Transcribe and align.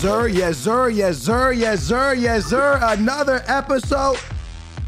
Sir. 0.00 0.28
Yes, 0.28 0.56
sir. 0.56 0.88
Yes, 0.88 1.18
sir. 1.18 1.52
Yes, 1.52 1.82
sir. 1.82 2.14
Yes, 2.14 2.46
sir. 2.46 2.78
Another 2.82 3.42
episode 3.46 4.18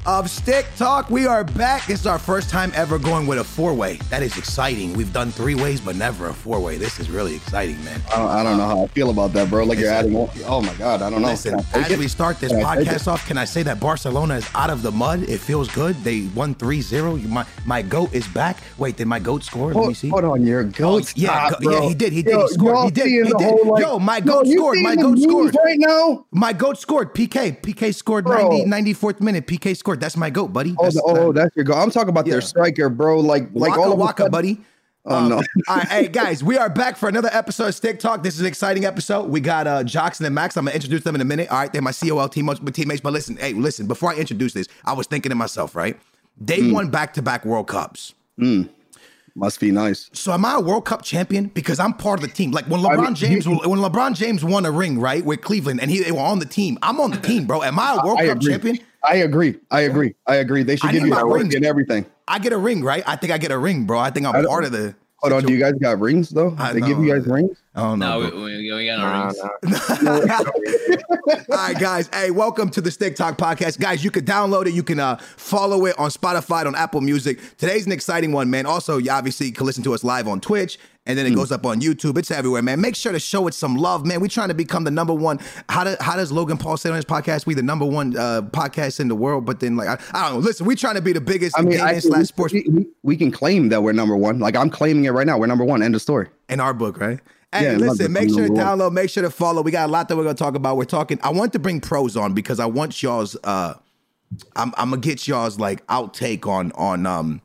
of 0.05 0.29
Stick 0.29 0.67
Talk. 0.77 1.11
We 1.11 1.27
are 1.27 1.45
back. 1.45 1.87
This 1.87 2.01
is 2.01 2.07
our 2.07 2.19
first 2.19 2.51
time 2.51 2.73
ever 2.75 2.99
going 2.99 3.27
with 3.27 3.39
a 3.39 3.45
four 3.45 3.73
way. 3.73 3.97
That 4.11 4.23
is 4.23 4.37
exciting. 4.37 4.95
We've 4.95 5.13
done 5.13 5.31
three 5.31 5.55
ways, 5.55 5.81
but 5.81 5.95
never 5.97 6.29
a 6.29 6.35
four 6.35 6.59
way. 6.61 6.77
This 6.77 6.99
is 6.99 7.09
really 7.09 7.37
exciting, 7.37 7.83
man. 7.85 8.01
I 8.13 8.19
don't, 8.19 8.29
I 8.29 8.43
don't 8.43 8.59
know 8.59 8.67
how 8.67 8.83
I 8.85 8.87
feel 8.89 9.11
about 9.11 9.33
that, 9.35 9.49
bro. 9.49 9.65
Like 9.65 9.79
you're 9.79 9.93
adding 9.93 10.13
more. 10.13 10.31
Oh 10.47 10.61
my 10.61 10.75
god, 10.75 11.03
I 11.03 11.11
don't 11.11 11.23
know. 11.23 11.29
Listen, 11.29 11.55
I 11.55 11.83
take 11.83 11.93
as 11.93 11.99
we 11.99 12.09
start 12.09 12.41
this 12.41 12.53
Can 12.53 12.63
podcast 12.63 13.07
off, 13.07 13.27
can 13.27 13.39
I 13.39 13.45
say 13.45 13.63
that 13.63 13.79
Barcelona 13.79 14.35
is 14.35 14.49
out 14.55 14.71
of 14.71 14.83
the 14.83 14.91
mud? 14.91 15.23
It 15.23 15.39
feels 15.39 15.69
good. 15.69 15.95
They 16.03 16.29
won 16.35 16.55
3 16.55 16.81
0. 16.81 17.17
My, 17.19 17.47
my 17.65 17.83
GOAT 17.83 18.13
is 18.13 18.27
back. 18.29 18.59
Wait, 18.79 18.97
did 18.97 19.07
my 19.07 19.21
GOAT 19.21 19.45
score? 19.45 19.73
Let 19.73 19.87
me 19.87 19.95
see. 19.95 20.09
hold 20.09 20.25
on, 20.25 20.45
your 20.45 20.63
oh, 20.63 20.71
goat. 20.71 21.13
yeah, 21.17 21.49
Stop, 21.49 21.63
go- 21.63 21.71
yeah, 21.71 21.89
he 21.89 21.95
did, 21.95 22.13
he 22.13 22.23
did, 22.23 22.33
Yo, 22.33 22.43
he 22.43 22.49
scored, 22.49 22.85
he 22.87 22.91
did, 22.91 23.07
he 23.07 23.23
did. 23.23 23.33
whole, 23.33 23.67
like- 23.67 23.85
Yo, 23.85 23.99
my 23.99 24.21
goat 24.21 24.47
you 24.47 24.57
scored, 24.57 24.79
my 24.79 24.97
goat 24.97 25.19
scored. 25.19 25.57
right 25.65 25.79
now. 25.79 26.27
My 26.33 26.53
GOAT 26.53 26.79
scored. 26.79 27.15
PK. 27.15 27.61
PK 27.63 27.95
scored 27.95 28.25
Bro. 28.25 28.49
90, 28.65 28.95
94th 28.95 29.21
minute. 29.21 29.47
PK 29.47 29.77
scored. 29.77 29.92
That's 30.01 30.17
my 30.17 30.31
GOAT, 30.31 30.49
buddy. 30.53 30.75
Oh, 30.79 30.85
That's, 30.85 30.95
the- 30.97 31.03
oh, 31.05 31.33
that's 31.33 31.55
your 31.57 31.65
goal. 31.65 31.77
I'm 31.77 31.91
talking 31.91 32.09
about 32.11 32.27
Yeah. 32.27 32.33
their 32.33 32.41
striker, 32.41 32.89
bro. 32.89 33.21
Like, 33.21 33.49
like 33.55 33.71
Waka 33.71 33.81
all 33.83 33.93
of 33.93 33.99
Waka, 33.99 34.23
sudden- 34.23 34.31
buddy. 34.33 34.61
Oh 35.05 35.17
Um, 35.17 35.29
no. 35.31 35.37
all 35.69 35.77
right, 35.79 35.89
hey 35.89 36.07
guys, 36.09 36.45
we 36.45 36.57
are 36.57 36.69
back 36.71 36.97
for 36.97 37.09
another 37.09 37.29
episode 37.33 37.67
of 37.67 37.75
Stick 37.75 37.99
Talk. 37.99 38.23
This 38.23 38.35
is 38.35 38.41
an 38.41 38.47
exciting 38.47 38.85
episode. 38.85 39.29
We 39.31 39.41
got 39.41 39.67
uh 39.67 39.83
Joksan 39.83 40.25
and 40.27 40.33
Max. 40.35 40.57
I'm 40.57 40.65
gonna 40.67 40.77
introduce 40.77 41.03
them 41.03 41.17
in 41.17 41.21
a 41.21 41.25
minute. 41.25 41.49
All 41.51 41.59
right, 41.59 41.73
they're 41.73 41.83
my 41.83 41.91
COL 41.91 42.29
teammates, 42.29 42.61
teammates. 42.73 43.01
But 43.01 43.13
listen, 43.13 43.37
hey, 43.37 43.53
listen. 43.53 43.89
Before 43.89 44.13
I 44.13 44.15
introduce 44.15 44.53
this, 44.53 44.69
I 44.85 44.93
was 44.93 45.09
thinking 45.09 45.31
to 45.31 45.35
myself, 45.35 45.75
right? 45.75 45.99
They 46.41 46.59
Mm. 46.59 46.73
won 46.73 46.89
back-to-back 46.91 47.45
World 47.45 47.67
Cups. 47.67 48.15
Must 49.35 49.59
be 49.61 49.71
nice. 49.73 50.11
So 50.13 50.31
am 50.33 50.45
I 50.45 50.55
a 50.57 50.61
World 50.61 50.85
Cup 50.85 51.03
champion 51.03 51.47
because 51.47 51.81
I'm 51.81 51.95
part 51.95 52.23
of 52.23 52.29
the 52.29 52.33
team? 52.33 52.51
Like 52.53 52.67
when 52.67 52.81
LeBron 52.81 53.03
mean, 53.05 53.15
James, 53.15 53.49
when 53.49 53.59
LeBron 53.81 54.15
James 54.15 54.45
won 54.45 54.67
a 54.67 54.71
ring, 54.71 55.01
right, 55.01 55.25
with 55.25 55.41
Cleveland, 55.41 55.81
and 55.81 55.91
he 55.91 56.01
they 56.03 56.13
were 56.13 56.21
on 56.21 56.39
the 56.39 56.45
team. 56.47 56.79
I'm 56.83 57.01
on 57.01 57.11
the 57.11 57.17
team, 57.17 57.47
bro. 57.47 57.63
Am 57.63 57.79
I 57.79 57.95
a 58.01 58.07
World 58.07 58.19
I 58.21 58.27
Cup 58.27 58.37
agree. 58.37 58.53
champion? 58.53 58.79
I 59.05 59.17
agree. 59.17 59.57
I 59.71 59.81
agree. 59.83 60.15
I 60.27 60.37
agree. 60.37 60.63
They 60.63 60.77
should 60.77 60.91
I 60.91 60.93
give 60.93 61.07
you 61.07 61.15
a 61.15 61.27
ring 61.27 61.55
and 61.55 61.65
everything. 61.65 62.07
I 62.29 62.39
get 62.39 62.53
a 62.53 62.59
ring, 62.59 62.83
right? 62.83 63.03
I 63.07 63.17
think 63.17 63.33
I 63.33 63.39
get 63.39 63.51
a 63.51 63.59
ring, 63.59 63.85
bro. 63.85 63.99
I 63.99 64.11
think 64.11 64.27
I'm 64.27 64.37
I 64.37 64.45
part 64.45 64.65
of 64.65 64.73
the. 64.73 64.95
Hold 65.19 65.35
on, 65.35 65.45
do 65.45 65.53
you 65.53 65.59
guys 65.61 65.75
got 65.75 66.01
rings 66.01 66.31
though? 66.31 66.57
I 66.59 66.73
They 66.73 66.81
give 66.81 66.99
you 66.99 67.07
know. 67.07 67.15
guys 67.15 67.27
rings? 67.29 67.57
I 67.77 67.81
don't 67.83 68.01
know. 68.01 68.21
No, 68.29 68.31
we, 68.43 68.43
we, 68.43 68.73
we 68.75 68.87
got 68.87 69.33
no 69.63 69.69
rings. 69.71 69.89
All 71.49 71.57
right, 71.57 71.79
guys. 71.79 72.09
Hey, 72.13 72.33
welcome 72.33 72.71
to 72.71 72.81
the 72.81 72.91
Stick 72.91 73.15
Talk 73.15 73.39
podcast. 73.39 73.79
Guys, 73.79 74.03
you 74.03 74.11
can 74.11 74.25
download 74.25 74.67
it. 74.67 74.75
You 74.75 74.83
can 74.83 74.99
uh, 74.99 75.17
follow 75.37 75.87
it 75.87 75.97
on 75.99 76.11
Spotify, 76.11 76.67
on 76.67 76.75
Apple 76.75 77.01
Music. 77.03 77.39
Today's 77.57 77.87
an 77.87 77.93
exciting 77.93 78.33
one, 78.33 78.51
man. 78.51 78.67
Also, 78.67 78.99
you 78.99 79.13
obviously 79.13 79.53
can 79.53 79.65
listen 79.65 79.85
to 79.85 79.95
us 79.95 80.03
live 80.03 80.27
on 80.27 80.41
Twitch, 80.41 80.77
and 81.07 81.19
then 81.19 81.27
it 81.27 81.35
goes 81.35 81.51
up 81.51 81.67
on 81.67 81.81
YouTube. 81.81 82.17
It's 82.17 82.31
everywhere, 82.31 82.63
man. 82.63 82.81
Make 82.81 82.95
sure 82.95 83.11
to 83.13 83.19
show 83.19 83.47
it 83.49 83.55
some 83.55 83.75
love, 83.77 84.07
man. 84.07 84.21
We're 84.21 84.29
trying 84.29 84.49
to 84.49 84.55
become 84.55 84.85
the 84.85 84.91
number 84.91 85.13
one. 85.13 85.41
How, 85.69 85.83
do, 85.85 85.97
how 86.01 86.15
does 86.17 86.31
Logan 86.31 86.59
Paul 86.59 86.77
say 86.77 86.91
on 86.91 86.97
his 86.97 87.05
podcast? 87.05 87.45
We 87.45 87.55
the 87.55 87.63
number 87.63 87.85
one 87.85 88.17
uh, 88.17 88.43
podcast 88.43 89.01
in 89.01 89.09
the 89.09 89.17
world, 89.17 89.45
but 89.45 89.59
then, 89.61 89.77
like, 89.77 89.89
I, 89.89 89.99
I 90.15 90.29
don't 90.29 90.35
know. 90.41 90.47
Listen, 90.47 90.65
we're 90.67 90.77
trying 90.77 90.95
to 90.95 91.03
be 91.03 91.13
the 91.13 91.21
biggest 91.21 91.59
I 91.59 91.63
mean, 91.63 91.79
slash 91.79 92.05
we, 92.05 92.25
sports 92.25 92.55
we, 92.55 92.87
we- 93.03 93.17
can 93.17 93.31
claim 93.33 93.69
that 93.71 93.83
we're 93.83 93.93
number 93.93 94.17
one. 94.17 94.39
Like 94.39 94.55
I'm 94.57 94.71
claiming 94.71 95.05
it 95.07 95.11
right 95.11 95.27
now. 95.27 95.39
We're 95.39 95.47
number 95.47 95.65
one. 95.65 95.83
End 95.83 95.95
of 95.95 96.03
story. 96.03 96.29
in 96.49 96.61
our 96.61 96.73
book, 96.73 96.99
right? 97.01 97.19
Hey, 97.53 97.65
Yeah, 97.73 97.77
listen, 97.79 98.13
make 98.13 98.31
sure 98.31 98.47
to 98.47 98.53
one. 98.53 98.65
download, 98.65 98.93
make 98.93 99.11
sure 99.11 99.23
to 99.23 99.31
follow. 99.31 99.61
We 99.61 99.71
got 99.73 99.89
a 99.89 99.93
lot 99.93 100.09
that 100.09 100.17
we're 100.17 100.23
gonna 100.23 100.35
talk 100.35 100.55
about. 100.55 100.77
We're 100.79 100.85
talking. 100.87 101.19
I 101.23 101.31
want 101.31 101.53
to 101.53 101.59
bring 101.59 101.81
pros 101.81 102.17
on 102.17 102.33
because 102.33 102.59
I 102.61 102.67
want 102.67 103.03
y'all's. 103.03 103.37
uh 103.45 103.75
I'm, 104.57 104.73
I'm 104.79 104.89
gonna 104.91 105.03
get 105.03 105.29
y'all's 105.29 105.59
like 105.59 105.87
outtake 105.89 106.47
on 106.47 106.73
on 106.73 107.05
um 107.05 107.43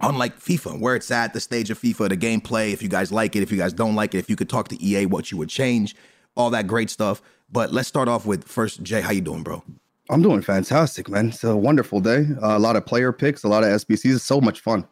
on 0.00 0.18
like 0.18 0.38
FIFA, 0.38 0.80
where 0.80 0.96
it's 0.96 1.10
at, 1.10 1.32
the 1.32 1.40
stage 1.40 1.70
of 1.70 1.78
FIFA, 1.78 2.08
the 2.10 2.16
gameplay. 2.16 2.72
If 2.72 2.82
you 2.82 2.88
guys 2.88 3.12
like 3.12 3.36
it, 3.36 3.42
if 3.42 3.52
you 3.52 3.58
guys 3.58 3.72
don't 3.72 3.94
like 3.94 4.14
it, 4.14 4.18
if 4.18 4.30
you 4.30 4.36
could 4.36 4.48
talk 4.48 4.68
to 4.68 4.84
EA, 4.84 5.06
what 5.06 5.30
you 5.30 5.38
would 5.38 5.48
change, 5.48 5.94
all 6.36 6.50
that 6.50 6.66
great 6.66 6.90
stuff. 6.90 7.22
But 7.52 7.72
let's 7.72 7.88
start 7.88 8.08
off 8.08 8.26
with 8.26 8.44
first, 8.44 8.82
Jay. 8.82 9.00
How 9.00 9.10
you 9.10 9.20
doing, 9.20 9.42
bro? 9.42 9.62
I'm 10.08 10.22
doing 10.22 10.42
fantastic, 10.42 11.08
man. 11.08 11.28
It's 11.28 11.44
a 11.44 11.56
wonderful 11.56 12.00
day. 12.00 12.26
Uh, 12.42 12.56
a 12.56 12.58
lot 12.58 12.76
of 12.76 12.84
player 12.84 13.12
picks, 13.12 13.44
a 13.44 13.48
lot 13.48 13.62
of 13.62 13.70
SBCs. 13.70 14.16
It's 14.16 14.24
so 14.24 14.40
much 14.40 14.60
fun. 14.60 14.86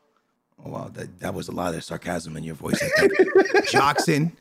Oh, 0.65 0.71
wow, 0.71 0.91
that, 0.95 1.21
that 1.21 1.35
was 1.35 1.49
a 1.49 1.53
lot 1.53 1.75
of 1.75 1.83
sarcasm 1.83 2.37
in 2.37 2.45
your 2.45 2.55
voice. 2.55 2.81
Joksan, 3.71 4.33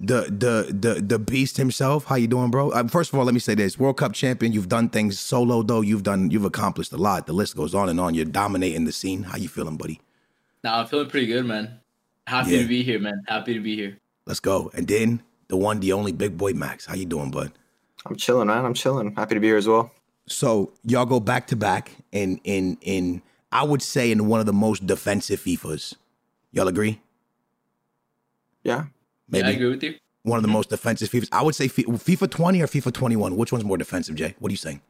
the 0.00 0.22
the 0.22 0.72
the 0.72 1.00
the 1.00 1.18
beast 1.18 1.56
himself. 1.56 2.04
How 2.04 2.16
you 2.16 2.26
doing, 2.26 2.50
bro? 2.50 2.72
Um, 2.72 2.88
first 2.88 3.12
of 3.12 3.18
all, 3.18 3.24
let 3.24 3.34
me 3.34 3.40
say 3.40 3.54
this: 3.54 3.78
World 3.78 3.98
Cup 3.98 4.12
champion. 4.12 4.52
You've 4.52 4.68
done 4.68 4.88
things 4.88 5.18
solo 5.18 5.62
though. 5.62 5.80
You've 5.80 6.02
done 6.02 6.30
you've 6.30 6.44
accomplished 6.44 6.92
a 6.92 6.96
lot. 6.96 7.26
The 7.26 7.32
list 7.32 7.56
goes 7.56 7.74
on 7.74 7.88
and 7.88 8.00
on. 8.00 8.14
You're 8.14 8.24
dominating 8.24 8.84
the 8.84 8.92
scene. 8.92 9.24
How 9.24 9.36
you 9.36 9.48
feeling, 9.48 9.76
buddy? 9.76 10.00
Nah, 10.64 10.80
I'm 10.80 10.86
feeling 10.86 11.08
pretty 11.08 11.26
good, 11.26 11.46
man. 11.46 11.80
Happy 12.26 12.52
Yeah. 12.52 12.62
to 12.62 12.68
be 12.68 12.82
here, 12.82 12.98
man. 12.98 13.22
Happy 13.26 13.54
to 13.54 13.60
be 13.60 13.74
here. 13.76 13.98
Let's 14.26 14.40
go. 14.40 14.70
And 14.74 14.86
then 14.86 15.22
the 15.48 15.56
one, 15.56 15.80
the 15.80 15.92
only 15.92 16.12
big 16.12 16.36
boy 16.36 16.52
Max. 16.52 16.86
How 16.86 16.94
you 16.94 17.06
doing, 17.06 17.30
bud? 17.30 17.52
I'm 18.06 18.16
chilling, 18.16 18.48
man. 18.48 18.64
I'm 18.64 18.74
chilling. 18.74 19.14
Happy 19.16 19.34
to 19.34 19.40
be 19.40 19.48
here 19.48 19.56
as 19.56 19.66
well. 19.66 19.90
So 20.26 20.72
y'all 20.84 21.06
go 21.06 21.18
back 21.20 21.46
to 21.48 21.56
back 21.56 21.92
in 22.12 22.40
in 22.44 22.78
in 22.82 23.22
I 23.50 23.64
would 23.64 23.82
say 23.82 24.12
in 24.12 24.28
one 24.28 24.38
of 24.40 24.46
the 24.46 24.52
most 24.52 24.86
defensive 24.86 25.40
FIFAs. 25.40 25.94
Y'all 26.52 26.68
agree? 26.68 27.00
Yeah. 28.62 28.84
Maybe 29.28 29.42
Yeah, 29.46 29.48
I 29.48 29.54
agree 29.54 29.70
with 29.70 29.82
you. 29.82 29.94
one 30.22 30.36
of 30.36 30.42
the 30.42 30.48
most 30.48 30.68
defensive 30.68 31.10
FIFAs. 31.10 31.28
I 31.32 31.42
would 31.42 31.54
say 31.54 31.68
FIFA 31.68 32.30
20 32.30 32.60
or 32.62 32.66
FIFA 32.66 32.92
21. 32.92 33.36
Which 33.36 33.50
one's 33.52 33.64
more 33.64 33.78
defensive, 33.78 34.14
Jay? 34.14 34.34
What 34.38 34.50
are 34.50 34.52
you 34.52 34.56
saying? 34.56 34.82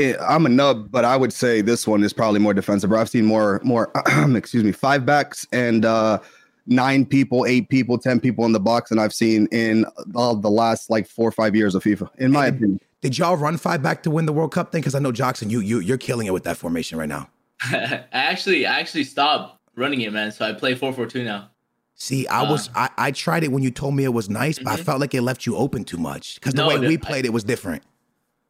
It, 0.00 0.16
I'm 0.20 0.46
a 0.46 0.48
nub, 0.48 0.90
but 0.90 1.04
I 1.04 1.16
would 1.16 1.32
say 1.32 1.60
this 1.60 1.86
one 1.86 2.02
is 2.02 2.12
probably 2.12 2.40
more 2.40 2.54
defensive. 2.54 2.92
I've 2.92 3.08
seen 3.08 3.24
more, 3.26 3.60
more, 3.62 3.90
excuse 4.36 4.64
me, 4.64 4.72
five 4.72 5.04
backs 5.06 5.46
and 5.52 5.84
uh, 5.84 6.18
nine 6.66 7.04
people, 7.04 7.44
eight 7.46 7.68
people, 7.68 7.98
ten 7.98 8.20
people 8.20 8.44
in 8.46 8.52
the 8.52 8.60
box, 8.60 8.90
and 8.90 9.00
I've 9.00 9.12
seen 9.14 9.46
in 9.52 9.84
all 10.14 10.34
the 10.36 10.50
last 10.50 10.90
like 10.90 11.06
four 11.06 11.28
or 11.28 11.32
five 11.32 11.54
years 11.54 11.74
of 11.74 11.82
FIFA. 11.84 12.08
In 12.18 12.32
my 12.32 12.46
And 12.46 12.56
opinion, 12.56 12.80
Did 13.02 13.18
y'all 13.18 13.36
run 13.36 13.56
five 13.56 13.82
back 13.82 14.02
to 14.04 14.10
win 14.10 14.26
the 14.26 14.32
World 14.32 14.52
Cup 14.52 14.72
thing? 14.72 14.80
Because 14.80 14.94
I 14.94 14.98
know 14.98 15.12
Jackson, 15.12 15.50
you 15.50 15.60
you 15.60 15.80
you're 15.80 15.98
killing 15.98 16.26
it 16.26 16.32
with 16.32 16.44
that 16.44 16.56
formation 16.56 16.98
right 16.98 17.08
now. 17.08 17.28
I 17.64 18.04
actually 18.12 18.66
I 18.66 18.78
actually 18.80 19.04
stopped 19.04 19.58
running 19.76 20.00
it, 20.02 20.12
man. 20.12 20.32
So 20.32 20.44
I 20.46 20.52
play 20.52 20.74
four 20.74 20.92
four 20.92 21.06
two 21.06 21.24
now. 21.24 21.50
See, 21.94 22.26
I 22.28 22.42
Uh. 22.42 22.50
was 22.50 22.70
I, 22.74 22.88
I 22.96 23.10
tried 23.10 23.44
it 23.44 23.52
when 23.52 23.62
you 23.62 23.70
told 23.70 23.94
me 23.94 24.04
it 24.04 24.14
was 24.14 24.30
nice, 24.30 24.58
but 24.58 24.68
I 24.68 24.76
Mhm. 24.76 24.84
felt 24.84 25.00
like 25.00 25.14
it 25.14 25.22
left 25.22 25.44
you 25.44 25.56
open 25.56 25.84
too 25.84 25.98
much 25.98 26.36
because 26.36 26.54
the 26.54 26.62
No, 26.62 26.68
way 26.68 26.78
we 26.78 26.96
played 26.96 27.26
it 27.26 27.32
was 27.32 27.44
different. 27.44 27.82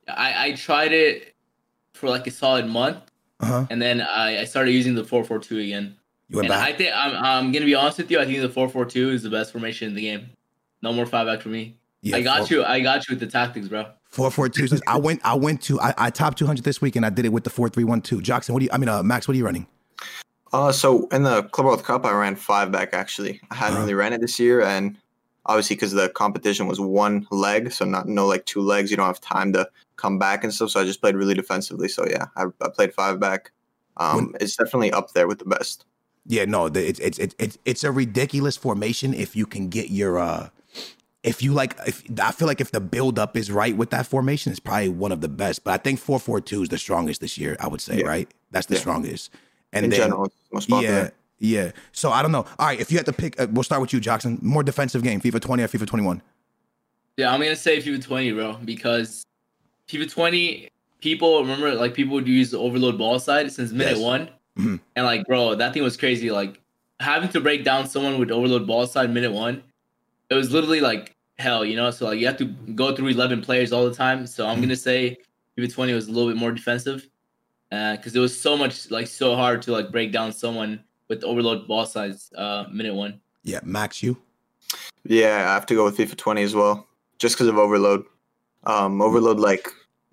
I 0.09 0.49
I 0.49 0.53
tried 0.53 0.93
it 0.93 1.35
for 2.01 2.09
like 2.09 2.27
a 2.27 2.31
solid 2.31 2.67
month, 2.67 2.99
Uh 3.41 3.47
huh. 3.47 3.67
and 3.71 3.81
then 3.81 4.01
I, 4.01 4.41
I 4.41 4.45
started 4.45 4.73
using 4.73 4.95
the 4.95 5.05
four 5.05 5.23
four 5.25 5.39
two 5.39 5.59
again. 5.59 5.97
You 6.29 6.37
went 6.39 6.47
And 6.47 6.53
back. 6.59 6.69
I 6.69 6.73
think 6.77 6.93
I'm 6.95 7.15
I'm 7.15 7.53
gonna 7.53 7.67
be 7.67 7.75
honest 7.75 7.99
with 7.99 8.11
you. 8.11 8.19
I 8.19 8.25
think 8.25 8.41
the 8.41 8.49
four 8.49 8.69
four 8.69 8.85
two 8.85 9.11
is 9.11 9.23
the 9.23 9.31
best 9.31 9.53
formation 9.53 9.89
in 9.89 9.95
the 9.95 10.03
game. 10.03 10.31
No 10.83 10.93
more 10.93 11.07
five 11.07 11.27
back 11.27 11.41
for 11.43 11.51
me. 11.51 11.77
yeah, 12.03 12.17
I 12.17 12.23
got 12.23 12.49
four, 12.49 12.57
you. 12.59 12.65
I 12.65 12.81
got 12.81 13.07
you 13.09 13.13
with 13.13 13.21
the 13.21 13.27
tactics, 13.27 13.69
bro. 13.69 13.87
Four 14.09 14.31
four 14.31 14.49
two. 14.49 14.67
I 14.87 14.97
went. 14.99 15.21
I 15.25 15.35
went 15.35 15.61
to. 15.63 15.81
I, 15.81 15.95
I 15.99 16.11
top 16.11 16.37
two 16.37 16.47
hundred 16.47 16.65
this 16.65 16.81
week, 16.81 16.97
and 16.97 17.05
I 17.05 17.11
did 17.11 17.25
it 17.27 17.33
with 17.33 17.45
the 17.45 17.51
four 17.51 17.69
three 17.69 17.85
one 17.85 18.01
two. 18.01 18.21
Jackson, 18.23 18.53
what 18.55 18.61
do 18.61 18.65
you? 18.65 18.71
I 18.73 18.79
mean, 18.79 18.89
uh, 18.89 19.03
Max, 19.03 19.29
what 19.29 19.35
are 19.35 19.39
you 19.39 19.45
running? 19.45 19.67
Uh, 20.53 20.73
so 20.73 21.07
in 21.09 21.23
the 21.23 21.45
Club 21.45 21.67
World 21.67 21.85
Cup, 21.85 22.05
I 22.05 22.13
ran 22.13 22.35
five 22.35 22.73
back 22.73 22.93
actually. 22.93 23.41
I 23.51 23.55
hadn't 23.55 23.75
Uh-huh. 23.75 23.83
really 23.83 23.95
ran 23.95 24.13
it 24.13 24.21
this 24.21 24.39
year, 24.41 24.63
and 24.63 24.97
obviously 25.47 25.77
because 25.77 25.93
the 25.93 26.09
competition 26.09 26.67
was 26.67 26.81
one 26.81 27.27
leg, 27.31 27.71
so 27.73 27.85
not 27.85 28.09
no 28.09 28.27
like 28.27 28.47
two 28.47 28.61
legs, 28.61 28.91
you 28.91 28.97
don't 28.97 29.07
have 29.07 29.21
time 29.21 29.53
to 29.53 29.69
come 30.01 30.19
back 30.19 30.45
and 30.45 30.53
stuff. 30.53 30.71
So 30.71 30.81
I 30.81 30.85
just 30.85 31.01
played 31.01 31.15
really 31.15 31.35
defensively. 31.35 31.89
So 31.89 32.07
yeah, 32.09 32.27
I, 32.37 32.45
I 32.61 32.69
played 32.69 32.93
five 32.95 33.21
back. 33.21 33.53
Um, 33.97 34.35
it's 34.41 34.57
definitely 34.57 34.93
up 34.93 35.13
there 35.13 35.29
with 35.29 35.39
the 35.39 35.45
best. 35.45 35.85
Yeah, 36.27 36.45
no, 36.45 36.67
it's 36.67 36.99
it's 37.01 37.19
it's 37.19 37.35
it's 37.39 37.59
it's 37.65 37.85
a 37.85 37.93
ridiculous 37.93 38.57
formation 38.57 39.15
if 39.15 39.35
you 39.37 39.47
can 39.47 39.69
get 39.69 39.91
your 39.91 40.19
uh 40.19 40.49
if 41.23 41.43
you 41.43 41.53
like 41.53 41.77
if 41.87 42.03
I 42.23 42.31
feel 42.33 42.47
like 42.49 42.61
if 42.61 42.71
the 42.71 42.81
build 42.81 43.19
up 43.19 43.37
is 43.37 43.51
right 43.51 43.77
with 43.77 43.91
that 43.91 44.07
formation, 44.07 44.53
it's 44.53 44.61
probably 44.61 44.89
one 44.89 45.13
of 45.13 45.21
the 45.21 45.29
best. 45.29 45.65
But 45.65 45.73
I 45.73 45.77
think 45.79 45.99
four 45.99 46.19
four 46.19 46.41
two 46.41 46.63
is 46.63 46.69
the 46.69 46.79
strongest 46.79 47.21
this 47.21 47.37
year. 47.37 47.57
I 47.61 47.69
would 47.69 47.81
say, 47.81 47.99
Yeah. 47.99 48.07
right? 48.07 48.31
That's 48.51 48.67
the 48.67 48.75
Yeah. 48.75 48.81
strongest. 48.81 49.31
And 49.73 49.85
in 49.85 49.91
then, 49.91 50.01
general, 50.01 50.33
most 50.53 50.69
popular. 50.69 51.13
yeah, 51.39 51.63
yeah. 51.65 51.73
So 51.93 52.11
I 52.11 52.23
don't 52.23 52.33
know. 52.33 52.47
All 52.59 52.67
right, 52.67 52.81
if 52.81 52.91
you 52.91 52.97
had 52.99 53.07
to 53.07 53.13
pick, 53.13 53.41
uh, 53.41 53.47
we'll 53.51 53.63
start 53.65 53.81
with 53.81 53.93
you, 53.93 54.01
Jackson. 54.01 54.39
More 54.43 54.63
defensive 54.63 55.03
game, 55.03 55.21
FIFA 55.21 55.41
twenty 55.41 55.63
or 55.63 55.69
FIFA 55.69 55.87
twenty 55.87 56.05
one. 56.05 56.23
Yeah, 57.17 57.33
I'm 57.35 57.41
gonna 57.41 57.55
say 57.57 57.83
FIFA 57.83 58.03
20, 58.03 58.33
bro, 58.33 58.55
because 58.65 59.27
FIFA 59.91 60.11
20 60.11 60.69
people 61.01 61.41
remember 61.41 61.75
like 61.75 61.95
people 61.95 62.15
would 62.15 62.29
use 62.29 62.51
the 62.51 62.59
overload 62.59 62.97
ball 62.99 63.19
side 63.19 63.51
since 63.51 63.73
minute 63.73 63.97
Yes. 63.99 64.05
one, 64.05 64.29
Mhm. 64.59 64.81
and 64.97 65.05
like 65.07 65.27
bro, 65.27 65.55
that 65.55 65.73
thing 65.73 65.83
was 65.83 65.97
crazy. 65.97 66.31
Like 66.31 66.61
having 67.01 67.29
to 67.31 67.41
break 67.41 67.65
down 67.65 67.89
someone 67.89 68.19
with 68.19 68.31
overload 68.31 68.67
ball 68.67 68.87
side 68.87 69.13
minute 69.13 69.33
one, 69.33 69.63
it 70.29 70.35
was 70.35 70.53
literally 70.53 70.81
like 70.81 71.17
hell, 71.39 71.65
you 71.65 71.77
know. 71.77 71.91
So 71.91 72.07
like 72.07 72.19
you 72.21 72.27
have 72.27 72.37
to 72.39 72.45
go 72.75 72.95
through 72.95 73.09
11 73.09 73.41
players 73.43 73.73
all 73.73 73.85
the 73.89 73.95
time. 73.95 74.27
So 74.27 74.47
I'm 74.47 74.59
Mhm. 74.59 74.63
gonna 74.63 74.77
say 74.77 75.17
FIFA 75.59 75.73
20 75.73 75.95
was 75.95 76.09
a 76.09 76.13
little 76.13 76.29
bit 76.29 76.37
more 76.37 76.53
defensive, 76.53 77.09
because 77.71 78.15
it 78.15 78.21
was 78.21 78.39
so 78.39 78.57
much 78.57 78.91
like 78.91 79.07
so 79.09 79.35
hard 79.35 79.63
to 79.63 79.73
like 79.73 79.91
break 79.91 80.13
down 80.13 80.33
someone 80.33 80.81
with 81.09 81.25
overload 81.25 81.67
ball 81.67 81.87
size 81.87 82.31
uh 82.37 82.65
minute 82.71 82.95
one. 82.95 83.21
Yeah, 83.43 83.61
Max, 83.65 84.03
you. 84.03 84.17
Yeah, 85.05 85.49
I 85.51 85.55
have 85.55 85.67
to 85.67 85.75
go 85.75 85.85
with 85.87 85.97
FIFA 85.97 86.17
20 86.17 86.43
as 86.43 86.55
well, 86.55 86.87
just 87.19 87.35
because 87.37 87.49
of 87.49 87.57
overload. 87.57 88.05
Um, 88.65 89.01
overload 89.01 89.41
like 89.41 89.67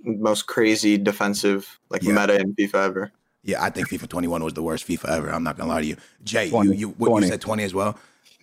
most 0.04 0.48
crazy 0.48 0.98
defensive 0.98 1.80
like 1.90 2.04
Yeah. 2.04 2.14
meta 2.14 2.40
in 2.40 2.54
FIFA 2.56 2.76
ever. 2.86 3.12
Yeah, 3.44 3.64
I 3.64 3.70
think 3.70 3.90
FIFA 3.90 4.10
21 4.10 4.44
was 4.44 4.54
the 4.54 4.64
worst 4.64 4.88
FIFA 4.88 5.10
ever. 5.18 5.30
I'm 5.34 5.44
not 5.44 5.58
gonna 5.58 5.70
lie 5.70 5.82
to 5.82 5.88
you. 5.88 5.96
Jay, 6.24 6.50
20, 6.50 6.72
you 6.72 6.76
you, 6.76 6.88
what, 6.98 7.08
20. 7.10 7.26
you 7.28 7.32
said 7.32 7.42
20 7.42 7.64
as 7.64 7.74
well. 7.74 7.98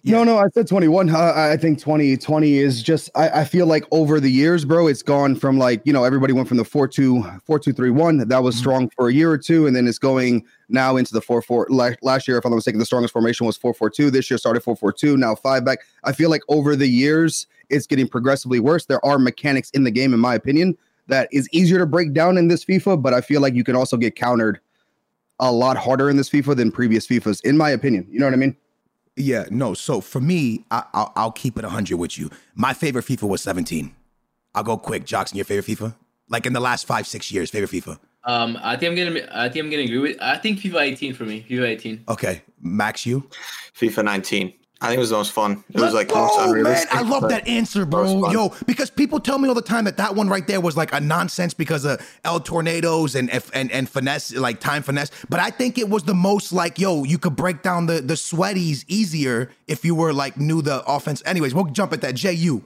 Yeah. 0.06 0.18
No, 0.18 0.24
no, 0.24 0.38
I 0.38 0.48
said 0.52 0.66
21. 0.68 1.08
Uh, 1.08 1.32
I 1.34 1.56
think 1.56 1.78
2020 1.78 2.58
is 2.58 2.82
just, 2.82 3.08
I, 3.14 3.40
I 3.40 3.44
feel 3.44 3.64
like 3.66 3.84
over 3.90 4.20
the 4.20 4.28
years, 4.30 4.66
bro, 4.66 4.86
it's 4.86 5.02
gone 5.02 5.34
from 5.34 5.56
like, 5.56 5.80
you 5.86 5.94
know, 5.94 6.04
everybody 6.04 6.34
went 6.34 6.46
from 6.46 6.58
the 6.58 6.64
4 6.64 6.86
2, 6.86 7.22
4 7.42 7.58
2 7.58 7.72
3 7.72 7.88
1. 7.90 8.28
That 8.28 8.42
was 8.42 8.54
Mhm. 8.54 8.58
strong 8.58 8.90
for 8.94 9.08
a 9.08 9.12
year 9.14 9.30
or 9.30 9.38
two. 9.38 9.66
And 9.66 9.74
then 9.74 9.86
it's 9.88 9.98
going 9.98 10.44
now 10.68 10.98
into 10.98 11.14
the 11.14 11.22
4 11.22 11.40
4. 11.40 11.68
Like 11.70 11.98
last 12.02 12.28
year, 12.28 12.36
if 12.36 12.44
I'm 12.44 12.50
not 12.50 12.56
mistaken, 12.56 12.78
the 12.78 12.84
strongest 12.84 13.14
formation 13.14 13.46
was 13.46 13.56
4 13.56 13.72
4 13.72 13.88
2. 13.88 14.10
This 14.10 14.30
year 14.30 14.36
started 14.36 14.62
4 14.62 14.76
4 14.76 14.92
2, 14.92 15.16
now 15.16 15.34
five 15.34 15.64
back. 15.64 15.78
I 16.04 16.12
feel 16.12 16.28
like 16.28 16.42
over 16.48 16.76
the 16.76 16.86
years, 16.88 17.46
it's 17.70 17.86
getting 17.86 18.06
progressively 18.06 18.60
worse. 18.60 18.84
There 18.84 19.02
are 19.06 19.18
mechanics 19.18 19.70
in 19.70 19.84
the 19.84 19.90
game, 19.90 20.12
in 20.12 20.20
my 20.20 20.34
opinion, 20.34 20.76
that 21.08 21.28
is 21.32 21.48
easier 21.52 21.78
to 21.78 21.86
break 21.86 22.12
down 22.12 22.38
in 22.38 22.48
this 22.48 22.64
FIFA, 22.64 23.02
but 23.02 23.14
I 23.14 23.20
feel 23.20 23.40
like 23.40 23.54
you 23.54 23.64
can 23.64 23.76
also 23.76 23.96
get 23.96 24.16
countered 24.16 24.60
a 25.40 25.50
lot 25.50 25.76
harder 25.76 26.08
in 26.08 26.16
this 26.16 26.30
FIFA 26.30 26.56
than 26.56 26.70
previous 26.70 27.06
FIFAs, 27.06 27.44
in 27.44 27.56
my 27.56 27.70
opinion. 27.70 28.06
You 28.08 28.20
know 28.20 28.26
what 28.26 28.34
I 28.34 28.38
mean? 28.38 28.56
Yeah, 29.16 29.44
no. 29.50 29.74
So 29.74 30.00
for 30.00 30.20
me, 30.20 30.64
I, 30.70 30.84
I'll, 30.92 31.12
I'll 31.16 31.32
keep 31.32 31.58
it 31.58 31.64
100 31.64 31.96
with 31.96 32.18
you. 32.18 32.30
My 32.54 32.72
favorite 32.72 33.04
FIFA 33.04 33.28
was 33.28 33.42
17. 33.42 33.94
I'll 34.54 34.62
go 34.62 34.76
quick. 34.76 35.04
Jackson, 35.04 35.36
your 35.36 35.44
favorite 35.44 35.66
FIFA? 35.66 35.94
Like 36.28 36.46
in 36.46 36.52
the 36.52 36.60
last 36.60 36.86
five, 36.86 37.06
six 37.06 37.30
years, 37.30 37.50
favorite 37.50 37.70
FIFA? 37.70 37.98
Um, 38.24 38.58
I 38.62 38.76
think 38.76 38.98
I'm 38.98 39.14
gonna 39.14 39.28
I 39.32 39.50
think 39.50 39.64
I'm 39.64 39.70
gonna 39.70 39.82
agree 39.82 39.98
with 39.98 40.16
I 40.22 40.38
think 40.38 40.58
FIFA 40.58 40.80
18 40.80 41.14
for 41.14 41.24
me. 41.24 41.44
FIFA 41.48 41.68
18. 41.68 42.04
Okay, 42.08 42.42
Max, 42.60 43.04
you? 43.04 43.28
FIFA 43.78 44.04
19. 44.04 44.54
I 44.84 44.88
think 44.88 44.98
it 44.98 45.00
was 45.00 45.10
the 45.10 45.16
most 45.16 45.32
fun. 45.32 45.64
It 45.70 45.74
was 45.74 45.82
Let's 45.82 45.94
like 45.94 46.08
the 46.08 46.14
most 46.14 46.36
go, 46.36 46.62
man. 46.62 46.86
I 46.90 47.02
love 47.02 47.28
that 47.28 47.48
answer, 47.48 47.86
bro. 47.86 48.30
Yo, 48.30 48.52
because 48.66 48.90
people 48.90 49.18
tell 49.18 49.38
me 49.38 49.48
all 49.48 49.54
the 49.54 49.62
time 49.62 49.84
that 49.84 49.96
that 49.96 50.14
one 50.14 50.28
right 50.28 50.46
there 50.46 50.60
was 50.60 50.76
like 50.76 50.92
a 50.92 51.00
nonsense 51.00 51.54
because 51.54 51.84
of 51.84 52.00
El 52.24 52.40
Tornadoes 52.40 53.14
and 53.14 53.30
and 53.54 53.72
and 53.72 53.88
finesse, 53.88 54.34
like 54.34 54.60
time 54.60 54.82
finesse. 54.82 55.10
But 55.28 55.40
I 55.40 55.50
think 55.50 55.78
it 55.78 55.88
was 55.88 56.04
the 56.04 56.14
most 56.14 56.52
like, 56.52 56.78
yo, 56.78 57.04
you 57.04 57.18
could 57.18 57.36
break 57.36 57.62
down 57.62 57.86
the 57.86 58.00
the 58.00 58.16
sweaties 58.16 58.84
easier 58.88 59.50
if 59.66 59.84
you 59.84 59.94
were 59.94 60.12
like 60.12 60.36
knew 60.36 60.62
the 60.62 60.84
offense. 60.84 61.22
Anyways, 61.24 61.54
we'll 61.54 61.66
jump 61.66 61.92
at 61.92 62.00
that. 62.02 62.14
Ju. 62.14 62.62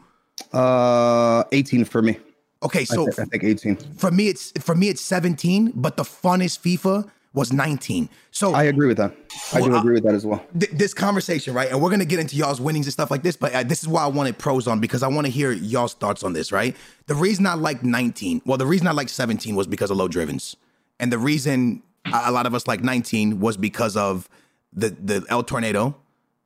Uh, 0.53 1.45
18 1.53 1.85
for 1.85 2.03
me. 2.03 2.19
Okay, 2.63 2.81
I, 2.81 2.85
so 2.85 3.09
I 3.09 3.25
think 3.25 3.45
18. 3.45 3.77
for 3.97 4.11
me 4.11 4.29
it's 4.29 4.53
for 4.61 4.75
me 4.75 4.89
it's 4.89 5.01
17, 5.01 5.73
but 5.77 5.97
the 5.97 6.03
funnest 6.03 6.61
FIFA 6.61 7.09
was 7.35 7.53
19. 7.53 8.09
So 8.31 8.55
I 8.55 8.65
agree 8.65 8.87
with 8.89 8.97
that. 8.97 9.15
I 9.53 9.61
do 9.61 9.69
Well, 9.69 9.77
I- 9.77 9.81
agree 9.81 9.95
with 9.95 10.05
that 10.05 10.15
as 10.15 10.25
well. 10.27 10.43
th- 10.59 10.73
this 10.73 10.95
conversation, 10.95 11.55
right? 11.55 11.71
And 11.71 11.81
we're 11.81 11.91
gonna 11.91 12.05
get 12.05 12.19
into 12.19 12.37
y'all's 12.37 12.61
winnings 12.61 12.87
and 12.87 12.93
stuff 12.93 13.11
like 13.11 13.23
this, 13.23 13.37
but 13.37 13.53
uh, 13.55 13.63
this 13.63 13.83
is 13.83 13.89
why 13.89 14.03
I 14.03 14.07
wanted 14.07 14.39
pros 14.39 14.67
on 14.67 14.81
because 14.81 15.03
I 15.03 15.09
want 15.09 15.27
to 15.27 15.31
hear 15.31 15.53
y'all's 15.53 15.95
thoughts 15.95 16.23
on 16.23 16.33
this, 16.33 16.51
right? 16.53 16.75
The 17.07 17.15
reason 17.15 17.47
I 17.47 17.55
like 17.55 17.83
19, 17.85 18.43
well, 18.47 18.59
the 18.59 18.67
reason 18.67 18.87
I 18.87 18.93
like 18.93 19.09
17 19.09 19.55
was 19.55 19.67
because 19.67 19.91
of 19.91 19.97
low 19.99 20.09
drivens, 20.09 20.57
and 20.99 21.13
the 21.13 21.19
reason 21.19 21.83
a 22.07 22.23
a 22.27 22.33
lot 22.33 22.47
of 22.47 22.55
us 22.55 22.67
like 22.67 22.83
19 22.83 23.41
was 23.41 23.57
because 23.57 23.97
of 23.97 24.29
the 24.73 24.89
the 24.91 25.25
El 25.29 25.43
Tornado, 25.43 25.97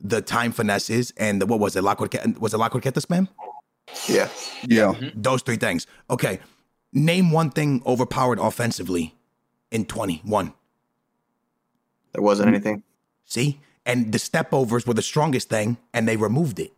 the 0.01 0.21
time 0.21 0.51
finesses, 0.53 1.13
and 1.17 1.41
the, 1.41 1.47
what 1.47 1.61
was 1.61 1.77
it? 1.77 1.83
La 1.85 1.95
Croqueta, 1.95 2.37
was 2.39 2.53
it 2.55 2.59
La 2.59 2.69
Croqueta 2.69 3.01
spam? 3.01 3.29
Yeah. 4.09 4.29
Yeah. 4.67 4.95
Those 5.15 5.43
three 5.43 5.57
things. 5.57 5.87
Okay, 6.11 6.41
name 6.93 7.31
one 7.31 7.51
thing 7.51 7.83
overpowered 7.87 8.39
offensively 8.41 9.15
in 9.71 9.85
21. 9.85 10.53
There 12.13 12.23
wasn't 12.23 12.49
mm. 12.49 12.55
anything. 12.55 12.83
See? 13.25 13.61
And 13.85 14.13
the 14.13 14.19
step 14.19 14.53
overs 14.53 14.87
were 14.87 14.95
the 14.95 15.03
strongest 15.03 15.49
thing, 15.49 15.77
and 15.93 16.07
they 16.07 16.17
removed 16.17 16.59
it. 16.59 16.73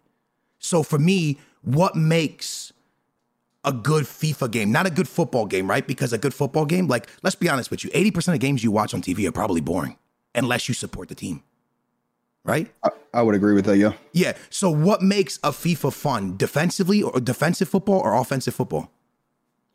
So 0.58 0.82
for 0.82 0.98
me, 0.98 1.38
what 1.62 1.96
makes 1.96 2.72
a 3.64 3.72
good 3.72 4.04
FIFA 4.04 4.50
game, 4.50 4.72
not 4.72 4.86
a 4.86 4.90
good 4.90 5.08
football 5.08 5.46
game, 5.46 5.68
right? 5.68 5.86
Because 5.86 6.12
a 6.12 6.18
good 6.18 6.34
football 6.34 6.66
game, 6.66 6.86
like, 6.86 7.08
let's 7.22 7.36
be 7.36 7.48
honest 7.48 7.70
with 7.70 7.82
you, 7.82 7.90
80% 7.90 8.34
of 8.34 8.40
games 8.40 8.62
you 8.62 8.70
watch 8.70 8.94
on 8.94 9.02
TV 9.02 9.26
are 9.26 9.32
probably 9.32 9.60
boring 9.60 9.96
unless 10.34 10.68
you 10.68 10.74
support 10.74 11.08
the 11.08 11.14
team, 11.14 11.42
right? 12.44 12.72
I, 12.82 12.90
I 13.14 13.22
would 13.22 13.34
agree 13.34 13.54
with 13.54 13.64
that. 13.66 13.78
Yeah. 13.78 13.92
Yeah. 14.12 14.36
So 14.50 14.70
what 14.70 15.02
makes 15.02 15.38
a 15.42 15.50
FIFA 15.50 15.92
fun? 15.92 16.36
Defensively 16.36 17.02
or 17.02 17.20
defensive 17.20 17.68
football 17.68 18.00
or 18.00 18.14
offensive 18.14 18.54
football? 18.54 18.90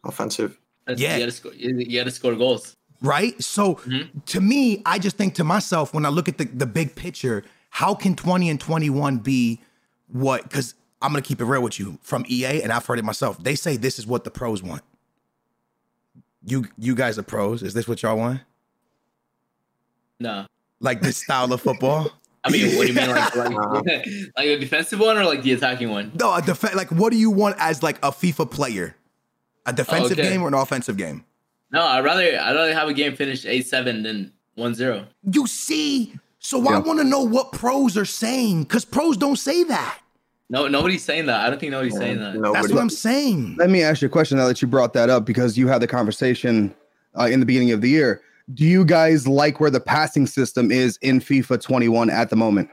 Offensive. 0.04 0.60
That's- 0.86 1.02
Yeah. 1.02 1.16
You 1.16 1.20
gotta 1.22 1.32
score 1.32 1.54
you, 1.54 1.76
you 1.78 2.00
gotta 2.00 2.12
score 2.12 2.36
goals. 2.36 2.76
Right? 3.02 3.42
So 3.42 3.76
Mm-hmm. 3.76 4.20
to 4.28 4.42
me, 4.42 4.82
I 4.86 5.00
just 5.00 5.18
think 5.18 5.36
to 5.36 5.44
myself 5.44 5.94
when 5.94 6.06
I 6.06 6.10
look 6.10 6.28
at 6.28 6.38
the, 6.38 6.46
the 6.46 6.66
big 6.66 6.96
picture, 6.96 7.44
how 7.70 7.94
can 7.96 8.16
20 8.16 8.50
and 8.50 8.60
21 8.60 9.18
be 9.18 9.62
what? 10.08 10.44
Because 10.44 10.74
I'm 11.02 11.12
gonna 11.12 11.22
keep 11.22 11.40
it 11.40 11.46
real 11.46 11.62
with 11.62 11.80
you 11.80 11.98
from 12.02 12.26
EA, 12.28 12.62
and 12.62 12.72
I've 12.72 12.86
heard 12.86 13.00
it 13.00 13.06
myself. 13.06 13.42
They 13.42 13.56
say 13.56 13.78
this 13.78 14.00
is 14.00 14.08
what 14.08 14.24
the 14.24 14.32
pros 14.32 14.62
want. 14.62 14.82
You 16.46 16.66
you 16.78 16.96
guys 16.96 17.18
are 17.18 17.24
pros. 17.24 17.64
Is 17.64 17.74
this 17.74 17.88
what 17.88 18.02
y'all 18.02 18.18
want? 18.18 18.42
No. 20.20 20.46
Like 20.80 21.02
this 21.02 21.18
style 21.18 21.52
of 21.54 21.62
football? 21.62 22.12
I 22.44 22.52
mean, 22.52 22.78
what 22.78 22.88
do 22.88 22.94
you 22.94 23.00
mean, 23.00 23.10
like, 23.10 23.36
like, 23.36 23.54
like 24.38 24.46
a 24.46 24.58
defensive 24.58 25.00
one 25.00 25.18
or 25.18 25.26
like 25.26 25.44
the 25.44 25.52
attacking 25.52 25.90
one? 25.90 26.14
No, 26.18 26.34
a 26.34 26.42
def- 26.42 26.74
like 26.74 26.90
what 26.90 27.12
do 27.12 27.18
you 27.18 27.30
want 27.30 27.58
as 27.60 27.84
like 27.84 27.98
a 27.98 28.12
FIFA 28.12 28.50
player? 28.50 28.96
A 29.66 29.74
defensive 29.74 30.18
okay. 30.18 30.30
game 30.30 30.42
or 30.42 30.48
an 30.48 30.54
offensive 30.54 30.96
game? 30.96 31.26
No, 31.72 31.82
I'd 31.84 32.04
rather 32.04 32.24
I'd 32.24 32.56
rather 32.56 32.74
have 32.74 32.88
a 32.88 32.94
game 32.94 33.16
finished 33.16 33.46
eight 33.46 33.68
seven 33.68 34.04
than 34.04 34.34
1-0. 34.58 35.06
You 35.32 35.48
see, 35.48 36.14
so 36.40 36.68
I 36.68 36.80
want 36.80 37.00
to 37.00 37.06
know 37.06 37.24
what 37.24 37.52
pros 37.52 37.98
are 37.98 38.06
saying 38.06 38.64
because 38.64 38.86
pros 38.86 39.18
don't 39.18 39.38
say 39.38 39.64
that. 39.66 40.00
No, 40.50 40.68
nobody's 40.68 41.04
saying 41.04 41.28
that. 41.28 41.46
I 41.46 41.50
don't 41.50 41.60
think 41.60 41.72
nobody's 41.72 41.96
saying 41.96 42.20
that. 42.20 42.34
That's 42.54 42.72
what 42.72 42.82
I'm 42.82 42.90
saying. 42.90 43.56
Let 43.60 43.70
me 43.70 43.84
ask 43.84 44.02
you 44.02 44.08
a 44.08 44.12
question 44.12 44.38
now 44.38 44.48
that 44.48 44.62
you 44.62 44.68
brought 44.68 44.94
that 44.94 45.10
up 45.10 45.24
because 45.24 45.58
you 45.58 45.68
had 45.68 45.80
the 45.80 45.88
conversation 45.88 46.74
uh, 47.18 47.26
in 47.26 47.40
the 47.40 47.46
beginning 47.46 47.72
of 47.72 47.82
the 47.82 47.90
year. 47.90 48.22
Do 48.56 48.66
you 48.66 48.84
guys 48.84 49.28
like 49.28 49.60
where 49.60 49.70
the 49.70 49.80
passing 49.80 50.26
system 50.26 50.72
is 50.72 50.98
in 51.04 51.20
FIFA 51.20 51.62
21 51.62 52.10
at 52.10 52.32
the 52.32 52.36
moment? 52.36 52.70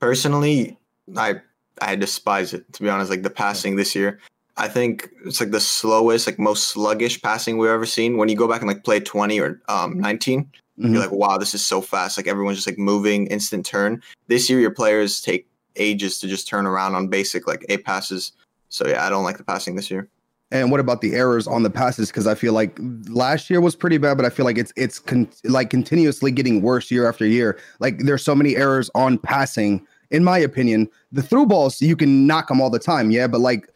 Personally, 0.00 0.76
I 1.16 1.40
I 1.80 1.94
despise 1.94 2.52
it 2.52 2.72
to 2.72 2.82
be 2.82 2.88
honest. 2.88 3.08
Like 3.08 3.22
the 3.22 3.30
passing 3.30 3.76
this 3.76 3.94
year, 3.94 4.18
I 4.58 4.68
think 4.68 5.10
it's 5.24 5.40
like 5.40 5.50
the 5.50 5.60
slowest, 5.60 6.26
like 6.26 6.38
most 6.38 6.68
sluggish 6.68 7.20
passing 7.20 7.58
we've 7.58 7.70
ever 7.70 7.86
seen. 7.86 8.16
When 8.16 8.28
you 8.28 8.36
go 8.36 8.48
back 8.48 8.60
and 8.62 8.68
like 8.68 8.84
play 8.84 9.00
20 9.00 9.38
or 9.40 9.60
um 9.68 9.98
19, 9.98 10.48
Mhm. 10.78 10.92
you're 10.92 11.00
like, 11.00 11.12
wow, 11.12 11.38
this 11.38 11.54
is 11.54 11.64
so 11.64 11.80
fast. 11.80 12.16
Like 12.18 12.26
everyone's 12.26 12.58
just 12.58 12.66
like 12.66 12.78
moving, 12.78 13.26
instant 13.28 13.64
turn. 13.66 14.02
This 14.28 14.48
year, 14.50 14.60
your 14.60 14.70
players 14.70 15.20
take 15.20 15.46
ages 15.76 16.18
to 16.20 16.28
just 16.28 16.48
turn 16.48 16.66
around 16.66 16.94
on 16.94 17.08
basic 17.08 17.46
like 17.46 17.64
A 17.68 17.78
passes. 17.78 18.32
So 18.68 18.86
yeah, 18.86 19.06
I 19.06 19.10
don't 19.10 19.24
like 19.24 19.38
the 19.38 19.44
passing 19.44 19.76
this 19.76 19.90
year. 19.90 20.08
And 20.52 20.70
what 20.70 20.78
about 20.80 21.00
the 21.00 21.14
errors 21.14 21.46
on 21.48 21.62
the 21.64 21.70
passes? 21.70 22.08
Because 22.08 22.26
I 22.26 22.34
feel 22.34 22.52
like 22.52 22.78
last 23.08 23.50
year 23.50 23.60
was 23.60 23.74
pretty 23.74 23.98
bad, 23.98 24.16
but 24.16 24.24
I 24.24 24.30
feel 24.30 24.44
like 24.44 24.58
it's 24.58 24.72
it's 24.76 24.98
con- 24.98 25.28
like 25.44 25.70
continuously 25.70 26.30
getting 26.30 26.62
worse 26.62 26.90
year 26.90 27.08
after 27.08 27.26
year. 27.26 27.58
Like 27.80 27.98
there's 27.98 28.22
so 28.24 28.34
many 28.34 28.56
errors 28.56 28.88
on 28.94 29.18
passing. 29.18 29.84
In 30.10 30.22
my 30.24 30.38
opinion, 30.38 30.88
the 31.10 31.20
through 31.22 31.46
balls 31.46 31.82
you 31.82 31.96
can 31.96 32.26
knock 32.28 32.46
them 32.48 32.60
all 32.60 32.70
the 32.70 32.78
time, 32.78 33.10
yeah, 33.10 33.26
but 33.26 33.40
like 33.40 33.68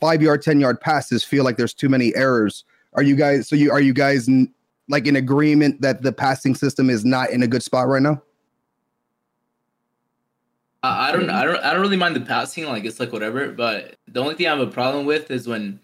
five 0.00 0.22
yard, 0.22 0.42
ten 0.42 0.60
yard 0.60 0.80
passes 0.80 1.24
feel 1.24 1.44
like 1.44 1.56
there's 1.56 1.74
too 1.74 1.88
many 1.88 2.14
errors. 2.16 2.64
Are 2.94 3.02
you 3.02 3.16
guys? 3.16 3.48
So 3.48 3.56
you 3.56 3.70
are 3.70 3.80
you 3.80 3.92
guys 3.92 4.28
n- 4.28 4.52
like 4.88 5.06
in 5.06 5.16
agreement 5.16 5.80
that 5.82 6.02
the 6.02 6.12
passing 6.12 6.54
system 6.54 6.88
is 6.90 7.04
not 7.04 7.30
in 7.30 7.42
a 7.42 7.46
good 7.46 7.62
spot 7.62 7.88
right 7.88 8.02
now? 8.02 8.22
I, 10.82 11.12
don't 11.12 11.28
I 11.28 11.44
don't 11.44 11.56
I 11.64 11.72
don't 11.72 11.82
really 11.82 11.96
mind 11.96 12.14
the 12.16 12.20
passing, 12.20 12.64
like 12.64 12.84
it's 12.84 13.00
like 13.00 13.12
whatever. 13.12 13.50
But 13.50 13.96
the 14.06 14.20
only 14.20 14.34
thing 14.34 14.46
I 14.46 14.50
have 14.50 14.60
a 14.60 14.70
problem 14.70 15.06
with 15.06 15.30
is 15.30 15.48
when 15.48 15.80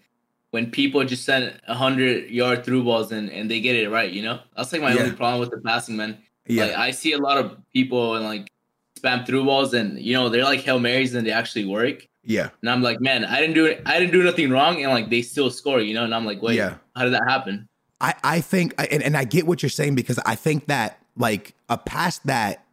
when 0.51 0.71
people 0.71 1.03
just 1.03 1.25
send 1.25 1.59
a 1.67 1.73
hundred 1.73 2.29
yard 2.29 2.63
through 2.63 2.83
balls 2.85 3.11
and, 3.11 3.29
and 3.29 3.51
they 3.51 3.59
get 3.59 3.75
it 3.75 3.89
right, 3.89 4.09
you 4.09 4.23
know? 4.23 4.39
That's 4.55 4.71
like 4.71 4.81
my 4.81 4.93
Yeah. 4.93 5.01
only 5.01 5.15
problem 5.15 5.41
with 5.41 5.51
the 5.51 5.57
passing, 5.57 5.97
man. 5.97 6.17
Yeah. 6.47 6.65
Like 6.65 6.75
I 6.77 6.91
see 6.91 7.11
a 7.11 7.17
lot 7.17 7.37
of 7.37 7.57
people 7.73 8.15
and 8.15 8.23
like 8.23 8.47
spam 8.97 9.25
through 9.25 9.43
balls 9.43 9.73
and 9.73 9.99
you 9.99 10.13
know 10.13 10.29
they're 10.29 10.45
like 10.45 10.61
Hail 10.61 10.79
Marys 10.79 11.13
and 11.13 11.27
they 11.27 11.31
actually 11.31 11.65
work. 11.65 12.07
Yeah. 12.25 12.49
And 12.61 12.69
I'm 12.69 12.81
like, 12.81 12.99
man, 12.99 13.23
I 13.25 13.39
didn't 13.39 13.55
do 13.55 13.65
it 13.65 13.81
I 13.85 13.99
didn't 13.99 14.11
do 14.11 14.23
nothing 14.23 14.49
wrong 14.49 14.81
and 14.81 14.91
like 14.91 15.09
they 15.09 15.21
still 15.21 15.49
score, 15.49 15.79
you 15.79 15.93
know? 15.93 16.03
And 16.03 16.13
I'm 16.13 16.25
like, 16.25 16.41
wait, 16.41 16.55
Yeah. 16.55 16.75
how 16.95 17.03
did 17.03 17.13
that 17.13 17.27
happen? 17.27 17.67
I, 18.01 18.13
I 18.23 18.41
think, 18.41 18.73
and, 18.77 19.01
and 19.01 19.15
I 19.15 19.23
get 19.23 19.47
what 19.47 19.63
you're 19.63 19.69
saying 19.69 19.95
because 19.95 20.19
I 20.25 20.35
think 20.35 20.67
that 20.67 20.99
like 21.15 21.55
a 21.69 21.77
pass 21.77 22.19
that 22.19 22.65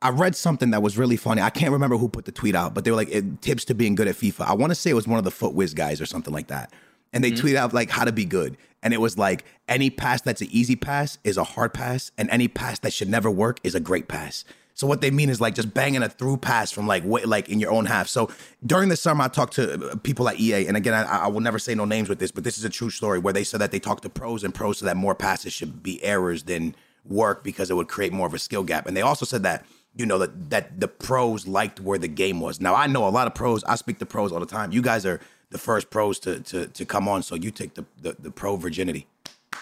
I 0.00 0.10
read 0.10 0.36
something 0.36 0.70
that 0.70 0.82
was 0.82 0.96
really 0.96 1.16
funny. 1.16 1.42
I 1.42 1.50
can't 1.50 1.72
remember 1.72 1.96
who 1.96 2.08
put 2.08 2.24
the 2.24 2.32
tweet 2.32 2.54
out, 2.54 2.72
but 2.74 2.84
they 2.84 2.90
were 2.92 2.96
like 2.96 3.40
tips 3.40 3.64
to 3.66 3.74
being 3.74 3.96
good 3.96 4.06
at 4.06 4.14
FIFA. 4.14 4.46
I 4.46 4.54
want 4.54 4.70
to 4.70 4.74
say 4.76 4.90
it 4.90 4.94
was 4.94 5.08
one 5.08 5.18
of 5.18 5.24
the 5.24 5.32
FUTWIZ 5.32 5.74
guys 5.74 6.00
or 6.00 6.06
something 6.06 6.32
like 6.32 6.46
that. 6.48 6.72
And 7.12 7.24
they 7.24 7.32
mm-hmm. 7.32 7.46
tweeted 7.46 7.56
out 7.56 7.72
like 7.72 7.90
how 7.90 8.04
to 8.04 8.12
be 8.12 8.24
good. 8.24 8.56
And 8.82 8.94
it 8.94 9.00
was 9.00 9.18
like 9.18 9.44
any 9.66 9.90
pass 9.90 10.22
that's 10.22 10.40
an 10.40 10.48
easy 10.52 10.76
pass 10.76 11.18
is 11.24 11.36
a 11.36 11.42
hard 11.42 11.74
pass, 11.74 12.12
and 12.16 12.30
any 12.30 12.46
pass 12.46 12.78
that 12.80 12.92
should 12.92 13.08
never 13.08 13.28
work 13.28 13.58
is 13.64 13.74
a 13.74 13.80
great 13.80 14.06
pass. 14.06 14.44
So 14.78 14.86
what 14.86 15.00
they 15.00 15.10
mean 15.10 15.28
is 15.28 15.40
like 15.40 15.56
just 15.56 15.74
banging 15.74 16.04
a 16.04 16.08
through 16.08 16.36
pass 16.36 16.70
from 16.70 16.86
like 16.86 17.02
way, 17.04 17.24
like 17.24 17.48
in 17.48 17.58
your 17.58 17.72
own 17.72 17.86
half. 17.86 18.06
So 18.06 18.30
during 18.64 18.90
the 18.90 18.96
summer, 18.96 19.24
I 19.24 19.28
talked 19.28 19.54
to 19.54 19.90
uh, 19.90 19.96
people 19.96 20.28
at 20.28 20.38
EA, 20.38 20.68
and 20.68 20.76
again, 20.76 20.94
I, 20.94 21.24
I 21.24 21.26
will 21.26 21.40
never 21.40 21.58
say 21.58 21.74
no 21.74 21.84
names 21.84 22.08
with 22.08 22.20
this, 22.20 22.30
but 22.30 22.44
this 22.44 22.58
is 22.58 22.64
a 22.64 22.70
true 22.70 22.88
story 22.88 23.18
where 23.18 23.32
they 23.32 23.42
said 23.42 23.60
that 23.60 23.72
they 23.72 23.80
talked 23.80 24.04
to 24.04 24.08
pros 24.08 24.44
and 24.44 24.54
pros 24.54 24.78
so 24.78 24.86
that 24.86 24.96
more 24.96 25.16
passes 25.16 25.52
should 25.52 25.82
be 25.82 26.00
errors 26.04 26.44
than 26.44 26.76
work 27.04 27.42
because 27.42 27.72
it 27.72 27.74
would 27.74 27.88
create 27.88 28.12
more 28.12 28.28
of 28.28 28.34
a 28.34 28.38
skill 28.38 28.62
gap. 28.62 28.86
And 28.86 28.96
they 28.96 29.02
also 29.02 29.26
said 29.26 29.42
that 29.42 29.66
you 29.96 30.06
know 30.06 30.18
that 30.18 30.50
that 30.50 30.78
the 30.78 30.86
pros 30.86 31.48
liked 31.48 31.80
where 31.80 31.98
the 31.98 32.06
game 32.06 32.38
was. 32.38 32.60
Now 32.60 32.76
I 32.76 32.86
know 32.86 33.08
a 33.08 33.10
lot 33.10 33.26
of 33.26 33.34
pros. 33.34 33.64
I 33.64 33.74
speak 33.74 33.98
to 33.98 34.06
pros 34.06 34.30
all 34.30 34.38
the 34.38 34.46
time. 34.46 34.70
You 34.70 34.80
guys 34.80 35.04
are 35.04 35.18
the 35.50 35.58
first 35.58 35.90
pros 35.90 36.20
to 36.20 36.38
to 36.40 36.68
to 36.68 36.84
come 36.84 37.08
on, 37.08 37.24
so 37.24 37.34
you 37.34 37.50
take 37.50 37.74
the 37.74 37.84
the, 38.00 38.14
the 38.16 38.30
pro 38.30 38.54
virginity. 38.54 39.08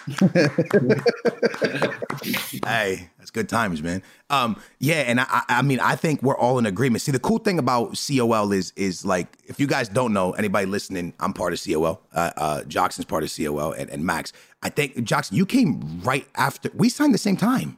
hey, 2.65 3.09
that's 3.17 3.31
good 3.31 3.49
times, 3.49 3.81
man. 3.83 4.01
Um, 4.29 4.59
yeah, 4.79 5.01
and 5.01 5.19
I, 5.19 5.25
I 5.29 5.43
I 5.49 5.61
mean, 5.61 5.79
I 5.79 5.95
think 5.95 6.23
we're 6.23 6.37
all 6.37 6.57
in 6.59 6.65
agreement. 6.65 7.01
See, 7.01 7.11
the 7.11 7.19
cool 7.19 7.39
thing 7.39 7.59
about 7.59 7.99
COL 8.07 8.51
is 8.51 8.73
is 8.75 9.05
like, 9.05 9.37
if 9.45 9.59
you 9.59 9.67
guys 9.67 9.89
don't 9.89 10.13
know, 10.13 10.31
anybody 10.33 10.65
listening, 10.65 11.13
I'm 11.19 11.33
part 11.33 11.53
of 11.53 11.63
COL. 11.63 12.01
Uh, 12.13 12.31
uh, 12.37 12.61
Joksan's 12.63 13.05
part 13.05 13.23
of 13.23 13.33
COL, 13.35 13.73
and, 13.73 13.89
and 13.89 14.05
Max. 14.05 14.33
I 14.63 14.69
think 14.69 14.95
Joksan, 14.95 15.33
you 15.33 15.45
came 15.45 16.01
right 16.03 16.27
after 16.35 16.69
we 16.73 16.89
signed 16.89 17.13
the 17.13 17.17
same 17.19 17.37
time. 17.37 17.77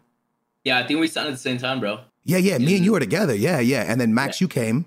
Yeah, 0.64 0.80
I 0.80 0.88
think 0.88 1.00
we 1.00 1.08
signed 1.08 1.28
at 1.28 1.32
the 1.32 1.38
same 1.38 1.58
time, 1.58 1.80
bro. 1.80 2.00
Yeah, 2.24 2.38
yeah, 2.38 2.58
me 2.58 2.76
and 2.76 2.86
you 2.86 2.92
were 2.92 3.00
together. 3.00 3.34
Yeah, 3.34 3.60
yeah, 3.60 3.86
and 3.88 4.00
then 4.00 4.14
Max, 4.14 4.42
you 4.42 4.48
came, 4.48 4.86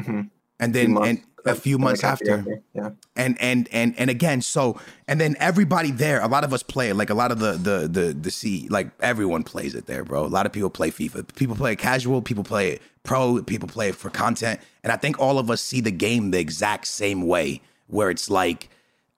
Mhm. 0.00 0.30
And 0.60 0.74
then 0.74 0.92
months- 0.92 1.08
and 1.08 1.22
a 1.46 1.54
few 1.54 1.78
months 1.78 2.02
after. 2.02 2.42
year 2.44 2.62
Yeah. 2.74 2.90
and 3.14 3.40
and 3.40 3.68
and 3.70 3.94
and 3.96 4.10
again 4.10 4.42
so 4.42 4.80
and 5.06 5.20
then 5.20 5.36
everybody 5.38 5.92
there 5.92 6.20
a 6.20 6.26
lot 6.26 6.42
of 6.42 6.52
us 6.52 6.64
play 6.64 6.92
like 6.92 7.08
a 7.08 7.14
lot 7.14 7.30
of 7.30 7.38
the 7.38 7.52
the 7.52 7.86
the 7.86 8.12
the 8.12 8.30
c 8.32 8.66
like 8.68 8.88
everyone 9.00 9.44
plays 9.44 9.76
it 9.76 9.86
there 9.86 10.02
bro 10.02 10.24
a 10.24 10.26
lot 10.26 10.44
of 10.46 10.50
people 10.52 10.70
play 10.70 10.90
fifa 10.90 11.22
people 11.36 11.54
play 11.54 11.72
it 11.74 11.78
casual 11.78 12.20
people 12.20 12.42
play 12.42 12.70
it 12.72 12.82
pro 13.04 13.40
people 13.44 13.68
play 13.68 13.88
it 13.90 13.94
for 13.94 14.10
content 14.10 14.58
and 14.82 14.92
i 14.92 14.96
think 14.96 15.20
all 15.20 15.38
of 15.38 15.48
us 15.48 15.60
see 15.60 15.80
the 15.80 15.92
game 15.92 16.32
the 16.32 16.40
exact 16.40 16.84
same 16.88 17.22
way 17.28 17.60
where 17.86 18.10
it's 18.10 18.28
like 18.28 18.68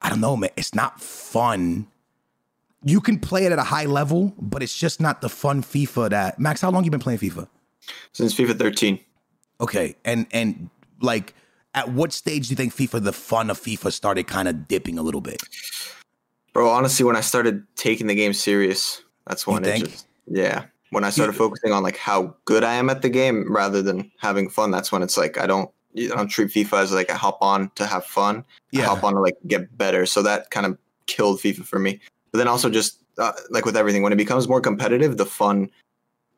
i 0.03 0.11
don't 0.11 0.21
know 0.21 0.37
man 0.37 0.51
it's 0.55 0.75
not 0.75 1.01
fun 1.01 1.87
you 2.85 3.01
can 3.01 3.19
play 3.19 3.47
it 3.47 3.53
at 3.53 3.59
a 3.59 3.65
high 3.65 3.87
level 3.87 4.35
but 4.39 4.63
it's 4.63 4.77
just 4.79 5.01
not 5.01 5.23
the 5.23 5.31
fun 5.31 5.63
fifa 5.63 6.11
that 6.11 6.39
max 6.39 6.61
how 6.61 6.71
long 6.71 6.85
you 6.85 6.91
been 6.91 7.01
playing 7.01 7.19
fifa 7.19 7.49
Since 8.13 8.35
FIFA 8.35 8.59
13. 8.59 9.01
Okay, 9.63 9.97
and 10.05 10.27
and 10.31 10.69
like, 11.01 11.35
at 11.75 11.91
what 11.91 12.13
stage 12.13 12.49
do 12.49 12.53
you 12.53 12.57
think 12.57 12.75
FIFA, 12.75 13.05
the 13.05 13.13
fun 13.13 13.51
of 13.51 13.61
FIFA, 13.61 13.93
started 13.93 14.27
kind 14.27 14.49
of 14.49 14.69
dipping 14.69 14.99
a 14.99 15.03
little 15.03 15.21
bit? 15.21 15.43
Bro, 16.53 16.69
honestly, 16.71 17.05
when 17.05 17.17
I 17.17 17.21
started 17.21 17.65
taking 17.77 18.07
the 18.07 18.15
game 18.15 18.33
serious, 18.33 19.03
that's 19.27 19.47
when 19.47 19.65
it 19.65 19.67
think? 19.67 19.91
just 19.91 20.07
yeah. 20.27 20.65
When 20.91 21.05
I 21.05 21.11
started 21.11 21.35
focusing 21.35 21.73
on 21.73 21.83
like 21.83 21.99
how 21.99 22.35
good 22.47 22.65
I 22.65 22.75
am 22.75 22.89
at 22.89 23.03
the 23.03 23.11
game 23.11 23.53
rather 23.53 23.83
than 23.83 24.11
having 24.19 24.49
fun, 24.49 24.71
that's 24.71 24.91
when 24.91 25.03
it's 25.03 25.19
like 25.19 25.37
I 25.39 25.47
don't 25.47 25.71
I 25.97 26.07
don't 26.07 26.29
treat 26.29 26.49
FIFA 26.49 26.83
as 26.83 26.93
like 26.93 27.11
I 27.11 27.15
hop 27.15 27.39
on 27.43 27.71
to 27.75 27.87
have 27.87 28.07
fun. 28.07 28.39
I 28.39 28.79
Yeah. 28.79 28.87
hop 28.87 29.05
on 29.05 29.15
to 29.15 29.21
like 29.21 29.37
get 29.47 29.77
better. 29.77 30.07
So 30.07 30.23
that 30.23 30.51
kind 30.51 30.65
of 30.65 30.79
killed 31.07 31.41
FIFA 31.41 31.67
for 31.67 31.79
me. 31.79 32.01
But 32.33 32.39
then 32.39 32.49
also 32.49 32.71
just 32.71 32.99
uh, 33.19 33.33
like 33.51 33.67
with 33.67 33.77
everything, 33.77 34.03
when 34.03 34.13
it 34.13 34.17
becomes 34.17 34.49
more 34.49 34.61
competitive, 34.61 35.17
the 35.19 35.27
fun 35.27 35.71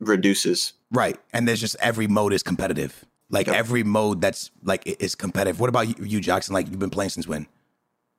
reduces. 0.00 0.72
Right, 0.90 1.18
and 1.32 1.46
there's 1.46 1.60
just 1.60 1.76
every 1.80 2.08
mode 2.08 2.32
is 2.32 2.42
competitive. 2.42 3.04
Like 3.30 3.46
Yep. 3.46 3.56
every 3.56 3.82
mode 3.84 4.20
that's 4.20 4.50
like 4.64 4.82
i- 4.86 4.96
is 4.98 5.14
competitive. 5.14 5.60
What 5.60 5.68
about 5.68 5.88
you, 5.88 6.04
you, 6.04 6.20
Jackson? 6.20 6.52
Like 6.52 6.68
you've 6.68 6.78
been 6.80 6.90
playing 6.90 7.10
since 7.10 7.26
when? 7.28 7.46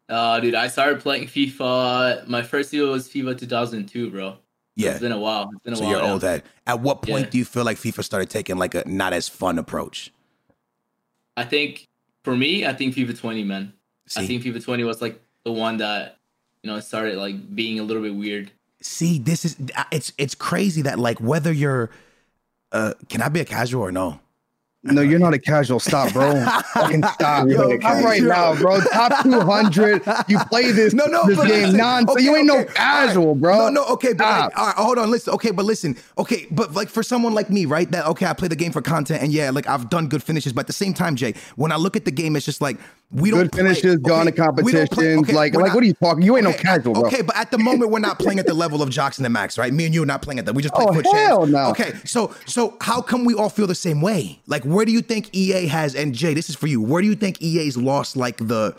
Uh, 0.10 0.40
dude, 0.40 0.56
I 0.56 0.68
started 0.68 1.02
playing 1.02 1.28
FIFA. 1.28 2.28
My 2.28 2.42
first 2.44 2.72
FIFA 2.72 2.92
was 2.92 3.08
FIFA 3.10 3.38
2002, 3.38 4.10
bro. 4.10 4.38
Yeah, 4.76 4.92
It's 4.92 5.00
been 5.02 5.12
a 5.12 5.20
while. 5.20 5.50
It's 5.54 5.64
been 5.64 5.74
a 5.74 5.76
so 5.76 5.84
while. 5.84 5.92
you're 5.92 6.02
now. 6.02 6.14
old 6.14 6.24
head. 6.24 6.44
At 6.66 6.80
what 6.80 7.02
point 7.02 7.26
Yeah. 7.26 7.30
do 7.32 7.38
you 7.38 7.46
feel 7.46 7.64
like 7.66 7.78
FIFA 7.78 8.04
started 8.04 8.30
taking 8.30 8.58
like 8.58 8.74
a 8.74 8.84
not 8.88 9.12
as 9.14 9.28
fun 9.30 9.60
approach? 9.60 10.12
I 11.38 11.44
think 11.44 11.88
for 12.24 12.36
me, 12.36 12.66
I 12.66 12.74
think 12.74 12.96
FIFA 12.96 13.18
20, 13.18 13.44
man. 13.44 13.74
I 14.16 14.26
think 14.26 14.44
FIFA 14.44 14.64
20 14.64 14.84
was 14.84 15.02
like 15.02 15.22
the 15.46 15.52
one 15.52 15.78
that 15.78 16.18
you 16.64 16.70
know 16.70 16.80
started 16.80 17.18
like 17.18 17.54
being 17.56 17.80
a 17.80 17.84
little 17.84 18.02
bit 18.04 18.16
weird. 18.16 18.52
see, 18.82 19.20
this 19.20 19.46
is 19.46 19.56
it's 19.92 20.12
it's 20.18 20.36
crazy 20.36 20.82
that 20.82 20.98
like 21.00 21.20
whether 21.20 21.52
you're, 21.52 21.90
uh, 22.72 22.94
can 23.10 23.22
I 23.22 23.30
be 23.30 23.40
a 23.40 23.46
casual 23.46 23.82
or 23.84 23.92
no? 23.92 24.20
No, 24.84 25.02
you're 25.02 25.20
not 25.20 25.36
a 25.36 25.40
casual. 25.40 25.80
Stop, 25.80 26.12
bro. 26.12 26.44
Fucking 26.74 27.04
stop. 27.04 27.48
Yo, 27.48 27.78
I'm 27.84 28.04
right 28.04 28.22
now, 28.24 28.56
bro. 28.56 28.80
Top 28.82 29.22
200. 29.24 30.02
You 30.28 30.40
play 30.50 30.72
this, 30.72 30.94
No, 30.96 31.06
no, 31.06 31.28
this 31.28 31.38
but 31.38 31.48
game 31.48 31.62
listen, 31.66 31.78
nonsense. 31.78 32.10
okay, 32.12 32.24
you 32.24 32.36
ain't 32.36 32.48
no 32.48 32.66
casual, 32.66 33.34
right. 33.36 33.42
bro. 33.42 33.58
No, 33.58 33.70
no, 33.70 33.86
okay, 33.94 34.14
but 34.14 34.26
like, 34.26 34.58
all 34.58 34.66
right, 34.66 34.76
hold 34.76 34.98
on, 34.98 35.12
listen. 35.12 35.34
Okay, 35.36 35.52
but 35.52 35.66
listen, 35.66 35.96
okay, 36.18 36.48
but 36.50 36.74
like 36.74 36.90
for 36.90 37.04
someone 37.04 37.36
like 37.36 37.52
me, 37.52 37.66
right? 37.68 37.92
That 37.92 38.08
okay, 38.08 38.26
I 38.26 38.34
play 38.34 38.48
the 38.48 38.56
game 38.56 38.72
for 38.72 38.82
content, 38.82 39.22
and 39.22 39.32
yeah, 39.32 39.52
like 39.52 39.68
I've 39.68 39.88
done 39.92 40.08
good 40.08 40.24
finishes, 40.24 40.52
but 40.52 40.62
at 40.62 40.68
the 40.68 40.74
same 40.74 40.96
time, 40.96 41.16
Jay, 41.16 41.36
when 41.58 41.72
I 41.72 41.76
look 41.76 41.96
at 41.96 42.06
the 42.06 42.12
game, 42.12 42.36
it's 42.36 42.46
just 42.46 42.60
like 42.62 42.78
we 43.12 43.30
don't 43.30 43.42
Good 43.42 43.52
play- 43.52 43.62
finishes, 43.64 43.98
gone 43.98 44.26
to 44.26 44.32
okay, 44.32 44.38
don't 44.38 44.46
competitions. 44.56 44.98
okay, 44.98 45.34
like, 45.34 45.54
like, 45.54 45.66
not- 45.68 45.76
what 45.76 45.84
are 45.84 45.88
you 45.88 45.94
talking? 45.94 46.24
You 46.24 46.38
ain't 46.38 46.48
okay, 46.48 46.58
no 46.58 46.62
casual, 46.64 46.94
bro. 46.94 47.06
Okay, 47.06 47.22
but 47.22 47.36
at 47.38 47.52
the 47.52 47.58
moment, 47.60 47.92
we're 47.92 48.00
not 48.00 48.18
playing 48.18 48.40
at 48.40 48.48
the 48.48 48.54
level 48.54 48.82
of 48.82 48.90
Joksan 48.90 49.26
and 49.26 49.34
Max, 49.34 49.58
right? 49.60 49.72
Me 49.72 49.86
and 49.86 49.94
you 49.94 50.02
are 50.02 50.06
not 50.08 50.22
playing 50.24 50.40
at 50.40 50.46
that. 50.46 50.56
We 50.56 50.64
just 50.64 50.74
play 50.74 50.86
Oh, 50.88 50.94
foot 50.94 51.06
hell 51.06 51.40
chance. 51.42 51.52
no. 51.52 51.70
Okay, 51.72 51.94
so 52.06 52.34
so 52.48 52.78
how 52.82 53.02
come 53.02 53.26
we 53.26 53.36
all 53.36 53.50
feel 53.50 53.68
the 53.68 53.76
same 53.76 54.02
way? 54.02 54.40
Like, 54.48 54.64
where 54.74 54.86
do 54.86 54.92
you 54.92 55.02
think 55.02 55.30
EA 55.34 55.68
has? 55.68 55.96
And 55.96 56.14
Jay, 56.14 56.34
this 56.34 56.50
is 56.50 56.56
for 56.56 56.68
you. 56.68 56.82
Where 56.82 57.02
do 57.02 57.08
you 57.08 57.16
think 57.16 57.42
EA's 57.42 57.78
lost 57.78 58.16
like 58.16 58.38
the? 58.38 58.76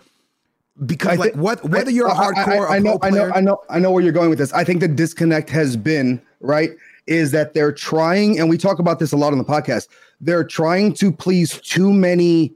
Because 0.86 1.12
I 1.12 1.14
like 1.16 1.34
what, 1.34 1.62
whether 1.64 1.90
you're 1.90 2.08
a 2.08 2.12
I- 2.12 2.28
I- 2.28 2.32
hardcore, 2.32 2.70
I, 2.70 2.76
a 2.76 2.80
know, 2.80 2.98
I 3.02 3.10
know, 3.10 3.30
I 3.34 3.40
know, 3.40 3.62
I 3.68 3.78
know 3.78 3.90
where 3.90 4.02
you're 4.02 4.12
going 4.12 4.30
with 4.30 4.38
this. 4.38 4.52
I 4.52 4.64
think 4.64 4.80
the 4.80 4.88
disconnect 4.88 5.50
has 5.50 5.76
been 5.76 6.20
right 6.40 6.70
is 7.06 7.30
that 7.32 7.52
they're 7.52 7.72
trying, 7.72 8.38
and 8.38 8.48
we 8.48 8.56
talk 8.56 8.78
about 8.78 8.98
this 8.98 9.12
a 9.12 9.16
lot 9.16 9.32
on 9.32 9.38
the 9.38 9.44
podcast. 9.44 9.88
They're 10.20 10.44
trying 10.44 10.94
to 10.94 11.12
please 11.12 11.60
too 11.60 11.92
many 11.92 12.54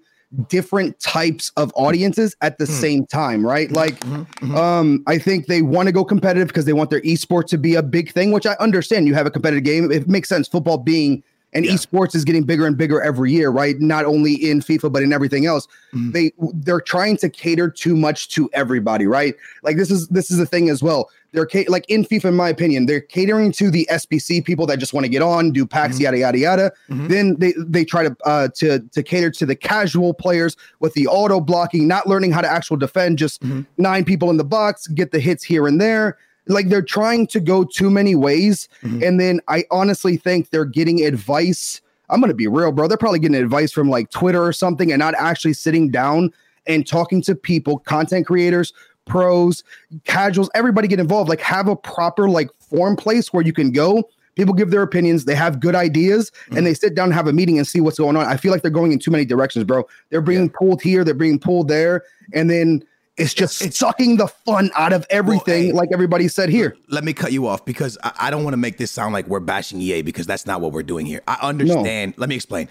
different 0.49 0.99
types 1.00 1.52
of 1.57 1.73
audiences 1.75 2.37
at 2.40 2.59
the 2.59 2.66
hmm. 2.66 2.73
same 2.73 3.07
time, 3.07 3.45
right? 3.45 3.69
Mm-hmm. 3.69 3.76
Like, 3.76 4.00
mm-hmm. 4.00 4.47
Mm-hmm. 4.47 4.57
um, 4.57 5.05
I 5.07 5.19
think 5.19 5.47
they 5.47 5.62
want 5.62 5.87
to 5.87 5.93
go 5.93 6.05
competitive 6.05 6.49
because 6.49 6.64
they 6.64 6.73
want 6.73 6.90
their 6.90 7.00
esports 7.02 7.49
to 7.49 7.59
be 7.59 7.75
a 7.75 7.83
big 7.83 8.12
thing, 8.12 8.33
which 8.33 8.47
I 8.47 8.55
understand. 8.61 9.07
You 9.07 9.14
have 9.14 9.26
a 9.26 9.31
competitive 9.31 9.64
game; 9.64 9.90
it 9.90 10.09
makes 10.09 10.28
sense. 10.28 10.49
Football 10.49 10.78
being 10.78 11.23
and 11.53 11.65
Yeah. 11.65 11.73
esports 11.73 12.15
is 12.15 12.25
getting 12.25 12.43
bigger 12.43 12.67
and 12.67 12.76
bigger 12.76 13.00
every 13.00 13.33
year, 13.33 13.50
right? 13.50 13.81
Not 13.81 14.05
only 14.05 14.35
in 14.35 14.61
FIFA 14.61 14.93
but 14.93 15.03
in 15.03 15.12
everything 15.12 15.47
else. 15.47 15.67
They 16.12 16.33
they're 16.55 16.81
trying 16.81 17.17
to 17.19 17.31
cater 17.31 17.71
too 17.71 17.97
much 17.97 18.29
to 18.31 18.50
everybody, 18.53 19.07
right? 19.07 19.35
Like 19.62 19.76
this 19.79 19.91
is 19.91 20.09
this 20.09 20.31
is 20.31 20.37
the 20.37 20.45
thing 20.47 20.69
as 20.69 20.83
well. 20.83 21.09
they're 21.33 21.49
like 21.69 21.85
in 21.88 22.03
FIFA, 22.05 22.26
in 22.26 22.35
my 22.35 22.49
opinion, 22.49 22.87
they're 22.87 23.00
catering 23.00 23.53
to 23.53 23.71
the 23.71 23.87
SBC 23.91 24.43
people 24.45 24.65
that 24.67 24.79
just 24.79 24.95
want 24.95 25.05
to 25.05 25.09
get 25.09 25.21
on, 25.23 25.50
do 25.53 25.67
packs, 25.67 25.95
Mm-hmm. 25.97 26.03
yada 26.05 26.19
yada 26.19 26.38
yada. 26.38 26.73
Then 26.88 27.37
they 27.38 27.53
they 27.57 27.85
try 27.85 28.03
to 28.09 28.17
uh, 28.25 28.49
to 28.57 28.81
to 28.81 29.03
cater 29.03 29.31
to 29.31 29.47
the 29.47 29.57
casual 29.57 30.12
players 30.15 30.57
with 30.81 30.93
the 30.95 31.07
auto 31.07 31.41
blocking, 31.41 31.87
not 31.88 32.07
learning 32.07 32.33
how 32.33 32.41
to 32.43 32.50
actual 32.50 32.76
defend, 32.76 33.19
just 33.19 33.43
Mm-hmm. 33.43 33.61
nine 33.79 34.05
people 34.05 34.29
in 34.31 34.37
the 34.37 34.45
box, 34.45 34.87
get 34.88 35.11
the 35.12 35.21
hits 35.21 35.43
here 35.45 35.67
and 35.67 35.81
there. 35.81 36.17
Like 36.49 36.69
they're 36.69 36.83
trying 36.83 37.26
to 37.29 37.41
go 37.41 37.65
too 37.65 37.91
many 37.91 38.15
ways, 38.15 38.69
Mm-hmm. 38.83 39.03
and 39.03 39.21
then 39.21 39.41
I 39.49 39.65
honestly 39.71 40.17
think 40.17 40.50
they're 40.50 40.65
getting 40.65 41.05
advice. 41.05 41.81
I'm 42.09 42.21
gonna 42.21 42.35
be 42.35 42.47
real, 42.47 42.71
bro. 42.73 42.87
They're 42.88 42.97
probably 42.97 43.19
getting 43.19 43.37
advice 43.37 43.73
from 43.73 43.91
like 43.91 44.11
Twitter 44.11 44.43
or 44.43 44.53
something, 44.53 44.93
and 44.93 45.00
not 45.00 45.15
actually 45.19 45.55
sitting 45.55 45.91
down 45.91 46.33
and 46.67 46.87
talking 46.87 47.21
to 47.23 47.35
people, 47.35 47.79
content 47.81 48.26
creators, 48.26 48.73
pros, 49.07 49.65
casuals, 50.05 50.50
everybody 50.55 50.88
get 50.88 51.00
involved. 51.00 51.29
Like 51.29 51.41
have 51.41 51.69
a 51.69 51.76
proper 51.76 52.29
like 52.29 52.50
form 52.61 52.97
place 52.97 53.33
where 53.33 53.45
you 53.45 53.53
can 53.53 53.71
go. 53.73 54.09
People 54.37 54.53
give 54.53 54.71
their 54.71 54.83
opinions. 54.83 55.25
They 55.25 55.35
have 55.35 55.61
good 55.61 55.75
ideas, 55.75 56.31
and 56.55 56.67
they 56.67 56.75
sit 56.75 56.95
down 56.95 57.07
and 57.07 57.15
have 57.15 57.26
a 57.26 57.33
meeting 57.33 57.57
and 57.57 57.67
see 57.67 57.81
what's 57.81 57.99
going 57.99 58.17
on. 58.17 58.26
I 58.26 58.37
feel 58.37 58.53
like 58.53 58.61
they're 58.62 58.71
going 58.71 58.93
in 58.93 58.99
too 58.99 59.11
many 59.11 59.25
directions, 59.25 59.65
bro. 59.65 59.88
They're 60.11 60.21
being 60.21 60.50
pulled 60.50 60.83
here, 60.83 61.05
they're 61.05 61.15
being 61.15 61.38
pulled 61.38 61.69
there, 61.69 62.03
and 62.35 62.50
then 62.50 62.85
it's 63.16 63.32
just 63.32 63.62
it's, 63.62 63.78
sucking 63.78 64.18
the 64.18 64.28
fun 64.28 64.70
out 64.75 64.92
of 64.92 65.06
everything, 65.08 65.66
hey. 65.66 65.73
like 65.73 65.88
everybody 65.92 66.28
said 66.28 66.49
here. 66.49 66.76
Let 66.88 67.04
me 67.04 67.12
cut 67.12 67.32
you 67.32 67.46
off 67.46 67.64
because 67.64 67.96
I, 68.02 68.12
I 68.20 68.30
don't 68.30 68.44
want 68.44 68.52
to 68.52 68.58
make 68.58 68.76
this 68.76 68.90
sound 68.90 69.14
like 69.14 69.26
we're 69.26 69.40
bashing 69.40 69.80
EA 69.80 70.02
because 70.02 70.26
that's 70.26 70.46
not 70.46 70.61
what 70.61 70.73
we're 70.73 70.82
doing 70.82 71.06
here. 71.06 71.23
I 71.26 71.38
understand. 71.40 72.14
Let 72.16 72.28
me 72.28 72.35
explain. 72.35 72.68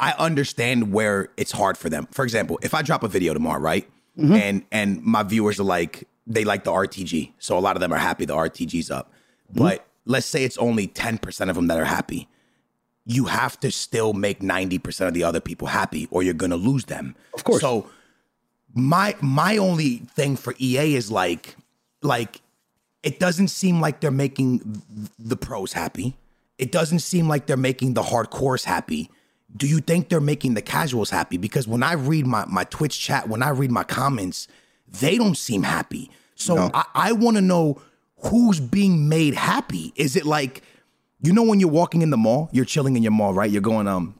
I 0.00 0.12
understand 0.12 0.92
where 0.92 1.28
it's 1.36 1.50
hard 1.50 1.76
for 1.76 1.88
them. 1.88 2.06
For 2.12 2.24
example, 2.24 2.58
if 2.62 2.74
I 2.74 2.82
drop 2.82 3.02
a 3.02 3.08
video 3.08 3.34
tomorrow, 3.34 3.60
right, 3.60 3.88
mm-hmm. 4.16 4.34
and 4.34 4.64
and 4.70 5.02
my 5.02 5.24
viewers 5.24 5.58
are 5.58 5.64
like 5.64 6.06
they 6.26 6.44
like 6.44 6.64
the 6.64 6.70
RTG, 6.70 7.32
so 7.38 7.58
a 7.58 7.60
lot 7.60 7.76
of 7.76 7.80
them 7.80 7.92
are 7.92 7.98
happy 7.98 8.24
the 8.24 8.36
RTG's 8.36 8.90
up. 8.90 9.10
Mm-hmm. 9.50 9.62
But 9.62 9.86
let's 10.04 10.26
say 10.26 10.44
it's 10.44 10.58
only 10.58 10.86
ten 10.86 11.18
percent 11.18 11.50
of 11.50 11.56
them 11.56 11.66
that 11.66 11.78
are 11.78 11.84
happy. 11.84 12.28
You 13.04 13.24
have 13.24 13.58
to 13.60 13.72
still 13.72 14.12
make 14.12 14.42
ninety 14.42 14.78
percent 14.78 15.08
of 15.08 15.14
the 15.14 15.24
other 15.24 15.40
people 15.40 15.66
happy, 15.66 16.06
or 16.12 16.22
you're 16.22 16.34
gonna 16.34 16.56
lose 16.56 16.84
them. 16.84 17.16
Of 17.34 17.42
course. 17.42 17.60
So 17.60 17.90
my 18.80 19.14
my 19.20 19.56
only 19.56 19.96
thing 20.14 20.36
for 20.36 20.54
EA 20.58 20.94
is 20.94 21.10
like 21.10 21.56
like 22.02 22.40
it 23.02 23.20
doesn't 23.20 23.48
seem 23.48 23.80
like 23.80 24.00
they're 24.00 24.10
making 24.10 24.82
the 25.18 25.36
pros 25.36 25.72
happy. 25.72 26.16
It 26.58 26.72
doesn't 26.72 27.00
seem 27.00 27.28
like 27.28 27.46
they're 27.46 27.56
making 27.56 27.94
the 27.94 28.02
hardcores 28.02 28.64
happy. 28.64 29.10
Do 29.56 29.66
you 29.66 29.78
think 29.80 30.08
they're 30.08 30.20
making 30.20 30.54
the 30.54 30.62
casuals 30.62 31.10
happy? 31.10 31.36
Because 31.36 31.66
when 31.68 31.82
I 31.82 31.92
read 31.92 32.26
my 32.26 32.44
my 32.46 32.64
Twitch 32.64 32.98
chat, 32.98 33.28
when 33.28 33.42
I 33.42 33.50
read 33.50 33.70
my 33.70 33.84
comments, 33.84 34.48
they 34.88 35.16
don't 35.16 35.36
seem 35.36 35.62
happy. 35.62 36.10
So 36.34 36.70
I, 36.72 36.84
I 36.94 37.12
want 37.12 37.36
to 37.36 37.40
know 37.40 37.80
who's 38.18 38.60
being 38.60 39.08
made 39.08 39.34
happy. 39.34 39.92
Is 39.96 40.16
it 40.16 40.24
like, 40.24 40.62
you 41.20 41.32
know, 41.32 41.42
when 41.42 41.60
you're 41.60 41.70
walking 41.70 42.02
in 42.02 42.10
the 42.10 42.16
mall, 42.16 42.48
you're 42.52 42.64
chilling 42.64 42.96
in 42.96 43.02
your 43.02 43.12
mall, 43.12 43.34
right? 43.34 43.50
You're 43.50 43.62
going, 43.62 43.88
um, 43.88 44.17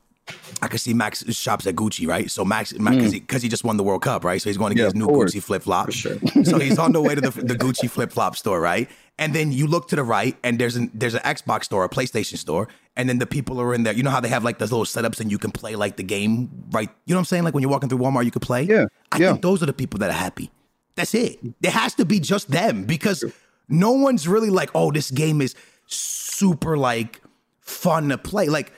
I 0.61 0.67
can 0.67 0.77
see 0.77 0.93
Max 0.93 1.23
shops 1.35 1.65
at 1.67 1.75
Gucci, 1.75 2.07
right? 2.07 2.29
So 2.29 2.43
Max, 2.43 2.73
because 2.73 3.11
he, 3.11 3.19
'cause 3.21 3.41
he 3.41 3.49
just 3.49 3.63
won 3.63 3.77
the 3.77 3.83
World 3.83 4.01
Cup, 4.01 4.23
right? 4.25 4.41
So 4.41 4.49
he's 4.49 4.57
going 4.57 4.71
to 4.71 4.75
get 4.75 4.81
Yeah, 4.81 4.87
his 4.87 4.95
new 4.95 5.05
course. 5.07 5.33
Gucci 5.33 5.41
flip 5.41 5.63
flop. 5.63 5.91
so 5.91 6.59
he's 6.59 6.77
on 6.77 6.91
the 6.91 7.01
way 7.01 7.15
to 7.15 7.21
the, 7.21 7.29
the 7.31 7.55
Gucci 7.55 7.89
flip 7.89 8.11
flop 8.11 8.35
store, 8.35 8.59
right? 8.59 8.89
And 9.17 9.33
then 9.33 9.51
you 9.51 9.67
look 9.67 9.87
to 9.89 9.95
the 9.95 10.03
right, 10.03 10.37
and 10.43 10.57
there's 10.59 10.75
an 10.77 10.91
there's 10.93 11.13
an 11.13 11.21
Xbox 11.21 11.65
store, 11.65 11.83
a 11.83 11.89
PlayStation 11.89 12.37
store, 12.37 12.67
and 12.95 13.09
then 13.09 13.19
the 13.19 13.25
people 13.25 13.59
are 13.59 13.73
in 13.73 13.83
there. 13.83 13.93
You 13.93 14.01
know 14.03 14.11
how 14.11 14.21
they 14.21 14.29
have 14.29 14.43
like 14.45 14.59
those 14.59 14.71
little 14.71 14.85
setups, 14.85 15.19
and 15.19 15.29
you 15.29 15.37
can 15.37 15.51
play 15.51 15.75
like 15.75 15.97
the 15.97 16.03
game, 16.03 16.49
right? 16.71 16.89
You 17.05 17.13
know 17.13 17.17
what 17.17 17.21
I'm 17.21 17.25
saying? 17.25 17.43
Like 17.43 17.53
when 17.53 17.61
you're 17.61 17.71
walking 17.71 17.89
through 17.89 17.97
Walmart, 17.99 18.23
you 18.25 18.31
can 18.31 18.39
play. 18.39 18.63
Yeah, 18.63 18.85
I 19.11 19.17
yeah. 19.17 19.29
think 19.31 19.41
those 19.41 19.61
are 19.61 19.65
the 19.65 19.73
people 19.73 19.99
that 19.99 20.09
are 20.09 20.13
happy. 20.13 20.49
That's 20.95 21.13
it. 21.13 21.39
It 21.61 21.71
has 21.71 21.93
to 21.95 22.05
be 22.05 22.19
just 22.21 22.49
them 22.49 22.85
because 22.85 23.23
no 23.67 23.91
one's 23.91 24.25
really 24.27 24.49
like, 24.49 24.69
oh, 24.73 24.91
this 24.91 25.11
game 25.11 25.41
is 25.41 25.53
super 25.85 26.77
like 26.77 27.21
fun 27.61 28.09
to 28.09 28.17
play. 28.17 28.47
Like, 28.47 28.71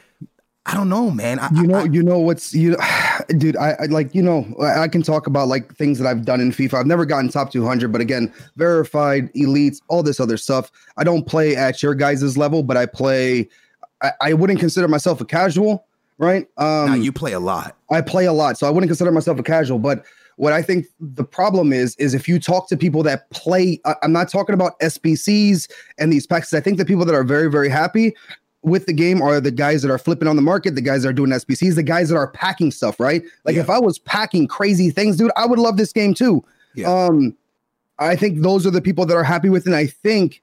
I 0.67 0.75
don't 0.75 0.89
know, 0.89 1.09
man. 1.09 1.39
I, 1.39 1.49
you 1.53 1.63
know, 1.67 1.79
I- 1.79 1.83
you 1.85 2.03
know 2.03 2.19
what's 2.19 2.53
you, 2.53 2.77
dude. 3.37 3.57
I, 3.57 3.71
I 3.79 3.85
like 3.85 4.13
you 4.13 4.21
know 4.21 4.45
I 4.61 4.87
can 4.87 5.01
talk 5.01 5.25
about 5.27 5.47
like 5.47 5.75
things 5.75 5.97
that 5.99 6.07
I've 6.07 6.23
done 6.23 6.39
in 6.39 6.51
FIFA. 6.51 6.75
I've 6.75 6.85
never 6.85 7.05
gotten 7.05 7.29
top 7.29 7.51
200, 7.51 7.91
but 7.91 7.99
again, 8.01 8.31
verified, 8.57 9.33
elites, 9.33 9.81
all 9.87 10.03
this 10.03 10.19
other 10.19 10.37
stuff. 10.37 10.71
I 10.97 11.03
don't 11.03 11.25
play 11.25 11.55
at 11.55 11.81
your 11.81 11.95
guys' 11.95 12.37
level, 12.37 12.61
but 12.63 12.77
I 12.77 12.85
play. 12.85 13.49
I, 14.01 14.11
I 14.21 14.33
wouldn't 14.33 14.59
consider 14.59 14.87
myself 14.87 15.19
a 15.21 15.25
casual, 15.25 15.85
right? 16.17 16.47
Um, 16.57 16.85
now 16.87 16.93
you 16.95 17.11
play 17.11 17.33
a 17.33 17.39
lot. 17.39 17.75
I 17.89 18.01
play 18.01 18.25
a 18.25 18.33
lot, 18.33 18.57
so 18.57 18.67
I 18.67 18.69
wouldn't 18.69 18.89
consider 18.89 19.11
myself 19.11 19.39
a 19.39 19.43
casual. 19.43 19.79
But 19.79 20.03
what 20.37 20.53
I 20.53 20.61
think 20.63 20.85
the 20.99 21.23
problem 21.23 21.71
is, 21.73 21.95
is 21.97 22.13
if 22.15 22.27
you 22.27 22.39
talk 22.39 22.67
to 22.69 22.77
people 22.77 23.03
that 23.03 23.29
play, 23.31 23.79
I- 23.85 23.95
I'm 24.01 24.11
not 24.11 24.27
talking 24.29 24.53
about 24.55 24.79
SBCs 24.79 25.69
and 25.99 26.11
these 26.11 26.25
packs. 26.25 26.51
I 26.53 26.59
think 26.61 26.77
the 26.77 26.85
people 26.85 27.05
that 27.05 27.13
are 27.13 27.23
very, 27.23 27.49
very 27.51 27.69
happy 27.69 28.15
with 28.63 28.85
the 28.85 28.93
game 28.93 29.21
are 29.21 29.39
the 29.41 29.51
guys 29.51 29.81
that 29.81 29.89
are 29.91 29.97
flipping 29.97 30.27
on 30.27 30.35
the 30.35 30.41
market, 30.41 30.75
the 30.75 30.81
guys 30.81 31.03
that 31.03 31.09
are 31.09 31.13
doing 31.13 31.31
SBCs, 31.31 31.75
the 31.75 31.83
guys 31.83 32.09
that 32.09 32.15
are 32.15 32.27
packing 32.27 32.71
stuff, 32.71 32.99
right? 32.99 33.23
Like 33.43 33.55
Yeah. 33.55 33.61
if 33.61 33.69
I 33.69 33.79
was 33.79 33.97
packing 33.99 34.47
crazy 34.47 34.89
things, 34.91 35.17
dude, 35.17 35.31
I 35.35 35.45
would 35.45 35.59
love 35.59 35.77
this 35.77 35.91
game 35.91 36.13
too. 36.13 36.43
Yeah. 36.75 36.87
Um, 36.93 37.35
I 37.99 38.15
think 38.15 38.41
those 38.41 38.65
are 38.67 38.71
the 38.71 38.81
people 38.81 39.05
that 39.07 39.15
are 39.15 39.23
happy 39.23 39.49
with, 39.49 39.63
it. 39.63 39.67
and 39.67 39.75
I 39.75 39.87
think, 39.87 40.41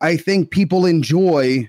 I 0.00 0.16
think 0.16 0.50
people 0.50 0.84
enjoy 0.86 1.68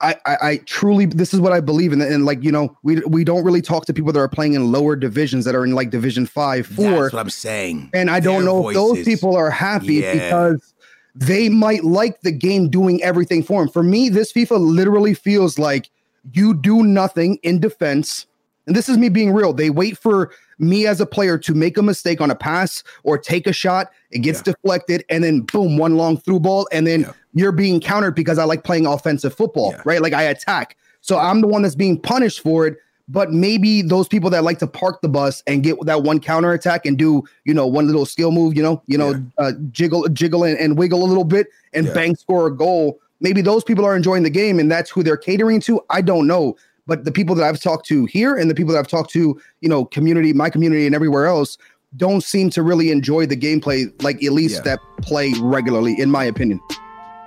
I, 0.00 0.16
I, 0.26 0.36
I 0.42 0.56
truly 0.66 1.06
this 1.06 1.32
is 1.32 1.38
what 1.38 1.52
I 1.52 1.60
believe 1.60 1.92
in 1.92 2.00
and 2.00 2.24
like 2.24 2.42
you 2.42 2.50
know 2.50 2.76
we 2.82 2.96
we 3.06 3.22
don't 3.22 3.44
really 3.44 3.62
talk 3.62 3.86
to 3.86 3.92
people 3.94 4.12
that 4.12 4.18
are 4.18 4.28
playing 4.28 4.54
in 4.54 4.72
lower 4.72 4.96
divisions 4.96 5.44
that 5.44 5.54
are 5.54 5.62
in 5.64 5.76
like 5.76 5.90
division 5.90 6.26
five 6.26 6.66
four 6.66 7.02
That's 7.02 7.12
what 7.12 7.20
I'm 7.20 7.30
saying. 7.30 7.88
and 7.94 8.10
I 8.10 8.18
don't 8.18 8.38
Their 8.44 8.46
know 8.46 8.68
if 8.68 8.74
those 8.74 9.04
people 9.04 9.36
are 9.36 9.48
happy 9.50 9.94
Yeah. 9.96 10.14
because 10.14 10.71
they 11.14 11.48
might 11.48 11.84
like 11.84 12.20
the 12.22 12.32
game 12.32 12.68
doing 12.68 13.02
everything 13.02 13.42
for 13.42 13.60
them. 13.62 13.68
For 13.72 13.82
me, 13.82 14.08
this 14.08 14.32
FIFA 14.32 14.58
literally 14.60 15.14
feels 15.14 15.58
like 15.58 15.90
you 16.32 16.54
do 16.54 16.82
nothing 16.82 17.36
in 17.42 17.60
defense. 17.60 18.26
And 18.66 18.76
this 18.76 18.88
is 18.88 18.96
me 18.96 19.08
being 19.08 19.32
real. 19.32 19.52
They 19.52 19.70
wait 19.70 19.98
for 19.98 20.30
me 20.58 20.86
as 20.86 21.00
a 21.00 21.06
player 21.06 21.36
to 21.38 21.52
make 21.54 21.76
a 21.76 21.82
mistake 21.82 22.20
on 22.20 22.30
a 22.30 22.34
pass 22.36 22.84
or 23.02 23.18
take 23.18 23.46
a 23.48 23.52
shot. 23.52 23.90
It 24.12 24.20
gets 24.20 24.40
deflected, 24.40 25.04
and 25.10 25.24
then 25.24 25.40
boom, 25.40 25.76
one 25.76 25.96
long 25.96 26.16
through 26.16 26.40
ball, 26.40 26.68
and 26.70 26.86
then 26.86 27.00
Yeah. 27.00 27.12
you're 27.34 27.52
being 27.52 27.80
countered 27.80 28.14
because 28.14 28.38
I 28.38 28.44
like 28.44 28.62
playing 28.62 28.86
offensive 28.86 29.34
football, 29.34 29.72
Yeah. 29.72 29.82
right? 29.84 30.00
Like 30.00 30.12
I 30.12 30.22
attack. 30.22 30.76
So 31.00 31.18
I'm 31.18 31.40
the 31.40 31.48
one 31.48 31.62
that's 31.62 31.74
being 31.74 31.98
punished 31.98 32.40
for 32.40 32.66
it. 32.68 32.76
But 33.08 33.32
maybe 33.32 33.82
those 33.82 34.08
people 34.08 34.30
that 34.30 34.44
like 34.44 34.58
to 34.60 34.66
park 34.66 35.00
the 35.02 35.08
bus 35.08 35.42
and 35.46 35.62
get 35.62 35.76
that 35.86 36.02
one 36.02 36.20
counter 36.20 36.52
attack 36.52 36.86
and 36.86 36.96
do, 36.96 37.24
you 37.44 37.52
know, 37.52 37.66
one 37.66 37.86
little 37.86 38.06
skill 38.06 38.30
move, 38.30 38.56
you 38.56 38.62
know, 38.62 38.82
you 38.86 38.96
know, 38.96 39.20
uh, 39.38 39.52
jiggle, 39.70 40.08
jiggle 40.08 40.44
and, 40.44 40.56
and 40.58 40.78
wiggle 40.78 41.02
a 41.04 41.06
little 41.06 41.24
bit 41.24 41.48
and 41.72 41.86
Yeah. 41.86 41.94
bang 41.94 42.14
score 42.16 42.46
a 42.46 42.56
goal. 42.56 43.00
Maybe 43.20 43.42
those 43.42 43.64
people 43.64 43.84
are 43.84 43.94
enjoying 43.96 44.22
the 44.22 44.30
game 44.30 44.58
and 44.58 44.70
that's 44.70 44.88
who 44.90 45.02
they're 45.02 45.16
catering 45.16 45.60
to. 45.62 45.80
I 45.90 46.00
don't 46.00 46.26
know. 46.26 46.56
But 46.86 47.04
the 47.04 47.12
people 47.12 47.34
that 47.36 47.44
I've 47.44 47.60
talked 47.60 47.86
to 47.88 48.06
here 48.06 48.36
and 48.36 48.50
the 48.50 48.54
people 48.54 48.72
that 48.72 48.78
I've 48.78 48.88
talked 48.88 49.10
to, 49.12 49.40
you 49.60 49.68
know, 49.68 49.84
community, 49.84 50.32
my 50.32 50.48
community 50.50 50.86
and 50.86 50.94
everywhere 50.94 51.26
else 51.26 51.58
don't 51.96 52.22
seem 52.24 52.50
to 52.50 52.62
really 52.62 52.90
enjoy 52.90 53.26
the 53.26 53.36
gameplay 53.36 53.92
like 54.02 54.22
at 54.24 54.32
least 54.32 54.56
Yeah. 54.56 54.76
that 54.76 54.78
play 55.02 55.32
regularly, 55.40 55.94
in 56.00 56.10
my 56.10 56.24
opinion. 56.24 56.58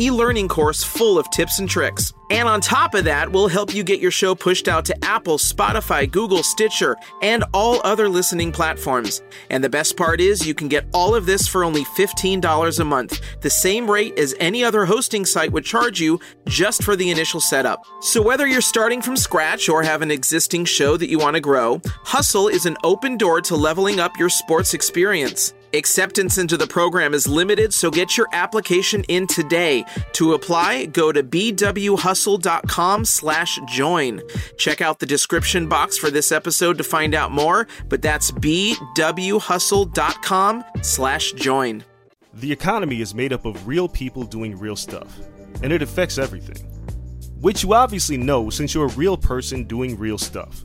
E-learning 0.00 0.48
course 0.48 0.82
full 0.82 1.18
of 1.18 1.30
tips 1.30 1.58
and 1.58 1.68
tricks. 1.68 2.12
And 2.30 2.48
on 2.48 2.60
top 2.60 2.94
of 2.94 3.04
that, 3.04 3.32
we'll 3.32 3.48
help 3.48 3.74
you 3.74 3.82
get 3.82 4.00
your 4.00 4.12
show 4.12 4.36
pushed 4.36 4.68
out 4.68 4.84
to 4.84 5.04
Apple, 5.04 5.36
Spotify, 5.36 6.08
Google, 6.08 6.44
Stitcher, 6.44 6.96
and 7.22 7.44
all 7.52 7.80
other 7.82 8.08
listening 8.08 8.52
platforms. 8.52 9.20
And 9.50 9.64
the 9.64 9.68
best 9.68 9.96
part 9.96 10.20
is 10.20 10.46
you 10.46 10.54
can 10.54 10.68
get 10.68 10.86
all 10.94 11.14
of 11.14 11.26
this 11.26 11.48
for 11.48 11.64
only 11.64 11.84
$15 11.84 12.78
a 12.78 12.84
month, 12.84 13.20
the 13.40 13.50
same 13.50 13.90
rate 13.90 14.16
as 14.16 14.34
any 14.38 14.62
other 14.62 14.84
hosting 14.84 15.24
site 15.24 15.50
would 15.50 15.64
charge 15.64 16.00
you 16.00 16.20
just 16.46 16.84
for 16.84 16.94
the 16.94 17.10
initial 17.10 17.40
setup. 17.40 17.84
So 18.00 18.22
whether 18.22 18.46
you're 18.46 18.60
starting 18.60 19.02
from 19.02 19.16
scratch 19.16 19.68
or 19.68 19.82
have 19.82 20.02
an 20.02 20.10
existing 20.10 20.66
show 20.66 20.96
that 20.96 21.10
you 21.10 21.18
want 21.18 21.34
to 21.34 21.40
grow, 21.40 21.80
Hustle 22.04 22.48
is 22.48 22.64
an 22.64 22.76
open 22.84 23.16
door 23.16 23.40
to 23.42 23.56
leveling 23.56 23.98
up 23.98 24.16
your 24.18 24.28
sports 24.28 24.72
experience. 24.72 25.52
Acceptance 25.72 26.36
into 26.36 26.56
the 26.56 26.66
program 26.66 27.14
is 27.14 27.28
limited, 27.28 27.72
so 27.72 27.92
get 27.92 28.16
your 28.16 28.26
application 28.32 29.04
in 29.04 29.28
today. 29.28 29.84
To 30.14 30.34
apply, 30.34 30.86
go 30.86 31.12
to 31.12 31.22
bwhustle.com 31.22 33.04
slash 33.04 33.60
join. 33.66 34.20
Check 34.58 34.80
out 34.80 34.98
the 34.98 35.06
description 35.06 35.68
box 35.68 35.96
for 35.96 36.10
this 36.10 36.32
episode 36.32 36.76
to 36.78 36.84
find 36.84 37.14
out 37.14 37.30
more, 37.30 37.68
but 37.88 38.02
that's 38.02 38.32
bwhustle.com 38.32 40.64
slash 40.82 41.32
join. 41.32 41.84
The 42.34 42.50
economy 42.50 43.00
is 43.00 43.14
made 43.14 43.32
up 43.32 43.44
of 43.44 43.68
real 43.68 43.88
people 43.88 44.24
doing 44.24 44.58
real 44.58 44.76
stuff, 44.76 45.20
and 45.62 45.72
it 45.72 45.82
affects 45.82 46.18
everything. 46.18 46.66
Which 47.40 47.62
you 47.62 47.74
obviously 47.74 48.16
know 48.16 48.50
since 48.50 48.74
you're 48.74 48.86
a 48.86 48.94
real 48.94 49.16
person 49.16 49.62
doing 49.64 49.96
real 49.96 50.18
stuff. 50.18 50.64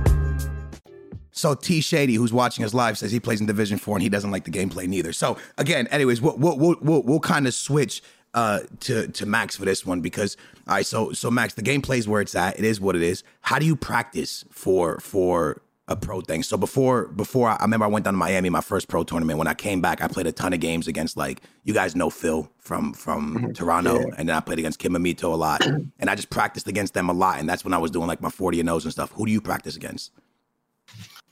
So 1.31 1.55
T 1.55 1.81
Shady, 1.81 2.15
who's 2.15 2.33
watching 2.33 2.65
us 2.65 2.73
live, 2.73 2.97
says 2.97 3.11
he 3.11 3.19
plays 3.19 3.39
in 3.39 3.47
Division 3.47 3.77
Four 3.77 3.95
and 3.95 4.03
he 4.03 4.09
doesn't 4.09 4.31
like 4.31 4.43
the 4.43 4.51
gameplay 4.51 4.87
neither. 4.87 5.13
So 5.13 5.37
again, 5.57 5.87
anyways, 5.87 6.21
we'll 6.21 6.37
we'll 6.37 6.57
we'll, 6.57 6.75
we'll, 6.81 7.03
we'll 7.03 7.19
kind 7.19 7.47
of 7.47 7.53
switch 7.53 8.01
uh, 8.33 8.61
to 8.81 9.07
to 9.07 9.25
Max 9.25 9.55
for 9.55 9.65
this 9.65 9.85
one 9.85 10.01
because 10.01 10.37
all 10.67 10.75
right, 10.75 10.85
so 10.85 11.11
so 11.11 11.31
Max, 11.31 11.53
the 11.53 11.61
gameplay 11.61 11.97
is 11.97 12.07
where 12.07 12.21
it's 12.21 12.35
at. 12.35 12.57
It 12.57 12.65
is 12.65 12.79
what 12.79 12.95
it 12.95 13.01
is. 13.01 13.23
How 13.41 13.59
do 13.59 13.65
you 13.65 13.75
practice 13.75 14.45
for 14.51 14.99
for 14.99 15.61
a 15.87 15.95
pro 15.95 16.21
thing? 16.21 16.43
So 16.43 16.57
before 16.57 17.07
before 17.07 17.49
I, 17.49 17.55
I 17.55 17.63
remember 17.63 17.85
I 17.85 17.89
went 17.89 18.05
down 18.05 18.13
to 18.13 18.17
Miami, 18.17 18.49
my 18.49 18.61
first 18.61 18.87
pro 18.87 19.03
tournament. 19.03 19.37
When 19.37 19.47
I 19.47 19.53
came 19.53 19.81
back, 19.81 20.01
I 20.01 20.07
played 20.07 20.27
a 20.27 20.31
ton 20.31 20.53
of 20.53 20.59
games 20.59 20.87
against 20.87 21.17
like 21.17 21.41
you 21.63 21.73
guys 21.73 21.95
know 21.95 22.09
Phil 22.09 22.49
from 22.59 22.93
from 22.93 23.53
Toronto, 23.53 24.03
and 24.17 24.29
then 24.29 24.35
I 24.35 24.39
played 24.39 24.59
against 24.59 24.79
Kim 24.79 24.93
Amito 24.93 25.31
a 25.31 25.35
lot, 25.35 25.65
and 25.65 26.09
I 26.09 26.15
just 26.15 26.29
practiced 26.29 26.67
against 26.67 26.93
them 26.93 27.09
a 27.09 27.13
lot, 27.13 27.39
and 27.39 27.49
that's 27.49 27.63
when 27.63 27.73
I 27.73 27.77
was 27.77 27.91
doing 27.91 28.07
like 28.07 28.21
my 28.21 28.29
forty 28.29 28.59
and 28.59 28.69
O's 28.69 28.85
and 28.85 28.93
stuff. 28.93 29.11
Who 29.13 29.25
do 29.25 29.31
you 29.31 29.41
practice 29.41 29.75
against? 29.75 30.11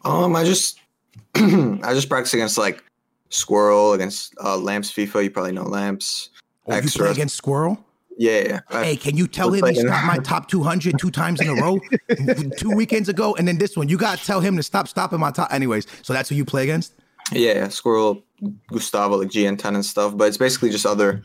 Um, 0.06 0.36
I 0.36 0.44
just 0.44 0.80
I 1.36 1.94
just 1.94 2.10
practice 2.10 2.34
against 2.34 2.58
like 2.58 2.84
Squirrel 3.30 3.94
against 3.94 4.34
uh, 4.44 4.58
Lamps 4.58 4.92
FIFA. 4.92 5.24
You 5.26 5.30
probably 5.32 5.52
know 5.52 5.64
Lamps. 5.64 6.30
Oh, 6.68 6.76
you 6.78 6.90
play 6.90 7.12
against 7.12 7.36
Squirrel? 7.36 7.84
Yeah, 8.18 8.40
yeah. 8.42 8.60
I- 8.70 8.84
Hey, 8.84 8.96
can 8.98 9.16
you 9.18 9.28
tell 9.28 9.52
him 9.54 9.66
he 9.66 9.76
stopped 9.76 10.06
my 10.06 10.18
top 10.24 10.50
200 10.50 11.00
two 11.00 11.10
times 11.10 11.40
in 11.42 11.48
a 11.48 11.56
row, 11.56 11.80
two 12.58 12.72
weekends 12.72 13.08
ago, 13.10 13.36
and 13.36 13.48
then 13.48 13.58
this 13.58 13.76
one? 13.78 13.88
You 13.90 13.98
got 13.98 14.20
to 14.20 14.26
tell 14.26 14.42
him 14.42 14.58
to 14.58 14.64
stop 14.64 14.88
stopping 14.88 15.20
my 15.20 15.32
top. 15.32 15.52
Anyways, 15.54 15.88
so 16.02 16.14
that's 16.14 16.30
who 16.30 16.36
you 16.36 16.44
play 16.46 16.64
against? 16.64 16.94
Yeah, 17.32 17.54
yeah, 17.54 17.68
Squirrel, 17.70 18.24
Gustavo, 18.72 19.18
like 19.18 19.30
GN10 19.30 19.66
and 19.76 19.86
stuff. 19.86 20.18
But 20.18 20.28
it's 20.28 20.38
basically 20.38 20.70
just 20.70 20.86
other 20.86 21.24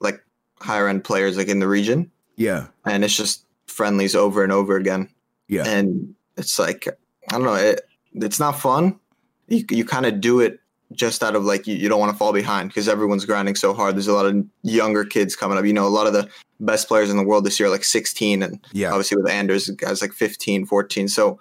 like 0.00 0.22
higher 0.60 0.86
end 0.88 1.02
players 1.04 1.36
like 1.36 1.48
in 1.48 1.60
the 1.60 1.68
region, 1.68 2.10
Yeah, 2.36 2.66
and 2.84 3.04
it's 3.04 3.16
just 3.16 3.46
friendlies 3.66 4.14
over 4.14 4.42
and 4.44 4.52
over 4.52 4.76
again. 4.76 5.08
yeah, 5.48 5.64
And 5.66 6.14
it's 6.36 6.58
like 6.58 6.86
I 7.30 7.32
don't 7.38 7.44
know, 7.44 7.54
it 7.54 7.80
it's 8.14 8.40
not 8.40 8.58
fun. 8.58 8.98
You 9.48 9.64
you 9.70 9.84
kind 9.84 10.06
of 10.06 10.20
do 10.20 10.40
it 10.40 10.60
just 10.92 11.22
out 11.22 11.34
of 11.34 11.44
like 11.44 11.66
you, 11.66 11.74
you 11.74 11.88
don't 11.88 12.00
want 12.00 12.12
to 12.12 12.18
fall 12.18 12.32
behind 12.32 12.68
because 12.68 12.88
everyone's 12.88 13.24
grinding 13.24 13.56
so 13.56 13.74
hard. 13.74 13.96
There's 13.96 14.06
a 14.06 14.12
lot 14.12 14.26
of 14.26 14.44
younger 14.62 15.04
kids 15.04 15.36
coming 15.36 15.58
up. 15.58 15.64
You 15.64 15.72
know, 15.72 15.86
a 15.86 15.88
lot 15.88 16.06
of 16.06 16.12
the 16.12 16.28
best 16.60 16.88
players 16.88 17.10
in 17.10 17.16
the 17.16 17.24
world 17.24 17.44
this 17.44 17.58
year 17.58 17.68
are 17.68 17.72
like 17.72 17.84
16 17.84 18.42
and 18.42 18.64
yeah. 18.72 18.90
obviously 18.90 19.16
with 19.16 19.30
Anders 19.30 19.68
guys 19.70 20.00
like 20.00 20.12
15 20.12 20.66
14 20.66 21.08
so 21.08 21.38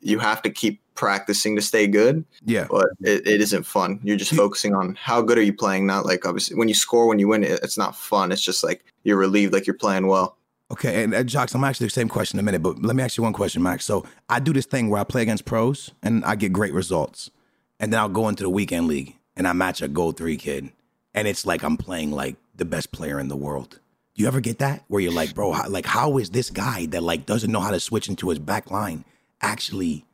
you 0.00 0.18
have 0.18 0.42
to 0.42 0.50
keep 0.50 0.80
practicing 0.94 1.56
to 1.56 1.62
stay 1.62 1.86
good 1.86 2.24
yeah. 2.44 2.66
but 2.70 2.86
it, 3.00 3.26
it 3.26 3.40
isn't 3.40 3.64
fun 3.64 4.00
you're 4.02 4.16
just 4.16 4.34
focusing 4.34 4.74
on 4.74 4.94
how 5.00 5.20
good 5.20 5.38
are 5.38 5.42
you 5.42 5.52
playing 5.52 5.86
not 5.86 6.06
like 6.06 6.26
obviously 6.26 6.56
when 6.56 6.68
you 6.68 6.74
score 6.74 7.06
when 7.06 7.18
you 7.18 7.28
win 7.28 7.44
it, 7.44 7.60
it's 7.62 7.78
not 7.78 7.96
fun 7.96 8.32
it's 8.32 8.42
just 8.42 8.64
like 8.64 8.84
you're 9.02 9.18
relieved 9.18 9.52
like 9.52 9.66
you're 9.66 9.74
playing 9.74 10.06
well 10.06 10.36
Okay, 10.70 11.04
and 11.04 11.14
uh, 11.14 11.22
Jocks, 11.22 11.54
I'm 11.54 11.62
actually 11.64 11.86
the 11.86 11.92
same 11.92 12.08
question 12.08 12.38
in 12.38 12.44
a 12.44 12.46
minute, 12.46 12.62
but 12.62 12.82
let 12.82 12.96
me 12.96 13.02
ask 13.02 13.16
you 13.16 13.22
one 13.22 13.32
question, 13.32 13.62
Max. 13.62 13.84
So 13.84 14.04
I 14.28 14.40
do 14.40 14.52
this 14.52 14.66
thing 14.66 14.88
where 14.88 15.00
I 15.00 15.04
play 15.04 15.22
against 15.22 15.44
pros 15.44 15.90
and 16.02 16.24
I 16.24 16.36
get 16.36 16.52
great 16.52 16.72
results, 16.72 17.30
and 17.78 17.92
then 17.92 18.00
I'll 18.00 18.08
go 18.08 18.28
into 18.28 18.42
the 18.42 18.50
weekend 18.50 18.88
league 18.88 19.14
and 19.36 19.46
I 19.46 19.52
match 19.52 19.82
a 19.82 19.88
gold 19.88 20.16
three 20.16 20.36
kid, 20.36 20.70
and 21.12 21.28
it's 21.28 21.44
like 21.44 21.62
I'm 21.62 21.76
playing 21.76 22.12
like 22.12 22.36
the 22.54 22.64
best 22.64 22.92
player 22.92 23.20
in 23.20 23.28
the 23.28 23.36
world. 23.36 23.78
Do 24.14 24.22
you 24.22 24.28
ever 24.28 24.40
get 24.40 24.58
that 24.60 24.84
where 24.88 25.00
you're 25.00 25.12
like, 25.12 25.34
bro, 25.34 25.52
how, 25.52 25.68
like 25.68 25.86
how 25.86 26.18
is 26.18 26.30
this 26.30 26.48
guy 26.48 26.86
that 26.86 27.02
like 27.02 27.26
doesn't 27.26 27.50
know 27.50 27.60
how 27.60 27.72
to 27.72 27.80
switch 27.80 28.08
into 28.08 28.28
his 28.30 28.38
back 28.38 28.70
line 28.70 29.04
actually 29.40 30.04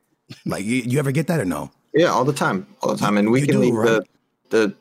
like 0.47 0.65
you, 0.65 0.77
you 0.77 0.99
ever 0.99 1.13
get 1.13 1.27
that 1.27 1.39
or 1.39 1.45
no? 1.45 1.71
yeah 1.95 2.07
all 2.07 2.25
the 2.25 2.33
time 2.33 2.67
all 2.83 2.93
the 2.93 2.99
time 2.99 3.19
and 3.19 3.31
we 3.31 3.41
You 3.41 3.47
can 3.47 3.61
do, 3.61 3.73
right? 3.73 3.87
the 4.51 4.75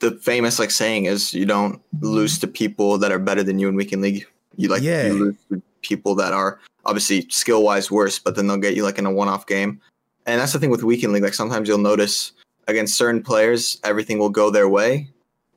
the 0.00 0.10
the 0.10 0.16
famous 0.18 0.58
like 0.58 0.70
saying 0.70 1.06
is 1.06 1.32
you 1.34 1.46
don't 1.46 1.80
lose 2.00 2.38
to 2.40 2.46
people 2.46 2.98
that 2.98 3.10
are 3.10 3.18
better 3.18 3.42
than 3.42 3.58
you 3.58 3.68
in 3.68 3.76
weekend 3.76 4.02
league 4.02 4.26
you 4.56 4.68
like 4.68 4.82
Yeah. 4.82 5.06
you 5.06 5.34
lose 5.50 5.62
people 5.82 6.14
that 6.16 6.32
are 6.32 6.58
obviously 6.84 7.26
skill 7.30 7.62
wise 7.62 7.90
worse 7.90 8.18
but 8.18 8.34
then 8.36 8.46
they'll 8.46 8.56
get 8.56 8.74
you 8.74 8.82
like 8.82 8.98
in 8.98 9.06
a 9.06 9.10
one 9.12 9.28
off 9.28 9.46
game 9.46 9.80
and 10.26 10.40
that's 10.40 10.52
the 10.52 10.58
thing 10.58 10.70
with 10.70 10.82
weekend 10.82 11.12
league 11.12 11.22
like 11.22 11.34
sometimes 11.34 11.68
you'll 11.68 11.78
notice 11.78 12.32
against 12.68 12.96
certain 12.96 13.22
players 13.22 13.78
everything 13.84 14.18
will 14.18 14.30
go 14.30 14.50
their 14.50 14.68
way 14.68 15.08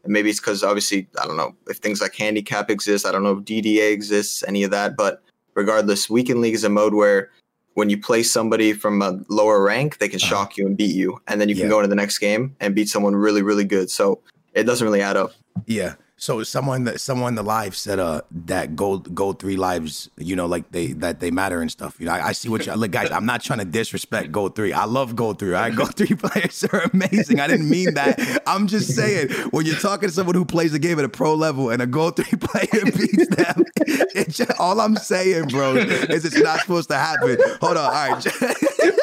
and 0.03 0.13
maybe 0.13 0.29
it's 0.29 0.39
because 0.39 0.63
obviously 0.63 1.07
i 1.21 1.25
don't 1.25 1.37
know 1.37 1.55
if 1.67 1.77
things 1.77 2.01
like 2.01 2.13
handicap 2.15 2.69
exist 2.69 3.05
i 3.05 3.11
don't 3.11 3.23
know 3.23 3.37
if 3.37 3.43
dda 3.45 3.91
exists 3.91 4.43
any 4.47 4.63
of 4.63 4.71
that 4.71 4.95
but 4.95 5.23
regardless 5.55 6.09
weekend 6.09 6.41
league 6.41 6.53
is 6.53 6.63
a 6.63 6.69
mode 6.69 6.93
where 6.93 7.29
when 7.75 7.89
you 7.89 7.97
play 7.99 8.21
somebody 8.23 8.73
from 8.73 9.01
a 9.01 9.17
lower 9.29 9.63
rank, 9.63 9.99
they 9.99 10.09
can 10.09 10.17
Uh-huh. 10.19 10.27
shock 10.29 10.57
you 10.57 10.65
and 10.67 10.75
beat 10.75 10.93
you, 10.93 11.17
and 11.27 11.39
then 11.39 11.47
you 11.47 11.55
can 11.55 11.65
Yeah. 11.65 11.69
go 11.69 11.79
into 11.79 11.87
the 11.87 11.95
next 11.95 12.17
game 12.17 12.53
and 12.59 12.75
beat 12.75 12.89
someone 12.89 13.15
really, 13.15 13.41
really 13.41 13.63
good. 13.63 13.89
So 13.89 14.19
it 14.53 14.63
doesn't 14.63 14.83
really 14.85 15.01
add 15.01 15.15
up. 15.15 15.31
Yeah. 15.65 15.93
So 16.19 16.43
someone 16.43 16.83
that 16.83 16.99
someone 16.99 17.29
in 17.29 17.35
the 17.35 17.43
live 17.43 17.77
said 17.77 17.97
uh 17.97 18.21
that 18.29 18.75
gold 18.75 19.15
gold 19.15 19.39
three 19.39 19.55
lives 19.55 20.09
you 20.17 20.35
know 20.35 20.47
like 20.47 20.69
they 20.71 20.87
that 20.93 21.21
they 21.21 21.31
matter 21.31 21.61
and 21.61 21.71
stuff 21.71 21.95
you 21.97 22.07
know? 22.07 22.11
I, 22.11 22.27
I 22.27 22.31
see 22.33 22.49
what 22.49 22.65
you 22.65 22.73
look 22.73 22.91
guys 22.91 23.09
I'm 23.09 23.25
not 23.25 23.41
trying 23.41 23.59
to 23.59 23.65
disrespect 23.65 24.31
gold 24.31 24.53
three. 24.53 24.73
I 24.73 24.83
love 24.83 25.15
gold 25.15 25.39
three 25.39 25.53
all 25.53 25.61
right? 25.61 25.73
Gold 25.73 25.95
three 25.95 26.15
players 26.15 26.63
are 26.65 26.89
amazing. 26.93 27.39
I 27.39 27.47
didn't 27.47 27.69
mean 27.69 27.93
that. 27.93 28.43
I'm 28.45 28.67
just 28.67 28.93
saying 28.93 29.29
when 29.51 29.65
you're 29.65 29.77
talking 29.77 30.09
to 30.09 30.13
someone 30.13 30.35
who 30.35 30.43
plays 30.43 30.73
the 30.73 30.79
game 30.79 30.99
at 30.99 31.05
a 31.05 31.09
pro 31.09 31.33
level 31.35 31.69
and 31.69 31.81
a 31.81 31.87
gold 31.87 32.17
three 32.17 32.37
player 32.39 32.83
beats 32.83 33.27
them 33.35 33.63
it's 33.87 34.37
just, 34.37 34.51
all 34.59 34.79
I'm 34.81 34.95
saying 34.97 35.47
bro 35.47 35.75
is 35.75 36.25
it's 36.25 36.37
not 36.37 36.59
supposed 36.59 36.89
to 36.89 36.95
happen. 36.95 37.37
Hold 37.61 37.77
on 37.77 37.85
all 37.85 37.91
right. 37.91 38.27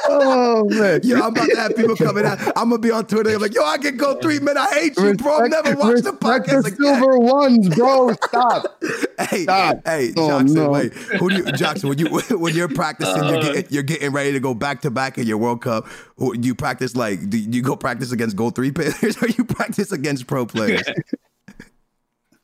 Oh 0.09 0.65
man. 0.69 1.01
yo 1.03 1.17
I'm 1.17 1.33
about 1.33 1.49
to 1.49 1.57
have 1.57 1.77
people 1.77 1.97
coming 1.97 2.25
out. 2.25 2.39
I'm 2.57 2.71
gonna 2.71 2.79
be 2.79 2.93
on 2.93 3.07
Twitter 3.07 3.39
like 3.39 3.53
yo 3.55 3.65
I 3.65 3.77
can 3.77 3.97
go 3.97 4.15
three 4.21 4.39
man. 4.39 4.57
I 4.57 4.69
hate 4.69 4.97
you 4.97 5.15
bro. 5.15 5.39
I've 5.39 5.51
never 5.51 5.75
watched 5.75 6.05
the 6.05 6.13
podcast 6.13 6.67
again 6.67 7.01
silver 7.07 7.19
ones, 7.19 7.69
bro. 7.75 8.13
Stop. 8.25 8.83
Hey, 9.31 9.45
Stop. 9.45 9.79
hey, 9.87 10.13
Oh, 10.19 10.29
Jackson, 10.41 10.55
no. 10.65 10.69
wait. 10.71 10.93
Who 10.93 11.31
do 11.31 11.37
you, 11.37 11.45
Jackson? 11.53 11.89
When 11.89 11.97
you 11.99 12.07
when 12.39 12.55
you're 12.55 12.69
practicing, 12.69 13.25
you're 13.25 13.41
getting 13.41 13.65
you're 13.71 13.83
getting 13.83 14.13
ready 14.13 14.31
to 14.33 14.41
go 14.41 14.53
back 14.53 14.83
to 14.83 14.91
back 14.91 15.17
in 15.17 15.27
your 15.27 15.39
World 15.39 15.63
Cup. 15.63 15.87
who- 16.19 16.37
you 16.39 16.55
practice 16.55 16.95
like? 16.95 17.31
Do 17.31 17.39
you 17.39 17.63
go 17.63 17.77
practice 17.77 18.13
against 18.13 18.37
gold 18.37 18.55
three 18.55 18.71
players, 18.71 19.17
or 19.23 19.29
you 19.29 19.45
practice 19.45 19.91
against 19.91 20.27
pro 20.27 20.45
players? 20.45 20.83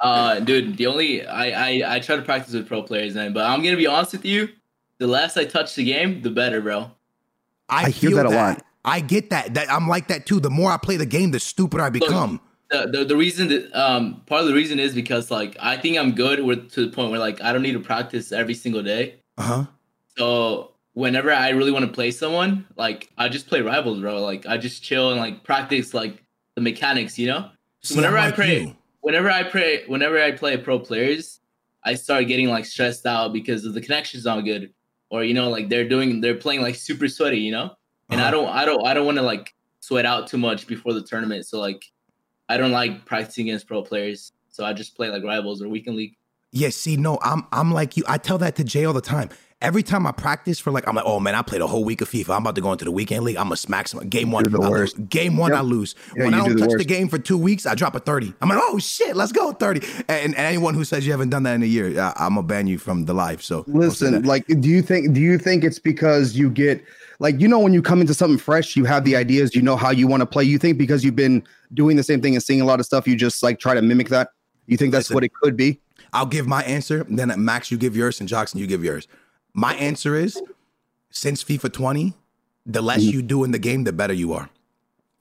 Uh, 0.00 0.40
dude, 0.40 0.76
the 0.78 0.86
only 0.86 1.26
I, 1.26 1.82
I 1.82 1.96
I 1.96 2.00
try 2.00 2.16
to 2.16 2.22
practice 2.22 2.54
with 2.54 2.66
pro 2.66 2.82
players, 2.82 3.14
man. 3.14 3.32
But 3.34 3.44
I'm 3.44 3.62
gonna 3.62 3.76
be 3.76 3.86
honest 3.86 4.12
with 4.12 4.24
you, 4.24 4.48
the 4.98 5.06
less 5.06 5.36
I 5.36 5.44
touch 5.44 5.74
the 5.74 5.84
game, 5.84 6.22
the 6.22 6.30
better, 6.30 6.60
bro. 6.62 6.90
I, 7.68 7.84
I 7.84 7.90
hear 7.90 8.10
feel 8.10 8.16
that 8.16 8.26
a 8.26 8.30
lot. 8.30 8.64
I 8.84 9.00
get 9.00 9.28
that. 9.30 9.54
That 9.54 9.70
I'm 9.70 9.88
like 9.88 10.08
that 10.08 10.24
too. 10.26 10.40
The 10.40 10.50
more 10.50 10.72
I 10.72 10.78
play 10.78 10.96
the 10.96 11.06
game, 11.06 11.30
the 11.32 11.38
stupider 11.38 11.84
I 11.84 11.90
become. 11.90 12.40
The, 12.72 12.88
the, 12.90 13.04
the 13.04 13.16
reason 13.16 13.48
that 13.48 13.72
um 13.78 14.22
part 14.26 14.40
of 14.40 14.48
the 14.48 14.54
reason 14.54 14.78
is 14.80 14.94
because 14.94 15.30
like 15.30 15.56
I 15.60 15.76
think 15.76 15.96
I'm 15.98 16.12
good 16.12 16.42
with 16.42 16.70
to 16.72 16.86
the 16.86 16.92
point 16.92 17.10
where 17.10 17.20
like 17.20 17.40
I 17.42 17.52
don't 17.52 17.62
need 17.62 17.72
to 17.72 17.80
practice 17.80 18.32
every 18.32 18.54
single 18.54 18.82
day. 18.82 19.16
Uh 19.38 19.42
huh. 19.42 19.64
So 20.16 20.72
whenever 20.94 21.32
I 21.32 21.50
really 21.50 21.72
want 21.72 21.86
to 21.86 21.92
play 21.92 22.10
someone, 22.10 22.66
like 22.76 23.10
I 23.18 23.28
just 23.28 23.46
play 23.46 23.60
rivals, 23.60 24.00
bro. 24.00 24.20
Like 24.20 24.46
I 24.46 24.56
just 24.58 24.82
chill 24.82 25.10
and 25.10 25.20
like 25.20 25.44
practice 25.44 25.94
like 25.94 26.22
the 26.54 26.60
mechanics, 26.60 27.18
you 27.18 27.28
know. 27.28 27.50
So 27.82 27.96
whenever 27.96 28.18
I 28.18 28.30
play, 28.30 28.76
whenever 29.00 29.30
I 29.30 29.42
play, 29.42 29.84
whenever 29.86 30.22
I 30.22 30.32
play 30.32 30.56
pro 30.56 30.78
players, 30.78 31.40
I 31.84 31.94
start 31.94 32.26
getting 32.28 32.48
like 32.48 32.64
stressed 32.64 33.06
out 33.06 33.32
because 33.32 33.64
of 33.64 33.74
the 33.74 33.80
connection's 33.80 34.24
not 34.24 34.42
good, 34.42 34.72
or 35.10 35.24
you 35.24 35.34
know, 35.34 35.48
like 35.50 35.68
they're 35.68 35.88
doing, 35.88 36.20
they're 36.20 36.36
playing 36.36 36.62
like 36.62 36.76
super 36.76 37.08
sweaty, 37.08 37.38
you 37.38 37.52
know. 37.52 37.74
And 38.10 38.20
Uh-huh. 38.20 38.28
I 38.28 38.30
don't, 38.30 38.48
I 38.48 38.64
don't, 38.64 38.86
I 38.86 38.94
don't 38.94 39.06
want 39.06 39.18
to 39.18 39.22
like 39.22 39.54
sweat 39.80 40.04
out 40.06 40.28
too 40.28 40.38
much 40.38 40.66
before 40.66 40.92
the 40.92 41.02
tournament. 41.02 41.46
So 41.46 41.58
like, 41.58 41.82
I 42.52 42.56
don't 42.58 42.70
like 42.72 43.04
practicing 43.06 43.48
against 43.48 43.66
pro 43.66 43.82
players. 43.82 44.32
So 44.50 44.64
I 44.64 44.72
just 44.74 44.94
play 44.96 45.08
like 45.08 45.24
rivals 45.24 45.62
or 45.62 45.68
weekend 45.68 45.96
league. 45.96 46.14
Yeah, 46.52 46.68
see, 46.68 46.96
no, 46.98 47.18
I'm 47.22 47.46
I'm 47.50 47.72
like 47.72 47.96
you. 47.96 48.04
I 48.06 48.18
tell 48.18 48.36
that 48.38 48.56
to 48.56 48.64
Jay 48.64 48.84
all 48.84 48.92
the 48.92 49.00
time. 49.00 49.30
Every 49.62 49.82
time 49.84 50.06
I 50.08 50.12
practice 50.12 50.58
for 50.58 50.72
like, 50.72 50.86
I'm 50.88 50.96
like, 50.96 51.04
oh 51.06 51.18
man, 51.20 51.34
I 51.36 51.40
played 51.42 51.60
a 51.62 51.66
whole 51.68 51.84
week 51.84 52.00
of 52.02 52.10
FIFA. 52.10 52.30
I'm 52.36 52.42
about 52.42 52.56
to 52.56 52.60
go 52.60 52.72
into 52.72 52.84
the 52.84 52.90
weekend 52.90 53.24
league. 53.24 53.36
I'm 53.36 53.44
gonna 53.44 53.56
smack 53.56 53.88
some. 53.88 54.06
Game 54.08 54.30
one, 54.32 54.42
the 54.44 54.60
I 54.60 54.68
worst. 54.68 54.98
lose. 54.98 55.08
Game 55.08 55.36
one, 55.38 55.52
Yep. 55.52 55.58
I 55.58 55.62
lose. 55.62 55.94
Yeah, 56.16 56.24
when 56.24 56.34
I 56.34 56.38
do 56.40 56.46
don't 56.48 56.54
the 56.56 56.60
touch 56.60 56.68
the 56.70 56.76
worst. 56.78 56.88
game 56.88 57.08
for 57.08 57.18
two 57.18 57.38
weeks, 57.38 57.64
I 57.64 57.74
drop 57.74 57.94
a 57.94 58.00
thirty. 58.00 58.34
I'm 58.42 58.48
like, 58.50 58.58
oh 58.60 58.78
shit, 58.78 59.16
let's 59.16 59.32
go 59.32 59.52
thirty. 59.52 59.80
And, 60.08 60.34
and 60.34 60.34
anyone 60.34 60.74
who 60.74 60.84
says 60.84 61.06
you 61.06 61.12
haven't 61.12 61.30
done 61.30 61.44
that 61.44 61.54
in 61.54 61.62
a 61.62 61.66
year, 61.66 61.98
I, 61.98 62.12
I'm 62.16 62.34
gonna 62.34 62.42
ban 62.46 62.66
you 62.66 62.76
from 62.76 63.06
the 63.06 63.14
live. 63.14 63.42
So 63.42 63.64
Listen, 63.68 64.24
like, 64.24 64.44
do 64.46 64.68
you 64.68 64.82
think 64.82 65.14
do 65.14 65.20
you 65.20 65.38
think 65.38 65.62
it's 65.64 65.78
because 65.78 66.36
you 66.36 66.50
get 66.50 66.84
like 67.22 67.40
you 67.40 67.46
know 67.46 67.60
when 67.60 67.72
you 67.72 67.80
come 67.80 68.00
into 68.00 68.14
something 68.14 68.36
fresh, 68.36 68.74
you 68.74 68.84
have 68.84 69.04
the 69.04 69.14
ideas, 69.14 69.54
you 69.54 69.62
know 69.62 69.76
how 69.76 69.90
you 69.90 70.08
want 70.08 70.22
to 70.22 70.26
play. 70.26 70.42
You 70.42 70.58
think 70.58 70.76
because 70.76 71.04
you've 71.04 71.14
been 71.14 71.44
doing 71.72 71.96
the 71.96 72.02
same 72.02 72.20
thing 72.20 72.34
and 72.34 72.42
seeing 72.42 72.60
a 72.60 72.64
lot 72.64 72.80
of 72.80 72.84
stuff, 72.84 73.06
you 73.06 73.14
just 73.14 73.44
like 73.44 73.60
try 73.60 73.74
to 73.74 73.80
mimic 73.80 74.08
that. 74.08 74.30
You 74.66 74.76
think 74.76 74.90
that's 74.90 75.04
Listen. 75.04 75.14
what 75.14 75.24
it 75.24 75.32
could 75.32 75.56
be? 75.56 75.80
I'll 76.12 76.26
give 76.26 76.48
my 76.48 76.64
answer. 76.64 77.06
Then 77.08 77.32
Max, 77.44 77.70
you 77.70 77.78
give 77.78 77.94
yours, 77.94 78.18
and 78.18 78.28
Jackson, 78.28 78.58
you 78.58 78.66
give 78.66 78.82
yours. 78.82 79.06
My 79.54 79.74
answer 79.74 80.16
is 80.16 80.42
since 81.10 81.44
FIFA 81.44 81.72
20, 81.72 82.14
the 82.66 82.82
less 82.82 83.02
Mm-hmm. 83.02 83.10
you 83.10 83.22
do 83.22 83.44
in 83.44 83.52
the 83.52 83.58
game, 83.60 83.84
the 83.84 83.92
better 83.92 84.12
you 84.12 84.32
are. 84.32 84.50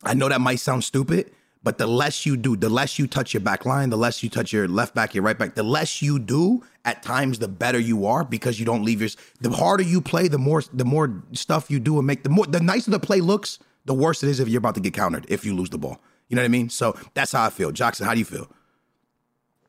I 0.03 0.15
know 0.15 0.27
that 0.27 0.41
might 0.41 0.59
sound 0.59 0.83
stupid, 0.83 1.31
but 1.63 1.77
the 1.77 1.85
less 1.87 2.25
you 2.25 2.35
do, 2.37 2.55
the 2.55 2.69
less 2.69 2.97
you 2.97 3.05
touch 3.07 3.33
your 3.33 3.41
back 3.41 3.65
line, 3.65 3.89
the 3.89 3.97
less 3.97 4.23
you 4.23 4.29
touch 4.29 4.51
your 4.51 4.67
left 4.67 4.95
back, 4.95 5.13
your 5.13 5.23
right 5.23 5.37
back, 5.37 5.53
the 5.53 5.63
less 5.63 6.01
you 6.01 6.17
do 6.17 6.63
at 6.85 7.03
times, 7.03 7.37
the 7.39 7.47
better 7.47 7.77
you 7.79 8.05
are 8.07 8.23
because 8.23 8.59
you 8.59 8.65
don't 8.65 8.83
leave 8.83 8.99
your. 9.01 9.09
The 9.41 9.51
harder 9.51 9.83
you 9.83 10.01
play, 10.01 10.27
the 10.27 10.39
more 10.39 10.63
the 10.73 10.85
more 10.85 11.21
stuff 11.33 11.69
you 11.69 11.79
do 11.79 11.97
and 11.99 12.07
make 12.07 12.23
the 12.23 12.29
more 12.29 12.47
the 12.47 12.59
nicer 12.59 12.89
the 12.89 12.99
play 12.99 13.21
looks, 13.21 13.59
the 13.85 13.93
worse 13.93 14.23
it 14.23 14.29
is 14.29 14.39
if 14.39 14.47
you're 14.47 14.59
about 14.59 14.75
to 14.75 14.81
get 14.81 14.93
countered 14.93 15.25
if 15.29 15.45
you 15.45 15.53
lose 15.55 15.69
the 15.69 15.77
ball. 15.77 15.99
You 16.29 16.35
know 16.35 16.41
what 16.41 16.45
I 16.45 16.49
mean? 16.49 16.69
So 16.69 16.97
that's 17.13 17.31
how 17.33 17.45
I 17.45 17.49
feel. 17.49 17.71
Jackson, 17.71 18.07
how 18.07 18.13
do 18.13 18.19
you 18.19 18.25
feel? 18.25 18.47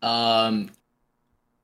Um, 0.01 0.71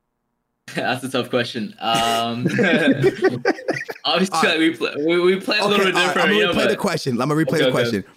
that's 0.74 1.04
a 1.04 1.08
tough 1.08 1.30
question. 1.30 1.74
Um, 1.78 2.46
obviously, 4.04 4.48
like, 4.48 4.58
we 4.58 4.74
play 4.74 4.94
we, 4.98 5.20
we 5.20 5.40
play 5.40 5.58
a 5.58 5.66
little 5.66 5.86
bit 5.86 5.94
all 5.94 6.00
right, 6.00 6.14
different. 6.14 6.28
I'm 6.28 6.38
gonna 6.38 6.52
replay 6.52 6.62
the 6.64 6.68
but- 6.74 6.78
question. 6.78 7.12
I'm 7.20 7.28
gonna 7.30 7.40
replay 7.42 7.62
Okay, 7.62 7.70
the 7.70 7.98
okay. 7.98 8.08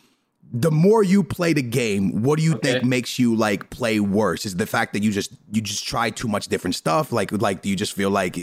The 0.54 0.72
more 0.72 1.02
you 1.02 1.24
play 1.24 1.54
the 1.54 1.62
game, 1.62 2.24
what 2.24 2.38
do 2.38 2.44
you 2.44 2.58
think 2.60 2.84
makes 2.84 3.18
you 3.18 3.36
like 3.36 3.70
play 3.70 4.02
worse? 4.02 4.46
Is 4.46 4.58
the 4.58 4.66
fact 4.66 4.92
that 4.94 5.02
you 5.02 5.12
just 5.12 5.34
you 5.52 5.62
just 5.62 5.88
try 5.88 6.10
too 6.10 6.28
much 6.28 6.48
different 6.48 6.76
stuff? 6.76 7.12
Like 7.14 7.32
like 7.32 7.62
do 7.62 7.70
you 7.70 7.76
just 7.76 7.94
feel 7.94 8.10
like 8.10 8.38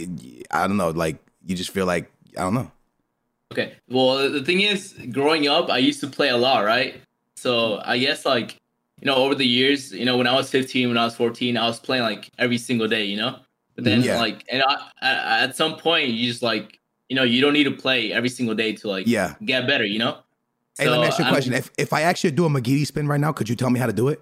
I 0.49 0.67
don't 0.67 0.77
know, 0.77 0.89
like 0.89 1.17
you 1.45 1.55
just 1.55 1.69
feel 1.69 1.85
like 1.85 2.11
I 2.37 2.41
don't 2.41 2.55
know. 2.55 2.71
Okay. 3.51 3.73
Well, 3.89 4.29
the 4.29 4.43
thing 4.43 4.61
is, 4.61 4.93
growing 5.11 5.47
up, 5.47 5.69
I 5.69 5.77
used 5.79 5.99
to 6.01 6.07
play 6.07 6.29
a 6.29 6.37
lot, 6.37 6.65
right? 6.65 7.01
So 7.35 7.81
I 7.83 7.97
guess 7.97 8.25
like, 8.25 8.57
you 9.01 9.05
know, 9.05 9.15
over 9.15 9.33
the 9.33 9.45
years, 9.45 9.91
you 9.91 10.05
know, 10.05 10.17
when 10.17 10.27
I 10.27 10.33
was 10.35 10.49
15, 10.51 10.87
when 10.89 10.97
I 10.97 11.05
was 11.05 11.15
14, 11.15 11.57
I 11.57 11.65
was 11.65 11.79
playing 11.79 12.03
like 12.03 12.29
every 12.37 12.57
single 12.57 12.87
day, 12.87 13.05
you 13.05 13.17
know. 13.17 13.37
But 13.75 13.85
then 13.85 14.01
Yeah. 14.03 14.19
like, 14.19 14.43
and 14.51 14.61
I, 14.63 14.89
at 15.45 15.55
some 15.55 15.77
point, 15.77 16.09
you 16.09 16.27
just 16.27 16.43
like, 16.43 16.79
you 17.07 17.15
know, 17.15 17.23
you 17.23 17.41
don't 17.41 17.53
need 17.53 17.63
to 17.63 17.71
play 17.71 18.11
every 18.11 18.29
single 18.29 18.53
day 18.55 18.73
to 18.73 18.87
like 18.87 19.07
Yeah. 19.07 19.35
get 19.45 19.65
better, 19.67 19.85
you 19.85 19.99
know. 19.99 20.17
Hey, 20.79 20.89
let 20.89 20.99
me 21.01 21.07
ask 21.07 21.19
you 21.19 21.23
a 21.23 21.27
I'm- 21.27 21.33
question. 21.33 21.53
If 21.53 21.69
if 21.77 21.93
I 21.93 22.01
actually 22.01 22.31
do 22.31 22.45
a 22.45 22.49
McGeady 22.49 22.85
spin 22.87 23.07
right 23.07 23.19
now, 23.19 23.31
could 23.31 23.49
you 23.49 23.55
tell 23.55 23.69
me 23.69 23.79
how 23.79 23.85
to 23.87 23.93
do 23.93 24.07
it? 24.07 24.21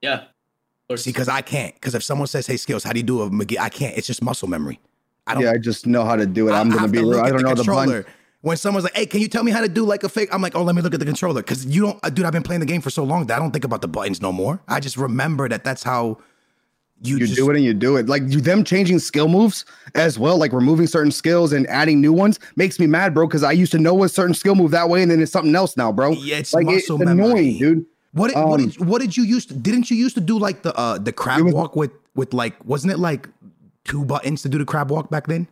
Yeah. 0.00 0.14
Of 0.14 0.28
course. 0.88 1.04
See, 1.04 1.10
because 1.10 1.28
I 1.28 1.40
can't. 1.40 1.74
Because 1.74 1.94
if 1.94 2.02
someone 2.02 2.26
says, 2.26 2.46
"Hey, 2.46 2.56
skills, 2.58 2.84
how 2.84 2.92
do 2.92 2.98
you 2.98 3.04
do 3.04 3.22
a 3.22 3.30
McGeady?" 3.30 3.58
I 3.58 3.68
can't. 3.70 3.96
It's 3.96 4.06
just 4.06 4.22
muscle 4.22 4.48
memory. 4.48 4.78
I 5.26 5.34
don't. 5.34 5.42
Yeah, 5.42 5.52
I 5.52 5.58
just 5.58 5.86
know 5.86 6.04
how 6.04 6.16
to 6.16 6.26
do 6.26 6.48
it. 6.48 6.52
I'm 6.52 6.70
I 6.72 6.74
gonna 6.76 6.88
be 6.88 6.98
to 6.98 7.04
real. 7.10 7.20
I 7.20 7.30
don't 7.30 7.42
know 7.42 7.50
the 7.50 7.54
controller. 7.56 7.86
button. 8.02 8.12
When 8.42 8.58
someone's 8.58 8.84
like, 8.84 8.94
"Hey, 8.94 9.06
can 9.06 9.20
you 9.22 9.28
tell 9.28 9.42
me 9.42 9.50
how 9.52 9.62
to 9.62 9.68
do 9.68 9.86
like 9.86 10.04
a 10.04 10.08
fake?" 10.10 10.28
I'm 10.30 10.42
like, 10.42 10.54
"Oh, 10.54 10.62
let 10.62 10.74
me 10.74 10.82
look 10.82 10.92
at 10.92 11.00
the 11.00 11.06
controller," 11.06 11.40
because 11.40 11.64
you 11.64 11.80
don't, 11.86 12.14
dude. 12.14 12.26
I've 12.26 12.32
been 12.34 12.42
playing 12.42 12.60
the 12.60 12.66
game 12.66 12.82
for 12.82 12.90
so 12.90 13.02
long 13.02 13.24
that 13.26 13.36
I 13.36 13.38
don't 13.38 13.52
think 13.52 13.64
about 13.64 13.80
the 13.80 13.88
buttons 13.88 14.20
no 14.20 14.32
more. 14.32 14.60
I 14.68 14.80
just 14.80 14.98
remember 14.98 15.48
that 15.48 15.64
that's 15.64 15.82
how 15.82 16.18
you, 17.02 17.18
You 17.18 17.26
just, 17.26 17.36
do 17.36 17.50
it 17.50 17.56
and 17.56 17.64
you 17.64 17.74
do 17.74 17.96
it. 17.96 18.08
Like 18.08 18.22
you, 18.28 18.40
them 18.40 18.64
changing 18.64 18.98
skill 18.98 19.28
moves 19.28 19.64
as 19.94 20.18
well, 20.18 20.38
like 20.38 20.52
removing 20.52 20.86
certain 20.86 21.12
skills 21.12 21.52
and 21.52 21.66
adding 21.68 22.00
new 22.00 22.12
ones 22.12 22.38
makes 22.56 22.78
me 22.80 22.86
mad, 22.86 23.12
bro. 23.14 23.26
Because 23.26 23.42
I 23.42 23.52
used 23.52 23.72
to 23.72 23.78
know 23.78 24.02
a 24.04 24.08
certain 24.08 24.34
skill 24.34 24.54
move 24.54 24.70
that 24.70 24.88
way, 24.88 25.02
and 25.02 25.10
then 25.10 25.20
it's 25.20 25.32
something 25.32 25.54
else 25.54 25.76
now, 25.76 25.92
bro. 25.92 26.12
Yeah, 26.12 26.36
it's 26.38 26.54
like 26.54 26.66
muscle 26.66 26.96
it's 26.96 27.04
memory. 27.04 27.24
annoying, 27.26 27.58
dude. 27.58 27.86
What 28.12 28.28
did, 28.28 28.36
what 28.36 28.60
Um, 28.60 28.68
did 28.68 28.86
what 28.86 29.00
did 29.02 29.16
you 29.16 29.24
used 29.24 29.48
to? 29.48 29.54
Didn't 29.54 29.90
you 29.90 29.96
used 29.96 30.14
to 30.14 30.20
do 30.20 30.38
like 30.38 30.62
the 30.62 30.74
uh 30.78 30.98
the 30.98 31.12
crab 31.12 31.42
was- 31.42 31.52
walk 31.52 31.76
with 31.76 31.90
with 32.14 32.32
like 32.32 32.54
wasn't 32.64 32.92
it 32.92 32.98
like 32.98 33.28
two 33.84 34.04
buttons 34.04 34.40
to 34.42 34.48
do 34.48 34.56
the 34.58 34.64
crab 34.64 34.90
walk 34.90 35.10
back 35.10 35.26
then? 35.26 35.48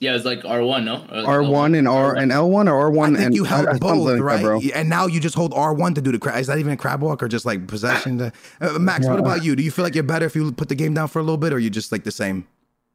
Yeah, 0.00 0.14
it's 0.14 0.24
like 0.24 0.44
R 0.44 0.62
one, 0.62 0.84
no? 0.84 1.06
R 1.10 1.42
one 1.42 1.74
and 1.74 1.88
R 1.88 2.14
and 2.14 2.32
L 2.32 2.50
one 2.50 2.68
or 2.68 2.78
R 2.78 2.90
one 2.90 3.14
think 3.14 3.26
and 3.26 3.34
you 3.34 3.44
held 3.44 3.64
something 3.64 3.80
both, 3.80 4.06
like 4.06 4.16
that, 4.16 4.22
right? 4.22 4.42
bro. 4.42 4.60
And 4.74 4.88
now 4.88 5.06
you 5.06 5.20
just 5.20 5.34
hold 5.34 5.52
R 5.54 5.74
one 5.74 5.94
to 5.94 6.02
do 6.02 6.12
the 6.12 6.18
crab. 6.18 6.40
Is 6.40 6.46
that 6.46 6.58
even 6.58 6.72
a 6.72 6.76
crab 6.76 7.02
walk 7.02 7.22
or 7.22 7.28
just 7.28 7.44
like 7.44 7.66
possession? 7.66 8.18
To, 8.18 8.32
uh, 8.60 8.78
Max, 8.78 9.06
what 9.06 9.18
about 9.18 9.44
you? 9.44 9.56
Do 9.56 9.62
you 9.62 9.70
feel 9.70 9.84
like 9.84 9.94
you're 9.94 10.04
better 10.04 10.26
if 10.26 10.34
you 10.34 10.52
put 10.52 10.68
the 10.68 10.74
game 10.74 10.94
down 10.94 11.08
for 11.08 11.18
a 11.18 11.22
little 11.22 11.36
bit, 11.36 11.52
or 11.52 11.58
you 11.58 11.70
just 11.70 11.92
like 11.92 12.04
the 12.04 12.10
same? 12.10 12.46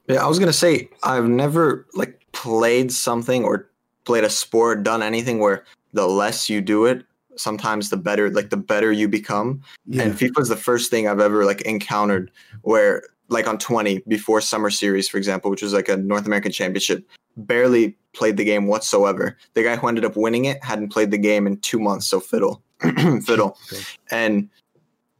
Yeah, 0.07 0.23
I 0.23 0.27
was 0.27 0.39
gonna 0.39 0.53
say 0.53 0.89
I've 1.03 1.27
never 1.27 1.85
like 1.93 2.21
played 2.31 2.91
something 2.91 3.43
or 3.43 3.69
played 4.05 4.23
a 4.23 4.29
sport, 4.29 4.83
done 4.83 5.03
anything 5.03 5.39
where 5.39 5.65
the 5.93 6.07
less 6.07 6.49
you 6.49 6.61
do 6.61 6.85
it, 6.85 7.05
sometimes 7.35 7.89
the 7.89 7.97
better. 7.97 8.29
Like 8.29 8.49
the 8.49 8.57
better 8.57 8.91
you 8.91 9.07
become. 9.07 9.61
Yeah. 9.85 10.03
And 10.03 10.21
is 10.21 10.49
the 10.49 10.55
first 10.55 10.91
thing 10.91 11.07
I've 11.07 11.19
ever 11.19 11.45
like 11.45 11.61
encountered 11.61 12.31
where 12.61 13.03
like 13.29 13.47
on 13.47 13.57
20 13.57 14.03
before 14.07 14.41
summer 14.41 14.69
series, 14.69 15.07
for 15.09 15.17
example, 15.17 15.51
which 15.51 15.61
was 15.61 15.73
like 15.73 15.89
a 15.89 15.97
North 15.97 16.25
American 16.25 16.51
championship, 16.51 17.07
barely 17.35 17.95
played 18.13 18.37
the 18.37 18.43
game 18.45 18.67
whatsoever. 18.67 19.37
The 19.53 19.63
guy 19.63 19.75
who 19.75 19.87
ended 19.87 20.05
up 20.05 20.15
winning 20.15 20.45
it 20.45 20.63
hadn't 20.63 20.89
played 20.89 21.11
the 21.11 21.17
game 21.17 21.45
in 21.47 21.57
two 21.57 21.79
months, 21.79 22.07
so 22.07 22.19
fiddle. 22.19 22.61
fiddle. 23.25 23.57
And 24.11 24.49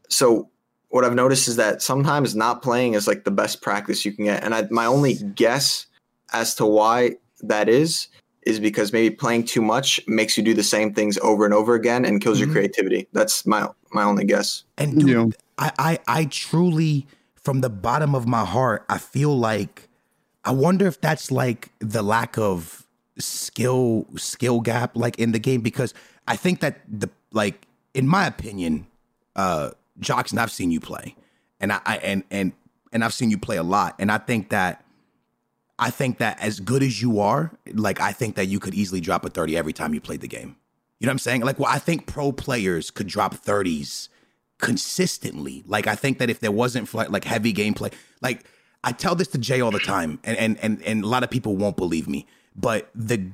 so 0.09 0.49
what 0.89 1.03
I've 1.03 1.15
noticed 1.15 1.47
is 1.47 1.57
that 1.57 1.81
sometimes 1.81 2.35
not 2.35 2.61
playing 2.61 2.93
is 2.93 3.07
like 3.07 3.23
the 3.25 3.31
best 3.31 3.61
practice 3.61 4.05
you 4.05 4.13
can 4.13 4.25
get. 4.25 4.43
And 4.43 4.55
I, 4.55 4.67
my 4.71 4.85
only 4.85 5.15
guess 5.35 5.85
as 6.33 6.55
to 6.55 6.65
why 6.65 7.15
that 7.41 7.67
is 7.69 8.07
is 8.43 8.59
because 8.61 8.93
maybe 8.93 9.13
playing 9.13 9.43
too 9.43 9.61
much 9.61 9.99
makes 10.07 10.37
you 10.37 10.43
do 10.43 10.53
the 10.53 10.63
same 10.63 10.93
things 10.93 11.17
over 11.17 11.43
and 11.43 11.53
over 11.53 11.75
again 11.75 12.05
and 12.05 12.21
kills 12.21 12.37
Mhm. 12.37 12.45
your 12.45 12.51
creativity. 12.53 13.07
That's 13.11 13.45
my 13.45 13.67
my 13.91 14.03
only 14.03 14.23
guess. 14.23 14.63
And 14.77 14.99
dude, 14.99 15.09
Yeah. 15.09 15.25
I, 15.57 15.71
I 15.77 15.99
I 16.07 16.25
truly, 16.25 17.05
from 17.47 17.61
the 17.61 17.69
bottom 17.69 18.13
of 18.13 18.27
my 18.27 18.43
heart, 18.43 18.83
I 18.89 18.97
feel 18.97 19.33
like 19.33 19.87
I 20.43 20.51
wonder 20.51 20.85
if 20.85 20.99
that's 20.99 21.31
like 21.31 21.69
the 21.79 22.03
lack 22.03 22.37
of 22.37 22.85
skill 23.19 24.05
skill 24.17 24.59
gap 24.59 24.97
like 24.97 25.17
in 25.17 25.31
the 25.31 25.39
game 25.39 25.61
because 25.61 25.93
I 26.27 26.35
think 26.35 26.59
that 26.59 26.81
the 26.89 27.09
like 27.31 27.65
in 27.93 28.05
my 28.05 28.27
opinion, 28.27 28.85
uh 29.37 29.69
Jackson, 29.97 30.37
I've 30.39 30.51
seen 30.51 30.71
you 30.71 30.81
play. 30.81 31.15
And 31.61 31.71
I, 31.71 31.79
I 31.85 31.97
and 31.99 32.25
and 32.29 32.51
and 32.91 33.01
I've 33.01 33.13
seen 33.13 33.31
you 33.31 33.37
play 33.37 33.55
a 33.55 33.63
lot. 33.63 33.95
And 33.97 34.11
I 34.11 34.17
think 34.17 34.49
that 34.49 34.83
I 35.79 35.89
think 35.89 36.17
that 36.17 36.37
as 36.41 36.59
good 36.59 36.83
as 36.83 37.01
you 37.01 37.21
are, 37.21 37.53
like 37.71 38.01
I 38.01 38.11
think 38.11 38.35
that 38.35 38.47
you 38.47 38.59
could 38.59 38.73
easily 38.73 38.99
drop 38.99 39.23
a 39.23 39.29
30 39.29 39.55
every 39.55 39.71
time 39.71 39.93
you 39.93 40.01
played 40.01 40.19
the 40.19 40.27
game. 40.27 40.57
You 40.99 41.07
know 41.07 41.11
what 41.11 41.13
I'm 41.13 41.19
saying? 41.19 41.41
Like, 41.43 41.59
well, 41.59 41.71
I 41.71 41.79
think 41.79 42.07
pro 42.07 42.33
players 42.33 42.91
could 42.91 43.07
drop 43.07 43.35
30s 43.35 44.09
consistently. 44.59 45.63
Like, 45.65 45.87
I 45.87 45.95
think 45.95 46.19
that 46.19 46.29
if 46.29 46.39
there 46.39 46.51
wasn't 46.51 46.93
like 46.93 47.23
heavy 47.23 47.53
gameplay, 47.53 47.93
like 48.21 48.45
I 48.83 48.91
tell 48.91 49.15
this 49.15 49.27
to 49.29 49.37
Jay 49.37 49.61
all 49.61 49.71
the 49.71 49.79
time, 49.79 50.19
and 50.23 50.37
and 50.37 50.57
and 50.61 50.81
and 50.83 51.03
a 51.03 51.07
lot 51.07 51.23
of 51.23 51.29
people 51.29 51.55
won't 51.57 51.77
believe 51.77 52.07
me, 52.07 52.25
but 52.55 52.89
the 52.95 53.31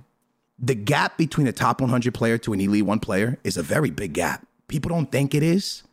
the 0.59 0.75
gap 0.75 1.17
between 1.17 1.47
a 1.47 1.51
top 1.51 1.81
100 1.81 2.13
player 2.13 2.38
to 2.38 2.53
an 2.53 2.62
elite 2.62 2.86
one 2.86 2.99
player 2.99 3.38
is 3.43 3.57
a 3.57 3.63
very 3.63 3.89
big 3.89 4.13
gap. 4.13 4.45
People 4.67 4.89
don't 4.89 5.12
think 5.12 5.33
it 5.36 5.43
is, 5.43 5.83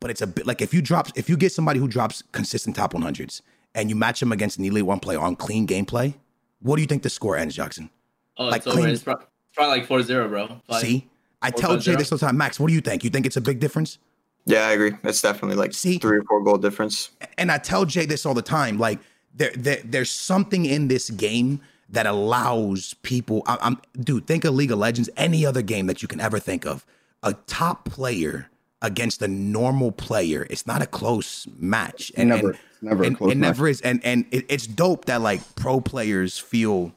but 0.00 0.10
it's 0.10 0.20
a 0.22 0.26
bit 0.26 0.46
like 0.46 0.60
if 0.60 0.74
you 0.74 0.82
drop 0.82 1.08
if 1.16 1.28
you 1.28 1.36
get 1.36 1.52
somebody 1.52 1.78
who 1.78 1.86
drops 1.88 2.22
consistent 2.32 2.76
top 2.76 2.92
100s 2.92 3.40
and 3.74 3.88
you 3.88 3.94
match 3.96 4.18
them 4.20 4.32
against 4.32 4.58
an 4.58 4.64
elite 4.64 4.84
one 4.86 4.98
player 5.00 5.20
on 5.20 5.36
clean 5.36 5.66
gameplay, 5.66 6.14
what 6.60 6.76
do 6.76 6.82
you 6.82 6.88
think 6.88 7.02
the 7.02 7.10
score 7.10 7.36
ends, 7.36 7.54
Jackson? 7.54 7.88
Oh, 8.36 8.46
like 8.46 8.58
it's 8.58 8.66
over. 8.66 8.76
clean- 8.80 8.88
It's, 8.94 9.02
pro- 9.02 9.14
it's 9.14 9.26
probably 9.54 9.80
like 9.80 9.88
4-0, 9.88 10.28
bro. 10.28 10.60
Like, 10.68 10.80
See, 10.82 11.08
I 11.42 11.50
tell 11.50 11.76
Jay 11.76 11.94
this 11.94 12.10
all 12.10 12.18
the 12.18 12.26
time. 12.26 12.36
Max, 12.36 12.58
what 12.58 12.68
do 12.68 12.74
you 12.74 12.80
think? 12.80 13.04
You 13.04 13.10
think 13.10 13.26
it's 13.26 13.36
a 13.36 13.40
big 13.40 13.60
difference? 13.60 13.98
Yeah, 14.46 14.66
I 14.66 14.72
agree. 14.72 14.92
It's 15.04 15.20
definitely 15.20 15.56
like 15.56 15.72
See? 15.74 15.98
three 15.98 16.18
or 16.18 16.22
four 16.24 16.42
goal 16.42 16.58
difference. 16.58 17.10
and 17.38 17.52
I 17.52 17.58
tell 17.58 17.84
Jay 17.84 18.06
this 18.06 18.24
all 18.26 18.34
the 18.34 18.42
time. 18.42 18.78
Like 18.78 18.98
there, 19.34 19.52
there 19.56 19.80
there's 19.84 20.10
something 20.10 20.64
in 20.66 20.88
this 20.88 21.10
game 21.10 21.60
that 21.90 22.06
allows 22.06 22.94
people. 23.02 23.42
I, 23.46 23.58
I'm 23.60 23.78
dude. 24.00 24.26
Think 24.26 24.44
of 24.44 24.54
League 24.54 24.72
of 24.72 24.78
Legends. 24.78 25.10
Any 25.16 25.44
other 25.46 25.62
game 25.62 25.86
that 25.86 26.02
you 26.02 26.08
can 26.08 26.20
ever 26.20 26.38
think 26.38 26.64
of. 26.66 26.84
A 27.22 27.34
top 27.46 27.84
player 27.84 28.48
against 28.82 29.20
a 29.20 29.28
normal 29.28 29.92
player, 29.92 30.46
it's 30.48 30.66
not 30.66 30.80
a 30.80 30.86
close 30.86 31.46
match. 31.58 32.10
And, 32.16 32.30
Never. 32.30 32.48
and- 32.52 32.58
It's 32.58 32.82
never 32.82 33.02
a 33.02 33.06
and- 33.08 33.16
close 33.18 33.32
it 33.32 33.36
never 33.36 33.68
is. 33.68 33.80
And 33.82 34.02
and 34.04 34.24
it, 34.30 34.46
it's 34.48 34.66
dope 34.66 35.04
that 35.04 35.20
like 35.20 35.42
pro 35.54 35.82
players 35.82 36.38
feel 36.38 36.92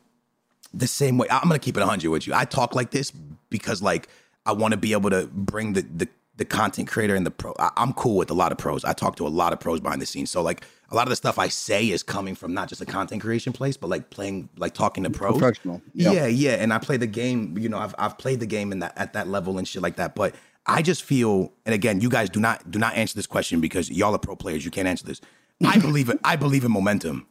the 0.73 0.88
same 0.88 1.17
way. 1.17 1.27
I'm 1.29 1.41
gonna 1.49 1.60
keep 1.60 1.75
it 1.75 1.82
100 1.82 2.10
with 2.10 2.25
you. 2.25 2.34
I 2.34 2.45
talk 2.45 2.73
like 2.73 2.91
this 2.91 3.12
because 3.49 3.82
like 3.82 4.08
I 4.45 4.53
want 4.53 4.71
to 4.71 4.77
be 4.77 4.93
able 4.93 5.10
to 5.10 5.27
bring 5.27 5.73
the 5.73 5.82
the 5.82 6.08
the 6.38 6.46
content 6.46 6.88
creator 6.88 7.15
and 7.15 7.26
the 7.26 7.32
pro. 7.32 7.54
I, 7.60 7.69
I'm 7.78 7.93
cool 7.93 8.15
with 8.17 8.32
a 8.32 8.34
lot 8.34 8.52
of 8.52 8.58
pros. 8.58 8.84
I 8.84 8.93
talk 8.93 9.15
to 9.17 9.28
a 9.28 9.30
lot 9.30 9.54
of 9.54 9.60
pros 9.60 9.80
behind 9.80 10.02
the 10.02 10.06
scenes. 10.06 10.32
So 10.32 10.41
like 10.41 10.63
a 10.89 10.96
lot 10.96 11.04
of 11.08 11.10
the 11.10 11.15
stuff 11.15 11.38
I 11.38 11.48
say 11.48 11.89
is 11.89 12.02
coming 12.04 12.34
from 12.36 12.54
not 12.54 12.69
just 12.69 12.82
a 12.82 12.86
content 12.86 13.22
creation 13.22 13.54
place, 13.54 13.78
but 13.78 13.89
like 13.89 14.10
playing, 14.10 14.50
like 14.58 14.74
talking 14.74 15.04
to 15.04 15.10
pros. 15.10 15.38
Professional. 15.38 15.82
Yeah, 15.93 16.12
Yeah. 16.12 16.26
yeah. 16.28 16.52
And 16.54 16.74
I 16.74 16.80
play 16.80 16.98
the 16.98 17.08
game. 17.08 17.58
You 17.58 17.69
know, 17.69 17.78
I've 17.78 17.93
I've 17.98 18.17
played 18.17 18.39
the 18.39 18.46
game 18.48 18.72
in 18.72 18.80
that 18.80 18.93
at 18.98 19.13
that 19.13 19.28
level 19.28 19.58
and 19.58 19.67
shit 19.67 19.82
like 19.84 19.96
that. 19.98 20.15
But 20.15 20.34
I 20.65 20.82
just 20.82 21.04
feel, 21.04 21.52
and 21.65 21.76
again, 21.76 22.00
you 22.02 22.10
guys 22.10 22.30
do 22.30 22.39
not 22.39 22.69
do 22.72 22.80
not 22.80 22.96
answer 22.96 23.15
this 23.15 23.28
question 23.28 23.60
because 23.62 23.91
y'all 23.91 24.15
are 24.15 24.19
pro 24.19 24.36
players. 24.36 24.65
You 24.65 24.72
can't 24.72 24.88
answer 24.88 25.06
this. 25.06 25.22
I 25.65 25.78
believe 25.88 26.10
it. 26.10 26.19
I 26.24 26.36
believe 26.36 26.63
in 26.63 26.72
momentum. 26.72 27.28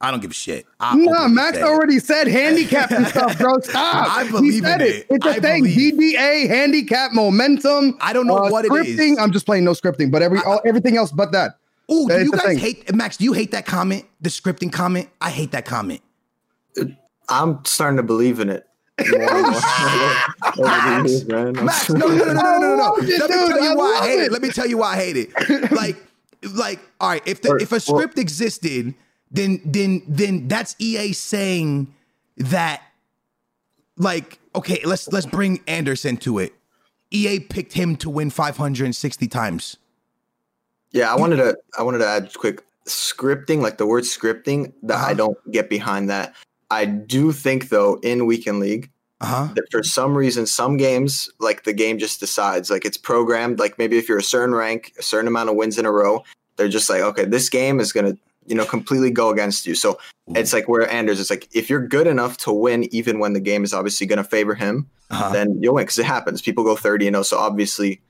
I 0.00 0.10
don't 0.10 0.20
give 0.20 0.30
a 0.30 0.34
shit. 0.34 0.66
I 0.78 0.94
nah, 0.94 1.26
Max 1.26 1.58
already 1.58 1.98
said 2.00 2.28
handicap 2.28 2.90
and 2.90 3.06
stuff, 3.06 3.38
bro. 3.38 3.58
Stop. 3.60 4.16
I 4.16 4.30
believe 4.30 4.52
he 4.52 4.60
said 4.60 4.82
it. 4.82 4.96
it. 4.96 5.06
It's 5.08 5.26
a 5.26 5.30
I 5.30 5.40
thing. 5.40 5.64
DDA, 5.64 6.44
it. 6.44 6.50
handicap, 6.50 7.12
momentum. 7.12 7.96
I 8.00 8.12
don't 8.12 8.26
know 8.26 8.36
uh, 8.36 8.50
what 8.50 8.66
scripting. 8.66 8.94
it 8.94 9.00
is. 9.00 9.18
I'm 9.18 9.32
just 9.32 9.46
playing 9.46 9.64
no 9.64 9.72
scripting, 9.72 10.10
but 10.10 10.20
every 10.20 10.38
I, 10.40 10.42
all, 10.42 10.60
everything 10.66 10.98
else 10.98 11.12
but 11.12 11.32
that. 11.32 11.58
Oh, 11.88 12.08
do 12.08 12.22
you 12.22 12.32
guys 12.32 12.42
thing. 12.42 12.58
hate 12.58 12.94
Max? 12.94 13.16
Do 13.16 13.24
you 13.24 13.32
hate 13.32 13.52
that 13.52 13.64
comment? 13.64 14.04
The 14.20 14.28
scripting 14.28 14.72
comment? 14.72 15.08
I 15.20 15.30
hate 15.30 15.52
that 15.52 15.64
comment. 15.64 16.02
I'm 17.28 17.64
starting 17.64 17.96
to 17.96 18.02
believe 18.02 18.38
in 18.40 18.50
it. 18.50 18.66
Max, 18.98 19.14
no, 21.24 22.06
no, 22.06 22.24
no, 22.24 22.32
no, 22.32 22.58
no, 22.58 22.76
no. 22.76 22.96
Let 23.00 23.10
me 23.10 23.18
tell 23.18 23.62
you 23.62 23.76
why 23.76 23.98
I 24.00 24.06
hate 24.06 24.20
it. 24.20 24.32
Let 24.32 24.42
me 24.42 24.50
tell 24.50 24.66
you 24.66 24.78
why 24.78 24.92
I 24.92 24.96
hate 24.96 25.16
it. 25.16 25.72
Like, 25.72 25.96
like, 26.54 26.80
all 27.00 27.10
right, 27.10 27.22
if 27.26 27.40
the, 27.42 27.56
if 27.60 27.72
a 27.72 27.80
script 27.80 28.18
existed 28.18 28.94
then 29.30 29.60
then 29.64 30.02
then 30.06 30.48
that's 30.48 30.76
EA 30.78 31.12
saying 31.12 31.92
that, 32.36 32.82
like, 33.96 34.38
okay, 34.54 34.80
let's 34.84 35.08
let's 35.08 35.26
bring 35.26 35.60
Anderson 35.66 36.16
to 36.18 36.38
it. 36.38 36.52
EA 37.10 37.40
picked 37.40 37.72
him 37.74 37.96
to 37.96 38.10
win 38.10 38.30
560 38.30 39.28
times. 39.28 39.76
Yeah, 40.92 41.12
I 41.12 41.16
wanted 41.16 41.36
to 41.36 41.56
I 41.78 41.82
wanted 41.82 41.98
to 41.98 42.06
add 42.06 42.32
quick 42.34 42.62
scripting, 42.86 43.60
like 43.60 43.78
the 43.78 43.86
word 43.86 44.04
scripting, 44.04 44.72
that 44.84 44.98
I 44.98 45.02
Uh-huh. 45.06 45.14
don't 45.14 45.52
get 45.52 45.68
behind 45.68 46.08
that. 46.10 46.34
I 46.70 46.84
do 46.84 47.32
think 47.32 47.68
though 47.68 47.98
in 48.02 48.26
weekend 48.26 48.60
league 48.60 48.90
Uh 49.20 49.26
huh. 49.26 49.48
that 49.54 49.64
for 49.70 49.82
some 49.82 50.14
reason 50.16 50.46
some 50.46 50.76
games 50.76 51.30
like 51.38 51.64
the 51.64 51.72
game 51.72 51.98
just 51.98 52.18
decides 52.20 52.70
like 52.70 52.84
it's 52.84 52.96
programmed 52.96 53.58
like 53.58 53.78
maybe 53.78 53.98
if 53.98 54.08
you're 54.08 54.18
a 54.18 54.22
certain 54.22 54.54
rank, 54.54 54.92
a 54.98 55.02
certain 55.02 55.28
amount 55.28 55.48
of 55.48 55.56
wins 55.56 55.78
in 55.78 55.86
a 55.86 55.92
row, 55.92 56.22
they're 56.56 56.68
just 56.68 56.88
like 56.90 57.02
okay, 57.02 57.24
this 57.24 57.48
game 57.48 57.78
is 57.80 57.92
going 57.92 58.06
to 58.12 58.18
you 58.46 58.54
know 58.54 58.64
completely 58.64 59.10
go 59.10 59.30
against 59.30 59.66
you. 59.66 59.74
So 59.74 59.98
it's 60.34 60.52
like 60.52 60.68
where 60.68 60.88
Anders 60.90 61.20
it's 61.20 61.30
like 61.30 61.48
if 61.54 61.70
you're 61.70 61.86
good 61.86 62.06
enough 62.06 62.36
to 62.38 62.52
win 62.52 62.92
even 62.94 63.18
when 63.18 63.32
the 63.32 63.40
game 63.40 63.64
is 63.64 63.72
obviously 63.72 64.06
going 64.06 64.18
to 64.18 64.24
favor 64.24 64.54
him, 64.54 64.88
Uh-huh. 65.10 65.32
then 65.32 65.58
you'll 65.62 65.74
win 65.74 65.84
because 65.84 65.98
it 65.98 66.06
happens. 66.06 66.42
People 66.42 66.64
go 66.64 66.74
30 66.76 67.06
and 67.08 67.14
0, 67.14 67.22
so 67.22 67.38
obviously 67.38 68.00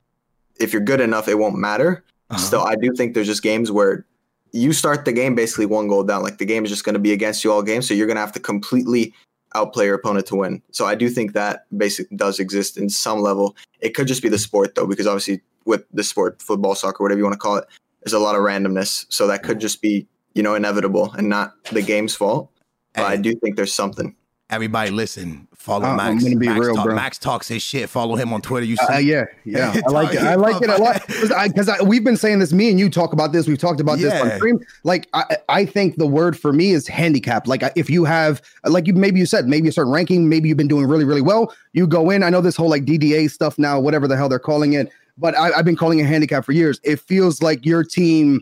if 0.59 0.73
you're 0.73 0.81
good 0.81 0.99
enough 1.01 1.27
it 1.27 1.35
won't 1.37 1.57
matter. 1.57 2.03
Uh-huh. 2.29 2.39
Still, 2.39 2.63
I 2.63 2.75
do 2.75 2.91
think 2.93 3.13
there's 3.13 3.27
just 3.27 3.43
games 3.43 3.71
where 3.71 4.05
you 4.51 4.73
start 4.73 5.05
the 5.05 5.11
game 5.13 5.35
basically 5.35 5.65
one 5.65 5.87
goal 5.87 6.03
down. 6.03 6.23
Like 6.23 6.37
the 6.39 6.45
game 6.45 6.63
is 6.65 6.71
just 6.71 6.83
going 6.83 6.95
to 6.95 6.99
be 6.99 7.11
against 7.13 7.43
you 7.43 7.51
all 7.51 7.61
game, 7.61 7.81
so 7.81 7.93
you're 7.93 8.07
going 8.07 8.15
to 8.17 8.21
have 8.21 8.31
to 8.33 8.39
completely 8.39 9.13
outplay 9.55 9.85
your 9.85 9.95
opponent 9.95 10.25
to 10.27 10.35
win. 10.35 10.61
So 10.71 10.85
I 10.85 10.95
do 10.95 11.09
think 11.09 11.33
that 11.33 11.65
basically 11.77 12.15
does 12.17 12.39
exist 12.39 12.77
in 12.77 12.89
some 12.89 13.19
level. 13.21 13.55
It 13.79 13.95
could 13.95 14.07
just 14.07 14.21
be 14.21 14.29
the 14.29 14.37
sport 14.37 14.75
though, 14.75 14.87
because 14.87 15.07
obviously 15.07 15.41
with 15.65 15.83
the 15.93 16.03
sport, 16.03 16.41
football, 16.41 16.75
soccer, 16.75 17.03
whatever 17.03 17.19
you 17.19 17.23
want 17.23 17.33
to 17.33 17.39
call 17.39 17.55
it, 17.57 17.65
there's 18.03 18.13
a 18.13 18.19
lot 18.19 18.35
of 18.35 18.41
randomness. 18.41 19.05
So 19.09 19.27
that 19.27 19.43
could 19.43 19.59
just 19.59 19.81
be 19.81 20.07
you 20.37 20.43
know 20.43 20.55
inevitable 20.55 21.11
and 21.17 21.27
not 21.29 21.53
the 21.71 21.81
game's 21.81 22.15
fault. 22.15 22.49
But 22.93 23.03
I 23.05 23.17
do 23.17 23.35
think 23.35 23.55
there's 23.55 23.73
something. 23.73 24.15
Everybody, 24.49 24.91
listen. 24.91 25.45
Follow 25.55 25.85
Uh, 25.85 25.89
I'm 25.89 25.97
Max. 25.97 26.23
gonna 26.23 26.37
be 26.37 26.45
Max, 26.47 26.65
real, 26.65 26.75
talk- 26.75 26.85
bro. 26.85 26.95
Max 26.95 27.17
talks 27.17 27.49
his 27.49 27.61
shit. 27.61 27.89
Follow 27.89 28.15
him 28.15 28.31
on 28.31 28.41
Twitter. 28.41 28.65
You 28.65 28.77
see? 28.77 28.85
Uh, 28.93 28.97
yeah, 28.99 29.25
yeah, 29.43 29.75
I 29.85 29.91
like 29.91 30.13
it. 30.13 30.21
I 30.21 30.35
like 30.35 30.61
it 30.61 30.69
a 30.69 30.77
lot 30.81 31.05
because 31.05 31.69
we've 31.83 32.03
been 32.05 32.15
saying 32.15 32.39
this. 32.39 32.53
Me 32.53 32.69
and 32.69 32.79
you 32.79 32.89
talk 32.89 33.11
about 33.11 33.33
this. 33.33 33.45
We've 33.45 33.57
talked 33.57 33.81
about 33.81 33.99
this 33.99 34.13
on 34.21 34.31
stream. 34.37 34.59
Like, 34.85 35.09
I, 35.13 35.35
I 35.49 35.65
think 35.65 35.97
the 35.97 36.07
word 36.07 36.39
for 36.39 36.53
me 36.53 36.71
is 36.71 36.87
handicap. 36.87 37.45
Like, 37.45 37.61
if 37.75 37.89
you 37.89 38.05
have, 38.05 38.41
like, 38.63 38.87
you 38.87 38.93
maybe 38.93 39.19
you 39.19 39.25
said 39.25 39.47
maybe 39.49 39.67
a 39.67 39.71
certain 39.73 39.91
ranking, 39.91 40.29
maybe 40.29 40.47
you've 40.47 40.57
been 40.57 40.69
doing 40.69 40.87
really, 40.87 41.03
really 41.03 41.21
well. 41.21 41.53
You 41.73 41.85
go 41.85 42.09
in. 42.09 42.23
I 42.23 42.29
know 42.29 42.39
this 42.39 42.55
whole 42.55 42.69
like 42.69 42.85
DDA 42.85 43.29
stuff 43.29 43.59
now, 43.59 43.81
whatever 43.81 44.07
the 44.07 44.15
hell 44.15 44.29
they're 44.29 44.39
calling 44.39 44.71
it, 44.73 44.89
but 45.17 45.37
I, 45.37 45.51
I've 45.51 45.65
been 45.65 45.75
calling 45.75 45.99
it 45.99 46.05
handicap 46.05 46.45
for 46.45 46.53
years. 46.53 46.79
It 46.85 47.01
feels 47.01 47.41
like 47.41 47.65
your 47.65 47.83
team. 47.83 48.41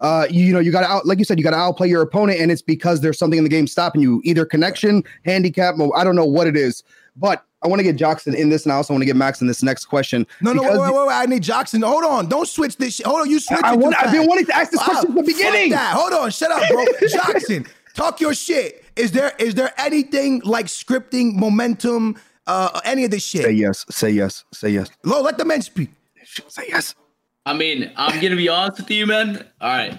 Uh, 0.00 0.26
you, 0.30 0.44
you 0.44 0.52
know, 0.52 0.58
you 0.58 0.70
got 0.70 0.82
to 0.82 0.86
out, 0.86 1.06
like 1.06 1.18
you 1.18 1.24
said, 1.24 1.38
you 1.38 1.44
got 1.44 1.52
to 1.52 1.56
outplay 1.56 1.88
your 1.88 2.02
opponent, 2.02 2.40
and 2.40 2.50
it's 2.50 2.62
because 2.62 3.00
there's 3.00 3.18
something 3.18 3.38
in 3.38 3.44
the 3.44 3.50
game 3.50 3.66
stopping 3.66 4.02
you, 4.02 4.20
either 4.24 4.44
connection, 4.44 5.02
handicap, 5.24 5.76
I 5.94 6.04
don't 6.04 6.16
know 6.16 6.26
what 6.26 6.46
it 6.46 6.56
is, 6.56 6.82
but 7.16 7.46
I 7.62 7.68
want 7.68 7.80
to 7.80 7.82
get 7.82 7.96
Joksan 7.96 8.34
in 8.34 8.48
this, 8.48 8.64
and 8.64 8.72
I 8.72 8.76
also 8.76 8.92
want 8.92 9.02
to 9.02 9.06
get 9.06 9.16
Max 9.16 9.40
in 9.40 9.46
this 9.46 9.62
next 9.62 9.86
question. 9.86 10.26
No, 10.40 10.52
no, 10.52 10.62
wait, 10.62 10.72
wait, 10.72 10.94
wait, 10.94 11.06
wait. 11.06 11.14
I 11.14 11.26
need 11.26 11.42
Joksan. 11.42 11.82
Hold 11.84 12.04
on. 12.04 12.28
Don't 12.28 12.46
switch 12.46 12.76
this. 12.76 13.00
Hold 13.04 13.22
on. 13.22 13.30
you 13.30 13.40
switch. 13.40 13.60
I 13.64 13.72
it 13.72 13.80
want, 13.80 13.96
I've 13.98 14.12
been 14.12 14.26
wanting 14.26 14.46
to 14.46 14.56
ask 14.56 14.70
this 14.70 14.78
Wow, 14.80 14.86
question 14.86 15.06
from 15.06 15.16
the 15.16 15.22
beginning. 15.22 15.70
that. 15.70 15.96
Hold 15.96 16.12
on. 16.12 16.30
Shut 16.30 16.52
up, 16.52 16.62
bro. 16.70 16.84
Joksan, 17.02 17.66
talk 17.94 18.20
your 18.20 18.34
shit. 18.34 18.84
Is 18.94 19.10
there 19.10 19.32
is 19.38 19.54
there 19.54 19.72
anything 19.78 20.42
like 20.44 20.66
scripting, 20.66 21.34
momentum, 21.34 22.16
uh, 22.46 22.80
any 22.84 23.04
of 23.04 23.10
this 23.10 23.24
shit? 23.24 23.42
Say 23.42 23.52
yes. 23.52 23.84
Say 23.90 24.10
yes. 24.10 24.44
Say 24.52 24.70
yes. 24.70 24.88
Lo, 25.04 25.20
let 25.22 25.36
the 25.38 25.44
men 25.44 25.62
speak. 25.62 25.90
Say 26.48 26.66
yes. 26.68 26.94
I 27.46 27.52
mean, 27.54 27.92
I'm 27.96 28.20
gonna 28.20 28.36
be 28.36 28.48
honest 28.48 28.80
with 28.80 28.90
you, 28.90 29.06
man. 29.06 29.46
All 29.60 29.68
right. 29.70 29.98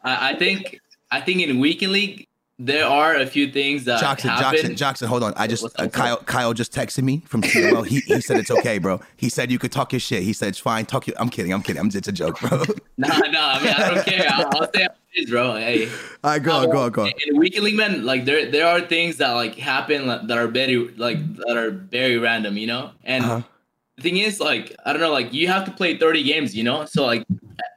I, 0.03 0.31
I 0.31 0.35
think 0.35 0.79
I 1.11 1.19
think 1.21 1.41
in 1.41 1.59
weekend 1.59 1.91
league 1.91 2.27
there 2.59 2.85
are 2.85 3.15
a 3.15 3.25
few 3.25 3.51
things 3.51 3.83
that 3.85 4.01
Joksan, 4.01 4.29
happen. 4.29 4.59
Joksan, 4.59 4.77
Joksan, 4.77 5.07
hold 5.07 5.23
on. 5.23 5.33
I 5.35 5.47
just 5.47 5.65
uh, 5.77 5.87
Kyle 5.89 6.17
Kyle 6.17 6.53
just 6.53 6.73
texted 6.73 7.03
me 7.03 7.21
from 7.25 7.41
TLL. 7.41 7.85
He 7.85 7.99
he 7.99 8.21
said 8.21 8.37
it's 8.37 8.51
okay, 8.51 8.77
bro. 8.77 9.01
He 9.17 9.27
said 9.27 9.51
you 9.51 9.59
could 9.59 9.73
talk 9.73 9.91
your 9.91 9.99
shit. 9.99 10.23
He 10.23 10.31
said 10.31 10.49
it's 10.49 10.59
fine. 10.59 10.85
Talk 10.85 11.05
your. 11.07 11.17
I'm 11.19 11.29
kidding. 11.29 11.53
I'm 11.53 11.61
kidding. 11.61 11.81
I'm 11.81 11.89
just 11.89 12.07
a 12.07 12.11
joke, 12.13 12.39
bro. 12.39 12.63
Nah, 12.95 13.07
nah. 13.07 13.55
I 13.55 13.63
mean, 13.63 13.73
I 13.73 13.93
don't 13.95 14.05
care. 14.05 14.27
I'll, 14.29 14.45
I'll 14.53 14.71
say 14.71 14.83
how 14.83 14.89
it 14.89 15.23
is, 15.23 15.29
bro. 15.31 15.55
Hey, 15.55 15.87
All 16.23 16.31
right, 16.31 16.41
go 16.41 16.51
on, 16.51 16.69
go 16.69 16.83
on, 16.83 16.91
go 16.91 17.01
on. 17.01 17.11
in 17.27 17.37
weekend 17.37 17.65
league, 17.65 17.75
man, 17.75 18.05
like 18.05 18.23
there 18.25 18.49
there 18.51 18.67
are 18.67 18.81
things 18.81 19.17
that 19.17 19.31
like 19.31 19.55
happen 19.55 20.07
that 20.07 20.37
are 20.37 20.47
very 20.47 20.77
like 20.95 21.17
that 21.37 21.57
are 21.57 21.71
very 21.71 22.17
random, 22.19 22.55
you 22.55 22.67
know. 22.67 22.91
And 23.03 23.25
Uh-huh. 23.25 23.41
The 23.97 24.01
thing 24.03 24.17
is, 24.17 24.39
like, 24.39 24.75
I 24.85 24.91
don't 24.93 25.01
know, 25.01 25.11
like 25.11 25.33
you 25.33 25.47
have 25.47 25.65
to 25.65 25.71
play 25.71 25.97
30 25.97 26.23
games, 26.23 26.55
you 26.55 26.63
know. 26.63 26.85
So 26.85 27.05
like 27.05 27.25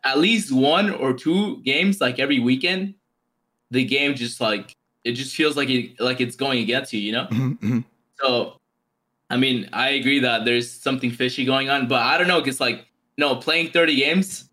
at 0.04 0.18
least 0.18 0.52
one 0.52 0.90
or 0.90 1.12
two 1.12 1.62
games 1.62 2.00
like 2.00 2.18
every 2.18 2.38
weekend, 2.38 2.94
the 3.70 3.84
game 3.84 4.14
just 4.14 4.40
like 4.40 4.74
it 5.04 5.12
just 5.12 5.34
feels 5.34 5.56
like 5.56 5.68
it 5.68 5.98
like 6.00 6.20
it's 6.20 6.36
going 6.36 6.60
against 6.60 6.92
you, 6.92 7.00
you 7.00 7.12
know. 7.12 7.26
Mhm, 7.30 7.58
mhm. 7.60 7.84
So, 8.20 8.58
I 9.28 9.36
mean, 9.36 9.68
I 9.72 9.90
agree 9.90 10.20
that 10.20 10.44
there's 10.44 10.70
something 10.70 11.10
fishy 11.10 11.44
going 11.44 11.68
on, 11.68 11.86
but 11.88 12.00
I 12.02 12.16
don't 12.16 12.28
know. 12.28 12.40
Cause 12.42 12.60
like, 12.60 12.86
no, 13.18 13.36
playing 13.36 13.70
30 13.70 13.96
games, 13.96 14.48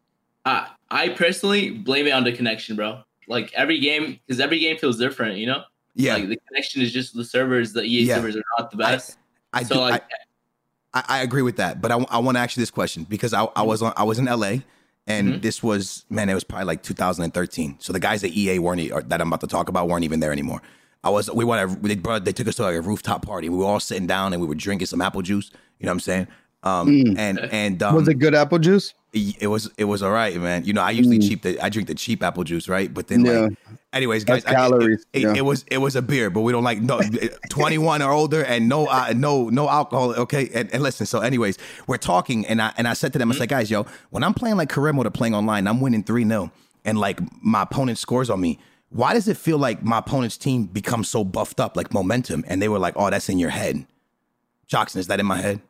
I 0.46 0.70
I 0.92 1.10
personally 1.10 1.72
blame 1.72 2.08
it 2.08 2.12
on 2.12 2.24
the 2.24 2.32
connection, 2.34 2.76
bro. 2.76 3.02
Like 3.28 3.54
every 3.54 3.80
game, 3.80 4.20
because 4.28 4.40
every 4.42 4.60
game 4.60 4.78
feels 4.78 4.98
different, 4.98 5.38
you 5.38 5.46
know. 5.48 5.64
Yeah, 5.96 6.16
Like 6.16 6.28
the 6.28 6.38
connection 6.48 6.82
is 6.82 6.92
just 6.92 7.16
the 7.16 7.24
servers. 7.24 7.72
The 7.72 7.84
EA 7.84 8.04
Yeah. 8.04 8.16
servers 8.18 8.36
are 8.36 8.44
not 8.58 8.72
the 8.72 8.78
best. 8.78 9.18
I 9.54 9.64
so 9.64 9.76
do. 9.76 9.82
like, 9.82 10.02
I, 10.04 10.16
I, 10.94 11.04
I 11.08 11.22
agree 11.22 11.42
with 11.42 11.58
that, 11.58 11.82
but 11.82 11.92
I, 11.92 11.98
I 12.10 12.18
want 12.20 12.36
to 12.38 12.42
ask 12.42 12.56
you 12.56 12.62
this 12.62 12.72
question 12.72 13.04
because 13.06 13.34
I, 13.34 13.44
I 13.56 13.64
was 13.64 13.82
on 13.82 13.94
I 13.98 14.04
was 14.04 14.20
in 14.20 14.26
LA 14.26 14.58
and 15.08 15.34
Mhm. 15.34 15.42
this 15.42 15.62
was 15.64 16.06
man 16.10 16.30
it 16.30 16.34
was 16.34 16.44
probably 16.44 16.66
like 16.66 16.84
2013. 16.84 17.76
So 17.80 17.92
the 17.94 18.00
guys 18.00 18.24
at 18.24 18.32
EA 18.32 18.60
weren't 18.60 18.80
e- 18.82 18.92
or 18.92 19.02
that 19.02 19.20
I'm 19.22 19.28
about 19.28 19.42
to 19.42 19.48
talk 19.48 19.70
about 19.70 19.88
weren't 19.90 20.04
even 20.06 20.20
there 20.20 20.32
anymore. 20.32 20.62
I 21.04 21.10
was 21.10 21.30
we 21.32 21.44
went 21.44 21.82
they 21.84 21.96
brought 21.96 22.24
they 22.26 22.32
took 22.32 22.48
us 22.48 22.56
to 22.56 22.64
like 22.64 22.76
a 22.76 22.82
rooftop 22.82 23.26
party. 23.26 23.50
We 23.50 23.58
were 23.58 23.66
all 23.66 23.80
sitting 23.80 24.08
down 24.08 24.34
and 24.34 24.42
we 24.42 24.48
were 24.48 24.56
drinking 24.56 24.88
some 24.88 25.02
apple 25.02 25.22
juice. 25.22 25.52
You 25.80 25.86
know 25.88 25.92
what 25.92 25.96
I'm 25.96 26.00
saying? 26.00 26.28
Um, 26.64 26.88
Mm. 26.88 27.18
and 27.18 27.40
and 27.52 27.84
um, 27.84 27.96
Was 27.96 28.08
it 28.08 28.20
good 28.20 28.34
apple 28.36 28.60
juice? 28.60 28.94
it 29.14 29.48
was 29.48 29.70
it 29.78 29.84
was 29.84 30.02
all 30.02 30.12
right, 30.12 30.36
man. 30.40 30.64
You 30.66 30.74
know, 30.74 30.82
I 30.82 30.92
usually 30.92 31.20
Mm. 31.20 31.28
cheap 31.28 31.42
the 31.42 31.60
I 31.60 31.70
drink 31.70 31.88
the 31.88 31.96
cheap 31.96 32.24
apple 32.24 32.44
juice, 32.46 32.70
right? 32.70 32.92
But 32.94 33.08
then 33.10 33.26
Yeah. 33.26 33.32
like 33.42 33.58
anyways, 33.94 34.24
guys, 34.26 34.44
That's 34.44 34.56
I- 34.56 34.66
it- 34.66 34.70
calories, 34.70 35.06
It, 35.14 35.22
yeah. 35.22 35.34
it 35.36 35.46
was 35.46 35.64
it 35.72 35.78
was 35.78 35.96
a 35.96 36.02
beer, 36.02 36.30
but 36.30 36.42
we 36.42 36.52
don't 36.52 36.64
like 36.64 36.82
no 36.82 37.00
21 37.50 38.02
or 38.02 38.12
older 38.12 38.44
and 38.44 38.68
no 38.68 38.88
uh, 38.88 39.14
no 39.16 39.50
no 39.50 39.70
alcohol. 39.70 40.14
Okay, 40.16 40.50
and, 40.54 40.70
and 40.74 40.84
listen. 40.84 41.06
So, 41.06 41.20
anyways, 41.22 41.58
we're 41.88 41.98
talking, 41.98 42.46
and 42.48 42.62
I 42.62 42.74
and 42.78 42.88
I 42.88 42.94
said 42.94 43.14
to 43.14 43.20
them, 43.20 43.32
I 43.32 43.36
said, 43.36 43.50
guys, 43.50 43.72
yo, 43.72 43.86
when 44.10 44.24
I'm 44.24 44.34
playing 44.34 44.58
like 44.58 44.70
career 44.70 44.92
mode 44.94 45.08
or 45.08 45.12
playing 45.12 45.36
online, 45.36 45.68
I'm 45.68 45.80
winning 45.80 46.04
three 46.04 46.26
0 46.26 46.52
and 46.86 46.98
like 47.00 47.20
my 47.44 47.62
opponent 47.62 47.98
scores 47.98 48.30
on 48.30 48.42
me. 48.42 48.60
Why 48.90 49.14
does 49.14 49.28
it 49.28 49.38
feel 49.38 49.58
like 49.58 49.84
my 49.84 49.98
opponent's 50.00 50.38
team 50.38 50.66
becomes 50.66 51.10
so 51.10 51.24
buffed 51.24 51.60
up, 51.60 51.76
like 51.78 51.94
momentum? 51.94 52.44
And 52.48 52.62
they 52.62 52.70
were 52.70 52.78
like, 52.80 52.94
oh, 52.96 53.10
that's 53.10 53.28
in 53.30 53.40
your 53.40 53.50
head. 53.50 53.88
Joksan, 54.72 54.98
is 54.98 55.08
that 55.08 55.20
in 55.20 55.26
my 55.26 55.38
head? 55.38 55.62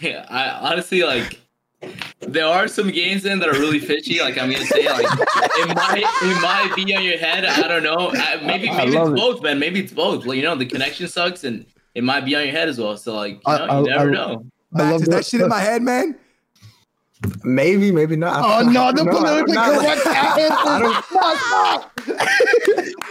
Yeah, 0.00 0.26
I 0.30 0.70
honestly 0.70 1.02
like. 1.02 1.40
There 2.20 2.46
are 2.46 2.68
some 2.68 2.90
games 2.90 3.24
in 3.24 3.38
that 3.40 3.48
are 3.48 3.52
really 3.58 3.78
fishy. 3.80 4.20
Like 4.20 4.38
I'm 4.38 4.50
gonna 4.50 4.64
say, 4.64 4.86
like 4.88 5.04
it 5.04 5.74
might 5.76 6.02
it 6.22 6.40
might 6.42 6.72
be 6.76 6.94
on 6.96 7.02
your 7.02 7.18
head. 7.18 7.44
I 7.44 7.66
don't 7.68 7.82
know. 7.82 8.10
I, 8.14 8.36
maybe 8.44 8.70
I 8.70 8.84
maybe 8.86 8.96
it's 8.96 9.10
it. 9.10 9.16
both, 9.16 9.42
man. 9.42 9.58
Maybe 9.58 9.80
it's 9.80 9.92
both. 9.92 10.24
Like, 10.24 10.36
you 10.36 10.42
know, 10.44 10.54
the 10.56 10.66
connection 10.66 11.08
sucks, 11.08 11.42
and 11.44 11.66
it 11.94 12.04
might 12.04 12.24
be 12.24 12.34
on 12.36 12.42
your 12.44 12.52
head 12.52 12.68
as 12.68 12.78
well. 12.78 12.96
So 12.96 13.14
like, 13.14 13.34
you 13.34 13.40
I- 13.46 13.58
know, 13.58 13.64
I- 13.66 13.80
you 13.80 13.86
never 13.86 14.08
I- 14.10 14.12
know. 14.12 14.44
Max, 14.74 15.02
is 15.02 15.08
that 15.08 15.26
shit 15.26 15.40
in 15.42 15.48
my 15.48 15.60
head, 15.60 15.82
man? 15.82 16.16
Maybe, 17.44 17.92
maybe 17.92 18.16
not. 18.16 18.40
Oh 18.42 18.68
no, 18.68 18.90
the 18.96 19.04
No, 19.04 19.10
politically 19.12 19.54
not- 19.54 19.78
correct 19.80 20.06
answer. 20.06 20.48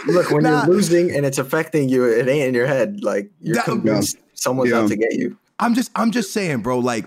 Look, 0.06 0.30
when 0.30 0.42
Nah. 0.42 0.64
you're 0.66 0.74
losing 0.74 1.10
and 1.14 1.24
it's 1.24 1.38
affecting 1.38 1.88
you, 1.88 2.04
it 2.04 2.28
ain't 2.28 2.48
in 2.48 2.54
your 2.54 2.66
head. 2.66 3.02
Like 3.04 3.30
you're 3.40 3.54
That- 3.56 3.64
convinced 3.66 4.16
someone's 4.34 4.70
Yeah. 4.70 4.80
out 4.80 4.88
to 4.88 4.96
get 4.96 5.14
you. 5.14 5.36
I'm 5.60 5.74
just 5.74 5.90
I'm 5.94 6.10
just 6.10 6.32
saying, 6.32 6.62
bro. 6.62 6.78
Like, 6.78 7.04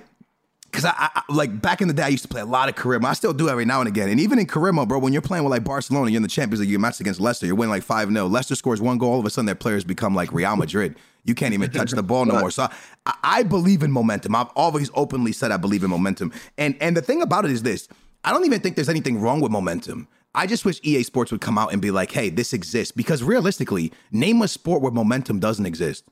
cause 0.76 0.86
I, 0.86 1.10
I 1.16 1.24
like 1.30 1.62
back 1.62 1.82
in 1.82 1.88
the 1.88 1.94
day, 1.94 2.04
I 2.04 2.08
used 2.10 2.24
to 2.24 2.28
play 2.28 2.42
a 2.42 2.46
lot 2.46 2.70
of 2.70 2.76
career 2.76 3.00
mode. 3.00 3.10
I 3.10 3.14
still 3.14 3.34
do 3.34 3.50
every 3.50 3.66
now 3.66 3.80
and 3.80 3.88
again. 3.88 4.10
And 4.10 4.20
even 4.20 4.38
in 4.38 4.46
career 4.46 4.72
mode, 4.72 4.90
bro, 4.90 5.00
when 5.00 5.14
you're 5.14 5.22
playing 5.22 5.44
with 5.44 5.52
like 5.52 5.64
Barcelona, 5.64 6.12
you're 6.12 6.18
in 6.18 6.24
the 6.24 6.30
Champions 6.30 6.60
League, 6.60 6.70
you 6.70 6.80
match 6.80 7.00
against 7.00 7.20
Leicester, 7.20 7.46
you're 7.46 7.56
winning 7.56 7.72
like 7.72 7.84
five 7.84 8.12
0 8.12 8.28
Leicester 8.28 8.56
scores 8.56 8.82
one 8.82 8.98
goal, 8.98 9.14
all 9.14 9.20
of 9.20 9.26
a 9.26 9.30
sudden 9.30 9.46
their 9.46 9.56
players 9.56 9.84
become 9.84 10.14
like 10.14 10.32
Real 10.34 10.56
Madrid. 10.56 10.96
You 11.24 11.34
can't 11.34 11.54
even 11.54 11.72
touch 11.72 11.92
the 11.92 12.04
ball 12.04 12.26
no 12.26 12.40
more. 12.40 12.52
So 12.52 12.68
I, 13.06 13.14
I 13.24 13.44
believe 13.44 13.82
in 13.82 13.92
momentum. 13.92 14.36
I've 14.36 14.50
always 14.56 14.92
openly 14.94 15.32
said 15.32 15.52
I 15.52 15.58
believe 15.58 15.84
in 15.84 15.90
momentum. 15.90 16.32
And 16.58 16.76
and 16.80 16.96
the 16.96 17.02
thing 17.02 17.22
about 17.22 17.46
it 17.46 17.52
is 17.52 17.64
this: 17.64 17.88
I 18.24 18.32
don't 18.32 18.46
even 18.46 18.60
think 18.60 18.76
there's 18.76 18.90
anything 18.90 19.20
wrong 19.20 19.42
with 19.42 19.52
momentum. 19.52 20.08
I 20.36 20.48
just 20.48 20.66
wish 20.66 20.80
EA 20.84 21.04
Sports 21.04 21.32
would 21.32 21.42
come 21.42 21.58
out 21.58 21.72
and 21.72 21.82
be 21.82 21.92
like, 21.92 22.12
"Hey, 22.12 22.30
this 22.30 22.54
exists." 22.54 22.92
Because 22.92 23.24
realistically, 23.24 23.92
name 24.12 24.42
a 24.42 24.48
sport 24.48 24.82
where 24.82 24.92
momentum 24.92 25.40
doesn't 25.40 25.66
exist. 25.66 26.04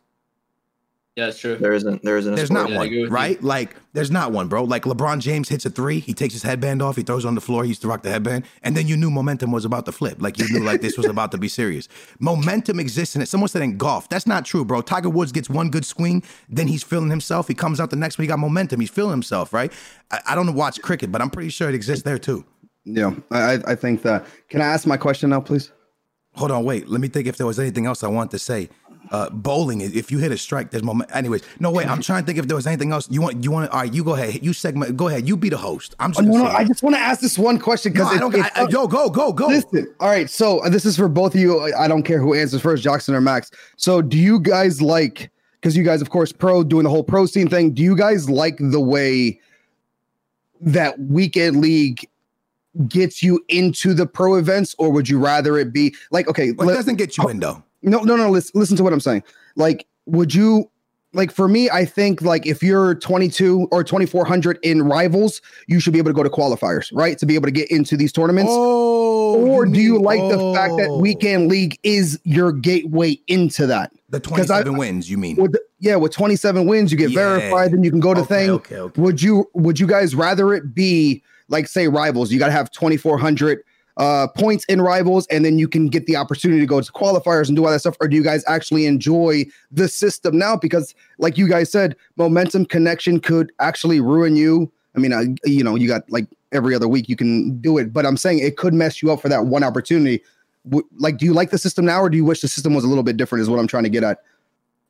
Yeah, 1.15 1.27
it's 1.27 1.37
true. 1.37 1.55
There 1.55 1.73
isn't. 1.73 2.01
There 2.01 2.17
isn't. 2.17 2.33
A 2.33 2.35
There's 2.35 2.47
sport. 2.47 2.61
not 2.63 2.69
Yeah, 2.71 2.77
one, 2.77 2.87
with 2.89 2.97
you. 2.97 3.07
right? 3.07 3.41
Like, 3.43 3.75
there's 3.93 4.09
not 4.09 4.31
one, 4.31 4.47
bro. 4.47 4.63
Like, 4.63 4.85
LeBron 4.85 5.19
James 5.19 5.47
hits 5.47 5.63
a 5.63 5.69
three, 5.69 5.99
he 5.99 6.11
takes 6.11 6.33
his 6.33 6.41
headband 6.41 6.81
off, 6.81 6.95
he 6.95 7.03
throws 7.03 7.23
it 7.23 7.27
on 7.27 7.35
the 7.35 7.41
floor, 7.41 7.61
he 7.63 7.69
used 7.69 7.83
to 7.83 7.87
rock 7.87 8.01
the 8.01 8.09
headband, 8.09 8.45
and 8.63 8.75
then 8.75 8.87
you 8.87 8.97
knew 8.97 9.11
momentum 9.11 9.51
was 9.51 9.63
about 9.63 9.85
to 9.85 9.91
flip. 9.91 10.19
Like, 10.19 10.39
you 10.39 10.49
knew 10.49 10.63
like 10.65 10.81
this 10.81 10.97
was 10.97 11.05
about 11.05 11.31
to 11.33 11.37
be 11.37 11.47
serious. 11.47 11.87
Momentum 12.19 12.79
exists 12.79 13.15
in 13.15 13.21
it. 13.21 13.27
Someone 13.27 13.47
said 13.47 13.61
in 13.61 13.77
golf, 13.77 14.09
that's 14.09 14.25
not 14.25 14.43
true, 14.43 14.65
bro. 14.65 14.81
Tiger 14.81 15.09
Woods 15.09 15.31
gets 15.31 15.51
one 15.51 15.69
good 15.69 15.85
swing, 15.85 16.23
then 16.49 16.67
he's 16.67 16.81
feeling 16.81 17.11
himself. 17.11 17.47
He 17.47 17.53
comes 17.53 17.79
out 17.79 17.91
the 17.91 17.95
next 17.95 18.17
week, 18.17 18.23
he 18.25 18.27
got 18.29 18.39
momentum. 18.39 18.79
He's 18.79 18.89
feeling 18.89 19.11
himself, 19.11 19.53
right? 19.53 19.71
I, 20.09 20.19
I 20.29 20.35
don't 20.35 20.51
watch 20.55 20.81
cricket, 20.81 21.11
but 21.11 21.21
I'm 21.21 21.29
pretty 21.29 21.49
sure 21.49 21.69
it 21.69 21.75
exists 21.75 22.03
there 22.03 22.17
too. 22.17 22.43
Yeah, 22.85 23.13
I, 23.29 23.59
I 23.67 23.75
think 23.75 24.01
that. 24.01 24.25
Can 24.49 24.61
I 24.61 24.65
ask 24.65 24.87
my 24.87 24.97
question 24.97 25.29
now, 25.29 25.41
please? 25.41 25.71
Hold 26.35 26.49
on, 26.49 26.63
wait. 26.65 26.89
Let 26.89 26.99
me 26.99 27.07
think 27.07 27.27
if 27.27 27.37
there 27.37 27.45
was 27.45 27.59
anything 27.59 27.85
else 27.85 28.03
I 28.03 28.07
want 28.07 28.31
to 28.31 28.39
say. 28.39 28.67
Uh, 29.11 29.29
bowling, 29.29 29.81
if 29.81 30.11
you 30.11 30.17
hit 30.17 30.31
a 30.31 30.37
strike, 30.37 30.71
there's 30.71 30.81
moment. 30.83 31.13
Anyways, 31.13 31.43
no 31.59 31.69
way. 31.71 31.85
I'm 31.85 32.01
trying 32.01 32.23
to 32.23 32.25
think 32.25 32.39
if 32.39 32.47
there 32.47 32.55
was 32.55 32.65
anything 32.65 32.91
else 32.91 33.07
you 33.11 33.21
want. 33.21 33.43
You 33.43 33.51
want? 33.51 33.69
All 33.71 33.81
right, 33.81 33.93
you 33.93 34.03
go 34.03 34.13
ahead. 34.15 34.43
You 34.43 34.53
segment. 34.53 34.95
Go 34.95 35.07
ahead. 35.07 35.27
You 35.27 35.37
be 35.37 35.49
the 35.49 35.57
host. 35.57 35.93
I'm 35.99 36.13
just. 36.13 36.27
Oh, 36.27 36.31
no, 36.31 36.43
no, 36.43 36.45
I 36.45 36.63
just 36.63 36.81
want 36.81 36.95
to 36.95 37.01
ask 37.01 37.19
this 37.19 37.37
one 37.37 37.59
question 37.59 37.93
No, 37.93 38.05
because 38.05 38.15
I 38.15 38.19
don't. 38.19 38.35
I, 38.35 38.51
I, 38.55 38.67
yo, 38.69 38.87
go, 38.87 39.09
go, 39.09 39.33
go. 39.33 39.47
Listen, 39.47 39.93
all 39.99 40.09
right. 40.09 40.29
So 40.29 40.59
uh, 40.59 40.69
this 40.69 40.85
is 40.85 40.95
for 40.95 41.07
both 41.07 41.35
of 41.35 41.41
you. 41.41 41.61
I 41.73 41.87
don't 41.87 42.03
care 42.03 42.19
who 42.19 42.33
answers 42.33 42.61
first, 42.61 42.83
Joksan 42.83 43.13
or 43.13 43.21
Max. 43.21 43.51
So 43.77 44.01
do 44.01 44.17
you 44.17 44.39
guys 44.39 44.81
like? 44.81 45.29
Because 45.59 45.77
you 45.77 45.83
guys, 45.83 46.01
of 46.01 46.09
course, 46.09 46.31
pro 46.31 46.63
doing 46.63 46.83
the 46.83 46.89
whole 46.89 47.03
pro 47.03 47.25
scene 47.25 47.49
thing. 47.49 47.73
Do 47.73 47.83
you 47.83 47.95
guys 47.95 48.29
like 48.29 48.57
the 48.59 48.81
way 48.81 49.39
that 50.61 50.99
weekend 50.99 51.61
league 51.61 52.07
gets 52.87 53.21
you 53.21 53.43
into 53.49 53.93
the 53.93 54.05
pro 54.07 54.35
events, 54.35 54.75
or 54.77 54.91
would 54.91 55.07
you 55.07 55.19
rather 55.19 55.57
it 55.57 55.71
be 55.71 55.93
like 56.11 56.27
okay? 56.27 56.51
Well, 56.51 56.67
it 56.67 56.71
let- 56.71 56.77
doesn't 56.77 56.95
get 56.95 57.17
you 57.17 57.27
in 57.29 57.39
though. 57.39 57.63
No, 57.83 57.99
no, 58.01 58.15
no. 58.15 58.29
Listen, 58.29 58.51
listen 58.59 58.77
to 58.77 58.83
what 58.83 58.93
I'm 58.93 58.99
saying. 58.99 59.23
Like, 59.55 59.85
would 60.05 60.33
you 60.33 60.69
like 61.13 61.31
for 61.31 61.47
me? 61.47 61.69
I 61.69 61.85
think 61.85 62.21
like 62.21 62.45
if 62.47 62.63
you're 62.63 62.95
22 62.95 63.67
or 63.71 63.83
2400 63.83 64.57
in 64.63 64.81
rivals, 64.83 65.41
you 65.67 65.79
should 65.79 65.93
be 65.93 65.99
able 65.99 66.09
to 66.09 66.15
go 66.15 66.23
to 66.23 66.29
qualifiers, 66.29 66.89
right? 66.93 67.17
To 67.19 67.25
be 67.25 67.35
able 67.35 67.45
to 67.45 67.51
get 67.51 67.69
into 67.69 67.95
these 67.95 68.11
tournaments. 68.11 68.51
Oh, 68.53 69.45
or 69.47 69.65
do 69.65 69.79
you 69.79 69.99
like 69.99 70.19
the 70.21 70.53
fact 70.55 70.77
that 70.77 70.87
oh. 70.89 70.97
weekend 70.97 71.49
league 71.49 71.77
is 71.83 72.19
your 72.23 72.51
gateway 72.51 73.19
into 73.27 73.67
that? 73.67 73.91
the 74.09 74.19
'cause 74.19 74.51
I- 74.51 74.61
27 74.61 74.77
wins? 74.77 75.09
You 75.09 75.17
mean? 75.17 75.35
With 75.37 75.55
yeah, 75.79 75.95
with 75.95 76.11
27 76.13 76.65
wins, 76.67 76.91
you 76.91 76.97
get 76.97 77.09
Yeah. 77.11 77.37
verified, 77.37 77.73
then 77.73 77.83
you 77.83 77.91
can 77.91 77.99
go 77.99 78.13
to 78.13 78.21
Okay, 78.21 78.35
thing. 78.45 78.49
okay, 78.51 78.77
okay. 78.77 79.01
Would 79.01 79.21
you 79.21 79.49
would 79.53 79.79
you 79.79 79.87
guys 79.87 80.15
rather 80.15 80.53
it 80.53 80.73
be 80.73 81.21
like 81.49 81.67
say 81.67 81.87
rivals? 81.87 82.31
You 82.31 82.39
got 82.39 82.47
to 82.47 82.51
have 82.53 82.71
2400 82.71 83.63
uh 83.97 84.27
points 84.27 84.65
in 84.65 84.81
rivals 84.81 85.27
and 85.27 85.45
then 85.45 85.59
you 85.59 85.67
can 85.67 85.87
get 85.87 86.05
the 86.07 86.15
opportunity 86.15 86.59
to 86.59 86.65
go 86.65 86.81
to 86.81 86.91
qualifiers 86.91 87.47
and 87.47 87.55
do 87.55 87.63
all 87.63 87.71
that 87.71 87.79
stuff 87.79 87.95
or 88.01 88.07
do 88.07 88.15
you 88.15 88.23
guys 88.23 88.43
actually 88.47 88.85
enjoy 88.87 89.45
the 89.71 89.87
system 89.87 90.37
now? 90.37 90.55
Because 90.55 90.95
like 91.19 91.37
you 91.37 91.47
guys 91.47 91.71
said 91.71 91.95
momentum 92.17 92.65
connection 92.65 93.19
could 93.19 93.51
actually 93.59 93.99
ruin 94.01 94.35
you. 94.35 94.71
I 94.95 94.99
mean 94.99 95.13
uh, 95.13 95.23
you 95.45 95.63
know 95.63 95.75
you 95.75 95.87
got 95.87 96.09
like 96.09 96.25
every 96.51 96.73
other 96.73 96.87
week 96.87 97.07
you 97.07 97.15
can 97.15 97.59
do 97.61 97.77
it 97.79 97.91
but 97.91 98.05
i'm 98.05 98.15
saying 98.17 98.37
it 98.37 98.57
could 98.57 98.75
mess 98.75 99.01
you 99.01 99.11
up 99.11 99.21
for 99.21 99.29
that 99.29 99.45
one 99.45 99.63
opportunity. 99.63 100.23
W- 100.69 100.87
like 100.97 101.17
do 101.17 101.25
you 101.25 101.33
like 101.33 101.51
the 101.51 101.57
system 101.57 101.85
now 101.85 101.99
or 102.01 102.09
do 102.09 102.17
you 102.17 102.25
wish 102.25 102.41
the 102.41 102.47
system 102.47 102.73
was 102.73 102.83
a 102.83 102.87
little 102.87 103.03
bit 103.03 103.17
different 103.17 103.41
is 103.41 103.49
what 103.49 103.59
i'm 103.59 103.67
trying 103.67 103.83
to 103.83 103.89
get 103.89 104.03
at? 104.03 104.19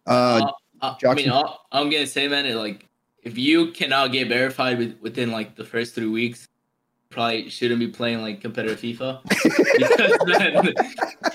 Uh 0.08 0.50
Uh, 0.82 0.96
I- 1.02 1.08
I 1.08 1.14
mean, 1.14 1.30
all, 1.30 1.66
I'm 1.72 1.90
gonna 1.90 2.06
say, 2.06 2.28
man, 2.28 2.46
it, 2.46 2.56
like 2.56 2.88
if 3.22 3.38
you 3.38 3.72
cannot 3.72 4.12
get 4.12 4.28
verified 4.28 4.78
with, 4.78 5.00
within 5.00 5.32
like 5.32 5.56
the 5.56 5.64
first 5.64 5.96
three 5.96 6.08
weeks, 6.08 6.50
probably 7.14 7.50
shouldn't 7.50 7.80
be 7.80 7.88
playing 7.88 8.22
like 8.22 8.42
competitive 8.42 8.80
FIFA. 8.82 9.22
because 9.78 10.38
then, 10.38 10.74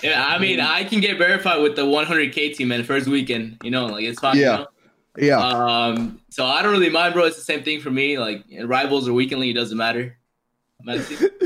yeah, 0.03 0.27
I 0.27 0.39
mean, 0.39 0.61
I 0.61 0.85
can 0.85 1.01
get 1.01 1.17
verified 1.19 1.63
with 1.63 1.77
the 1.77 1.83
100k 1.83 2.55
team 2.55 2.69
man 2.69 2.85
first 2.85 3.07
weekend. 3.07 3.59
You 3.63 3.71
know, 3.71 3.87
like 3.87 4.05
it's 4.05 4.21
fine. 4.21 4.37
you 4.37 4.43
Yeah. 4.43 4.57
know? 4.57 4.67
yeah 5.17 5.39
Um, 5.39 6.21
so 6.29 6.45
I 6.45 6.63
don't 6.63 6.73
really 6.73 6.91
mind, 6.91 7.15
bro. 7.15 7.25
It's 7.25 7.37
the 7.37 7.43
same 7.43 7.63
thing 7.63 7.81
for 7.81 7.91
me. 7.91 8.19
Like 8.19 8.45
rivals 8.65 9.09
or 9.09 9.13
weekendly, 9.13 9.51
it 9.51 9.55
doesn't 9.55 9.79
matter. 9.79 10.17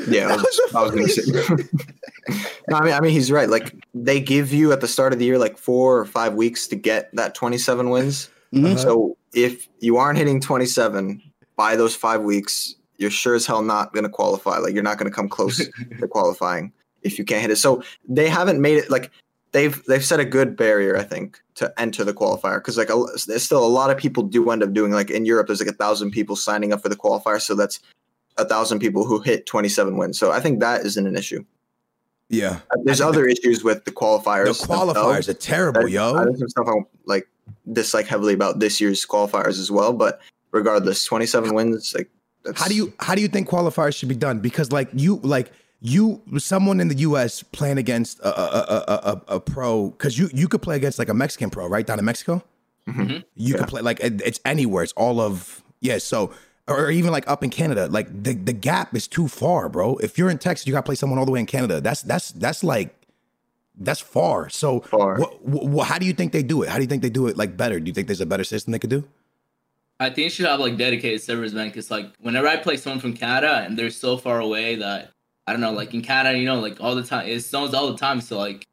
Yeah, 0.09 0.29
I 0.29 0.37
was, 0.37 0.61
I 0.75 0.83
was 0.83 0.91
gonna 0.91 1.09
say. 1.09 1.23
no, 2.69 2.77
I 2.77 2.85
mean, 2.85 2.93
I 2.93 3.01
mean, 3.01 3.13
he's 3.13 3.31
right. 3.33 3.49
Like 3.49 3.75
they 3.95 4.21
give 4.21 4.53
you 4.53 4.73
at 4.73 4.81
the 4.83 4.89
start 4.89 5.13
of 5.15 5.19
the 5.19 5.25
year 5.25 5.39
like 5.39 5.57
four 5.57 5.99
or 5.99 6.05
five 6.05 6.35
weeks 6.35 6.67
to 6.69 6.77
get 6.77 7.09
that 7.15 7.35
27 7.35 7.89
wins. 7.89 8.29
Mhm. 8.53 8.79
So 8.79 9.17
if 9.33 9.69
you 9.81 9.97
aren't 9.97 10.19
hitting 10.19 10.39
27 10.41 11.23
by 11.57 11.77
those 11.77 11.97
five 11.97 12.21
weeks, 12.23 12.75
you're 13.03 13.11
sure 13.11 13.35
as 13.35 13.45
hell 13.45 13.63
not 13.63 13.93
gonna 13.93 14.09
qualify. 14.09 14.59
Like 14.59 14.73
you're 14.75 14.83
not 14.83 14.97
gonna 14.97 15.11
come 15.11 15.29
close 15.29 15.59
to 16.01 16.09
qualifying 16.09 16.73
if 17.03 17.19
you 17.19 17.25
can't 17.25 17.43
hit 17.43 17.51
it. 17.51 17.57
So 17.57 17.83
they 18.09 18.29
haven't 18.29 18.61
made 18.61 18.79
it 18.79 18.91
like 18.91 19.11
they've 19.53 19.85
they've 19.85 20.05
set 20.05 20.21
a 20.21 20.25
good 20.25 20.57
barrier, 20.57 20.97
I 20.97 21.03
think, 21.03 21.43
to 21.57 21.73
enter 21.79 22.05
the 22.05 22.15
qualifier 22.15 22.57
because 22.57 22.79
like 22.79 22.89
a, 22.89 23.05
there's 23.27 23.43
still 23.43 23.65
a 23.65 23.69
lot 23.69 23.91
of 23.91 23.99
people 23.99 24.23
do 24.23 24.51
end 24.51 24.63
up 24.63 24.73
doing 24.73 24.93
like 24.93 25.11
in 25.11 25.27
Europe. 25.27 25.49
There's 25.49 25.61
like 25.61 25.69
a 25.69 25.77
thousand 25.77 26.13
people 26.13 26.37
signing 26.37 26.73
up 26.73 26.81
for 26.81 26.89
the 26.89 26.97
qualifier, 26.97 27.41
so 27.41 27.55
that's 27.55 27.81
a 28.39 28.45
thousand 28.47 28.79
people 28.79 29.05
who 29.05 29.21
hit 29.21 29.45
27 29.45 29.99
wins. 29.99 30.19
So 30.19 30.33
I 30.33 30.41
think 30.41 30.61
that 30.61 30.87
isn't 30.87 31.07
an 31.07 31.17
issue. 31.17 31.45
Yeah. 32.31 32.61
Uh, 32.71 32.79
there's 32.85 33.03
other 33.03 33.27
issues 33.27 33.63
with 33.63 33.85
the 33.85 33.91
qualifiers. 33.91 34.47
The 34.67 34.67
qualifiers 34.67 35.29
are 35.29 35.35
terrible, 35.35 35.83
There's- 35.83 35.93
yo. 35.93 36.15
There's 36.25 36.39
some 36.39 36.49
stuff 36.49 36.67
I 36.67 36.73
like 37.05 37.29
dislike 37.71 38.07
heavily 38.07 38.33
about 38.33 38.59
this 38.59 38.81
year's 38.81 39.05
qualifiers 39.05 39.61
as 39.61 39.71
well. 39.71 39.93
But 39.93 40.19
regardless, 40.51 41.05
27 41.05 41.55
wins. 41.55 41.93
Like, 41.95 42.11
that's, 42.45 42.61
How 42.61 42.69
do 42.69 42.75
you 42.75 42.93
how 43.01 43.15
do 43.15 43.23
you 43.23 43.29
think 43.29 43.49
qualifiers 43.49 43.97
should 43.97 44.09
be 44.09 44.15
done? 44.17 44.41
Because 44.41 44.73
like 44.73 44.89
you 44.93 45.17
like 45.23 45.51
you 45.81 46.23
someone 46.39 46.81
in 46.81 46.89
the 46.89 46.97
U.S. 46.99 47.43
playing 47.43 47.79
against 47.79 48.19
a 48.21 48.29
a, 48.29 48.59
a, 48.59 48.85
a, 48.89 49.37
a 49.37 49.41
pro 49.41 49.91
because 49.91 50.19
you 50.19 50.29
you 50.33 50.49
could 50.49 50.63
play 50.63 50.77
against 50.77 50.99
like 50.99 51.09
a 51.09 51.15
Mexican 51.15 51.51
pro 51.51 51.67
right 51.67 51.87
down 51.87 51.99
in 51.99 52.05
Mexico. 52.05 52.43
Mhm. 52.89 53.25
You 53.37 53.55
could 53.55 53.69
play 53.69 53.81
like 53.83 54.01
it- 54.01 54.21
it's 54.25 54.41
anywhere. 54.45 54.83
It's 54.85 54.93
all 54.95 55.21
of 55.21 55.63
yeah. 55.81 55.99
So 55.99 56.33
or 56.69 56.91
even 56.91 57.11
like 57.11 57.29
up 57.29 57.43
in 57.43 57.51
Canada, 57.51 57.87
like 57.89 58.09
the 58.25 58.35
the 58.35 58.53
gap 58.53 58.95
is 58.95 59.07
too 59.09 59.29
far, 59.29 59.69
bro. 59.69 59.97
If 59.97 60.19
you're 60.19 60.31
in 60.31 60.39
Texas, 60.39 60.67
you 60.67 60.73
got 60.73 60.81
to 60.81 60.87
play 60.87 60.95
someone 60.95 61.19
all 61.19 61.27
the 61.27 61.33
way 61.33 61.41
in 61.41 61.47
Canada. 61.47 61.81
That's 61.81 62.03
that's 62.03 62.31
that's 62.33 62.63
like 62.65 62.95
that's 63.79 64.01
far. 64.01 64.49
So 64.51 64.81
Far. 64.81 65.17
What, 65.19 65.43
what, 65.45 65.87
how 65.89 65.99
do 65.99 66.07
you 66.07 66.13
think 66.13 66.33
they 66.33 66.43
do 66.43 66.63
it? 66.63 66.69
How 66.69 66.77
do 66.77 66.83
you 66.83 66.89
think 66.89 67.03
they 67.03 67.11
do 67.11 67.27
it 67.27 67.37
like 67.37 67.57
better? 67.57 67.81
Do 67.81 67.87
you 67.89 67.95
think 67.95 68.07
there's 68.07 68.21
a 68.21 68.27
better 68.27 68.45
system 68.45 68.71
they 68.73 68.79
could 68.79 68.91
do? 68.91 69.05
I 70.01 70.07
think 70.11 70.25
you 70.25 70.31
should 70.31 70.47
have 70.47 70.61
like 70.61 70.77
dedicated 70.77 71.23
servers, 71.23 71.55
man. 71.55 71.69
Because 71.69 71.91
like 71.91 72.07
whenever 72.21 72.49
I 72.49 72.57
play 72.57 72.77
someone 72.77 73.01
from 73.01 73.15
Canada 73.15 73.63
and 73.65 73.79
they're 73.79 73.91
so 73.91 74.17
far 74.17 74.41
away 74.41 74.77
that 74.77 75.11
I 75.47 75.53
don't 75.53 75.61
know, 75.61 75.73
like 75.73 75.95
in 75.95 76.03
Canada, 76.03 76.39
you 76.39 76.47
know, 76.47 76.61
like 76.61 76.81
all 76.81 76.95
the 76.95 77.03
time 77.05 77.27
it 77.29 77.41
snows 77.41 77.75
all 77.75 77.91
the 77.93 77.99
time. 77.99 78.21
So 78.21 78.39
like 78.39 78.67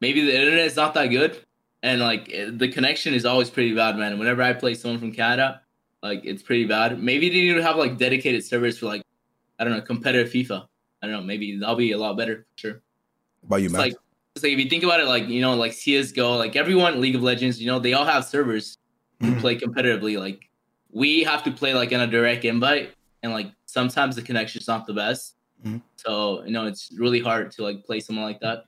maybe 0.00 0.24
the 0.24 0.34
internet 0.38 0.66
is 0.66 0.76
not 0.76 0.94
that 0.94 1.06
good, 1.06 1.38
and 1.82 2.00
like 2.00 2.26
the 2.26 2.68
connection 2.72 3.14
is 3.14 3.24
always 3.24 3.50
pretty 3.50 3.74
bad, 3.74 3.96
man. 3.96 4.18
Whenever 4.18 4.42
I 4.42 4.52
play 4.52 4.74
someone 4.74 4.98
from 5.00 5.12
Canada, 5.12 5.62
like 6.02 6.22
it's 6.24 6.42
pretty 6.42 6.66
bad. 6.66 7.02
Maybe 7.02 7.28
they 7.28 7.42
need 7.42 7.54
to 7.54 7.62
have 7.62 7.76
like 7.76 7.96
dedicated 7.96 8.44
servers 8.44 8.78
for 8.78 8.86
like 8.86 9.02
I 9.58 9.64
don't 9.64 9.72
know 9.72 9.80
competitive 9.80 10.32
FIFA. 10.32 10.66
I 11.02 11.06
don't 11.06 11.12
know. 11.12 11.22
Maybe 11.22 11.58
that'll 11.58 11.76
be 11.76 11.92
a 11.92 11.98
lot 11.98 12.16
better 12.16 12.46
for 12.52 12.58
sure. 12.58 12.82
About 13.44 13.62
you, 13.62 13.70
man? 13.70 13.80
like 13.80 13.94
like 14.42 14.52
if 14.52 14.58
you 14.58 14.68
think 14.68 14.82
about 14.82 15.00
it, 15.00 15.06
like 15.06 15.28
you 15.28 15.40
know, 15.40 15.54
like 15.54 15.72
CS:GO, 15.72 16.36
like 16.36 16.56
everyone 16.56 17.00
League 17.00 17.14
of 17.14 17.22
Legends, 17.22 17.60
you 17.60 17.68
know, 17.68 17.78
they 17.78 17.92
all 17.92 18.04
have 18.04 18.24
servers 18.24 18.76
who 19.20 19.28
Mhm. 19.28 19.40
play 19.40 19.56
competitively. 19.56 20.18
Like 20.18 20.48
we 20.94 21.22
have 21.24 21.42
to 21.44 21.50
play 21.50 21.74
like 21.74 21.92
in 21.92 22.00
a 22.00 22.06
direct 22.06 22.44
invite, 22.44 22.92
and 23.22 23.32
like 23.32 23.52
sometimes 23.66 24.16
the 24.16 24.22
connection's 24.22 24.66
not 24.66 24.86
the 24.86 24.94
best. 24.94 25.34
Mhm. 25.66 25.82
So 25.96 26.44
you 26.44 26.52
know, 26.52 26.66
it's 26.66 26.90
really 26.96 27.20
hard 27.20 27.50
to 27.52 27.62
like 27.62 27.84
play 27.84 28.00
someone 28.00 28.24
like 28.24 28.40
that. 28.40 28.64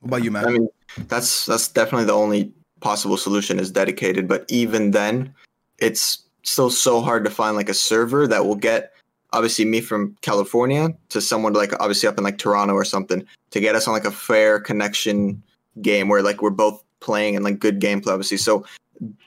what 0.00 0.08
about 0.08 0.24
you, 0.24 0.30
man? 0.30 0.46
I 0.46 0.50
mean, 0.50 0.68
that's 1.08 1.46
that's 1.46 1.68
definitely 1.68 2.06
the 2.06 2.14
only 2.14 2.52
possible 2.80 3.16
solution 3.16 3.58
is 3.58 3.70
dedicated. 3.70 4.26
But 4.26 4.44
even 4.48 4.90
then, 4.90 5.34
it's 5.78 6.24
still 6.42 6.70
so 6.70 7.00
hard 7.00 7.24
to 7.24 7.30
find 7.30 7.56
like 7.56 7.68
a 7.68 7.74
server 7.74 8.26
that 8.26 8.46
will 8.46 8.56
get 8.56 8.92
obviously 9.32 9.64
me 9.64 9.80
from 9.80 10.16
California 10.22 10.94
to 11.10 11.20
someone 11.20 11.52
like 11.52 11.72
obviously 11.80 12.08
up 12.08 12.16
in 12.18 12.24
like 12.24 12.38
Toronto 12.38 12.74
or 12.74 12.84
something 12.84 13.26
to 13.50 13.60
get 13.60 13.74
us 13.74 13.86
on 13.88 13.92
like 13.92 14.04
a 14.04 14.10
fair 14.10 14.60
connection 14.60 15.42
game 15.82 16.08
where 16.08 16.22
like 16.22 16.40
we're 16.40 16.50
both 16.50 16.82
playing 17.00 17.34
and 17.34 17.44
like 17.44 17.58
good 17.58 17.80
gameplay 17.80 18.12
obviously. 18.12 18.36
So 18.36 18.64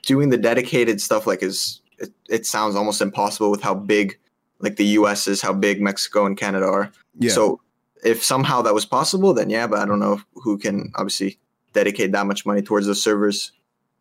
doing 0.04 0.30
the 0.30 0.38
dedicated 0.38 1.02
stuff 1.02 1.28
like 1.28 1.43
is 1.43 1.82
it, 2.00 2.12
it 2.30 2.45
sounds 2.45 2.76
almost 2.76 3.02
impossible 3.02 3.52
with 3.52 3.62
how 3.62 3.74
big 3.74 4.18
like 4.60 4.76
the 4.76 4.86
U.S. 4.86 5.28
is, 5.28 5.41
how 5.41 5.54
big 5.54 5.82
Mexico 5.82 6.26
and 6.26 6.38
Canada 6.38 6.66
are. 6.66 6.91
Yeah. 7.18 7.32
So 7.32 7.62
if 8.04 8.24
somehow 8.24 8.62
that 8.64 8.74
was 8.74 8.86
possible, 8.86 9.34
then 9.34 9.50
yeah, 9.50 9.68
but 9.68 9.80
I 9.80 9.86
don't 9.86 10.00
know 10.00 10.22
who 10.36 10.58
can 10.58 10.91
obviously 10.95 11.39
dedicate 11.74 12.12
that 12.12 12.26
much 12.26 12.45
money 12.45 12.62
towards 12.62 12.88
those 12.88 13.02
servers. 13.02 13.52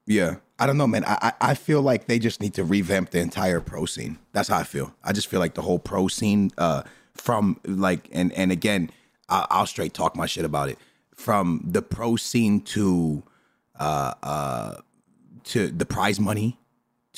Yeah. 0.07 0.37
I 0.59 0.67
don't 0.67 0.77
know, 0.77 0.89
man. 0.89 1.05
I, 1.07 1.33
I 1.41 1.55
feel 1.55 1.83
like 1.83 2.07
they 2.07 2.19
just 2.19 2.41
need 2.41 2.55
to 2.55 2.65
revamp 2.65 3.11
the 3.11 3.21
entire 3.21 3.61
pro 3.61 3.87
scene. 3.87 4.19
That's 4.33 4.49
how 4.49 4.59
I 4.59 4.65
feel. 4.65 4.93
I 5.05 5.13
just 5.13 5.29
feel 5.29 5.39
like 5.39 5.55
the 5.55 5.63
whole 5.63 5.79
pro 5.79 6.09
scene, 6.09 6.51
uh, 6.59 6.83
from 7.15 7.61
like, 7.65 8.09
and 8.11 8.33
and 8.33 8.51
again, 8.51 8.91
I, 9.29 9.47
I'll 9.51 9.67
straight 9.67 9.95
talk 9.95 10.17
my 10.17 10.27
shit 10.27 10.45
about 10.45 10.69
it. 10.69 10.79
From 11.15 11.63
the 11.65 11.83
pro 11.83 12.17
scene 12.17 12.61
to, 12.63 13.23
uh, 13.79 14.15
uh, 14.23 14.75
to 15.45 15.69
the 15.69 15.87
prize 15.87 16.19
money, 16.19 16.59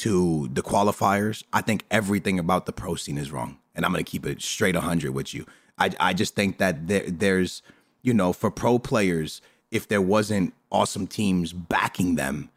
to 0.02 0.48
the 0.52 0.62
qualifiers. 0.62 1.44
I 1.52 1.62
think 1.62 1.84
everything 1.90 2.38
about 2.38 2.66
the 2.66 2.72
pro 2.72 2.94
scene 2.94 3.18
is 3.18 3.32
wrong, 3.32 3.58
and 3.74 3.84
I'm 3.84 3.92
gonna 3.92 4.04
keep 4.04 4.26
it 4.26 4.42
straight 4.42 4.74
100 4.74 5.12
with 5.12 5.34
you. 5.34 5.46
I 5.78 5.90
I 6.00 6.14
just 6.14 6.34
think 6.34 6.58
that 6.58 6.86
there 6.88 7.08
there's, 7.08 7.62
you 8.02 8.14
know, 8.14 8.32
for 8.32 8.50
pro 8.50 8.78
players, 8.78 9.40
if 9.70 9.88
there 9.88 10.02
wasn't 10.02 10.54
awesome 10.70 11.06
teams 11.06 11.52
backing 11.52 12.14
them 12.14 12.50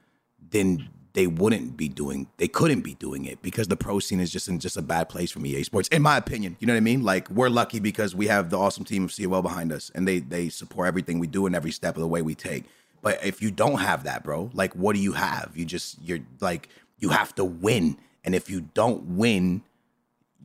then 0.54 0.88
they 1.14 1.28
wouldn't 1.28 1.78
be 1.78 1.90
doing 1.90 2.28
they 2.38 2.48
couldn't 2.48 2.82
be 2.82 2.96
doing 2.96 3.26
it 3.26 3.42
because 3.42 3.68
the 3.68 3.76
pro 3.76 4.00
scene 4.00 4.20
is 4.20 4.32
just 4.32 4.48
in 4.48 4.60
just 4.60 4.78
a 4.78 4.82
bad 4.82 5.10
place 5.10 5.32
from 5.32 5.46
EA 5.46 5.64
Sports, 5.64 5.88
in 5.90 6.02
my 6.02 6.18
opinion. 6.18 6.56
You 6.60 6.68
know 6.68 6.74
what 6.74 6.78
I 6.78 6.82
mean? 6.82 7.04
Like 7.04 7.30
we're 7.30 7.50
lucky 7.50 7.80
because 7.80 8.16
we 8.16 8.28
have 8.28 8.50
the 8.50 8.58
awesome 8.58 8.84
team 8.84 9.04
of 9.04 9.16
COL 9.16 9.42
behind 9.42 9.72
us 9.72 9.92
and 9.94 10.08
they 10.08 10.20
they 10.20 10.50
support 10.50 10.88
everything 10.88 11.20
we 11.20 11.28
do 11.28 11.46
and 11.46 11.56
every 11.56 11.72
step 11.72 11.96
of 11.96 12.02
the 12.02 12.08
way 12.08 12.22
we 12.22 12.36
take. 12.36 12.66
But 13.02 13.24
if 13.24 13.42
you 13.42 13.52
don't 13.52 13.80
have 13.80 14.06
that, 14.06 14.24
bro, 14.24 14.50
like 14.54 14.74
what 14.76 14.96
do 14.96 15.02
you 15.02 15.14
have? 15.14 15.52
You 15.54 15.66
just 15.66 16.02
you're 16.02 16.20
like 16.40 16.70
you 17.00 17.10
have 17.10 17.34
to 17.36 17.44
win. 17.46 17.98
And 18.24 18.34
if 18.36 18.50
you 18.50 18.62
don't 18.74 19.04
win, 19.18 19.62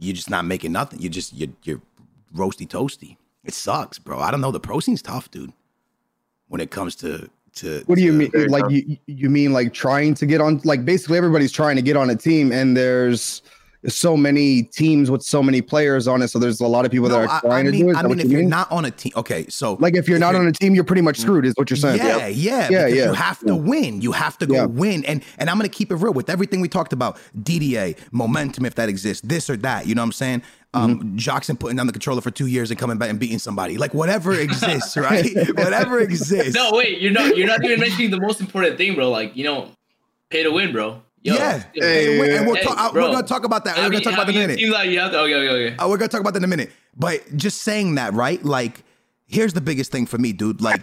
you're 0.01 0.15
just 0.15 0.31
not 0.31 0.45
making 0.45 0.73
nothing. 0.73 1.01
You're 1.01 1.11
just 1.13 1.33
you're 1.33 1.51
you're 1.63 1.81
roasty 2.35 2.67
toasty. 2.69 3.17
It 3.45 3.55
sucks, 3.55 3.99
bro. 3.99 4.19
I 4.21 4.31
don't 4.31 4.41
know. 4.41 4.51
The 4.51 4.61
pro 4.61 4.81
scene's 4.81 5.03
tough, 5.03 5.31
dude. 5.31 5.53
When 6.49 6.61
it 6.61 6.71
comes 6.71 6.95
to 6.97 7.29
to 7.57 7.83
What 7.87 7.97
do 7.97 8.03
you 8.03 8.13
to- 8.13 8.39
mean? 8.39 8.49
Like 8.51 8.65
tough. 8.65 8.73
you 8.73 8.97
you 9.07 9.31
mean 9.31 9.53
like 9.53 9.73
trying 9.73 10.15
to 10.15 10.27
get 10.27 10.41
on? 10.41 10.61
Like 10.65 10.85
basically 10.85 11.19
everybody's 11.19 11.53
trying 11.53 11.77
to 11.77 11.83
get 11.83 11.97
on 11.97 12.11
a 12.11 12.17
team, 12.17 12.53
and 12.53 12.77
there's 12.77 13.43
so 13.87 14.17
many 14.17 14.65
teams 14.65 15.09
with 15.11 15.23
so 15.23 15.41
many 15.43 15.63
players 15.63 16.09
on 16.09 16.21
it. 16.21 16.29
So 16.29 16.39
there's 16.41 16.61
a 16.61 16.67
lot 16.67 16.85
of 16.85 16.91
people 16.91 17.09
No, 17.09 17.21
that 17.21 17.29
are 17.29 17.37
I, 17.37 17.41
trying 17.41 17.53
I 17.69 17.71
to 17.71 17.71
mean, 17.71 17.81
do 17.83 17.89
it. 17.89 17.93
Is 17.93 17.97
I 17.99 18.03
mean, 18.03 18.19
if 18.19 18.25
you 18.25 18.31
you're 18.33 18.41
mean? 18.41 18.49
not 18.49 18.71
on 18.73 18.85
a 18.85 18.91
team, 18.91 19.13
okay, 19.17 19.47
so 19.49 19.75
like 19.75 19.95
if 19.95 20.09
you're 20.09 20.19
not 20.19 20.33
you're- 20.33 20.41
on 20.41 20.49
a 20.49 20.53
team, 20.53 20.75
you're 20.75 20.83
pretty 20.85 21.03
much 21.03 21.19
screwed. 21.19 21.47
Is 21.47 21.55
what 21.57 21.71
you're 21.71 21.77
saying? 21.77 21.99
Yeah, 21.99 22.27
yeah, 22.27 22.27
Yeah, 22.27 22.69
because 22.69 22.95
yeah. 22.95 23.05
You 23.07 23.13
have 23.13 23.39
to 23.41 23.55
win. 23.55 24.01
You 24.01 24.13
have 24.13 24.37
to 24.39 24.47
go 24.47 24.55
Yeah. 24.55 24.65
win. 24.67 25.05
And 25.05 25.23
and 25.39 25.49
I'm 25.49 25.57
gonna 25.59 25.69
keep 25.69 25.93
it 25.93 25.97
real 25.97 26.13
with 26.13 26.29
everything 26.29 26.61
we 26.61 26.69
talked 26.69 26.93
about. 26.93 27.19
DDA, 27.41 27.97
momentum, 28.11 28.65
if 28.67 28.75
that 28.75 28.89
exists, 28.89 29.25
this 29.27 29.49
or 29.49 29.57
that. 29.59 29.87
You 29.87 29.95
know 29.95 30.03
what 30.03 30.07
I'm 30.07 30.13
saying? 30.13 30.43
Um, 30.75 30.99
Mm-hmm. 31.01 31.17
Joksan 31.17 31.59
putting 31.59 31.77
down 31.77 31.87
the 31.87 31.93
controller 31.95 32.21
for 32.21 32.31
two 32.31 32.47
years 32.47 32.71
and 32.71 32.79
coming 32.79 32.99
back 32.99 33.09
and 33.09 33.19
beating 33.19 33.39
somebody. 33.39 33.79
Like 33.79 33.95
whatever 33.95 34.33
exists, 34.41 34.97
right? 34.97 35.35
whatever 35.57 36.01
exists. 36.01 36.55
No, 36.55 36.71
wait, 36.73 37.01
you're 37.01 37.13
not. 37.13 37.37
You're 37.37 37.47
not 37.47 37.65
even 37.65 37.81
mentioning 37.81 38.11
the 38.11 38.21
most 38.21 38.41
important 38.41 38.77
thing, 38.77 38.95
bro. 38.97 39.09
Like 39.09 39.35
you 39.37 39.45
know, 39.45 39.71
pay 40.31 40.43
to 40.43 40.51
win, 40.51 40.73
bro. 40.73 41.01
Yo, 41.29 41.35
yeah. 41.35 41.63
yo, 41.75 41.83
Hey, 41.87 42.37
and 42.39 42.47
we'll 42.47 42.57
Hey, 42.57 42.63
talk, 42.63 42.79
I- 42.79 42.91
bro. 42.93 43.07
we're 43.09 43.15
gonna 43.15 43.27
talk 43.27 43.45
about 43.45 43.65
that. 43.65 43.77
We're 43.77 43.83
Have 43.85 43.93
gonna 43.93 44.05
talk 44.05 44.13
about 44.15 44.27
that 44.27 44.35
in 44.35 44.37
a 44.37 44.41
you 44.41 44.47
minute. 44.47 44.59
seen 44.61 44.71
that? 44.73 44.89
Yeah. 44.89 45.07
Okay. 45.09 45.35
Okay. 45.35 45.49
Okay. 45.67 45.77
Uh, 45.77 45.89
we're 45.89 45.97
gonna 45.97 46.09
talk 46.09 46.21
about 46.21 46.33
that 46.35 46.39
in 46.41 46.45
a 46.45 46.49
minute. 46.49 46.71
But 46.97 47.37
just 47.37 47.63
saying 47.63 47.95
that, 47.97 48.13
right? 48.15 48.45
Like, 48.45 48.83
here's 49.27 49.53
the 49.53 49.61
biggest 49.61 49.91
thing 49.93 50.07
for 50.07 50.19
me, 50.19 50.33
dude. 50.33 50.61
Like, 50.61 50.83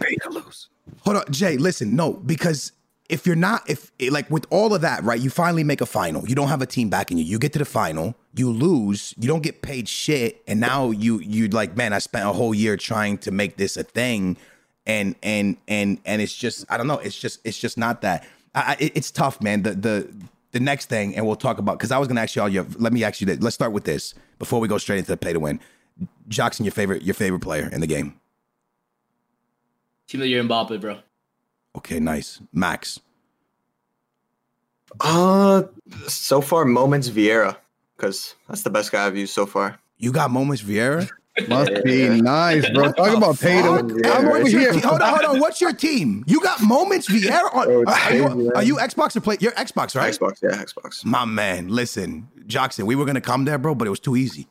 hold 1.00 1.16
on, 1.16 1.24
Jay. 1.30 1.56
Listen, 1.56 1.94
no, 1.96 2.12
because 2.14 2.72
if 3.08 3.26
you're 3.26 3.36
not, 3.36 3.68
if 3.70 3.92
like 4.10 4.28
with 4.30 4.46
all 4.50 4.74
of 4.74 4.80
that, 4.80 5.02
right? 5.04 5.20
You 5.20 5.30
finally 5.30 5.62
make 5.64 5.80
a 5.80 5.86
final. 5.86 6.26
You 6.28 6.34
don't 6.34 6.48
have 6.48 6.62
a 6.62 6.66
team 6.66 6.88
backing 6.90 7.18
you. 7.18 7.24
You 7.24 7.38
get 7.38 7.52
to 7.52 7.58
the 7.58 7.64
final, 7.64 8.16
you 8.34 8.50
lose, 8.50 9.14
you 9.18 9.28
don't 9.28 9.42
get 9.42 9.62
paid 9.62 9.88
shit, 9.88 10.42
and 10.48 10.58
now 10.60 10.90
you 10.90 11.20
you 11.20 11.48
like, 11.48 11.76
man, 11.76 11.92
I 11.92 11.98
spent 11.98 12.26
a 12.28 12.32
whole 12.32 12.54
year 12.54 12.76
trying 12.76 13.18
to 13.18 13.30
make 13.30 13.56
this 13.58 13.76
a 13.76 13.84
thing, 13.84 14.36
and 14.86 15.14
and 15.22 15.56
and 15.68 15.98
and 16.04 16.20
it's 16.22 16.34
just, 16.34 16.64
I 16.68 16.76
don't 16.76 16.86
know, 16.88 16.98
it's 16.98 17.18
just 17.18 17.40
it's 17.44 17.58
just 17.58 17.78
not 17.78 18.02
that. 18.02 18.24
I, 18.54 18.60
I, 18.60 18.76
it- 18.80 18.92
it's 18.96 19.10
tough, 19.10 19.40
man. 19.40 19.62
The 19.62 19.74
the 19.74 20.08
the 20.56 20.64
next 20.64 20.86
thing, 20.86 21.14
and 21.14 21.26
we'll 21.26 21.36
talk 21.36 21.58
about 21.58 21.78
because 21.78 21.92
I 21.92 21.98
was 21.98 22.08
gonna 22.08 22.22
ask 22.22 22.34
you 22.34 22.42
all 22.42 22.48
your. 22.48 22.66
Let 22.78 22.92
me 22.92 23.04
ask 23.04 23.20
you 23.20 23.26
that. 23.26 23.42
Let's 23.42 23.54
start 23.54 23.72
with 23.72 23.84
this 23.84 24.14
before 24.38 24.58
we 24.58 24.68
go 24.68 24.78
straight 24.78 24.98
into 24.98 25.10
the 25.10 25.16
pay 25.16 25.34
to 25.34 25.40
win. 25.40 25.60
Joksan, 26.30 26.64
your 26.64 26.72
favorite 26.72 27.02
your 27.02 27.14
favorite 27.14 27.40
player 27.40 27.68
in 27.70 27.80
the 27.80 27.86
game. 27.86 28.18
Team 30.08 30.20
of 30.20 30.24
the 30.24 30.28
year 30.28 30.42
Mbappe, 30.42 30.80
bro. 30.80 30.98
Okay, 31.76 32.00
nice. 32.00 32.40
Max. 32.52 33.00
Uh, 35.00 35.64
so 36.06 36.40
far, 36.40 36.64
Moments 36.64 37.10
Vieira, 37.10 37.56
because 37.96 38.34
that's 38.48 38.62
the 38.62 38.70
best 38.70 38.92
guy 38.92 39.04
I've 39.04 39.16
used 39.16 39.34
so 39.34 39.44
far. 39.44 39.78
You 39.98 40.10
got 40.10 40.30
moments 40.30 40.62
Vieira. 40.62 41.10
Must 41.48 41.84
be 41.84 42.08
nice, 42.20 42.68
bro. 42.70 42.92
Talk 42.92 43.16
about 43.16 43.38
pay 43.38 43.60
to 43.62 43.76
Fuck? 43.76 43.86
win. 43.86 44.06
I'm 44.06 44.26
over 44.28 44.48
here. 44.48 44.72
hold 44.80 45.02
on, 45.02 45.08
hold 45.08 45.36
on. 45.36 45.40
What's 45.40 45.60
your 45.60 45.72
team? 45.72 46.24
You 46.26 46.40
got 46.40 46.62
moments 46.62 47.08
Vieira 47.08 47.54
on. 47.54 47.66
Oh, 47.68 47.84
are, 47.86 48.14
you, 48.14 48.52
are 48.54 48.62
you 48.62 48.76
Xbox 48.76 49.16
or 49.16 49.20
play? 49.20 49.36
You're 49.40 49.52
Xbox, 49.52 49.94
right? 49.94 50.12
Xbox, 50.12 50.42
yeah, 50.42 50.62
Xbox. 50.62 51.04
My 51.04 51.24
man, 51.24 51.68
listen, 51.68 52.28
Joksan. 52.46 52.84
We 52.84 52.96
were 52.96 53.04
gonna 53.04 53.20
come 53.20 53.44
there, 53.44 53.58
bro, 53.58 53.74
but 53.74 53.86
it 53.86 53.90
was 53.90 54.00
too 54.00 54.16
easy. 54.16 54.48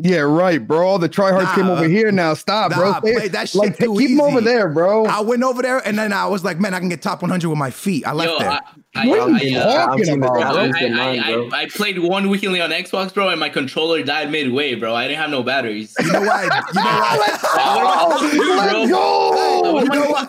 Yeah, 0.00 0.20
right, 0.20 0.64
bro. 0.64 0.86
All 0.86 0.98
the 1.00 1.08
tryhards 1.08 1.52
came 1.56 1.68
over 1.68 1.88
here 1.88 2.12
now. 2.12 2.34
Stop, 2.34 2.72
bro. 2.72 2.92
nah, 2.92 3.00
Stay- 3.00 3.14
play 3.14 3.28
that 3.28 3.48
shit 3.48 3.58
like, 3.58 3.76
too 3.78 3.96
keep 3.98 4.10
them 4.10 4.20
over 4.20 4.40
there, 4.40 4.68
bro. 4.68 5.06
I 5.06 5.20
went 5.22 5.42
over 5.42 5.60
there, 5.60 5.78
and 5.84 5.98
then 5.98 6.12
I 6.12 6.26
was 6.26 6.44
like, 6.44 6.60
man, 6.60 6.72
I 6.72 6.78
can 6.78 6.88
get 6.88 7.02
top 7.02 7.20
100 7.20 7.48
with 7.48 7.58
my 7.58 7.70
feet. 7.72 8.06
I 8.06 8.12
left 8.12 8.30
Yo, 8.30 8.38
there. 8.38 8.50
I, 8.50 8.60
I, 8.98 9.08
are 9.08 9.30
you 9.44 9.54
talking 9.54 10.08
I'm 10.10 10.22
about. 10.22 10.56
I'm 10.56 10.74
I, 10.74 10.78
team 10.78 10.96
mine, 10.96 11.20
I, 11.20 11.32
bro. 11.32 11.48
I, 11.52 11.60
I 11.62 11.66
played 11.68 11.98
one 11.98 12.28
weekly 12.28 12.60
on 12.60 12.70
Xbox, 12.70 13.12
bro, 13.14 13.28
and 13.28 13.38
my 13.40 13.48
controller 13.48 14.02
died 14.02 14.30
midway, 14.30 14.74
bro. 14.74 14.94
I 14.94 15.06
didn't 15.08 15.20
have 15.20 15.30
no 15.30 15.42
batteries. 15.42 15.94
you 16.00 16.12
know 16.12 16.20
why? 16.22 16.42
You 16.44 16.48
know 16.48 16.82
why? 16.82 17.16
Let's 17.20 18.90
go. 18.90 19.80
you 19.80 19.88
know 19.88 20.10
why? 20.10 20.28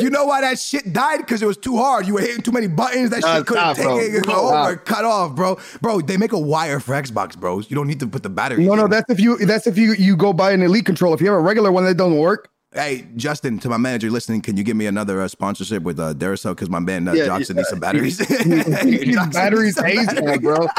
You 0.00 0.10
know 0.10 0.24
why 0.26 0.40
that 0.42 0.58
shit 0.58 0.92
died? 0.92 1.18
Because 1.18 1.42
it 1.42 1.46
was 1.46 1.56
too 1.56 1.76
hard. 1.76 2.06
You 2.06 2.14
were 2.14 2.20
hitting 2.20 2.42
too 2.42 2.52
many 2.52 2.66
buttons. 2.66 3.10
That 3.10 3.20
Nah, 3.22 3.36
shit 3.38 3.46
couldn't 3.46 3.62
stop, 3.62 3.76
take 3.76 3.84
bro. 3.86 3.98
it. 3.98 4.14
It 4.14 4.26
go 4.26 4.32
Stop. 4.48 4.66
over, 4.66 4.76
cut 4.76 5.04
off, 5.04 5.34
bro. 5.34 5.58
Bro, 5.80 6.02
they 6.02 6.16
make 6.16 6.32
a 6.32 6.38
wire 6.38 6.80
for 6.80 6.92
Xbox, 6.94 7.36
bros. 7.36 7.70
You 7.70 7.76
don't 7.76 7.86
need 7.86 8.00
to 8.00 8.06
put 8.06 8.22
the 8.22 8.28
battery. 8.30 8.64
No, 8.64 8.74
no, 8.74 8.86
that's 8.88 9.10
if 9.10 9.20
you 9.20 9.36
that's 9.38 9.66
if 9.66 9.76
you 9.78 9.94
you 9.94 10.16
go 10.16 10.32
buy 10.32 10.52
an 10.52 10.62
elite 10.62 10.86
controller. 10.86 11.14
If 11.14 11.20
you 11.20 11.28
have 11.28 11.36
a 11.36 11.40
regular 11.40 11.72
one 11.72 11.84
that 11.84 11.96
doesn't 11.96 12.18
work, 12.18 12.48
Hey, 12.76 13.06
Justin, 13.16 13.58
to 13.60 13.70
my 13.70 13.78
manager 13.78 14.10
listening, 14.10 14.42
can 14.42 14.58
you 14.58 14.62
give 14.62 14.76
me 14.76 14.84
another 14.84 15.22
uh, 15.22 15.28
sponsorship 15.28 15.82
with 15.82 15.98
uh, 15.98 16.12
Duracell? 16.12 16.50
Because 16.50 16.68
my 16.68 16.78
man 16.78 17.08
uh, 17.08 17.14
Yeah, 17.14 17.24
Johnson 17.24 17.56
yeah, 17.56 17.60
needs 17.60 17.68
some 17.70 17.80
batteries. 17.80 18.18
these 18.18 18.28
Johnson 19.14 19.30
batteries 19.32 19.80
needs 19.82 20.04
some 20.04 20.16
batteries. 20.24 20.40
bro. 20.40 20.68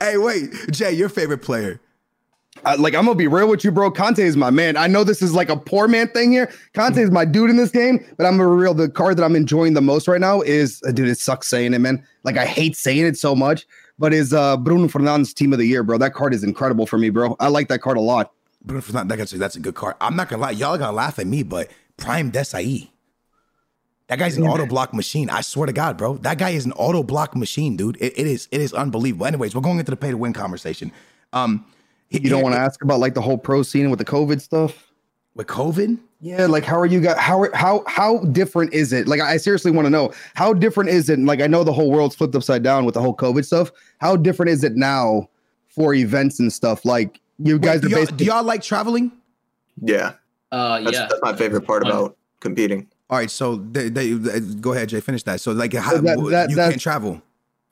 Hey, 0.00 0.18
wait, 0.18 0.52
Jay, 0.70 0.92
your 0.92 1.08
favorite 1.08 1.38
player? 1.38 1.80
I, 2.64 2.76
like 2.76 2.94
I'm 2.94 3.06
gonna 3.06 3.16
be 3.16 3.26
real 3.26 3.48
with 3.48 3.64
you, 3.64 3.72
bro. 3.72 3.90
Kanté 3.90 4.20
is 4.20 4.36
my 4.36 4.50
man. 4.50 4.76
I 4.76 4.86
know 4.86 5.02
this 5.02 5.20
is 5.20 5.34
like 5.34 5.48
a 5.48 5.56
poor 5.56 5.88
man 5.88 6.08
thing 6.08 6.30
here. 6.30 6.52
Kanté 6.74 6.98
is 6.98 7.10
my 7.10 7.24
dude 7.24 7.50
in 7.50 7.56
this 7.56 7.70
game, 7.70 8.04
but 8.16 8.24
I'm 8.26 8.36
gonna 8.36 8.48
be 8.50 8.54
real. 8.54 8.74
The 8.74 8.88
card 8.88 9.16
that 9.16 9.24
I'm 9.24 9.34
enjoying 9.34 9.74
the 9.74 9.80
most 9.80 10.06
right 10.06 10.20
now 10.20 10.40
is, 10.42 10.80
uh, 10.86 10.92
dude. 10.92 11.08
It 11.08 11.18
sucks 11.18 11.48
saying 11.48 11.74
it, 11.74 11.80
man. 11.80 12.06
Like 12.22 12.36
I 12.36 12.46
hate 12.46 12.76
saying 12.76 13.04
it 13.06 13.16
so 13.18 13.34
much, 13.34 13.66
but 13.98 14.14
is 14.14 14.32
uh 14.32 14.56
Bruno 14.58 14.86
Fernandes 14.86 15.34
team 15.34 15.52
of 15.52 15.58
the 15.58 15.66
year, 15.66 15.82
bro. 15.82 15.98
That 15.98 16.14
card 16.14 16.32
is 16.32 16.44
incredible 16.44 16.86
for 16.86 16.98
me, 16.98 17.10
bro. 17.10 17.36
I 17.40 17.48
like 17.48 17.68
that 17.68 17.80
card 17.80 17.96
a 17.96 18.00
lot. 18.00 18.30
Bruno 18.64 18.80
Fernandes, 18.82 19.16
that's 19.18 19.32
a- 19.32 19.38
that's 19.38 19.56
a 19.56 19.60
good 19.60 19.74
card. 19.74 19.94
I'm 20.00 20.16
not 20.16 20.28
gonna 20.28 20.42
lie, 20.42 20.50
y'all 20.52 20.74
are 20.74 20.78
gonna 20.78 20.92
laugh 20.96 21.18
at 21.18 21.26
me, 21.26 21.42
but 21.42 21.70
Prime 21.96 22.32
Desailly. 22.32 22.88
That 24.08 24.18
guy's 24.18 24.36
an 24.36 24.46
auto 24.46 24.66
block 24.66 24.92
machine. 24.92 25.30
I 25.30 25.40
swear 25.40 25.66
to 25.66 25.72
God, 25.72 25.96
bro. 25.96 26.18
That 26.18 26.36
guy 26.38 26.50
is 26.50 26.66
an 26.66 26.72
auto 26.72 27.02
block 27.02 27.34
machine, 27.34 27.76
dude. 27.76 27.96
It, 28.00 28.12
it 28.18 28.26
is 28.26 28.48
it 28.50 28.60
is 28.60 28.72
unbelievable. 28.74 29.26
Anyways, 29.26 29.54
we're 29.54 29.62
going 29.62 29.78
into 29.78 29.90
the 29.90 29.96
pay 29.96 30.10
to 30.10 30.16
win 30.18 30.32
conversation. 30.34 30.92
Um, 31.32 31.64
You 32.10 32.28
don't 32.30 32.42
want 32.42 32.54
to 32.54 32.60
ask 32.60 32.82
about 32.84 33.00
like 33.00 33.14
the 33.14 33.22
whole 33.22 33.38
pro 33.38 33.62
scene 33.62 33.88
with 33.90 33.98
the 33.98 34.04
COVID 34.04 34.40
stuff. 34.40 34.90
with 35.34 35.46
COVID. 35.48 35.98
Yeah, 36.20 36.46
like 36.46 36.64
how 36.64 36.78
are 36.78 36.86
you 36.86 37.00
guys? 37.00 37.16
How 37.18 37.46
how 37.54 37.82
how 37.86 38.18
different 38.18 38.72
is 38.74 38.92
it? 38.92 39.08
Like 39.08 39.20
I 39.20 39.36
seriously 39.38 39.70
want 39.72 39.86
to 39.86 39.90
know 39.90 40.12
how 40.34 40.52
different 40.54 40.90
is 40.90 41.08
it? 41.10 41.18
Like 41.18 41.40
I 41.40 41.46
know 41.46 41.64
the 41.64 41.72
whole 41.72 41.90
world's 41.90 42.14
flipped 42.14 42.34
upside 42.36 42.62
down 42.62 42.84
with 42.84 42.94
the 42.94 43.00
whole 43.02 43.16
COVID 43.16 43.44
stuff. 43.44 43.72
How 43.98 44.16
different 44.16 44.50
is 44.50 44.62
it 44.64 44.74
now 44.76 45.28
for 45.68 45.92
events 45.94 46.38
and 46.40 46.52
stuff? 46.52 46.84
Like 46.84 47.20
you 47.38 47.58
guys 47.58 47.82
Wait, 47.82 47.84
are 47.84 47.88
do, 47.88 47.88
y'all, 47.88 47.98
basically 48.00 48.16
do 48.18 48.24
y'all 48.24 48.44
like 48.44 48.62
traveling? 48.62 49.12
Yeah, 49.82 50.12
Uh, 50.52 50.80
that's, 50.80 50.92
yeah. 50.96 51.06
that's 51.08 51.20
my 51.22 51.34
favorite 51.34 51.62
part 51.62 51.82
about 51.86 52.16
competing. 52.40 52.86
All 53.10 53.18
right, 53.18 53.30
so 53.30 53.56
they, 53.56 53.88
they, 53.88 54.12
they- 54.12 54.40
go 54.40 54.72
ahead, 54.72 54.88
Jay. 54.88 55.00
Finish 55.00 55.22
that. 55.24 55.40
So 55.40 55.52
like, 55.52 55.72
how, 55.74 55.92
that- 56.00 56.02
that- 56.30 56.50
you 56.50 56.56
that- 56.56 56.70
can't 56.70 56.80
travel. 56.80 57.20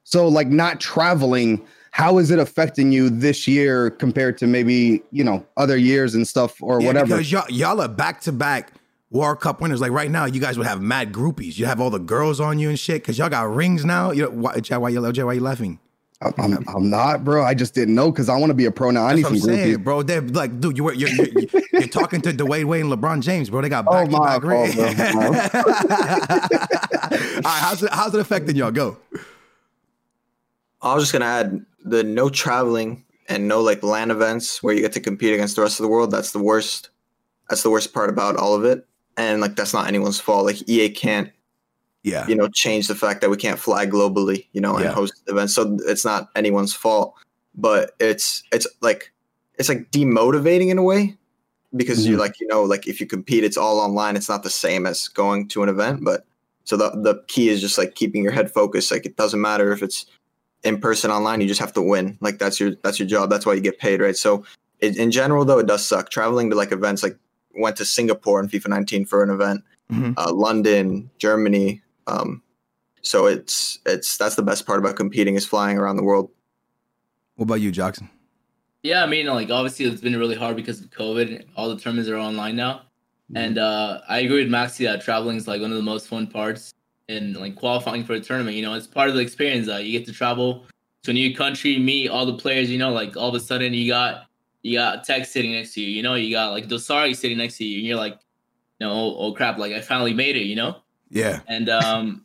so 0.05 0.29
like 0.29 0.49
not 0.49 0.81
traveling. 0.81 1.65
How 1.93 2.17
is 2.19 2.31
it 2.31 2.39
affecting 2.39 2.91
you 2.91 3.11
this 3.11 3.47
year 3.47 3.91
compared 3.91 4.39
to 4.39 4.47
maybe 4.47 5.03
you 5.11 5.23
know 5.23 5.45
other 5.59 5.77
years 5.77 6.15
and 6.15 6.27
stuff 6.27 6.63
or 6.63 6.81
Yeah, 6.81 6.87
whatever? 6.87 7.07
because 7.17 7.31
y'all 7.31 7.45
y'all 7.51 7.81
are 7.83 7.89
back 7.89 8.21
to 8.23 8.33
back 8.33 8.73
World 9.11 9.41
Cup 9.41 9.61
winners. 9.61 9.81
Like 9.83 9.91
right 9.93 10.11
now, 10.11 10.25
you 10.25 10.41
guys 10.41 10.57
would 10.57 10.67
have 10.67 10.81
mad 10.81 11.13
groupies. 11.13 11.59
You 11.59 11.67
have 11.67 11.81
all 11.83 11.91
the 11.91 11.99
girls 11.99 12.41
on 12.41 12.59
you 12.59 12.71
and 12.71 12.79
shit 12.79 13.03
because 13.03 13.19
y'all 13.19 13.29
got 13.29 13.55
rings 13.55 13.85
now. 13.85 14.11
You 14.11 14.23
know, 14.23 14.31
why, 14.31 14.59
Jay, 14.61 14.77
why 14.79 14.89
you 14.89 15.13
Jay, 15.13 15.23
why 15.23 15.35
you 15.35 15.41
laughing? 15.43 15.79
I'm, 16.25 16.35
I'm, 16.55 16.69
I'm 16.69 16.91
not, 16.91 17.25
bro. 17.25 17.45
I 17.45 17.55
just 17.55 17.75
didn't 17.75 17.95
know 17.95 18.11
because 18.11 18.29
I 18.29 18.37
want 18.37 18.51
to 18.51 18.55
be 18.55 18.67
a 18.67 18.71
pro 18.71 18.91
now. 18.91 19.07
I 19.07 19.09
That's 19.09 19.17
need 19.17 19.23
what 19.25 19.33
I'm 19.33 19.39
some 19.41 19.51
saying, 19.51 19.75
groupies. 19.79 19.85
bro. 19.85 20.03
They're 20.03 20.21
like, 20.21 20.61
dude, 20.61 20.77
you 20.77 20.85
were 20.85 20.93
you're, 20.95 21.09
you're, 21.11 21.29
you're, 21.29 21.63
you're 21.73 21.89
talking 21.89 22.21
to 22.23 22.33
Dwyane 22.33 22.65
Wade 22.65 22.85
and 22.85 22.93
LeBron 22.93 23.23
James, 23.23 23.51
bro. 23.51 23.61
They 23.63 23.69
got 23.69 23.87
Oh, 23.89 23.93
back 23.93 24.07
to 24.07 24.11
my 24.13 24.39
back 24.39 24.43
rings. 24.45 24.75
fault, 24.75 24.97
bro. 25.13 25.23
all 25.23 25.33
right, 27.43 27.45
how's 27.45 27.83
it 27.83 27.91
how's 27.93 28.15
it 28.15 28.21
affecting 28.21 28.57
y'all? 28.57 28.71
Go. 28.71 28.97
I 30.81 30.95
was 30.95 31.05
just 31.05 31.13
gonna 31.13 31.25
add 31.27 31.65
the 31.85 32.03
no 32.03 32.29
traveling 32.29 33.05
and 33.29 33.47
no 33.49 33.61
like 33.61 33.83
LAN 33.83 34.11
events 34.11 34.63
where 34.63 34.75
you 34.75 34.81
get 34.81 34.93
to 34.95 35.01
compete 35.01 35.35
against 35.35 35.57
the 35.57 35.63
rest 35.63 35.79
of 35.81 35.85
the 35.85 35.89
world. 35.89 36.11
That's 36.11 36.33
the 36.33 36.43
worst. 36.43 36.91
That's 37.49 37.63
the 37.63 37.71
worst 37.71 37.93
part 37.93 38.11
about 38.11 38.37
all 38.37 38.55
of 38.55 38.65
it. 38.65 38.87
And 39.17 39.41
like 39.41 39.57
that's 39.57 39.75
not 39.75 39.87
anyone's 39.89 40.21
fault. 40.21 40.47
Like 40.47 40.69
EA 40.69 40.89
can't, 40.91 41.31
Yeah. 42.05 42.27
you 42.27 42.35
know, 42.35 42.49
change 42.49 42.89
the 42.89 42.95
fact 42.97 43.21
that 43.21 43.31
we 43.31 43.37
can't 43.37 43.59
fly 43.59 43.87
globally, 43.87 44.47
you 44.53 44.61
know, 44.61 44.75
and 44.77 44.85
Yeah. 44.85 44.93
host 44.93 45.15
events. 45.29 45.55
So 45.55 45.77
it's 45.87 46.05
not 46.05 46.31
anyone's 46.35 46.75
fault. 46.75 47.15
But 47.55 47.93
it's 48.01 48.43
it's 48.53 48.67
like 48.81 49.13
it's 49.59 49.69
like 49.69 49.91
demotivating 49.93 50.69
in 50.71 50.79
a 50.79 50.83
way 50.83 51.17
because 51.77 52.07
you 52.07 52.17
like 52.17 52.41
you 52.41 52.47
know 52.49 52.63
like 52.65 52.87
if 52.89 53.01
you 53.01 53.07
compete, 53.07 53.45
it's 53.45 53.57
all 53.57 53.79
online. 53.79 54.17
It's 54.17 54.29
not 54.29 54.43
the 54.43 54.51
same 54.51 54.87
as 54.87 55.07
going 55.09 55.49
to 55.49 55.63
an 55.63 55.69
event. 55.69 56.03
But 56.05 56.25
so 56.65 56.77
the 56.77 56.91
the 56.91 57.23
key 57.29 57.51
is 57.51 57.61
just 57.61 57.77
like 57.79 57.95
keeping 57.95 58.23
your 58.23 58.33
head 58.33 58.51
focused. 58.51 58.91
Like 58.91 59.07
it 59.07 59.17
doesn't 59.17 59.41
matter 59.41 59.71
if 59.73 59.83
it's 59.83 60.07
in 60.65 60.81
person 60.81 61.11
online 61.11 61.41
you 61.41 61.49
just 61.49 61.59
have 61.61 61.73
to 61.73 61.83
win 61.83 62.17
like 62.21 62.39
that's 62.39 62.61
your 62.61 62.71
that's 62.85 62.97
your 63.01 63.09
job 63.09 63.29
that's 63.29 63.45
why 63.45 63.53
you 63.53 63.61
get 63.61 63.81
paid 63.81 64.01
right 64.01 64.17
so 64.17 64.45
it, 64.79 64.97
in 64.97 65.11
general 65.11 65.45
though 65.45 65.59
it 65.59 65.67
does 65.67 65.85
suck 65.85 66.09
traveling 66.09 66.49
to 66.51 66.55
like 66.55 66.71
events 66.71 67.03
like 67.03 67.19
went 67.57 67.75
to 67.77 67.85
singapore 67.85 68.39
in 68.39 68.49
fifa 68.49 68.69
19 68.69 69.05
for 69.05 69.25
an 69.25 69.31
event 69.31 69.65
Mhm. 69.93 70.15
uh, 70.17 70.33
london 70.33 71.11
germany 71.19 71.83
um 72.07 72.43
so 73.03 73.27
it's 73.27 73.79
it's 73.87 74.17
that's 74.17 74.37
the 74.37 74.43
best 74.43 74.67
part 74.67 74.79
about 74.79 74.97
competing 74.97 75.35
is 75.35 75.47
flying 75.47 75.79
around 75.79 75.97
the 75.97 76.05
world 76.05 76.31
What 77.37 77.45
about 77.45 77.61
you, 77.61 77.73
Joksan? 77.73 78.09
Yeah, 78.83 79.03
I 79.03 79.07
mean, 79.07 79.27
like 79.27 79.51
obviously 79.51 79.87
it's 79.87 80.01
been 80.01 80.17
really 80.17 80.35
hard 80.35 80.57
because 80.57 80.81
of 80.81 80.91
COVID. 80.91 81.45
All 81.57 81.69
the 81.69 81.79
tournaments 81.79 82.11
are 82.11 82.17
online 82.17 82.57
now, 82.57 82.83
and 83.35 83.59
uh, 83.59 84.01
I 84.09 84.21
agree 84.21 84.43
with 84.43 84.53
Maxi 84.53 84.85
that 84.85 85.03
traveling 85.03 85.37
is 85.37 85.47
like 85.47 85.61
one 85.61 85.71
of 85.71 85.77
the 85.77 85.83
most 85.83 86.09
fun 86.09 86.27
parts 86.27 86.75
in 87.09 87.35
like 87.35 87.55
qualifying 87.55 88.05
for 88.05 88.15
a 88.15 88.21
tournament. 88.21 88.57
You 88.57 88.63
know, 88.63 88.75
it's 88.75 88.87
part 88.87 89.09
of 89.09 89.15
the 89.15 89.21
experience. 89.21 89.69
Uh, 89.69 89.77
you 89.77 89.97
get 89.97 90.07
to 90.07 90.13
travel 90.13 90.67
to 91.05 91.11
a 91.13 91.15
new 91.15 91.35
country, 91.35 91.79
meet 91.79 92.09
all 92.09 92.27
the 92.27 92.37
players. 92.37 92.71
You 92.71 92.79
know, 92.79 92.93
like 92.93 93.17
all 93.17 93.29
of 93.29 93.35
a 93.35 93.41
sudden 93.41 93.73
you 93.73 93.89
got 93.89 94.27
you 94.63 94.77
got 94.79 95.07
Tekkz 95.07 95.27
sitting 95.27 95.53
next 95.53 95.75
to 95.75 95.81
you. 95.81 95.89
You 95.89 96.03
know, 96.03 96.15
you 96.15 96.35
got 96.35 96.51
like 96.51 96.67
Dosari 96.69 97.15
sitting 97.15 97.39
next 97.39 97.59
to 97.59 97.65
you, 97.65 97.79
and 97.79 97.87
you're 97.87 97.97
like, 97.97 98.19
you 98.81 98.87
know, 98.87 98.93
oh, 98.93 99.17
oh 99.19 99.33
crap, 99.33 99.59
like 99.59 99.73
I 99.73 99.81
finally 99.81 100.13
made 100.13 100.37
it. 100.37 100.45
You 100.45 100.57
know, 100.57 100.82
Yeah. 101.13 101.41
and 101.49 101.69
um 101.69 102.25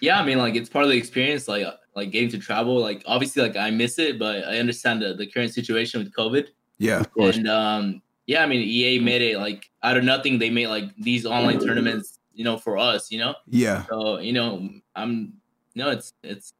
yeah 0.00 0.18
i 0.20 0.24
mean 0.24 0.38
like 0.38 0.54
it's 0.56 0.68
part 0.68 0.84
of 0.84 0.90
the 0.90 0.96
experience 0.96 1.46
like 1.46 1.64
uh, 1.66 1.74
like 1.94 2.10
getting 2.10 2.30
to 2.30 2.38
travel 2.38 2.76
like 2.80 3.02
obviously 3.06 3.42
like 3.42 3.56
i 3.56 3.70
miss 3.70 3.98
it 3.98 4.18
but 4.18 4.36
i 4.48 4.58
understand 4.58 5.00
the, 5.02 5.14
the 5.14 5.26
current 5.26 5.52
situation 5.52 6.00
with 6.02 6.12
covid 6.12 6.48
Yeah. 6.78 7.00
of 7.00 7.12
course. 7.12 7.36
and 7.36 7.48
um 7.48 8.02
yeah 8.26 8.42
i 8.42 8.46
mean 8.46 8.62
ea 8.62 8.98
made 8.98 9.22
it 9.22 9.38
like 9.38 9.70
out 9.82 9.96
of 9.96 10.04
nothing 10.04 10.38
they 10.38 10.50
made 10.50 10.68
like 10.68 10.88
these 10.96 11.24
online 11.26 11.58
tournaments 11.60 12.18
you 12.32 12.44
know 12.44 12.56
for 12.56 12.76
us 12.78 13.10
you 13.12 13.18
know 13.18 13.34
Yeah. 13.48 13.84
so 13.90 14.18
you 14.18 14.32
know 14.32 14.68
i'm 14.96 15.34
no 15.76 15.90
it's 15.90 16.12
it's 16.22 16.52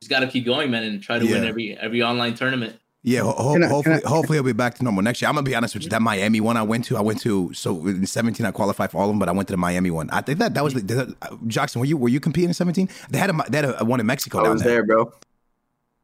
just 0.00 0.10
got 0.10 0.20
to 0.20 0.26
keep 0.28 0.44
going 0.46 0.70
man 0.70 0.82
and 0.84 1.02
try 1.02 1.18
to 1.18 1.24
win 1.26 1.44
every 1.44 1.76
every 1.78 2.02
online 2.02 2.34
tournament 2.34 2.74
Yeah, 3.02 3.20
ho- 3.22 3.32
ho- 3.32 3.54
I- 3.62 3.66
hopefully, 3.66 4.00
I- 4.04 4.08
hopefully 4.08 4.38
it'll 4.38 4.46
be 4.46 4.52
back 4.52 4.74
to 4.74 4.84
normal 4.84 5.02
next 5.02 5.22
year. 5.22 5.28
I'm 5.30 5.34
gonna 5.34 5.44
be 5.44 5.54
honest 5.54 5.74
with 5.74 5.84
you. 5.84 5.88
That 5.90 6.02
Miami 6.02 6.40
one 6.40 6.56
I 6.58 6.62
went 6.62 6.84
to, 6.86 6.98
I 6.98 7.00
went 7.00 7.20
to. 7.22 7.50
So 7.54 7.86
in 7.86 8.04
17, 8.06 8.44
I 8.44 8.50
qualified 8.50 8.90
for 8.90 8.98
all 8.98 9.04
of 9.04 9.10
them, 9.10 9.18
but 9.18 9.28
I 9.28 9.32
went 9.32 9.48
to 9.48 9.52
the 9.52 9.56
Miami 9.58 9.90
one. 9.90 10.10
I 10.10 10.20
think 10.20 10.38
that 10.38 10.52
that 10.54 10.62
was 10.62 10.74
the, 10.74 10.80
the- 10.82 11.16
uh, 11.22 11.28
Joksan. 11.46 11.76
Were 11.76 11.86
you 11.86 11.96
were 11.96 12.10
you 12.10 12.20
competing 12.20 12.50
in 12.50 12.54
17? 12.54 12.88
They 13.10 13.18
had 13.18 13.30
a 13.30 13.44
they 13.48 13.58
had 13.58 13.74
a, 13.80 13.84
one 13.84 14.00
in 14.00 14.06
Mexico 14.06 14.40
i 14.40 14.42
down 14.44 14.52
was 14.52 14.62
there. 14.62 14.72
there 14.72 14.84
bro 14.86 15.12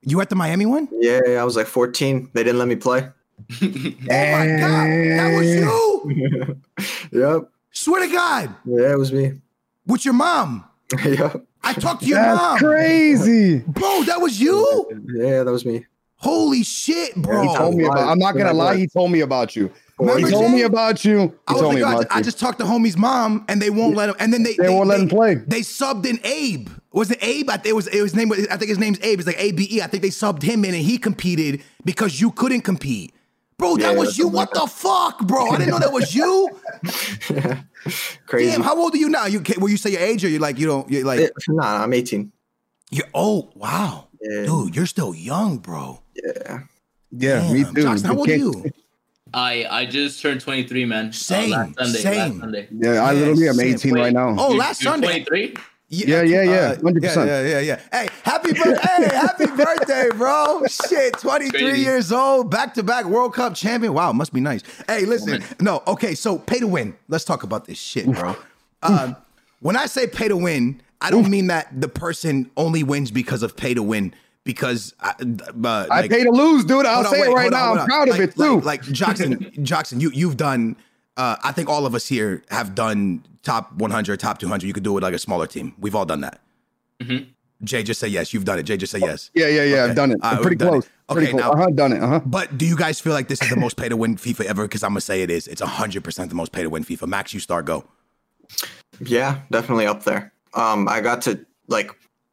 You 0.02 0.16
were 0.16 0.22
at 0.22 0.30
the 0.30 0.36
Miami 0.36 0.64
one? 0.66 0.88
yeah 0.92 1.20
i 1.40 1.44
was 1.44 1.56
like 1.56 1.66
14 1.66 2.30
they 2.32 2.44
didn't 2.44 2.58
let 2.58 2.68
me 2.68 2.76
play 2.76 3.08
Oh 3.62 3.66
my 3.66 4.46
god, 4.56 4.86
that 5.18 5.34
was 5.36 5.46
you! 5.54 6.56
yep 7.20 7.50
Swear 7.72 8.06
to 8.06 8.12
God, 8.12 8.54
yeah 8.64 8.92
it 8.92 8.98
was 8.98 9.12
me 9.12 9.32
with 9.86 10.04
your 10.06 10.14
mom. 10.14 10.64
yep 11.04 11.44
I 11.62 11.72
talked 11.74 12.02
to 12.02 12.06
your 12.08 12.18
That's 12.22 12.38
mom, 12.40 12.58
crazy. 12.58 13.58
bro. 13.58 14.02
That 14.04 14.20
was 14.20 14.40
you. 14.40 14.86
yeah 15.14 15.42
that 15.42 15.52
was 15.52 15.66
me 15.66 15.84
Holy 16.18 16.62
shit, 16.62 17.14
bro! 17.16 17.42
He 17.42 17.56
told 17.56 17.74
me 17.76 17.84
about. 17.84 18.08
I'm 18.08 18.18
not 18.18 18.32
gonna 18.32 18.52
lie. 18.52 18.76
He 18.76 18.86
told 18.86 19.10
me 19.10 19.20
about 19.20 19.54
you. 19.54 19.70
Remember 19.98 20.26
he 20.26 20.32
told 20.32 20.52
me 20.52 20.62
about 20.62 21.04
you. 21.04 21.18
He 21.18 21.30
I 21.46 21.52
was 21.52 21.60
told 21.62 21.64
like, 21.66 21.74
me 21.74 21.80
yo, 21.80 21.86
I, 21.86 21.92
about 21.92 22.02
just, 22.02 22.16
I 22.16 22.20
just 22.22 22.38
talked 22.38 22.58
to 22.58 22.64
homie's 22.64 22.96
mom, 22.96 23.44
and 23.48 23.60
they 23.62 23.70
won't 23.70 23.96
let 23.96 24.10
him. 24.10 24.16
And 24.18 24.32
then 24.32 24.42
they 24.42 24.54
They 24.54 24.68
won't 24.68 24.88
let 24.88 25.00
him 25.00 25.08
play. 25.08 25.34
They 25.36 25.60
subbed 25.60 26.04
in 26.06 26.18
Abe. 26.24 26.68
Was 26.92 27.10
it 27.10 27.18
Abe? 27.22 27.50
I 27.50 27.54
think 27.54 27.66
it 27.66 27.74
was. 27.74 27.86
It 27.88 28.02
was 28.02 28.14
name. 28.14 28.32
I 28.32 28.56
think 28.56 28.68
his 28.68 28.78
name's 28.78 29.00
Abe. 29.00 29.20
It's 29.20 29.26
like 29.26 29.38
A 29.40 29.52
B 29.52 29.68
E. 29.70 29.82
I 29.82 29.86
think 29.86 30.02
they 30.02 30.08
subbed 30.10 30.42
him 30.42 30.64
in, 30.64 30.74
and 30.74 30.82
he 30.82 30.98
competed 30.98 31.62
because 31.84 32.20
you 32.20 32.30
couldn't 32.30 32.62
compete. 32.62 33.14
Bro, 33.58 33.76
that 33.78 33.92
Yeah, 33.92 33.98
was 33.98 34.18
you. 34.18 34.28
What 34.28 34.52
the 34.52 34.66
fuck, 34.66 35.26
bro? 35.26 35.48
I 35.48 35.56
didn't 35.58 35.70
know 35.70 35.78
that 35.78 35.92
was 35.92 36.14
you. 36.14 36.50
crazy 38.26 38.50
Damn, 38.50 38.62
how 38.62 38.76
old 38.78 38.94
are 38.94 38.98
you 38.98 39.08
now? 39.08 39.26
You 39.26 39.42
will 39.58 39.68
you 39.68 39.76
say 39.76 39.90
your 39.90 40.00
age 40.00 40.24
or 40.24 40.28
you're 40.28 40.40
like 40.40 40.58
you 40.58 40.66
don't 40.66 40.90
you're 40.90 41.04
like 41.04 41.20
Eh, 41.20 41.28
nah 41.48 41.82
i'm 41.82 41.92
18 41.92 42.30
you're 42.90 43.06
oh 43.14 43.50
wow. 43.54 44.08
Yeah. 44.20 44.44
Dude, 44.44 44.76
you're 44.76 44.86
still 44.86 45.14
young, 45.14 45.58
bro. 45.58 46.00
Yeah 46.24 46.60
yeah, 47.12 47.52
me 47.52 47.64
too. 47.64 47.70
Joksan, 47.72 48.04
how 48.06 48.16
old 48.16 48.28
are 48.28 48.36
you? 48.36 48.64
i 49.34 49.66
i 49.70 49.84
just 49.84 50.22
turned 50.22 50.40
23 50.40 50.84
man 50.84 51.06
uh, 51.08 51.12
Same, 51.12 51.50
last 51.50 51.74
sunday 51.76 51.98
same. 51.98 52.30
last 52.30 52.40
sunday 52.40 52.68
Yeah, 52.70 53.02
I 53.04 53.12
literally 53.12 53.48
am 53.48 53.58
18 53.60 53.92
wait. 53.92 54.00
right 54.00 54.12
now. 54.12 54.36
Oh, 54.38 54.52
You- 54.52 54.58
last 54.58 54.82
Sunday. 54.82 55.24
23 55.24 55.56
Yeah, 55.88 56.22
yeah, 56.22 56.42
yeah, 56.42 56.52
uh, 56.52 56.76
100%. 56.78 57.02
Yeah, 57.02 57.24
yeah, 57.24 57.42
yeah, 57.42 57.60
yeah. 57.60 57.80
Hey, 57.92 58.08
happy 58.24 58.52
birthday! 58.52 58.88
hey, 58.96 59.16
happy 59.16 59.46
birthday, 59.62 60.08
bro! 60.16 60.62
Shit, 60.88 61.18
23 61.18 61.50
Crazy. 61.60 61.80
years 61.80 62.10
old, 62.12 62.50
back 62.50 62.74
to 62.74 62.82
back 62.82 63.04
World 63.04 63.34
Cup 63.34 63.54
champion. 63.54 63.92
Wow, 63.94 64.12
must 64.12 64.32
be 64.32 64.40
nice. 64.40 64.62
Hey, 64.88 65.04
listen, 65.04 65.42
no, 65.60 65.82
okay, 65.86 66.14
so 66.14 66.38
pay 66.38 66.58
to 66.58 66.66
win. 66.66 66.96
Let's 67.08 67.24
talk 67.24 67.42
about 67.44 67.66
this 67.66 67.78
shit, 67.78 68.06
bro. 68.06 68.36
Um, 68.82 69.16
when 69.60 69.76
I 69.76 69.86
say 69.86 70.06
pay 70.08 70.26
to 70.28 70.36
win, 70.36 70.80
I 71.00 71.10
don't 71.10 71.28
mean 71.30 71.46
that 71.48 71.80
the 71.80 71.88
person 71.88 72.50
only 72.56 72.82
wins 72.82 73.10
because 73.10 73.42
of 73.44 73.56
pay 73.56 73.74
to 73.74 73.82
win. 73.82 74.12
Because 74.46 74.94
I, 75.00 75.10
uh, 75.10 75.86
I 75.90 76.00
like- 76.00 76.10
pay 76.10 76.24
to 76.24 76.30
lose, 76.30 76.64
dude. 76.64 76.86
I'll 76.86 77.00
on, 77.00 77.12
say 77.12 77.20
wait, 77.20 77.30
it 77.30 77.34
right 77.34 77.42
hold 77.42 77.54
on, 77.54 77.60
now. 77.60 77.66
hold 77.66 77.76
I'm 77.78 77.82
on. 77.82 77.86
proud 77.88 78.08
of 78.08 78.20
it 78.20 78.34
too. 78.34 78.60
Like, 78.60 78.64
like 78.64 78.82
Joksan, 78.84 79.54
Joksan, 79.58 80.00
you 80.00 80.10
you've 80.14 80.36
done. 80.38 80.76
Uh, 81.18 81.36
I 81.42 81.52
think 81.52 81.68
all 81.68 81.84
of 81.84 81.94
us 81.94 82.06
here 82.06 82.42
have 82.50 82.74
done 82.74 83.24
top 83.42 83.72
100, 83.74 84.20
top 84.20 84.38
200. 84.38 84.66
You 84.66 84.72
could 84.72 84.82
do 84.84 84.90
it 84.92 84.94
with 84.94 85.02
like 85.02 85.14
a 85.14 85.18
smaller 85.18 85.46
team. 85.46 85.74
We've 85.78 85.94
all 85.94 86.06
done 86.06 86.20
that. 86.22 86.40
Jay, 87.64 87.82
just 87.82 87.98
say 88.00 88.08
yes. 88.08 88.34
You've 88.34 88.44
done 88.44 88.58
it. 88.58 88.64
Jay, 88.64 88.76
just 88.76 88.92
say 88.92 88.98
yes. 88.98 89.30
yeah, 89.34 89.48
yeah, 89.48 89.62
yeah. 89.64 89.76
Okay. 89.76 89.90
I've 89.90 89.96
done 89.96 90.12
it. 90.12 90.18
I'm 90.22 90.42
pretty 90.42 90.56
we've 90.62 90.68
close. 90.70 90.84
it. 90.84 90.90
Pretty 91.10 91.28
Okay, 91.28 91.38
close. 91.38 91.42
now- 91.42 91.52
Uh 91.52 91.56
huh. 91.64 91.70
Done 91.74 91.92
it. 91.94 92.02
Uh 92.02 92.06
huh. 92.08 92.20
But 92.26 92.58
do 92.58 92.66
you 92.66 92.76
guys 92.76 93.00
feel 93.00 93.14
like 93.14 93.28
this 93.28 93.40
is 93.42 93.48
the 93.50 93.56
most 93.56 93.76
pay 93.76 93.88
to 93.88 93.96
win 93.96 94.16
FIFA 94.16 94.44
ever? 94.44 94.62
Because 94.64 94.82
I'm 94.84 94.90
gonna 94.90 95.00
say 95.00 95.22
it 95.22 95.30
is. 95.30 95.48
It's 95.48 95.62
100 95.62 96.04
percent 96.04 96.28
the 96.28 96.34
most 96.36 96.52
pay 96.52 96.62
to 96.62 96.70
win 96.70 96.84
FIFA. 96.84 97.08
Max, 97.08 97.32
you 97.34 97.40
start. 97.40 97.64
Go. 97.64 97.84
Yeah, 99.00 99.40
definitely 99.50 99.86
up 99.86 100.04
there. 100.04 100.32
Um, 100.54 100.86
I 100.88 101.00
got 101.00 101.22
to 101.22 101.44
like 101.66 101.90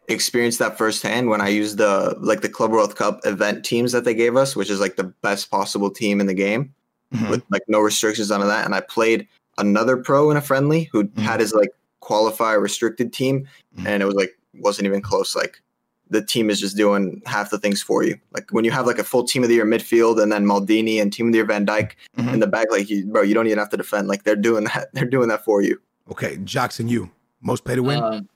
experience 0.07 0.57
that 0.57 0.77
firsthand 0.77 1.29
when 1.29 1.41
I 1.41 1.47
used 1.49 1.77
the 1.77 2.15
like 2.19 2.41
the 2.41 2.49
Club 2.49 2.71
World 2.71 2.95
Cup 2.95 3.19
event 3.25 3.63
teams 3.63 3.91
that 3.93 4.03
they 4.03 4.13
gave 4.13 4.35
us, 4.35 4.55
which 4.55 4.69
is 4.69 4.79
like 4.79 4.95
the 4.95 5.05
best 5.05 5.49
possible 5.49 5.89
team 5.89 6.19
in 6.19 6.27
the 6.27 6.33
game 6.33 6.73
Mhm. 7.13 7.29
with 7.29 7.43
like 7.49 7.63
no 7.67 7.79
restrictions 7.79 8.31
on 8.31 8.41
that. 8.41 8.65
And 8.65 8.75
I 8.75 8.81
played 8.81 9.27
another 9.57 9.97
pro 9.97 10.29
in 10.31 10.37
a 10.37 10.41
friendly 10.41 10.89
who 10.91 11.05
Mhm. 11.05 11.19
had 11.19 11.39
his 11.39 11.53
like 11.53 11.69
qualifier 12.01 12.61
restricted 12.61 13.13
team, 13.13 13.47
Mhm. 13.77 13.87
and 13.87 14.03
it 14.03 14.05
was 14.05 14.15
like 14.15 14.37
wasn't 14.59 14.85
even 14.87 15.01
close. 15.01 15.35
Like 15.35 15.61
the 16.09 16.21
team 16.23 16.49
is 16.49 16.59
just 16.59 16.75
doing 16.77 17.21
half 17.25 17.49
the 17.49 17.57
things 17.57 17.81
for 17.81 18.03
you. 18.03 18.15
Like 18.33 18.45
when 18.51 18.65
you 18.65 18.71
have 18.71 18.85
like 18.85 18.99
a 18.99 19.03
full 19.03 19.23
team 19.23 19.41
of 19.41 19.49
the 19.49 19.55
year 19.55 19.65
midfield 19.65 20.21
and 20.21 20.31
then 20.31 20.45
Maldini 20.45 21.01
and 21.01 21.11
team 21.13 21.27
of 21.27 21.31
the 21.31 21.37
year 21.37 21.45
Van 21.45 21.65
Dijk 21.65 21.91
Mhm. 22.17 22.33
in 22.33 22.39
the 22.39 22.45
back, 22.47 22.67
like 22.71 22.89
you, 22.89 23.05
bro, 23.05 23.21
you 23.23 23.33
don't 23.33 23.47
even 23.47 23.57
have 23.57 23.69
to 23.69 23.77
defend. 23.77 24.07
Like 24.09 24.23
they're 24.23 24.35
doing 24.35 24.65
that. 24.65 24.89
They're 24.93 25.05
doing 25.05 25.29
that 25.29 25.43
for 25.45 25.61
you. 25.61 25.79
Okay, 26.11 26.37
Joksan, 26.37 26.89
you 26.89 27.09
most 27.41 27.63
pay 27.63 27.75
to 27.75 27.81
win. 27.83 28.03
Um, 28.03 28.27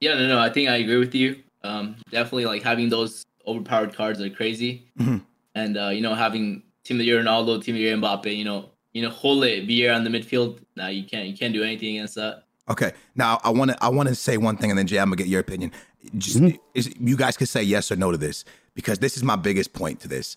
yeah, 0.00 0.14
no, 0.14 0.26
no, 0.28 0.38
I 0.38 0.50
think 0.50 0.68
I 0.68 0.76
agree 0.76 0.96
with 0.98 1.14
you. 1.14 1.36
Um, 1.62 1.96
definitely, 2.10 2.46
like 2.46 2.62
having 2.62 2.88
those 2.88 3.24
overpowered 3.46 3.94
cards 3.94 4.20
are 4.20 4.30
crazy, 4.30 4.84
Mhm. 4.98 5.22
and 5.54 5.76
uh, 5.76 5.88
you 5.88 6.00
know, 6.00 6.14
having 6.14 6.62
team 6.84 6.96
of 6.96 7.00
the 7.00 7.04
year 7.04 7.22
Ronaldo, 7.22 7.62
team 7.62 7.74
of 7.74 7.78
the 7.78 7.82
year 7.84 7.96
Mbappe, 7.96 8.34
you 8.34 8.44
know, 8.44 8.70
you 8.92 9.02
know, 9.02 9.10
hold 9.10 9.44
it 9.44 9.66
Vieira 9.68 9.94
on 9.94 10.04
the 10.04 10.10
midfield. 10.10 10.58
Nah, 10.76 10.88
you 10.88 11.04
can't, 11.04 11.28
you 11.28 11.36
can't 11.36 11.52
do 11.52 11.62
anything 11.62 11.96
against 11.96 12.14
that. 12.16 12.44
Okay. 12.68 12.92
Now 13.14 13.40
I 13.44 13.50
want 13.50 13.70
to 13.72 13.84
I 13.84 13.88
want 13.88 14.08
to 14.08 14.14
say 14.14 14.36
one 14.36 14.56
thing, 14.56 14.70
and 14.70 14.78
then 14.78 14.86
Jay, 14.86 14.98
I'm 14.98 15.06
gonna 15.08 15.16
get 15.16 15.26
your 15.26 15.40
opinion. 15.40 15.72
Just 16.16 16.38
Mm-hmm. 16.38 16.56
is, 16.74 16.94
you 16.98 17.16
guys 17.16 17.36
could 17.36 17.48
say 17.48 17.62
yes 17.62 17.92
or 17.92 17.96
no 17.96 18.10
to 18.10 18.16
this 18.16 18.44
because 18.74 19.00
this 19.00 19.16
is 19.16 19.22
my 19.22 19.36
biggest 19.36 19.72
point 19.74 20.00
to 20.00 20.08
this. 20.08 20.36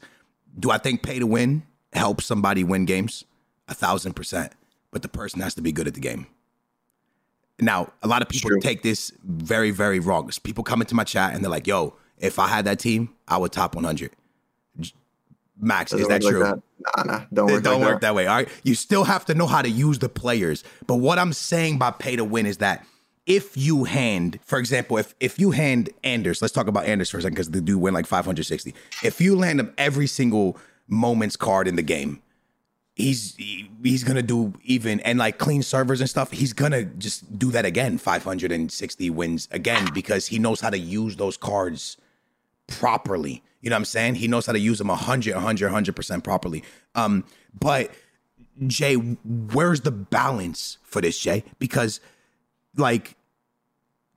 Do 0.59 0.71
I 0.71 0.77
think 0.77 1.03
pay 1.03 1.19
to 1.19 1.25
win 1.27 1.63
helps 1.93 2.25
somebody 2.25 2.63
win 2.65 2.85
games? 2.85 3.23
A 3.69 3.73
thousand 3.73 4.13
percent. 4.13 4.51
But 4.91 5.03
the 5.03 5.07
person 5.07 5.39
has 5.41 5.55
to 5.55 5.61
be 5.61 5.71
good 5.71 5.87
at 5.87 5.93
the 5.93 6.01
game. 6.01 6.27
Now, 7.59 7.93
a 8.01 8.07
lot 8.07 8.21
of 8.21 8.29
people 8.29 8.51
take 8.61 8.81
this 8.81 9.11
very, 9.23 9.71
very 9.71 9.99
wrong. 9.99 10.29
People 10.43 10.63
come 10.63 10.81
into 10.81 10.95
my 10.95 11.03
chat 11.03 11.33
and 11.33 11.43
they're 11.43 11.51
like, 11.51 11.67
"Yo, 11.67 11.95
if 12.17 12.39
I 12.39 12.47
had 12.47 12.65
that 12.65 12.79
team, 12.79 13.09
I 13.27 13.37
would 13.37 13.51
top 13.51 13.75
100." 13.75 14.11
Max, 15.59 15.91
Doesn't 15.91 16.01
is 16.03 16.07
that 16.09 16.21
true? 16.21 16.43
Like 16.43 16.55
that. 16.55 16.63
Nah, 16.97 17.03
nah, 17.03 17.25
don't 17.31 17.49
It 17.49 17.53
work. 17.53 17.63
don't 17.63 17.81
like 17.81 17.89
work 17.91 18.01
that 18.01 18.15
way. 18.15 18.27
All 18.27 18.35
right. 18.37 18.49
You 18.63 18.75
still 18.75 19.03
have 19.03 19.23
to 19.25 19.35
know 19.35 19.47
how 19.47 19.61
to 19.61 19.69
use 19.69 19.99
the 19.99 20.09
players. 20.09 20.63
But 20.87 20.95
what 20.95 21.19
I'm 21.19 21.31
saying 21.31 21.77
by 21.77 21.91
pay 21.91 22.15
to 22.15 22.25
win 22.25 22.45
is 22.45 22.57
that 22.57 22.85
if 23.27 23.55
you 23.55 23.83
hand, 23.85 24.39
for 24.43 24.57
example, 24.59 24.97
if 24.97 25.13
if 25.19 25.39
you 25.39 25.51
hand 25.51 25.89
Anders, 26.03 26.41
let's 26.41 26.53
talk 26.53 26.67
about 26.67 26.85
Anders 26.85 27.09
for 27.11 27.19
a 27.19 27.21
second 27.21 27.35
because 27.35 27.51
the 27.51 27.61
dude 27.61 27.79
win 27.79 27.93
like 27.93 28.07
560. 28.07 28.73
If 29.03 29.21
you 29.21 29.35
land 29.37 29.59
him 29.59 29.73
every 29.77 30.07
single 30.07 30.57
moments 30.87 31.37
card 31.37 31.67
in 31.67 31.75
the 31.77 31.83
game, 31.83 32.21
he's 32.95 33.35
he- 33.35 33.69
he's 33.83 34.03
gonna 34.03 34.21
do 34.21 34.53
even 34.63 34.99
and 35.01 35.19
like 35.19 35.37
clean 35.37 35.63
servers 35.63 35.99
and 36.01 36.09
stuff. 36.09 36.31
He's 36.31 36.53
gonna 36.53 36.83
just 36.83 37.37
do 37.39 37.51
that 37.51 37.65
again, 37.65 37.97
560 37.97 39.09
wins 39.09 39.47
again 39.51 39.89
because 39.93 40.27
he 40.27 40.39
knows 40.39 40.61
how 40.61 40.69
to 40.69 40.77
use 40.77 41.15
those 41.15 41.37
cards 41.37 41.97
properly. 42.67 43.43
You 43.61 43.69
know 43.69 43.75
what 43.75 43.79
I'm 43.79 43.85
saying? 43.85 44.15
He 44.15 44.27
knows 44.27 44.45
how 44.45 44.53
to 44.53 44.59
use 44.59 44.77
them 44.77 44.89
100, 44.89 45.33
100, 45.35 45.71
100% 45.71 46.23
properly. 46.23 46.63
Um, 46.95 47.23
but 47.57 47.91
Jay, 48.67 48.95
where's 48.95 49.81
the 49.81 49.91
balance 49.91 50.77
for 50.83 51.01
this, 51.01 51.17
Jay? 51.17 51.43
Because 51.59 51.99
like 52.75 53.15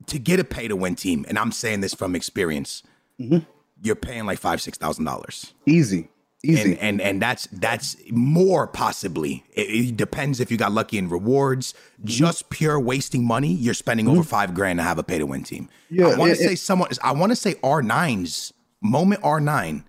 to 0.07 0.19
get 0.19 0.39
a 0.39 0.43
pay 0.43 0.67
to 0.67 0.75
win 0.75 0.95
team, 0.95 1.25
and 1.27 1.39
I'm 1.39 1.51
saying 1.51 1.81
this 1.81 1.93
from 1.93 2.15
experience, 2.15 2.83
Mhm. 3.19 3.45
you're 3.81 3.95
paying 3.95 4.25
like 4.25 4.39
five, 4.39 4.61
six 4.61 4.77
thousand 4.77 5.05
dollars. 5.05 5.53
Easy, 5.65 6.09
easy. 6.47 6.71
And, 6.73 6.79
and 6.79 7.01
and 7.01 7.21
that's 7.21 7.47
that's 7.51 7.95
more 8.09 8.67
possibly. 8.67 9.43
It, 9.53 9.61
it 9.89 9.97
depends 9.97 10.39
if 10.39 10.49
you 10.51 10.57
got 10.57 10.71
lucky 10.71 10.97
in 10.97 11.09
rewards. 11.09 11.73
Mm-hmm. 11.73 12.07
Just 12.07 12.49
pure 12.49 12.79
wasting 12.79 13.25
money, 13.25 13.53
you're 13.53 13.73
spending 13.73 14.07
over 14.07 14.23
five 14.23 14.53
grand 14.53 14.79
to 14.79 14.83
have 14.83 14.97
a 14.97 15.03
pay 15.03 15.17
to 15.17 15.25
win 15.25 15.43
team. 15.43 15.69
Yeah, 15.89 16.07
I 16.07 16.15
want 16.17 16.31
to 16.31 16.35
say 16.37 16.55
someone. 16.55 16.89
I 17.03 17.11
want 17.11 17.31
to 17.31 17.35
say 17.35 17.55
R 17.63 17.81
9s 17.81 18.51
moment 18.81 19.21
R 19.23 19.39
nine. 19.39 19.83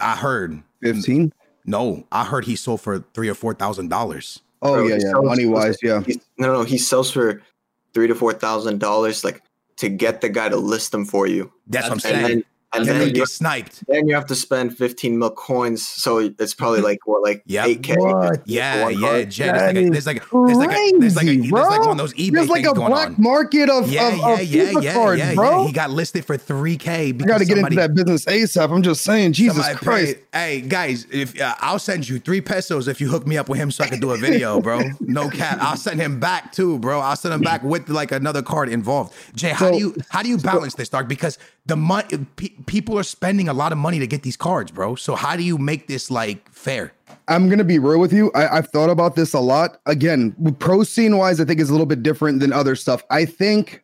I 0.00 0.16
heard 0.16 0.62
Fifteen. 0.82 1.32
no. 1.64 2.06
I 2.10 2.24
heard 2.24 2.44
he 2.46 2.56
sold 2.56 2.80
for 2.80 3.04
three 3.14 3.28
or 3.28 3.34
four 3.34 3.54
thousand 3.54 3.88
dollars. 3.88 4.40
Oh 4.62 4.74
Bro, 4.74 4.86
yeah, 4.88 4.96
he 4.96 5.02
yeah. 5.02 5.10
sells- 5.10 5.24
Money 5.26 5.46
wise, 5.46 5.76
yeah. 5.82 6.00
He's, 6.02 6.18
no, 6.38 6.52
no, 6.52 6.62
he 6.64 6.78
sells 6.78 7.10
for 7.10 7.42
three 7.92 8.06
to 8.08 8.14
four 8.14 8.32
thousand 8.32 8.80
dollars, 8.80 9.22
like 9.24 9.42
to 9.76 9.88
get 9.88 10.20
the 10.20 10.28
guy 10.28 10.48
to 10.48 10.56
list 10.56 10.92
them 10.92 11.04
for 11.04 11.26
you, 11.26 11.52
That's, 11.66 11.84
what 11.88 11.92
I'm 11.92 11.98
That's- 11.98 12.18
and 12.18 12.26
saying. 12.26 12.44
Then 12.74 12.80
and 12.82 12.88
And 12.88 12.88
then 12.88 12.98
then 12.98 13.08
you 13.08 13.14
you, 13.14 13.20
get 13.22 13.28
sniped. 13.28 13.86
then 13.86 14.08
you 14.08 14.14
have 14.14 14.26
to 14.26 14.34
spend 14.34 14.76
fifteen 14.76 15.18
mil 15.18 15.30
coins, 15.30 15.86
so 15.86 16.18
it's 16.18 16.54
probably 16.54 16.80
like 16.90 17.06
what, 17.06 17.22
like 17.22 17.42
Yep. 17.46 17.66
eight 17.66 17.82
k. 17.82 17.94
What? 17.96 18.42
Yeah, 18.46 18.88
yeah, 18.88 19.22
Jay. 19.24 19.44
There's 19.46 19.56
like, 19.66 19.76
a, 19.76 19.90
there's 19.90 20.06
like, 20.06 20.16
a, 20.16 20.36
there's 20.46 20.56
like, 20.58 20.70
a, 20.70 20.98
there's 20.98 21.16
like, 21.16 21.24
a, 21.26 21.28
Crazy, 21.36 21.50
there's 21.50 21.52
like 21.68 21.80
one 21.80 21.90
of 21.90 21.98
those 21.98 22.14
eBay 22.14 22.32
There's 22.32 22.48
like 22.48 22.64
things 22.64 22.72
a 22.72 22.74
going 22.74 22.90
black 22.92 23.08
on. 23.08 23.16
market 23.18 23.70
of, 23.70 23.90
Yeah, 23.90 24.08
of, 24.08 24.16
yeah, 24.18 24.32
of 24.34 24.42
yeah, 24.44 24.62
FIFA 24.72 24.82
yeah, 24.82 24.92
cards, 24.94 25.18
yeah, 25.20 25.34
bro. 25.34 25.60
yeah. 25.62 25.66
He 25.66 25.72
got 25.72 25.90
listed 25.90 26.24
for 26.24 26.36
3K 26.36 26.88
I 26.88 27.12
because 27.12 27.26
got 27.28 27.38
to 27.38 27.44
get 27.44 27.54
somebody, 27.56 27.76
into 27.76 27.88
that 27.88 27.94
business 27.94 28.24
ASAP. 28.24 28.70
I'm 28.74 28.82
just 28.82 29.02
saying, 29.04 29.32
Jesus 29.32 29.56
somebody 29.64 29.84
Christ. 29.84 30.14
paid- 30.16 30.20
Hey 30.34 30.60
guys, 30.62 31.06
if 31.12 31.40
uh, 31.40 31.54
I'll 31.60 31.78
send 31.78 32.08
you 32.08 32.18
three 32.18 32.40
pesos 32.40 32.88
if 32.88 33.00
you 33.00 33.08
hook 33.08 33.26
me 33.26 33.38
up 33.38 33.48
with 33.48 33.58
him 33.58 33.70
so 33.70 33.84
I 33.84 33.88
can 33.88 34.00
do 34.00 34.10
a 34.10 34.16
video, 34.16 34.60
bro. 34.60 34.80
No 35.00 35.30
cap. 35.30 35.58
I'll 35.60 35.76
send 35.76 36.00
him 36.00 36.18
back 36.18 36.52
too, 36.52 36.78
bro. 36.80 36.98
I'll 37.00 37.14
send 37.16 37.32
him 37.34 37.40
back 37.40 37.62
with 37.62 37.88
like 37.88 38.10
another 38.12 38.42
card 38.42 38.68
involved. 38.68 39.14
Jay, 39.36 39.50
how 39.50 39.66
So- 39.66 39.72
do 39.72 39.78
you 39.78 39.94
how 40.08 40.22
do 40.22 40.28
you 40.28 40.38
balance 40.38 40.74
this, 40.74 40.88
Dark? 40.88 41.06
Because 41.08 41.38
the 41.66 41.76
money 41.76 42.26
pe- 42.36 42.50
people 42.66 42.98
are 42.98 43.04
spending 43.04 43.48
a 43.48 43.54
lot 43.54 43.72
of 43.72 43.78
money 43.78 43.98
to 43.98 44.06
get 44.06 44.22
these 44.22 44.36
cards, 44.36 44.70
bro. 44.70 44.94
So 44.94 45.14
how 45.14 45.36
do 45.36 45.42
you 45.42 45.56
make 45.56 45.86
this 45.88 46.10
like 46.10 46.50
fair? 46.52 46.92
I'm 47.28 47.48
gonna 47.48 47.64
be 47.64 47.78
real 47.78 47.98
with 47.98 48.12
you. 48.12 48.30
I, 48.34 48.58
I've 48.58 48.68
thought 48.68 48.90
about 48.90 49.16
this 49.16 49.32
a 49.32 49.40
lot. 49.40 49.78
Again, 49.86 50.34
pro 50.58 50.84
scene 50.84 51.16
wise, 51.16 51.40
I 51.40 51.44
think 51.44 51.60
is 51.60 51.70
a 51.70 51.72
little 51.72 51.86
bit 51.86 52.02
different 52.02 52.40
than 52.40 52.52
other 52.52 52.76
stuff. 52.76 53.02
I 53.10 53.24
think, 53.24 53.82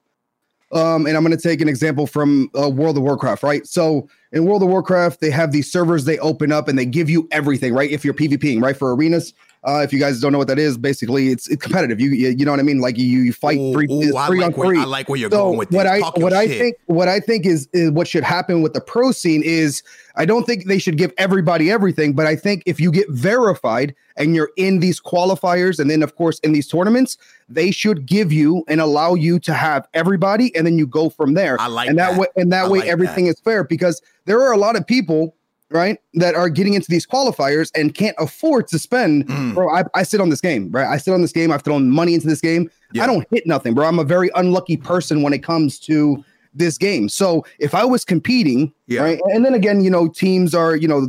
um, 0.72 1.06
and 1.06 1.16
I'm 1.16 1.22
gonna 1.22 1.38
take 1.38 1.62
an 1.62 1.68
example 1.68 2.06
from 2.06 2.50
uh, 2.60 2.68
World 2.68 2.98
of 2.98 3.02
Warcraft, 3.02 3.42
right? 3.42 3.66
So 3.66 4.08
in 4.32 4.44
World 4.44 4.62
of 4.62 4.68
Warcraft, 4.68 5.20
they 5.20 5.30
have 5.30 5.52
these 5.52 5.72
servers 5.72 6.04
they 6.04 6.18
open 6.18 6.52
up 6.52 6.68
and 6.68 6.78
they 6.78 6.86
give 6.86 7.08
you 7.08 7.26
everything, 7.30 7.72
right? 7.72 7.90
If 7.90 8.04
you're 8.04 8.14
PvPing, 8.14 8.62
right? 8.62 8.76
For 8.76 8.94
arenas, 8.94 9.32
uh, 9.62 9.80
if 9.84 9.92
you 9.92 9.98
guys 9.98 10.20
don't 10.20 10.32
know 10.32 10.38
what 10.38 10.48
that 10.48 10.58
is, 10.58 10.78
basically 10.78 11.28
it's, 11.28 11.46
it's 11.48 11.62
competitive. 11.62 12.00
You, 12.00 12.10
you 12.10 12.30
you 12.30 12.44
know 12.46 12.50
what 12.50 12.60
I 12.60 12.62
mean? 12.62 12.80
Like 12.80 12.96
you, 12.96 13.04
you 13.20 13.32
fight 13.32 13.58
Ooh, 13.58 13.72
three, 13.72 13.86
ooh, 13.90 14.16
I 14.16 14.26
three 14.26 14.40
like 14.40 14.54
on 14.54 14.58
where- 14.58 14.68
three. 14.68 14.78
I 14.80 14.84
like 14.84 15.08
where 15.08 15.18
you're 15.18 15.30
so 15.30 15.36
going 15.36 15.58
with 15.58 15.70
what 15.70 15.82
this. 15.84 15.92
I 15.92 16.00
Talk 16.00 16.16
what 16.16 16.32
I 16.32 16.46
shit. 16.46 16.58
think 16.58 16.76
what 16.86 17.08
I 17.08 17.20
think 17.20 17.44
is, 17.44 17.68
is 17.72 17.90
what 17.90 18.08
should 18.08 18.24
happen 18.24 18.62
with 18.62 18.72
the 18.72 18.80
pro 18.80 19.12
scene 19.12 19.42
is 19.44 19.82
I 20.16 20.24
don't 20.24 20.44
think 20.44 20.64
they 20.64 20.78
should 20.78 20.96
give 20.96 21.12
everybody 21.18 21.70
everything, 21.70 22.14
but 22.14 22.26
I 22.26 22.36
think 22.36 22.62
if 22.66 22.80
you 22.80 22.90
get 22.90 23.08
verified 23.10 23.94
and 24.16 24.34
you're 24.34 24.50
in 24.56 24.80
these 24.80 25.00
qualifiers 25.00 25.78
and 25.78 25.90
then 25.90 26.02
of 26.02 26.16
course 26.16 26.38
in 26.40 26.52
these 26.52 26.66
tournaments, 26.66 27.16
they 27.48 27.70
should 27.70 28.06
give 28.06 28.32
you 28.32 28.64
and 28.66 28.80
allow 28.80 29.14
you 29.14 29.38
to 29.40 29.52
have 29.54 29.86
everybody 29.94 30.54
and 30.56 30.66
then 30.66 30.78
you 30.78 30.86
go 30.86 31.10
from 31.10 31.34
there. 31.34 31.60
I 31.60 31.66
like 31.66 31.88
and 31.88 31.98
that, 31.98 32.12
that. 32.12 32.20
way 32.20 32.26
and 32.36 32.50
that 32.52 32.64
I 32.64 32.68
way 32.68 32.78
like 32.80 32.88
everything 32.88 33.26
is 33.26 33.38
fair 33.40 33.62
because 33.64 34.00
there 34.24 34.40
are 34.42 34.52
a 34.52 34.56
lot 34.58 34.76
of 34.76 34.86
people 34.86 35.34
right 35.70 35.98
that 36.14 36.34
are 36.34 36.48
getting 36.48 36.74
into 36.74 36.88
these 36.90 37.06
qualifiers 37.06 37.70
and 37.76 37.94
can't 37.94 38.16
afford 38.18 38.66
to 38.68 38.78
spend 38.78 39.26
Mm. 39.28 39.54
bro 39.54 39.70
I, 39.70 39.84
I 39.94 40.02
sit 40.02 40.20
on 40.20 40.28
this 40.30 40.40
game 40.40 40.70
right 40.70 40.86
i 40.86 40.96
sit 40.96 41.14
on 41.14 41.22
this 41.22 41.32
game 41.32 41.52
i've 41.52 41.62
thrown 41.62 41.90
money 41.90 42.14
into 42.14 42.26
this 42.26 42.40
game 42.40 42.70
Yeah. 42.92 43.04
i 43.04 43.06
don't 43.06 43.26
hit 43.30 43.46
nothing 43.46 43.74
bro 43.74 43.86
i'm 43.86 43.98
a 43.98 44.04
very 44.04 44.30
unlucky 44.34 44.76
person 44.76 45.22
when 45.22 45.32
it 45.32 45.42
comes 45.42 45.78
to 45.80 46.22
this 46.54 46.76
game 46.78 47.08
so 47.08 47.44
if 47.60 47.74
i 47.74 47.84
was 47.84 48.04
competing 48.04 48.72
Yeah. 48.88 49.02
right 49.02 49.20
and 49.32 49.44
then 49.44 49.54
again 49.54 49.82
you 49.82 49.90
know 49.90 50.08
teams 50.08 50.54
are 50.54 50.74
you 50.74 50.88
know 50.88 51.08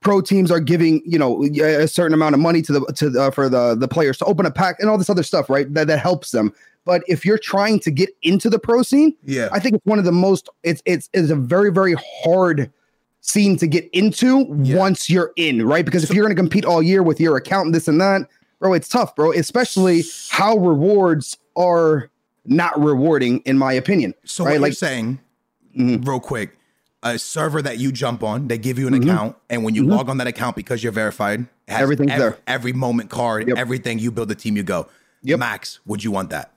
pro 0.00 0.20
teams 0.20 0.50
are 0.52 0.60
giving 0.60 1.02
you 1.04 1.18
know 1.18 1.42
a 1.44 1.88
certain 1.88 2.14
amount 2.14 2.34
of 2.36 2.40
money 2.40 2.62
to 2.62 2.72
the 2.72 2.80
to 2.94 3.10
the, 3.10 3.32
for 3.32 3.48
the 3.48 3.74
the 3.74 3.88
players 3.88 4.16
to 4.18 4.24
open 4.26 4.46
a 4.46 4.50
pack 4.50 4.76
and 4.78 4.88
all 4.88 4.96
this 4.96 5.10
other 5.10 5.24
stuff 5.24 5.50
right 5.50 5.72
that, 5.74 5.88
that 5.88 5.98
helps 5.98 6.30
them 6.30 6.52
but 6.84 7.02
if 7.08 7.24
you're 7.24 7.36
trying 7.38 7.78
to 7.80 7.90
get 7.90 8.08
into 8.22 8.48
the 8.48 8.58
pro 8.58 8.82
scene 8.82 9.14
Yeah. 9.24 9.48
I 9.52 9.58
think 9.58 9.74
it's 9.74 9.84
one 9.86 9.98
of 9.98 10.04
the 10.04 10.12
most 10.12 10.48
it's 10.62 10.80
it's 10.86 11.10
it's 11.12 11.30
a 11.30 11.36
very 11.36 11.72
very 11.72 11.94
hard 12.24 12.70
scene 13.20 13.56
to 13.58 13.66
get 13.66 13.88
into 13.92 14.46
Yeah. 14.62 14.76
once 14.76 15.10
you're 15.10 15.32
in, 15.36 15.66
right? 15.66 15.84
Because 15.84 16.04
if 16.04 16.10
you're 16.14 16.24
going 16.24 16.34
to 16.34 16.40
compete 16.40 16.64
all 16.64 16.82
year 16.82 17.02
with 17.02 17.20
your 17.20 17.36
account 17.36 17.66
and 17.66 17.74
this 17.74 17.88
and 17.88 18.00
that, 18.00 18.22
bro, 18.60 18.72
it's 18.72 18.88
tough, 18.88 19.14
bro. 19.16 19.32
Especially 19.32 20.04
how 20.30 20.56
rewards 20.56 21.36
are 21.56 22.10
not 22.46 22.80
rewarding, 22.82 23.40
in 23.40 23.58
my 23.58 23.72
opinion. 23.72 24.14
So 24.24 24.44
right? 24.44 24.52
what 24.52 24.60
Like 24.62 24.68
you're 24.70 24.74
saying, 24.76 25.18
Mhm. 25.76 26.06
real 26.06 26.20
quick, 26.20 26.56
a 27.02 27.18
server 27.18 27.60
that 27.62 27.78
you 27.78 27.92
jump 27.92 28.22
on, 28.22 28.48
they 28.48 28.58
give 28.58 28.78
you 28.78 28.86
an 28.88 28.94
Mhm. 28.94 29.02
account, 29.02 29.36
and 29.50 29.62
when 29.64 29.74
you 29.74 29.82
Mhm. 29.84 29.90
log 29.90 30.08
on 30.08 30.16
that 30.18 30.26
account 30.26 30.56
because 30.56 30.82
you're 30.82 30.92
verified, 30.92 31.40
it 31.66 31.72
has 31.72 31.82
Everything's 31.82 32.12
ev- 32.12 32.18
there. 32.18 32.38
Every 32.46 32.72
moment 32.72 33.10
card, 33.10 33.48
Yep. 33.48 33.58
everything 33.58 33.98
you 33.98 34.10
build 34.10 34.28
the 34.28 34.34
team, 34.34 34.56
you 34.56 34.62
go. 34.62 34.88
Yep. 35.22 35.38
Max, 35.38 35.80
would 35.86 36.02
you 36.02 36.10
want 36.10 36.30
that? 36.30 36.52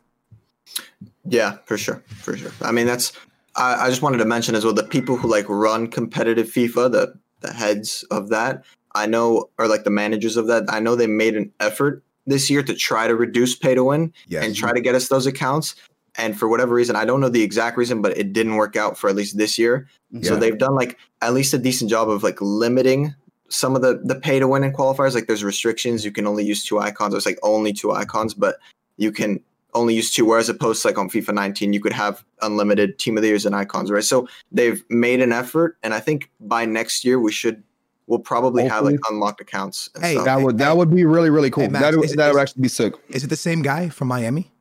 Yeah, 1.27 1.57
for 1.65 1.77
sure, 1.77 2.01
for 2.21 2.35
sure. 2.37 2.51
I 2.61 2.71
mean, 2.71 2.85
that's. 2.87 3.11
I, 3.55 3.85
I 3.85 3.89
just 3.89 4.01
wanted 4.01 4.17
to 4.17 4.25
mention 4.25 4.55
as 4.55 4.63
well 4.63 4.73
the 4.73 4.83
people 4.83 5.17
who 5.17 5.27
like 5.27 5.47
run 5.49 5.87
competitive 5.87 6.47
FIFA, 6.47 6.91
the 6.91 7.13
the 7.41 7.51
heads 7.53 8.03
of 8.11 8.29
that, 8.29 8.63
I 8.93 9.07
know, 9.07 9.49
or 9.57 9.67
like 9.67 9.83
the 9.83 9.89
managers 9.89 10.37
of 10.37 10.47
that, 10.47 10.65
I 10.69 10.79
know 10.79 10.95
they 10.95 11.07
made 11.07 11.35
an 11.35 11.51
effort 11.59 12.03
this 12.27 12.49
year 12.49 12.61
to 12.63 12.75
try 12.75 13.07
to 13.07 13.15
reduce 13.15 13.55
pay 13.55 13.73
to 13.73 13.83
win 13.83 14.13
Yes. 14.27 14.45
and 14.45 14.55
try 14.55 14.71
to 14.71 14.79
get 14.81 14.95
us 14.95 15.07
those 15.07 15.25
accounts. 15.25 15.75
And 16.15 16.37
for 16.37 16.47
whatever 16.47 16.75
reason, 16.75 16.95
I 16.95 17.05
don't 17.05 17.19
know 17.19 17.29
the 17.29 17.41
exact 17.41 17.77
reason, 17.77 18.01
but 18.01 18.17
it 18.17 18.33
didn't 18.33 18.55
work 18.55 18.75
out 18.75 18.97
for 18.97 19.09
at 19.09 19.15
least 19.15 19.37
this 19.37 19.57
year. 19.57 19.87
Mm-hmm. 20.13 20.25
So 20.25 20.35
they've 20.35 20.57
done 20.57 20.75
like 20.75 20.97
at 21.21 21.33
least 21.33 21.53
a 21.53 21.57
decent 21.57 21.89
job 21.89 22.09
of 22.09 22.21
like 22.21 22.39
limiting 22.41 23.15
some 23.49 23.75
of 23.75 23.81
the 23.81 24.01
the 24.03 24.15
pay 24.15 24.39
to 24.39 24.47
win 24.47 24.63
in 24.63 24.73
qualifiers. 24.73 25.15
Like 25.15 25.27
there's 25.27 25.43
restrictions. 25.43 26.05
You 26.05 26.11
can 26.11 26.27
only 26.27 26.43
use 26.43 26.63
two 26.63 26.79
icons. 26.79 27.13
It's 27.13 27.25
like 27.25 27.39
only 27.43 27.73
two 27.73 27.91
icons, 27.91 28.33
but 28.33 28.57
you 28.97 29.11
can 29.11 29.41
only 29.73 29.95
use 29.95 30.11
two. 30.13 30.25
Whereas 30.25 30.49
opposed 30.49 30.81
to 30.81 30.87
like 30.89 30.97
on 30.97 31.09
FIFA 31.09 31.33
19, 31.33 31.73
you 31.73 31.79
could 31.79 31.93
have 31.93 32.23
unlimited 32.41 32.99
team 32.99 33.17
of 33.17 33.21
the 33.23 33.29
years 33.29 33.45
and 33.45 33.55
icons, 33.55 33.89
right? 33.91 34.03
So 34.03 34.27
they've 34.51 34.83
made 34.89 35.21
an 35.21 35.31
effort, 35.31 35.77
and 35.83 35.93
I 35.93 35.99
think 35.99 36.29
by 36.39 36.65
next 36.65 37.03
year 37.05 37.19
we 37.19 37.31
should 37.31 37.63
we'll 38.07 38.19
probably 38.19 38.67
have 38.67 38.83
like 38.83 38.99
unlocked 39.09 39.39
accounts. 39.41 39.89
And 39.95 40.03
Hey, 40.03 40.13
stuff. 40.13 40.25
that 40.25 40.41
would 40.41 40.57
that 40.57 40.75
would 40.75 40.93
be 40.93 41.05
really 41.05 41.29
really 41.29 41.49
cool. 41.49 41.63
Hey, 41.63 41.69
Max, 41.69 41.83
that 41.85 41.95
would, 41.95 42.05
is- 42.05 42.15
that 42.15 42.29
is- 42.29 42.33
would 42.35 42.41
actually 42.41 42.61
be 42.63 42.67
sick. 42.67 42.93
Is 43.09 43.23
it 43.23 43.27
the 43.29 43.35
same 43.37 43.61
guy 43.61 43.89
from 43.89 44.07
Miami? 44.09 44.51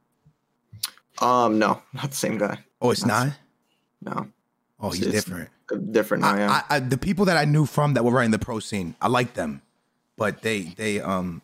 um, 1.21 1.59
no, 1.59 1.83
not 1.93 2.11
the 2.11 2.17
same 2.17 2.39
guy. 2.39 2.59
Oh, 2.81 2.91
it's 2.91 3.05
not. 3.05 3.29
No, 4.03 4.29
Oh, 4.81 4.91
he's 4.91 5.07
It's- 5.07 5.25
different. 5.25 5.51
different 5.93 6.23
now. 6.23 6.37
Yeah. 6.37 6.63
I, 6.71 6.77
I, 6.77 6.81
the 6.81 6.97
people 6.97 7.27
that 7.27 7.37
I 7.37 7.45
knew 7.45 7.67
from 7.67 7.93
that 7.95 8.05
were 8.05 8.13
running 8.13 8.31
the 8.31 8.39
pro 8.39 8.59
scene, 8.61 8.95
I 9.03 9.09
like 9.09 9.35
them, 9.35 9.61
but 10.17 10.41
they 10.43 10.73
they 10.77 11.01
um 11.01 11.43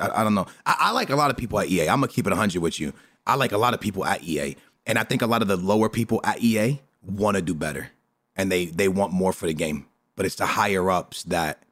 I, 0.00 0.20
I 0.20 0.24
don't 0.24 0.34
know. 0.34 0.46
I, 0.66 0.76
I 0.78 0.90
like 0.92 1.10
a 1.10 1.16
lot 1.16 1.30
of 1.30 1.36
people 1.36 1.58
at 1.60 1.68
EA. 1.68 1.88
I'm 1.88 2.00
gonna 2.00 2.08
keep 2.08 2.26
it 2.26 2.30
100 2.30 2.60
with 2.60 2.78
you. 2.80 2.92
I 3.26 3.34
like 3.36 3.52
a 3.52 3.58
lot 3.58 3.74
of 3.74 3.80
people 3.80 4.04
at 4.04 4.22
EA, 4.22 4.56
and 4.86 4.98
I 4.98 5.04
think 5.04 5.22
a 5.22 5.26
lot 5.26 5.42
of 5.42 5.48
the 5.48 5.56
lower 5.56 5.88
people 5.88 6.20
at 6.24 6.42
EA 6.42 6.80
want 7.02 7.36
to 7.36 7.42
do 7.42 7.54
better, 7.54 7.88
and 8.36 8.50
they 8.52 8.66
they 8.66 8.88
want 8.88 9.12
more 9.12 9.32
for 9.32 9.46
the 9.46 9.54
game. 9.54 9.86
But 10.16 10.26
it's 10.26 10.36
the 10.36 10.46
higher 10.46 10.90
ups 10.90 11.22
that 11.24 11.62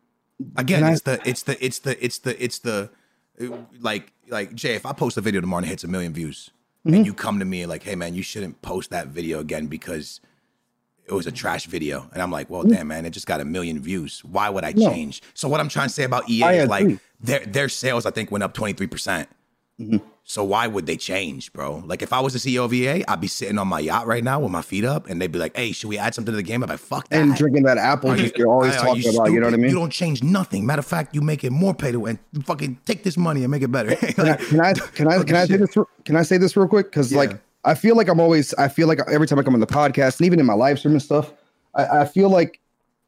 again 0.56 0.82
I- 0.84 0.92
it's 0.92 1.02
the 1.02 1.20
it's 1.28 1.42
the 1.42 1.64
it's 1.64 1.78
the 1.80 2.04
it's 2.04 2.18
the 2.18 2.42
it's 2.44 2.58
the 2.60 2.90
uh, 3.40 3.56
like 3.80 4.12
like 4.28 4.54
Jay. 4.54 4.74
If 4.74 4.86
I 4.86 4.92
post 4.92 5.16
a 5.16 5.20
video 5.20 5.40
tomorrow 5.40 5.58
and 5.58 5.66
it 5.66 5.70
hits 5.70 5.84
a 5.84 5.88
million 5.88 6.12
views, 6.12 6.50
Mm-hmm. 6.86 6.96
and 6.96 7.06
you 7.06 7.14
come 7.14 7.38
to 7.38 7.44
me 7.44 7.64
like, 7.64 7.84
hey 7.84 7.94
man, 7.94 8.14
you 8.14 8.24
shouldn't 8.24 8.60
post 8.60 8.90
that 8.90 9.06
video 9.06 9.38
again 9.38 9.68
because 9.68 10.20
it 11.06 11.12
was 11.12 11.26
a 11.26 11.32
trash 11.32 11.66
video. 11.66 12.08
And 12.12 12.22
I'm 12.22 12.30
like, 12.30 12.48
well, 12.48 12.62
damn, 12.62 12.88
man, 12.88 13.04
it 13.04 13.10
just 13.10 13.26
got 13.26 13.40
a 13.40 13.44
million 13.44 13.80
views. 13.80 14.22
Why 14.24 14.48
would 14.50 14.64
I 14.64 14.72
Mm. 14.72 14.78
No. 14.78 14.90
change? 14.90 15.22
So 15.34 15.48
what 15.48 15.60
I'm 15.60 15.68
trying 15.68 15.88
to 15.88 15.94
say 15.94 16.04
about 16.04 16.28
EA 16.30 16.42
I 16.44 16.52
is 16.54 16.68
like 16.68 16.98
their 17.20 17.40
their 17.40 17.68
sales, 17.68 18.06
I 18.06 18.10
think, 18.10 18.30
went 18.30 18.44
up 18.44 18.54
23%. 18.54 18.90
percent 18.90 19.28
Mm-hmm. 19.80 19.96
So 20.24 20.44
why 20.44 20.68
would 20.68 20.86
they 20.86 20.96
change, 20.96 21.52
bro? 21.52 21.82
Like 21.84 22.02
if 22.02 22.12
I 22.12 22.20
was 22.20 22.34
the 22.34 22.38
CEO 22.38 22.64
of 22.66 22.72
EA, 22.72 23.04
I'd 23.08 23.20
be 23.20 23.26
sitting 23.26 23.58
on 23.58 23.66
my 23.66 23.80
yacht 23.80 24.06
right 24.06 24.22
now 24.22 24.38
with 24.38 24.52
my 24.52 24.62
feet 24.62 24.84
up, 24.84 25.08
and 25.08 25.20
they'd 25.20 25.32
be 25.32 25.38
like, 25.38 25.56
"Hey, 25.56 25.72
should 25.72 25.88
we 25.88 25.98
add 25.98 26.14
something 26.14 26.30
to 26.30 26.36
the 26.36 26.42
game?" 26.42 26.62
I'd 26.62 26.66
be 26.66 26.72
like, 26.74 26.78
"Fuck 26.80 27.08
that." 27.08 27.20
And 27.20 27.34
drinking 27.34 27.64
that 27.64 27.78
apple 27.78 28.14
juice 28.14 28.30
you're 28.36 28.48
always 28.48 28.76
are 28.76 28.80
talking 28.86 29.12
about. 29.16 29.32
You 29.32 29.40
know 29.40 29.46
what 29.46 29.54
I 29.54 29.56
mean? 29.56 29.70
You 29.70 29.74
don't 29.74 29.90
change 29.90 30.22
nothing. 30.22 30.64
Matter 30.66 30.80
of 30.80 30.86
fact, 30.86 31.14
you 31.16 31.22
make 31.22 31.42
it 31.42 31.50
more 31.50 31.74
pay 31.74 31.90
to 31.90 31.98
win. 31.98 32.20
Fucking 32.44 32.78
take 32.84 33.02
this 33.02 33.16
money 33.16 33.42
and 33.42 33.50
make 33.50 33.62
it 33.62 33.72
better. 33.72 33.96
can 33.96 34.28
I 34.28 34.36
can 34.36 34.60
I 34.60 34.72
can 34.74 35.08
I, 35.08 35.24
can 35.24 35.34
I 35.36 35.44
say 35.46 35.56
this? 35.56 35.76
Can 36.04 36.16
I 36.16 36.22
say 36.22 36.36
this 36.36 36.56
real 36.56 36.68
quick? 36.68 36.90
Because 36.90 37.10
Yeah. 37.10 37.18
like 37.18 37.40
I 37.64 37.74
feel 37.74 37.96
like 37.96 38.08
I'm 38.08 38.20
always 38.20 38.54
I 38.54 38.68
feel 38.68 38.88
like 38.88 39.00
every 39.10 39.26
time 39.26 39.38
I 39.38 39.42
come 39.42 39.54
on 39.54 39.60
the 39.60 39.66
podcast 39.66 40.18
and 40.18 40.26
even 40.26 40.40
in 40.40 40.46
my 40.46 40.54
live 40.54 40.78
stream 40.78 40.92
and 40.92 41.02
stuff, 41.02 41.32
I, 41.74 42.00
I 42.00 42.04
feel 42.04 42.28
like 42.28 42.60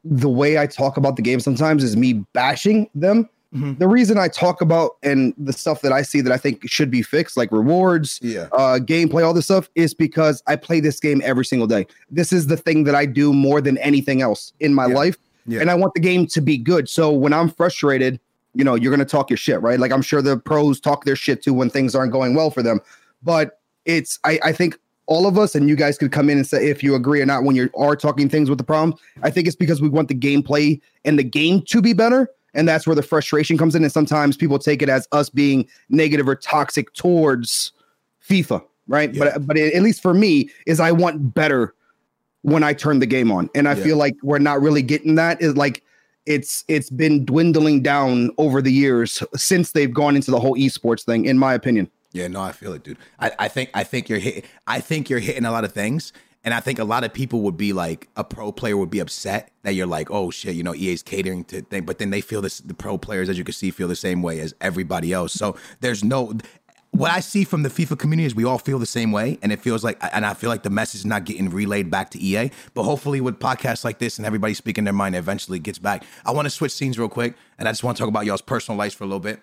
the 0.03 0.29
way 0.29 0.57
I 0.57 0.67
talk 0.67 0.97
about 0.97 1.15
the 1.15 1.21
game 1.21 1.39
sometimes 1.39 1.83
is 1.83 1.97
me 1.97 2.13
bashing 2.33 2.89
them 2.93 3.29
Mm-hmm. 3.55 3.79
The 3.79 3.87
reason 3.87 4.17
I 4.17 4.27
talk 4.27 4.59
about 4.59 4.97
and 5.01 5.33
the 5.37 5.53
stuff 5.53 5.81
that 5.81 5.93
I 5.93 6.01
see 6.01 6.19
that 6.21 6.31
I 6.31 6.37
think 6.37 6.69
should 6.69 6.91
be 6.91 7.01
fixed, 7.01 7.37
like 7.37 7.51
rewards, 7.51 8.19
yeah, 8.21 8.49
uh, 8.51 8.79
gameplay, 8.79 9.25
all 9.25 9.33
this 9.33 9.45
stuff, 9.45 9.69
is 9.75 9.93
because 9.93 10.43
I 10.45 10.57
play 10.57 10.81
this 10.81 10.99
game 10.99 11.21
every 11.23 11.45
single 11.45 11.67
day. 11.67 11.87
This 12.11 12.33
is 12.33 12.47
the 12.47 12.57
thing 12.57 12.83
that 12.83 12.95
I 12.95 13.05
do 13.05 13.31
more 13.31 13.61
than 13.61 13.77
anything 13.77 14.21
else 14.21 14.51
in 14.59 14.73
my 14.73 14.87
yeah. 14.87 14.95
life, 14.95 15.17
yeah. 15.45 15.61
and 15.61 15.71
I 15.71 15.75
want 15.75 15.93
the 15.93 16.01
game 16.01 16.27
to 16.27 16.41
be 16.41 16.57
good. 16.57 16.89
So 16.89 17.11
when 17.11 17.31
I'm 17.31 17.49
frustrated, 17.49 18.19
you 18.55 18.65
know, 18.65 18.75
you're 18.75 18.91
gonna 18.91 19.05
talk 19.05 19.29
your 19.29 19.37
shit, 19.37 19.61
right? 19.61 19.79
Like 19.79 19.93
I'm 19.93 20.01
sure 20.01 20.21
the 20.21 20.37
pros 20.37 20.81
talk 20.81 21.05
their 21.05 21.15
shit 21.15 21.41
too 21.41 21.53
when 21.53 21.69
things 21.69 21.95
aren't 21.95 22.11
going 22.11 22.35
well 22.35 22.51
for 22.51 22.61
them, 22.61 22.81
but 23.23 23.61
it's 23.85 24.19
I, 24.23 24.39
I 24.43 24.51
think 24.51 24.77
all 25.07 25.27
of 25.27 25.37
us 25.37 25.53
and 25.55 25.69
you 25.69 25.75
guys 25.75 25.97
could 25.97 26.11
come 26.11 26.29
in 26.29 26.37
and 26.37 26.47
say 26.47 26.67
if 26.67 26.81
you 26.81 26.95
agree 26.95 27.21
or 27.21 27.25
not 27.25 27.43
when 27.43 27.55
you 27.55 27.69
are 27.77 27.95
talking 27.95 28.27
things 28.27 28.49
with 28.49 28.57
the 28.57 28.63
problem. 28.63 28.97
I 29.21 29.29
think 29.29 29.47
it's 29.47 29.55
because 29.55 29.81
we 29.81 29.89
want 29.89 30.07
the 30.07 30.15
gameplay 30.15 30.81
and 31.03 31.19
the 31.19 31.23
game 31.23 31.61
to 31.63 31.81
be 31.81 31.93
better 31.93 32.29
and 32.55 32.67
that's 32.67 32.87
where 32.87 32.95
the 32.95 33.03
frustration 33.03 33.57
comes 33.57 33.75
in. 33.75 33.83
And 33.83 33.91
sometimes 33.91 34.35
people 34.35 34.57
take 34.57 34.81
it 34.81 34.89
as 34.89 35.07
us 35.11 35.29
being 35.29 35.67
negative 35.89 36.27
or 36.27 36.35
toxic 36.35 36.91
towards 36.93 37.73
FIFA, 38.27 38.63
right? 38.87 39.13
Yeah. 39.13 39.31
But 39.33 39.47
but 39.47 39.57
it, 39.57 39.73
at 39.75 39.83
least 39.83 40.01
for 40.01 40.13
me, 40.13 40.49
is 40.65 40.79
I 40.79 40.91
want 40.91 41.33
better 41.33 41.75
when 42.41 42.63
I 42.63 42.73
turn 42.73 42.99
the 42.99 43.05
game 43.05 43.31
on, 43.31 43.49
and 43.53 43.67
I 43.67 43.73
yeah. 43.73 43.83
feel 43.83 43.97
like 43.97 44.15
we're 44.23 44.39
not 44.39 44.61
really 44.61 44.81
getting 44.81 45.15
that. 45.15 45.41
Is 45.41 45.55
like 45.55 45.83
it's 46.25 46.63
it's 46.67 46.89
been 46.89 47.25
dwindling 47.25 47.83
down 47.83 48.31
over 48.37 48.61
the 48.61 48.71
years 48.71 49.21
since 49.35 49.73
they've 49.73 49.93
gone 49.93 50.15
into 50.15 50.31
the 50.31 50.39
whole 50.39 50.55
esports 50.55 51.03
thing, 51.03 51.25
in 51.25 51.37
my 51.37 51.53
opinion. 51.53 51.91
Yeah, 52.15 52.29
no, 52.29 52.41
I 52.41 52.53
feel 52.53 52.71
it, 52.71 52.83
dude. 52.83 52.97
I, 53.19 53.31
I 53.37 53.47
think 53.49 53.71
I 53.73 53.83
think 53.83 54.07
you're 54.07 54.19
hit. 54.19 54.45
I 54.65 54.79
think 54.79 55.09
you're 55.09 55.19
hitting 55.19 55.43
a 55.43 55.51
lot 55.51 55.65
of 55.65 55.73
things, 55.73 56.13
and 56.45 56.53
I 56.53 56.59
think 56.59 56.77
a 56.77 56.83
lot 56.83 57.03
of 57.03 57.11
people 57.11 57.41
would 57.41 57.57
be 57.57 57.73
like, 57.73 58.07
a 58.15 58.23
pro 58.23 58.51
player 58.51 58.77
would 58.77 58.91
be 58.91 58.99
upset 58.99 59.51
that 59.63 59.73
you're 59.73 59.87
like, 59.87 60.11
oh 60.11 60.29
shit, 60.29 60.55
you 60.55 60.61
know, 60.61 60.75
EA's 60.75 61.01
catering 61.01 61.43
to 61.45 61.61
thing. 61.61 61.83
But 61.85 61.97
then 61.97 62.11
they 62.11 62.21
feel 62.21 62.41
this, 62.41 62.59
the 62.59 62.75
pro 62.75 62.99
players, 62.99 63.29
as 63.29 63.37
you 63.37 63.43
can 63.43 63.53
see, 63.53 63.71
feel 63.71 63.87
the 63.87 63.95
same 63.95 64.21
way 64.21 64.39
as 64.39 64.53
everybody 64.61 65.11
else. 65.11 65.33
So 65.33 65.57
there's 65.81 66.03
no, 66.03 66.37
what 66.91 67.09
I 67.09 67.19
see 67.19 67.45
from 67.45 67.63
the 67.63 67.69
FIFA 67.69 67.97
community 67.97 68.27
is 68.27 68.35
we 68.35 68.45
all 68.45 68.59
feel 68.59 68.77
the 68.77 68.85
same 68.85 69.11
way. 69.11 69.39
And 69.41 69.51
it 69.51 69.59
feels 69.59 69.83
like, 69.83 69.97
and 70.13 70.23
I 70.23 70.35
feel 70.35 70.51
like 70.51 70.61
the 70.61 70.69
message 70.69 70.99
is 70.99 71.05
not 71.05 71.25
getting 71.25 71.49
relayed 71.49 71.89
back 71.89 72.11
to 72.11 72.21
EA. 72.21 72.51
But 72.75 72.83
hopefully 72.83 73.21
with 73.21 73.39
podcasts 73.39 73.83
like 73.83 73.97
this 73.97 74.17
and 74.17 74.25
everybody 74.25 74.53
speaking 74.53 74.83
their 74.83 74.93
mind, 74.93 75.15
eventually 75.15 75.57
gets 75.57 75.79
back. 75.79 76.05
I 76.25 76.31
want 76.31 76.45
to 76.45 76.51
switch 76.51 76.71
scenes 76.73 76.99
real 76.99 77.09
quick. 77.09 77.33
And 77.57 77.67
I 77.67 77.71
just 77.71 77.83
want 77.83 77.97
to 77.97 78.01
talk 78.01 78.07
about 78.07 78.25
y'all's 78.25 78.41
personal 78.41 78.77
lives 78.77 78.93
for 78.93 79.03
a 79.03 79.07
little 79.07 79.19
bit. 79.19 79.41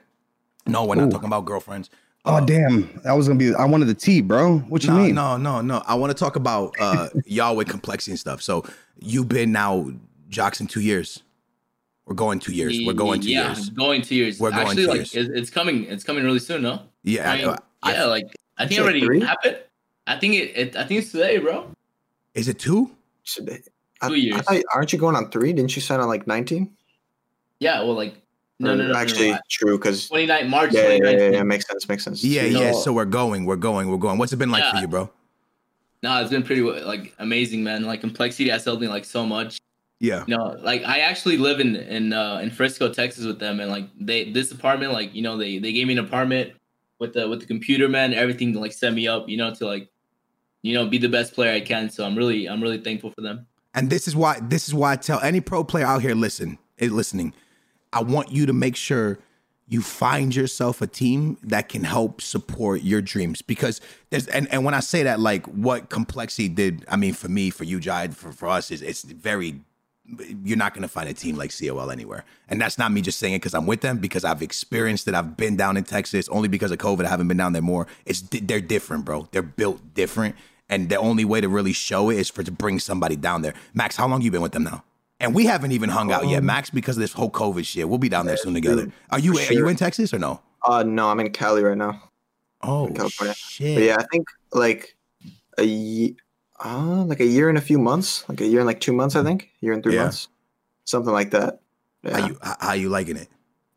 No, 0.68 0.84
we're 0.84 0.94
not 0.94 1.08
Ooh. 1.08 1.10
talking 1.10 1.26
about 1.26 1.44
girlfriends. 1.44 1.90
Oh 2.24 2.36
um, 2.36 2.46
damn! 2.46 3.00
That 3.02 3.12
was 3.12 3.26
gonna 3.26 3.38
be. 3.38 3.54
I 3.54 3.64
wanted 3.64 3.86
the 3.86 3.94
tea, 3.94 4.20
bro. 4.20 4.58
What 4.58 4.84
you 4.84 4.90
no, 4.90 4.96
mean? 4.96 5.14
No, 5.14 5.36
no, 5.36 5.60
no. 5.60 5.82
I 5.86 5.94
want 5.96 6.12
to 6.12 6.18
talk 6.18 6.36
about 6.36 6.74
uh 6.78 7.08
y'all 7.26 7.56
with 7.56 7.68
complexity 7.68 8.12
and 8.12 8.20
stuff. 8.20 8.42
So 8.42 8.64
you've 9.00 9.28
been 9.28 9.50
now 9.50 9.90
jocks 10.28 10.60
in 10.60 10.68
two 10.68 10.80
years. 10.80 11.24
We're 12.06 12.14
going 12.14 12.38
two 12.38 12.52
years. 12.52 12.78
We're 12.84 12.92
going 12.92 13.20
two 13.20 13.30
yeah, 13.30 13.48
years. 13.48 13.70
going 13.70 14.02
two 14.02 14.14
years. 14.14 14.38
We're 14.38 14.50
going 14.50 14.68
Actually, 14.68 14.84
two 14.84 14.88
like 14.90 15.14
years. 15.14 15.28
it's 15.30 15.50
coming. 15.50 15.84
It's 15.84 16.04
coming 16.04 16.24
really 16.24 16.38
soon, 16.38 16.62
no? 16.62 16.82
Yeah, 17.02 17.30
I 17.30 17.36
mean, 17.36 17.48
I, 17.48 17.56
I, 17.82 17.92
yeah. 17.92 18.04
Like 18.04 18.26
I 18.58 18.66
think 18.66 18.80
already 18.80 19.00
three? 19.00 19.20
happened. 19.20 19.58
I 20.06 20.16
think 20.18 20.34
it, 20.34 20.56
it. 20.56 20.76
I 20.76 20.84
think 20.84 21.02
it's 21.02 21.10
today, 21.10 21.38
bro. 21.38 21.66
Is 22.34 22.48
it 22.48 22.58
two? 22.58 22.90
Today. 23.24 23.62
Two 24.06 24.14
years. 24.14 24.42
I, 24.48 24.62
aren't 24.74 24.92
you 24.92 24.98
going 24.98 25.16
on 25.16 25.30
three? 25.30 25.52
Didn't 25.52 25.74
you 25.74 25.82
sign 25.82 25.98
on 26.00 26.08
like 26.08 26.26
nineteen? 26.28 26.76
Yeah. 27.58 27.80
Well, 27.80 27.94
like 27.94 28.14
no, 28.62 28.74
no, 28.74 28.88
no. 28.88 28.94
Actually, 28.94 29.28
no, 29.30 29.34
no. 29.34 29.40
true 29.50 29.78
because 29.78 30.08
29 30.08 30.48
March. 30.48 30.72
Yeah, 30.72 30.82
29th. 30.82 31.02
yeah, 31.02 31.10
yeah, 31.10 31.30
yeah, 31.30 31.42
makes 31.42 31.66
sense. 31.66 31.88
Makes 31.88 32.04
sense. 32.04 32.24
Yeah, 32.24 32.44
yeah. 32.44 32.72
So 32.72 32.92
we're 32.92 33.04
going. 33.04 33.44
We're 33.44 33.56
going. 33.56 33.90
We're 33.90 33.96
going. 33.96 34.18
What's 34.18 34.32
it 34.32 34.36
been 34.36 34.50
like 34.50 34.62
Yeah. 34.62 34.72
for 34.72 34.78
you, 34.78 34.88
bro? 34.88 35.10
No, 36.02 36.20
it's 36.20 36.30
been 36.30 36.42
pretty 36.42 36.62
like 36.62 37.14
amazing, 37.18 37.62
man. 37.62 37.84
Like 37.84 38.00
complexity 38.00 38.48
has 38.50 38.64
helped 38.64 38.80
me 38.80 38.88
like 38.88 39.04
so 39.04 39.24
much. 39.24 39.58
Yeah. 40.00 40.24
You 40.26 40.36
know, 40.36 40.56
like 40.60 40.82
I 40.84 40.98
actually 40.98 41.36
live 41.36 41.60
in 41.60 41.76
in 41.76 42.12
uh, 42.12 42.40
in 42.42 42.50
Frisco, 42.50 42.92
Texas, 42.92 43.24
with 43.24 43.38
them, 43.38 43.60
and 43.60 43.70
like 43.70 43.88
they 44.00 44.30
this 44.32 44.50
apartment, 44.50 44.92
like 44.92 45.14
you 45.14 45.22
know, 45.22 45.36
they 45.36 45.58
they 45.58 45.72
gave 45.72 45.86
me 45.86 45.92
an 45.92 46.00
apartment 46.00 46.52
with 46.98 47.12
the 47.12 47.28
with 47.28 47.40
the 47.40 47.46
computer, 47.46 47.88
man. 47.88 48.12
Everything 48.12 48.52
like 48.54 48.72
set 48.72 48.92
me 48.94 49.06
up, 49.06 49.28
you 49.28 49.36
know, 49.36 49.54
to 49.54 49.64
like 49.66 49.88
you 50.62 50.74
know 50.74 50.88
be 50.88 50.98
the 50.98 51.08
best 51.08 51.34
player 51.34 51.52
I 51.54 51.60
can. 51.60 51.88
So 51.88 52.04
I'm 52.04 52.16
really 52.16 52.48
I'm 52.48 52.60
really 52.60 52.78
thankful 52.80 53.12
for 53.12 53.20
them. 53.20 53.46
And 53.74 53.88
this 53.90 54.08
is 54.08 54.16
why 54.16 54.40
this 54.42 54.66
is 54.66 54.74
why 54.74 54.92
I 54.92 54.96
tell 54.96 55.20
any 55.20 55.40
pro 55.40 55.62
player 55.62 55.86
out 55.86 56.02
here 56.02 56.16
listen, 56.16 56.58
eh, 56.80 56.88
listening. 56.90 57.32
I 57.92 58.02
want 58.02 58.32
you 58.32 58.46
to 58.46 58.52
make 58.52 58.76
sure 58.76 59.18
you 59.68 59.80
find 59.80 60.34
yourself 60.34 60.82
a 60.82 60.86
team 60.86 61.38
that 61.42 61.68
can 61.68 61.84
help 61.84 62.20
support 62.20 62.82
your 62.82 63.00
dreams 63.00 63.40
because 63.42 63.80
there's 64.10 64.26
and, 64.28 64.52
and 64.52 64.64
when 64.64 64.74
I 64.74 64.80
say 64.80 65.02
that 65.04 65.20
like 65.20 65.46
what 65.46 65.88
complexity 65.88 66.48
did 66.48 66.84
I 66.88 66.96
mean 66.96 67.14
for 67.14 67.28
me 67.28 67.48
for 67.50 67.64
you 67.64 67.80
Jai 67.80 68.08
for, 68.08 68.32
for 68.32 68.48
us 68.48 68.70
is 68.70 68.82
it's 68.82 69.02
very 69.02 69.60
you're 70.44 70.58
not 70.58 70.74
going 70.74 70.82
to 70.82 70.88
find 70.88 71.08
a 71.08 71.14
team 71.14 71.36
like 71.36 71.52
COL 71.56 71.90
anywhere. 71.90 72.24
And 72.48 72.60
that's 72.60 72.76
not 72.76 72.92
me 72.92 73.00
just 73.00 73.18
saying 73.18 73.34
it 73.34 73.38
because 73.38 73.54
I'm 73.54 73.66
with 73.66 73.80
them, 73.82 73.98
because 73.98 74.24
I've 74.24 74.42
experienced 74.42 75.06
it. 75.08 75.14
I've 75.14 75.36
been 75.36 75.56
down 75.56 75.76
in 75.76 75.84
Texas 75.84 76.28
only 76.28 76.48
because 76.48 76.70
of 76.70 76.78
COVID. 76.78 77.04
I 77.04 77.08
haven't 77.08 77.28
been 77.28 77.36
down 77.36 77.52
there 77.52 77.62
more. 77.62 77.86
It's 78.04 78.20
they're 78.20 78.60
different, 78.60 79.04
bro. 79.04 79.28
They're 79.30 79.42
built 79.42 79.94
different, 79.94 80.36
and 80.68 80.88
the 80.88 80.96
only 80.96 81.24
way 81.24 81.40
to 81.40 81.48
really 81.48 81.72
show 81.72 82.10
it 82.10 82.18
is 82.18 82.28
for 82.28 82.42
to 82.42 82.50
bring 82.50 82.78
somebody 82.78 83.16
down 83.16 83.42
there. 83.42 83.54
Max, 83.74 83.96
how 83.96 84.08
long 84.08 84.22
you 84.22 84.30
been 84.30 84.42
with 84.42 84.52
them 84.52 84.64
now? 84.64 84.84
And 85.22 85.34
we 85.34 85.46
haven't 85.46 85.72
even 85.72 85.88
hung 85.88 86.12
out 86.12 86.28
yet, 86.28 86.38
Um, 86.40 86.46
Max, 86.46 86.68
because 86.68 86.96
of 86.96 87.00
this 87.00 87.12
whole 87.12 87.30
COVID 87.30 87.64
shit. 87.64 87.88
We'll 87.88 87.98
be 87.98 88.08
down 88.08 88.26
there 88.26 88.36
soon 88.36 88.54
together. 88.54 88.92
Are 89.10 89.18
you 89.18 89.34
for 89.34 89.50
are 89.52 89.54
you 89.54 89.68
in 89.68 89.76
Texas 89.76 90.12
or 90.12 90.18
no? 90.18 90.40
Uh, 90.66 90.82
no, 90.82 91.08
I'm 91.08 91.18
in 91.20 91.30
Cali 91.30 91.62
right 91.62 91.76
now. 91.78 92.02
Oh 92.62 92.90
California. 92.94 93.34
shit! 93.34 93.76
But 93.76 93.84
yeah, 93.84 93.96
I 93.98 94.04
think 94.12 94.26
like 94.52 94.96
a 95.58 95.64
ye- 95.64 96.16
uh, 96.64 97.04
like 97.04 97.20
a 97.20 97.24
year 97.26 97.48
and 97.48 97.56
a 97.58 97.60
few 97.60 97.78
months, 97.78 98.24
like 98.28 98.40
a 98.40 98.46
year 98.46 98.60
and 98.60 98.66
like 98.66 98.80
two 98.80 98.92
months, 98.92 99.16
I 99.16 99.22
think, 99.24 99.50
year 99.60 99.72
and 99.72 99.82
three 99.82 99.94
Yeah. 99.94 100.02
months, 100.04 100.28
something 100.84 101.12
like 101.12 101.30
that. 101.32 101.60
Yeah, 102.04 102.18
How 102.20 102.26
you 102.28 102.38
how, 102.42 102.56
how 102.60 102.72
you 102.74 102.88
liking 102.88 103.16
it? 103.16 103.28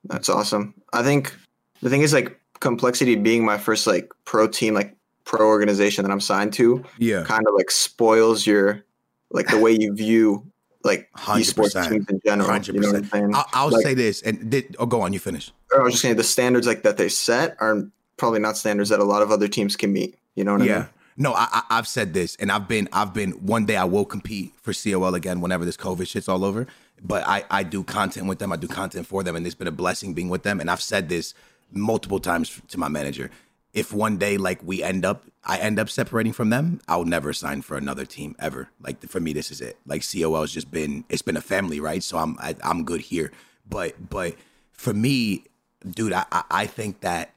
that's 0.06 0.30
awesome. 0.30 0.74
I 0.94 1.02
think 1.04 1.36
the 1.82 1.90
thing 1.90 2.02
is 2.02 2.14
like 2.14 2.40
complexity 2.60 3.16
being 3.16 3.44
my 3.46 3.58
first 3.58 3.88
like 3.88 4.12
pro 4.26 4.48
team, 4.48 4.74
like 4.76 4.96
pro 5.26 5.48
organization 5.48 6.04
that 6.06 6.12
I'm 6.12 6.22
signed 6.22 6.54
to, 6.54 6.84
Yeah, 7.00 7.24
kind 7.24 7.46
of 7.48 7.54
like 7.56 7.72
spoils 7.72 8.46
your 8.46 8.84
like 9.32 9.48
the 9.48 9.58
way 9.60 9.72
you 9.80 9.94
view 9.96 10.46
like 10.86 11.10
100%. 11.18 11.54
esports 11.54 11.90
teams 11.90 12.06
in 12.10 12.20
general. 12.26 12.48
You 12.62 12.80
know 12.80 12.88
what 12.88 12.96
I'm 12.98 13.06
saying? 13.10 13.36
I'll, 13.36 13.46
I'll 13.54 13.70
Like- 13.72 13.84
say 13.84 13.94
this, 13.94 14.22
and 14.22 14.50
did, 14.50 14.76
oh, 14.80 14.86
go 14.86 15.02
on. 15.02 15.12
You 15.14 15.20
finish. 15.20 15.52
I 15.76 15.80
was 15.82 15.94
just 15.94 16.02
saying 16.04 16.16
the 16.16 16.24
standards 16.24 16.68
like 16.68 16.84
that 16.84 16.98
they 16.98 17.10
set 17.10 17.58
are 17.60 17.84
probably 18.18 18.40
not 18.40 18.56
standards 18.58 18.90
that 18.90 19.00
a 19.00 19.04
lot 19.04 19.22
of 19.22 19.32
other 19.32 19.48
teams 19.48 19.76
can 19.76 19.92
meet. 19.92 20.18
You 20.36 20.44
know 20.46 20.54
what 20.54 20.62
I 20.62 20.66
Yeah. 20.66 20.80
mean? 20.80 20.88
No, 21.18 21.34
I, 21.34 21.48
I, 21.52 21.64
I've 21.72 21.88
said 21.88 22.14
this, 22.14 22.36
and 22.38 22.52
I've 22.52 22.68
been, 22.68 22.90
I've 22.92 23.14
been. 23.14 23.32
One 23.32 23.66
day 23.66 23.78
I 23.78 23.86
will 23.86 24.04
compete 24.06 24.54
for 24.62 24.74
COL 24.74 25.16
again 25.16 25.40
whenever 25.40 25.64
this 25.64 25.78
COVID 25.78 26.08
shit's 26.08 26.28
all 26.28 26.44
over. 26.44 26.68
But 27.02 27.26
I, 27.28 27.44
I 27.50 27.64
do 27.64 27.84
content 27.84 28.28
with 28.28 28.40
them. 28.40 28.52
I 28.52 28.58
do 28.58 28.68
content 28.68 29.08
for 29.08 29.24
them, 29.24 29.36
and 29.36 29.46
it's 29.46 29.56
been 29.56 29.68
a 29.68 29.72
blessing 29.72 30.14
being 30.14 30.28
with 30.30 30.44
them. 30.44 30.60
And 30.60 30.70
I've 30.70 30.82
said 30.82 31.08
this 31.10 31.34
multiple 31.72 32.20
times 32.20 32.62
to 32.70 32.78
my 32.78 32.88
manager. 32.90 33.32
If 33.74 33.94
one 33.94 34.18
day 34.18 34.38
like 34.38 34.60
we 34.64 34.84
end 34.84 35.06
up, 35.06 35.24
I 35.46 35.60
end 35.60 35.78
up 35.78 35.90
separating 35.90 36.34
from 36.34 36.50
them, 36.50 36.82
I'll 36.88 37.06
never 37.06 37.32
sign 37.32 37.62
for 37.62 37.78
another 37.78 38.06
team 38.06 38.36
ever. 38.40 38.70
Like 38.82 39.08
for 39.08 39.20
me, 39.20 39.32
this 39.32 39.52
is 39.52 39.62
it. 39.62 39.78
Like 39.86 40.04
COL 40.04 40.42
has 40.42 40.52
just 40.52 40.72
been, 40.72 41.06
it's 41.08 41.22
been 41.22 41.38
a 41.38 41.42
family, 41.42 41.80
right? 41.80 42.02
So 42.04 42.18
I'm, 42.18 42.36
I, 42.40 42.56
I'm 42.64 42.84
good 42.84 43.02
here. 43.02 43.32
But, 43.68 44.10
but 44.10 44.36
for 44.74 44.94
me, 44.94 45.44
dude, 45.88 46.14
I, 46.14 46.26
I, 46.32 46.44
I 46.50 46.66
think 46.66 47.02
that 47.02 47.34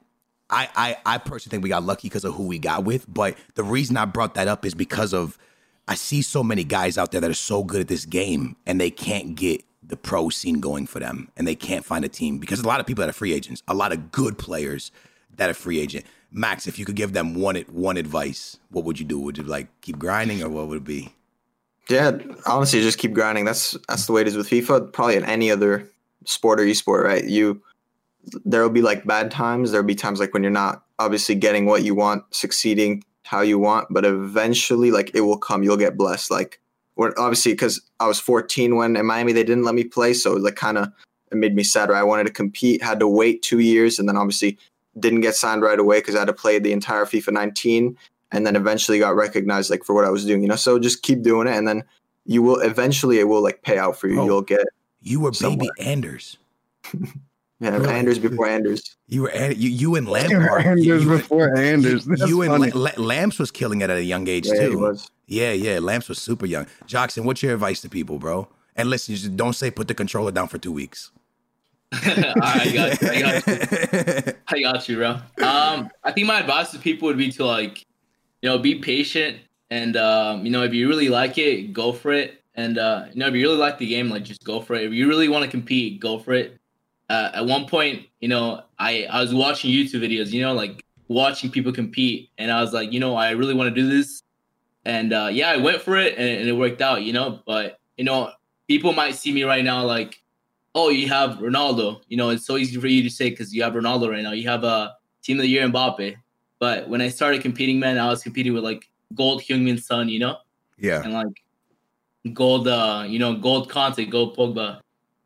I, 0.51 0.69
I, 0.75 0.97
I 1.05 1.19
personally 1.19 1.51
think 1.51 1.63
we 1.63 1.69
got 1.69 1.83
lucky 1.83 2.09
because 2.09 2.25
of 2.25 2.35
who 2.35 2.47
we 2.47 2.59
got 2.59 2.85
with. 2.85 3.05
But 3.13 3.37
the 3.55 3.65
reason 3.65 3.99
I 3.99 4.07
brought 4.07 4.35
that 4.35 4.49
up 4.49 4.65
is 4.65 4.75
because 4.75 5.13
of 5.13 5.37
I 5.87 5.95
see 5.95 6.23
so 6.23 6.43
many 6.43 6.65
guys 6.65 6.97
out 6.97 7.13
there 7.13 7.21
that 7.21 7.31
are 7.31 7.35
so 7.35 7.63
good 7.65 7.81
at 7.81 7.89
this 7.89 8.07
game 8.07 8.57
and 8.67 8.81
they 8.81 8.91
can't 8.91 9.35
get 9.35 9.65
the 9.83 9.97
pro 9.97 10.29
scene 10.29 10.61
going 10.61 10.87
for 10.87 11.01
them 11.01 11.31
and 11.37 11.47
they 11.47 11.55
can't 11.55 11.85
find 11.85 12.05
a 12.05 12.09
team 12.09 12.39
because 12.39 12.61
a 12.61 12.67
lot 12.67 12.81
of 12.81 12.87
people 12.87 13.03
that 13.03 13.09
are 13.09 13.15
free 13.15 13.33
agents, 13.33 13.63
a 13.69 13.75
lot 13.75 13.93
of 13.93 14.13
good 14.13 14.39
players 14.39 14.93
that 15.37 15.49
are 15.49 15.55
free 15.55 15.79
agent. 15.79 16.05
Max, 16.31 16.67
if 16.67 16.79
you 16.79 16.85
could 16.85 16.97
give 16.97 17.13
them 17.13 17.35
one 17.35 17.57
one 17.71 17.97
advice, 17.97 18.59
what 18.71 18.85
would 18.85 18.99
you 18.99 19.07
do? 19.07 19.19
Would 19.21 19.39
you 19.39 19.45
like 19.45 19.69
keep 19.81 19.99
grinding 19.99 20.43
or 20.43 20.49
what 20.49 20.69
would 20.69 20.79
it 20.79 20.85
be? 20.85 21.15
Yeah, 21.89 22.19
honestly, 22.45 22.83
just 22.83 22.99
keep 22.99 23.15
grinding. 23.15 23.45
That's 23.45 23.77
that's 23.89 24.07
the 24.07 24.13
way 24.13 24.21
it 24.21 24.29
is 24.29 24.37
with 24.37 24.49
FIFA. 24.49 24.93
Probably 24.93 25.17
in 25.17 25.25
any 25.25 25.51
other 25.51 25.89
sport 26.27 26.61
or 26.61 26.65
esport, 26.65 27.03
right? 27.05 27.25
You 27.25 27.63
there 28.45 28.63
will 28.63 28.71
be 28.71 28.83
like 28.83 29.07
bad 29.07 29.31
times. 29.31 29.71
There'll 29.71 29.87
be 29.87 29.95
times 29.95 30.21
like 30.21 30.35
when 30.35 30.43
you're 30.43 30.53
not 30.53 30.85
obviously 30.99 31.35
getting 31.35 31.65
what 31.65 31.83
you 31.83 31.95
want, 31.95 32.25
succeeding 32.31 33.05
how 33.25 33.41
you 33.41 33.59
want, 33.59 33.89
but 33.91 34.05
eventually, 34.05 34.91
like 34.91 35.11
it 35.15 35.23
will 35.23 35.39
come. 35.39 35.63
You'll 35.63 35.77
get 35.77 35.97
blessed. 35.97 36.31
Like 36.31 36.61
obviously 36.99 37.53
because 37.53 37.81
I 38.01 38.07
was 38.07 38.19
14 38.19 38.77
when 38.77 38.97
in 38.97 39.07
Miami 39.07 39.33
they 39.33 39.45
didn't 39.45 39.65
let 39.65 39.75
me 39.75 39.85
play, 39.85 40.13
so 40.13 40.35
like 40.35 40.57
kind 40.57 40.77
of 40.79 40.93
it 41.33 41.37
made 41.37 41.55
me 41.55 41.63
sad. 41.63 41.89
Right? 41.89 42.01
I 42.01 42.05
wanted 42.05 42.27
to 42.27 42.33
compete, 42.33 42.83
had 42.83 43.01
to 43.01 43.09
wait 43.09 43.43
two 43.43 43.61
years, 43.61 43.99
and 43.99 44.09
then 44.09 44.17
obviously 44.17 44.59
didn't 44.99 45.21
get 45.21 45.35
signed 45.35 45.63
right 45.63 45.79
away 45.79 46.01
because 46.01 46.15
I 46.15 46.21
had 46.21 46.27
to 46.27 46.33
play 46.33 46.59
the 46.59 46.73
entire 46.73 47.05
FIFA 47.05 47.33
19 47.33 47.97
and 48.33 48.47
then 48.47 48.57
eventually 48.57 48.99
got 48.99 49.15
recognized 49.17 49.71
like 49.71 49.85
for 49.85 49.95
what 49.95 50.05
I 50.05 50.11
was 50.11 50.25
doing, 50.27 50.43
you 50.43 50.49
know. 50.49 50.57
So 50.57 50.79
just 50.79 51.03
keep 51.03 51.23
doing 51.23 51.49
it, 51.49 51.57
and 51.57 51.67
then 51.67 51.83
you 52.27 52.43
will 52.43 52.61
eventually 52.61 53.19
it 53.21 53.25
will 53.25 53.43
like 53.43 53.63
pay 53.63 53.79
out 53.79 53.99
for 53.99 54.09
you. 54.09 54.17
Bro, 54.17 54.25
You'll 54.27 54.43
get 54.43 54.67
You 55.01 55.21
were 55.21 55.33
baby 55.33 55.69
Anders. 55.79 56.37
yeah, 57.61 57.71
Really? 57.71 57.89
Anders 57.89 58.19
before 58.19 58.47
Anders. 58.49 58.97
You 59.09 59.23
were 59.23 59.31
An- 59.31 59.55
you, 59.59 59.71
you 59.71 59.95
and 59.97 60.07
Lampard. 60.11 60.65
Anders 60.67 60.85
you, 60.87 60.99
you, 61.01 61.09
before 61.09 61.57
Anders. 61.57 62.05
That's 62.05 62.29
you 62.29 62.43
and 62.43 62.51
funny. 62.53 62.71
La- 62.73 62.91
La- 62.97 63.03
Lamps 63.05 63.39
was 63.39 63.51
killing 63.51 63.81
it 63.81 63.91
at 63.91 63.97
a 63.97 64.05
young 64.05 64.29
age 64.29 64.47
Yeah, 64.47 64.61
too. 64.61 64.71
he 64.71 64.77
was. 64.77 65.11
Yeah, 65.27 65.53
yeah. 65.53 65.79
Lamps 65.79 66.09
was 66.09 66.19
super 66.19 66.47
young. 66.47 66.67
Joksan, 66.87 67.25
what's 67.25 67.43
your 67.43 67.55
advice 67.55 67.81
to 67.83 67.89
people, 67.89 68.19
bro? 68.19 68.49
And 68.77 68.89
listen, 68.91 69.15
just 69.15 69.37
don't 69.37 69.55
say 69.55 69.71
put 69.71 69.89
the 69.89 69.95
controller 69.95 70.31
down 70.31 70.49
for 70.49 70.59
two 70.59 70.73
weeks. 70.73 71.11
I 71.93 72.71
got 72.75 73.03
you. 73.03 73.09
I 73.09 73.21
got 73.21 73.47
you. 73.47 74.33
I 74.49 74.61
got 74.61 74.89
you, 74.89 74.97
bro. 74.97 75.11
Um, 75.47 75.91
I 76.05 76.13
think 76.13 76.27
my 76.27 76.41
advice 76.41 76.71
to 76.73 76.79
people 76.79 77.07
would 77.07 77.17
be 77.17 77.31
to 77.33 77.45
like, 77.45 77.87
you 78.43 78.49
know, 78.49 78.59
be 78.59 78.77
patient 78.77 79.39
and 79.71 79.97
um, 79.97 80.45
you 80.45 80.51
know, 80.51 80.63
if 80.63 80.73
you 80.73 80.89
really 80.89 81.09
like 81.09 81.39
it, 81.39 81.73
go 81.73 81.93
for 81.93 82.13
it. 82.13 82.43
And 82.55 82.79
uh, 82.79 83.07
you 83.13 83.21
know, 83.21 83.29
if 83.29 83.35
you 83.35 83.43
really 83.43 83.59
like 83.59 83.79
the 83.79 83.87
game, 83.87 84.11
like 84.11 84.25
just 84.25 84.43
go 84.45 84.61
for 84.61 84.75
it. 84.75 84.85
If 84.85 84.93
you 84.93 85.09
really 85.09 85.29
want 85.29 85.45
to 85.45 85.51
compete, 85.51 86.01
go 86.01 86.19
for 86.19 86.33
it. 86.33 86.59
Uh, 87.09 87.31
at 87.35 87.47
one 87.47 87.67
point, 87.67 88.07
you 88.21 88.29
know, 88.29 88.63
I 88.79 89.05
I 89.05 89.21
was 89.21 89.35
watching 89.35 89.71
YouTube 89.71 90.01
videos, 90.01 90.33
you 90.33 90.43
know, 90.43 90.55
like 90.55 90.85
watching 91.09 91.51
people 91.51 91.73
compete, 91.73 92.31
and 92.39 92.51
I 92.51 92.61
was 92.61 92.73
like, 92.73 92.93
you 92.93 93.01
know, 93.01 93.15
I 93.15 93.31
really 93.31 93.55
want 93.55 93.75
to 93.75 93.81
do 93.81 93.89
this. 93.89 94.23
And 94.85 95.13
uh, 95.13 95.29
yeah, 95.31 95.51
I 95.51 95.57
went 95.57 95.83
for 95.83 95.97
it, 95.97 96.19
and, 96.19 96.41
and 96.41 96.49
it 96.49 96.53
worked 96.53 96.83
out, 96.83 97.03
you 97.03 97.13
know. 97.13 97.41
But 97.47 97.79
you 97.97 98.05
know, 98.05 98.33
people 98.67 98.93
might 98.93 99.15
see 99.15 99.33
me 99.33 99.45
right 99.45 99.65
now 99.65 99.85
like, 99.85 100.21
oh, 100.79 100.91
you 100.91 101.09
have 101.09 101.39
Ronaldo. 101.39 102.01
You 102.09 102.17
know, 102.17 102.31
it's 102.31 102.47
so 102.47 102.57
easy 102.57 102.81
for 102.81 102.87
you 102.87 103.03
to 103.03 103.11
say 103.11 103.31
because 103.31 103.53
you 103.53 103.63
have 103.65 103.73
Ronaldo 103.73 104.09
right 104.11 104.23
now. 104.23 104.33
You 104.33 104.49
have 104.49 104.63
a 104.63 104.95
team 105.23 105.39
of 105.39 105.43
the 105.43 105.49
year 105.49 105.67
Mbappe. 105.69 106.15
But 106.61 106.89
when 106.89 107.01
I 107.01 107.09
started 107.09 107.43
competing, 107.43 107.81
man, 107.81 107.99
I 107.99 108.07
was 108.07 108.23
competing 108.23 108.55
with 108.55 108.63
like 108.63 108.89
gold 109.15 109.43
Heung-min 109.43 109.79
Son, 109.79 110.09
you 110.09 110.21
know? 110.21 110.37
Yeah. 110.79 111.03
And 111.03 111.13
like 111.13 111.43
gold, 112.33 112.69
uh, 112.69 113.05
you 113.07 113.19
know, 113.19 113.35
gold 113.35 113.71
Kanté, 113.71 114.09
gold 114.09 114.37
Pogba. 114.37 114.81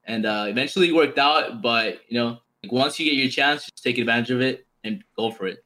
And 0.05 0.25
uh, 0.25 0.47
eventually 0.49 0.89
it 0.89 0.95
worked 0.95 1.19
out. 1.19 1.61
But, 1.61 2.01
you 2.09 2.19
know, 2.19 2.39
like 2.63 2.73
once 2.73 2.99
you 2.99 3.05
get 3.05 3.15
your 3.15 3.29
chance, 3.29 3.65
just 3.65 3.83
take 3.83 3.99
advantage 3.99 4.31
of 4.31 4.41
it 4.41 4.67
and 4.85 5.05
go 5.17 5.31
for 5.31 5.47
it. 5.47 5.63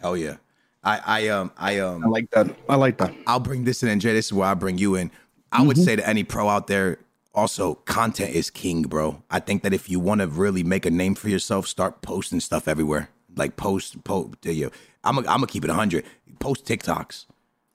Hell 0.00 0.16
yeah. 0.16 0.36
I, 0.84 1.00
I 1.06 1.28
um 1.28 1.52
I 1.56 1.78
um 1.80 2.04
I 2.04 2.08
like 2.08 2.30
that. 2.30 2.56
I 2.68 2.76
like 2.76 2.98
that. 2.98 3.12
I'll 3.26 3.40
bring 3.40 3.64
this 3.64 3.82
in 3.82 3.88
and 3.88 4.00
Jay, 4.00 4.12
this 4.12 4.26
is 4.26 4.32
where 4.32 4.48
I 4.48 4.54
bring 4.54 4.78
you 4.78 4.94
in. 4.94 5.10
I 5.50 5.62
would 5.62 5.76
say 5.76 5.96
to 5.96 6.06
any 6.08 6.24
pro 6.24 6.48
out 6.48 6.66
there, 6.66 6.98
also 7.38 7.74
content 7.86 8.34
is 8.34 8.50
king, 8.50 8.82
bro. 8.82 9.22
I 9.30 9.38
think 9.40 9.62
that 9.62 9.72
if 9.72 9.88
you 9.88 10.00
want 10.00 10.20
to 10.20 10.26
really 10.26 10.62
make 10.64 10.84
a 10.84 10.90
name 10.90 11.14
for 11.14 11.28
yourself, 11.28 11.66
start 11.66 12.02
posting 12.02 12.40
stuff 12.40 12.66
everywhere. 12.68 13.08
Like 13.36 13.56
post, 13.56 14.02
post. 14.04 14.34
You, 14.44 14.70
I'm, 15.04 15.16
a, 15.16 15.20
I'm 15.20 15.24
gonna 15.40 15.46
keep 15.46 15.64
it 15.64 15.70
hundred. 15.70 16.04
Post 16.40 16.64
TikToks. 16.66 17.26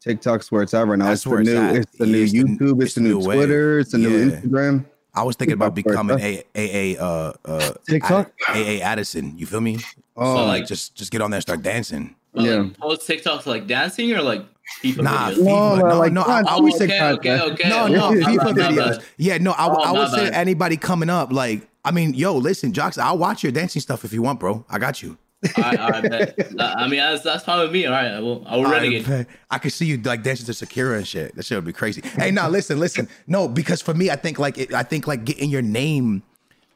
TikTok's 0.02 0.52
where 0.52 0.62
it's 0.64 0.74
at 0.74 0.86
right 0.88 1.00
now. 1.00 1.06
That's 1.06 1.20
it's 1.20 1.24
the 1.24 1.30
where 1.30 1.40
it's 1.42 1.50
new. 1.50 1.58
at. 1.58 1.76
It's 1.78 1.98
the 1.98 2.06
new 2.06 2.24
it's 2.24 2.32
the- 2.34 2.40
YouTube. 2.44 2.76
It's, 2.82 2.84
it's 2.86 2.94
the 2.96 3.02
the 3.02 3.08
new 3.08 3.20
new 3.20 3.28
wave. 3.28 3.38
Twitter. 3.38 3.80
It's 3.80 3.92
the 3.94 3.98
new 4.00 4.10
Yeah. 4.18 4.36
Instagram. 4.42 4.86
I 5.16 5.24
was 5.24 5.36
thinking 5.36 5.54
about 5.54 5.76
TikTok 5.76 5.92
becoming 5.94 6.18
first, 6.18 6.44
a 6.56 6.60
a 6.60 6.96
a 6.98 7.02
uh 7.02 7.34
uh 7.46 7.72
TikTok? 7.88 8.34
a 8.50 8.58
a 8.78 8.82
Addison. 8.82 9.38
You 9.38 9.46
feel 9.46 9.62
me? 9.62 9.80
Oh, 10.18 10.36
so 10.36 10.46
like 10.46 10.48
like- 10.62 10.68
just 10.68 10.96
just 10.96 11.12
get 11.12 11.22
on 11.22 11.32
there, 11.32 11.38
and 11.38 11.44
start 11.44 11.62
dancing. 11.62 12.16
But, 12.34 12.44
Yeah. 12.44 12.56
Like, 12.62 12.78
post 12.78 13.08
TikToks 13.08 13.46
like 13.46 13.68
dancing 13.68 14.12
or 14.12 14.22
like 14.22 14.44
FIFA 14.82 15.04
Nah, 15.04 15.30
videos? 15.32 15.36
FIFA. 15.36 15.46
No, 15.46 15.76
No, 15.76 15.88
no, 15.90 16.00
like, 16.00 16.14
no, 16.14 16.22
I, 16.22 16.26
content. 16.26 16.48
I 16.50 16.60
would 16.60 16.74
okay, 16.76 16.88
TikTok, 16.88 17.20
okay, 17.20 17.42
okay. 17.42 17.70
no, 17.70 17.84
okay. 17.86 17.94
no, 17.94 18.10
My 18.12 18.16
FIFA 18.36 18.56
bad, 18.56 18.72
videos. 18.72 18.98
bad. 18.98 19.06
Yeah, 19.18 19.38
no, 19.40 19.52
I, 19.52 19.68
would- 19.68 19.78
Oh, 19.80 19.84
I 19.84 19.92
would 19.92 20.10
say 20.10 20.30
bad. 20.30 20.34
anybody 20.34 20.78
coming 20.78 21.10
up, 21.10 21.32
like, 21.32 21.68
I 21.86 21.92
mean, 21.92 22.14
yo, 22.14 22.36
listen, 22.38 22.72
Jocks, 22.74 22.98
I'll 22.98 23.18
watch 23.18 23.44
your 23.44 23.52
dancing 23.52 23.82
stuff 23.82 24.06
if 24.06 24.14
you 24.14 24.22
want, 24.22 24.40
bro. 24.40 24.66
I 24.70 24.80
got 24.80 25.02
you. 25.04 25.18
All 25.58 25.64
right, 25.64 25.78
all 25.80 25.90
right, 25.90 26.10
bet. 26.10 26.40
Uh, 26.58 26.74
I 26.78 26.88
mean, 26.88 27.00
that's, 27.02 27.22
that's 27.24 27.44
fine 27.44 27.60
with 27.60 27.74
me. 27.74 27.86
All 27.86 27.92
right, 27.92 28.12
I 28.12 28.20
will. 28.22 28.46
I 28.48 28.56
will 28.56 28.68
I, 28.68 28.72
renegade. 28.72 29.06
bet. 29.06 29.28
I 29.52 29.58
could 29.58 29.74
see 29.74 29.86
you 29.86 29.98
like 29.98 30.24
dancing 30.24 30.46
to 30.46 30.54
Shakira 30.54 30.96
and 30.96 31.06
shit. 31.06 31.36
That 31.36 31.44
shit 31.44 31.58
would 31.58 31.66
be 31.66 31.74
crazy. 31.74 32.02
Hey, 32.18 32.32
no, 32.32 32.48
listen, 32.48 32.80
listen. 32.80 33.10
No, 33.28 33.50
because 33.50 33.82
for 33.82 33.94
me, 33.94 34.10
I 34.10 34.16
think 34.16 34.40
like 34.40 34.58
it, 34.58 34.74
I 34.74 34.84
think 34.84 35.06
like 35.06 35.26
getting 35.26 35.50
your 35.50 35.62
name 35.62 36.24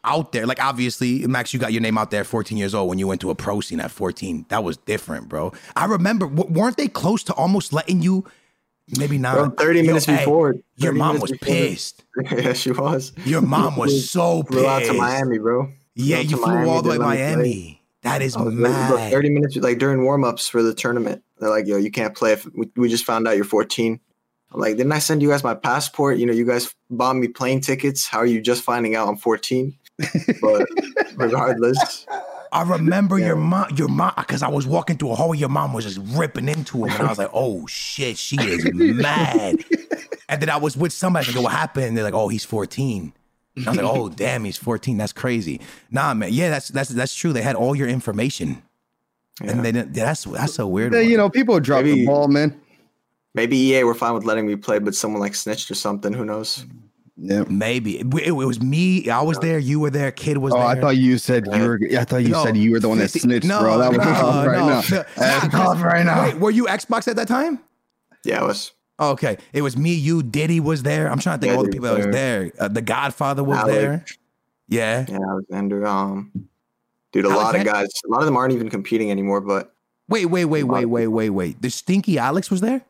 out 0.08 0.32
there. 0.32 0.46
Like 0.48 0.64
obviously, 0.64 1.28
Max, 1.28 1.54
you 1.54 1.60
got 1.60 1.74
your 1.74 1.82
name 1.82 1.98
out 1.98 2.10
there 2.12 2.22
at 2.22 2.28
14 2.28 2.58
years 2.58 2.74
old 2.74 2.90
when 2.90 2.98
you 2.98 3.06
went 3.08 3.22
to 3.22 3.30
a 3.30 3.36
pro 3.36 3.60
scene 3.62 3.80
at 3.80 3.92
14. 3.92 4.46
That 4.50 4.64
was 4.64 4.78
different, 4.78 5.28
bro. 5.30 5.52
I 5.76 5.86
remember, 5.86 6.28
w- 6.28 6.52
weren't 6.54 6.78
they 6.78 6.88
close 6.88 7.24
to 7.26 7.34
almost 7.34 7.74
letting 7.74 8.02
you? 8.02 8.26
Maybe 8.98 9.18
not. 9.18 9.36
Bro, 9.36 9.66
30 9.66 9.82
minutes 9.82 10.06
hey, 10.06 10.18
before. 10.20 10.56
your 10.78 10.92
30 10.94 10.98
mom 10.98 11.20
was 11.20 11.32
before. 11.32 11.46
pissed. 11.48 12.06
yeah, 12.32 12.54
she 12.54 12.72
was. 12.72 13.12
Your 13.26 13.42
mom 13.42 13.76
was 13.76 14.10
so 14.10 14.44
Flew 14.44 14.66
out 14.66 14.80
pissed. 14.80 14.92
to 14.94 14.98
Miami, 14.98 15.38
bro. 15.40 15.72
Yeah, 15.96 16.20
you 16.20 16.38
flew 16.38 16.70
all 16.70 16.82
the 16.82 16.90
way 16.90 16.98
to 16.98 17.04
didn't 17.04 17.10
let 17.10 17.18
me 17.18 17.18
play. 17.18 17.36
Miami. 17.36 17.82
That 18.04 18.22
is 18.22 18.38
was 18.38 18.54
like, 18.54 18.56
bro, 18.88 18.98
mad. 18.98 19.12
30 19.12 19.30
minutes, 19.32 19.56
like 19.58 19.78
during 19.80 20.04
warm 20.06 20.24
ups 20.24 20.48
for 20.48 20.64
the 20.64 20.74
tournament. 20.74 21.22
They're 21.40 21.50
like, 21.50 21.68
yo, 21.68 21.76
you 21.78 21.92
can't 21.92 22.16
play 22.16 22.32
if 22.34 22.46
we, 22.56 22.70
we 22.78 22.88
just 22.88 23.04
found 23.04 23.28
out 23.28 23.36
you're 23.36 23.44
14. 23.44 24.00
I'm 24.54 24.62
like, 24.62 24.78
didn't 24.78 24.92
I 24.94 25.00
send 25.00 25.22
you 25.22 25.30
guys 25.30 25.44
my 25.44 25.56
passport? 25.56 26.18
You 26.18 26.26
know, 26.26 26.32
you 26.34 26.46
guys 26.46 26.74
bought 26.90 27.16
me 27.18 27.28
plane 27.28 27.60
tickets. 27.60 28.08
How 28.08 28.20
are 28.20 28.26
you 28.26 28.40
just 28.40 28.64
finding 28.64 28.96
out 28.96 29.10
I'm 29.10 29.18
14? 29.18 29.78
But 30.42 30.68
regardless, 31.16 32.06
I 32.52 32.64
remember 32.64 33.18
your 33.20 33.36
mom, 33.36 33.76
your 33.76 33.88
mom, 33.88 34.14
because 34.18 34.44
I 34.44 34.48
was 34.48 34.68
walking 34.68 34.98
through 34.98 35.12
a 35.12 35.16
hallway. 35.16 35.38
Your 35.38 35.50
mom 35.50 35.74
was 35.74 35.86
just 35.86 36.00
ripping 36.18 36.48
into 36.50 36.86
him, 36.86 36.92
and 36.94 37.04
I 37.04 37.10
was 37.10 37.18
like, 37.18 37.30
"Oh 37.34 37.66
shit, 37.68 38.18
she 38.18 38.38
is 38.38 38.70
mad." 38.74 39.64
and 40.30 40.42
then 40.42 40.50
I 40.50 40.58
was 40.58 40.78
with 40.78 40.94
somebody. 40.94 41.26
I 41.26 41.30
was 41.30 41.36
like, 41.36 41.44
"What 41.46 41.54
happened?" 41.54 41.98
They're 41.98 42.04
like, 42.04 42.14
"Oh, 42.14 42.28
he's 42.28 42.46
14." 42.46 43.14
And 43.56 43.68
I 43.68 43.72
was 43.72 43.78
like, 43.78 43.88
"Oh, 43.90 44.10
damn, 44.10 44.44
he's 44.44 44.58
14. 44.58 44.98
That's 44.98 45.14
crazy." 45.14 45.62
Nah, 45.90 46.14
man. 46.14 46.32
Yeah, 46.32 46.50
that's 46.50 46.68
that's 46.70 46.90
that's 46.90 47.16
true. 47.16 47.34
They 47.34 47.42
had 47.42 47.56
all 47.56 47.76
your 47.76 47.88
information, 47.88 48.62
and 49.42 49.66
they 49.66 49.72
didn't. 49.72 49.94
That's 49.94 50.26
that's 50.26 50.60
a 50.60 50.68
weird. 50.68 50.94
Yeah, 50.94 51.00
one. 51.00 51.10
you 51.10 51.18
know, 51.18 51.30
people 51.30 51.60
drop 51.60 51.84
the 51.84 52.06
ball, 52.06 52.28
man. 52.28 52.60
maybe 53.34 53.58
EA 53.58 53.84
were 53.84 53.96
fine 53.96 54.14
with 54.14 54.26
letting 54.26 54.46
me 54.46 54.56
play, 54.56 54.80
but 54.80 54.94
someone 54.96 55.22
like 55.22 55.34
snitched 55.36 55.72
or 55.72 55.76
something. 55.76 56.14
Who 56.14 56.24
knows? 56.24 56.66
Yeah. 57.20 57.46
maybe 57.50 58.00
it, 58.00 58.14
it 58.26 58.32
was 58.32 58.62
me. 58.62 59.10
I 59.10 59.22
was 59.24 59.40
there. 59.40 59.58
You 59.58 59.80
were 59.80 59.90
there. 59.90 60.12
Kid 60.12 60.38
was 60.38 60.54
Oh, 60.54 60.58
there. 60.60 60.68
I 60.68 60.80
thought 60.80 60.98
you 60.98 61.18
said 61.18 61.48
you 61.48 61.52
were. 61.68 61.80
I 61.98 62.04
thought 62.04 62.18
you 62.18 62.30
No, 62.30 62.44
said 62.44 62.56
you 62.56 62.72
were 62.72 62.80
the 62.80 62.90
one 62.90 63.00
that 63.00 63.06
50 63.10 63.20
snitched, 63.20 63.46
no, 63.48 63.60
bro. 63.62 63.78
That 63.80 63.90
was 63.90 63.98
no, 63.98 64.04
tough 64.06 64.46
right 64.46 64.60
no, 64.60 64.68
now. 64.68 64.82
That's 65.16 65.52
Nah, 65.54 65.64
tough 65.74 65.82
right 65.84 66.06
now. 66.06 66.24
Wait, 66.26 66.38
were 66.38 66.52
you 66.52 66.66
Xbox 66.66 67.08
at 67.08 67.16
that 67.16 67.28
time? 67.28 67.60
Yeah, 68.24 68.44
it 68.44 68.46
was. 68.46 68.72
Oh, 69.00 69.12
okay, 69.12 69.38
it 69.54 69.62
was 69.62 69.78
me, 69.78 69.94
you, 69.94 70.22
Diddy 70.24 70.60
was 70.60 70.84
there. 70.84 71.10
I'm 71.12 71.20
trying 71.20 71.40
to 71.40 71.42
think 71.42 71.50
Yeah, 71.50 71.54
of 71.54 71.58
all 71.60 71.64
the 71.66 71.72
people 71.72 71.88
that 71.88 71.98
was 71.98 72.06
was 72.08 72.16
there. 72.16 72.52
Uh, 72.60 72.68
the 72.68 72.82
Godfather 72.82 73.44
was 73.44 73.58
Alec. 73.60 73.72
there. 73.76 74.06
Yeah. 74.70 75.06
Yeah, 75.08 75.18
Alexander. 75.30 75.86
Um, 75.88 76.50
dude, 77.12 77.26
a 77.26 77.30
lot 77.30 77.56
of 77.56 77.64
guys. 77.64 77.88
A 78.06 78.10
lot 78.10 78.20
of 78.20 78.26
them 78.26 78.36
aren't 78.38 78.54
even 78.54 78.70
competing 78.70 79.10
anymore. 79.12 79.42
But 79.42 79.74
Wait, 80.10 80.26
wait, 80.26 80.46
wait, 80.46 80.64
lot 80.64 80.74
wait, 80.74 80.86
wait, 80.86 81.08
wait, 81.08 81.30
wait. 81.30 81.62
The 81.62 81.70
stinky 81.70 82.18
Alex 82.18 82.50
was 82.52 82.62
there. 82.62 82.82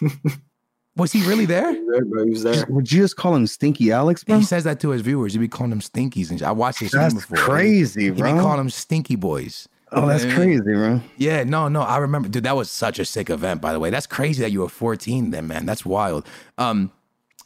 was 0.96 1.12
he 1.12 1.26
really 1.26 1.46
there? 1.46 1.72
he 1.72 1.80
was 1.80 1.88
there, 1.92 2.04
bro. 2.04 2.24
He 2.24 2.30
was 2.30 2.42
there. 2.42 2.66
Would 2.68 2.92
you 2.92 3.02
just 3.02 3.16
call 3.16 3.34
him 3.34 3.46
Stinky 3.46 3.90
Alex, 3.90 4.22
bro? 4.22 4.38
He 4.38 4.44
says 4.44 4.64
that 4.64 4.80
to 4.80 4.90
his 4.90 5.02
viewers. 5.02 5.32
He 5.32 5.38
be 5.38 5.48
calling 5.48 5.70
them 5.70 5.80
stinkies, 5.80 6.30
and. 6.30 6.42
I 6.42 6.52
watched 6.52 6.80
his 6.80 6.88
stream 6.88 7.02
That's 7.02 7.14
before. 7.14 7.36
crazy, 7.36 8.10
bro. 8.10 8.28
He 8.28 8.32
be 8.34 8.40
calling 8.40 8.58
them 8.58 8.70
stinky 8.70 9.16
boys. 9.16 9.68
Oh, 9.92 10.06
that's 10.06 10.24
crazy, 10.24 10.60
bro. 10.60 11.00
Yeah, 11.16 11.44
no, 11.44 11.68
no. 11.68 11.82
I 11.82 11.98
remember, 11.98 12.28
dude. 12.28 12.44
That 12.44 12.56
was 12.56 12.70
such 12.70 12.98
a 12.98 13.04
sick 13.04 13.30
event, 13.30 13.60
by 13.60 13.72
the 13.72 13.80
way. 13.80 13.90
That's 13.90 14.06
crazy 14.06 14.42
that 14.42 14.50
you 14.50 14.60
were 14.60 14.68
14 14.68 15.30
then, 15.30 15.46
man. 15.46 15.66
That's 15.66 15.84
wild. 15.84 16.26
Um, 16.58 16.90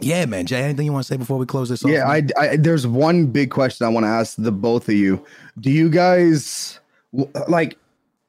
yeah, 0.00 0.24
man. 0.26 0.46
Jay, 0.46 0.62
anything 0.62 0.86
you 0.86 0.92
want 0.92 1.06
to 1.06 1.12
say 1.12 1.16
before 1.16 1.38
we 1.38 1.46
close 1.46 1.68
this 1.68 1.84
off? 1.84 1.90
Yeah, 1.90 2.08
I, 2.08 2.22
I 2.38 2.56
there's 2.56 2.86
one 2.86 3.26
big 3.26 3.50
question 3.50 3.86
I 3.86 3.90
want 3.90 4.04
to 4.04 4.08
ask 4.08 4.36
the 4.38 4.52
both 4.52 4.88
of 4.88 4.94
you. 4.94 5.22
Do 5.60 5.70
you 5.70 5.90
guys 5.90 6.80
like? 7.48 7.76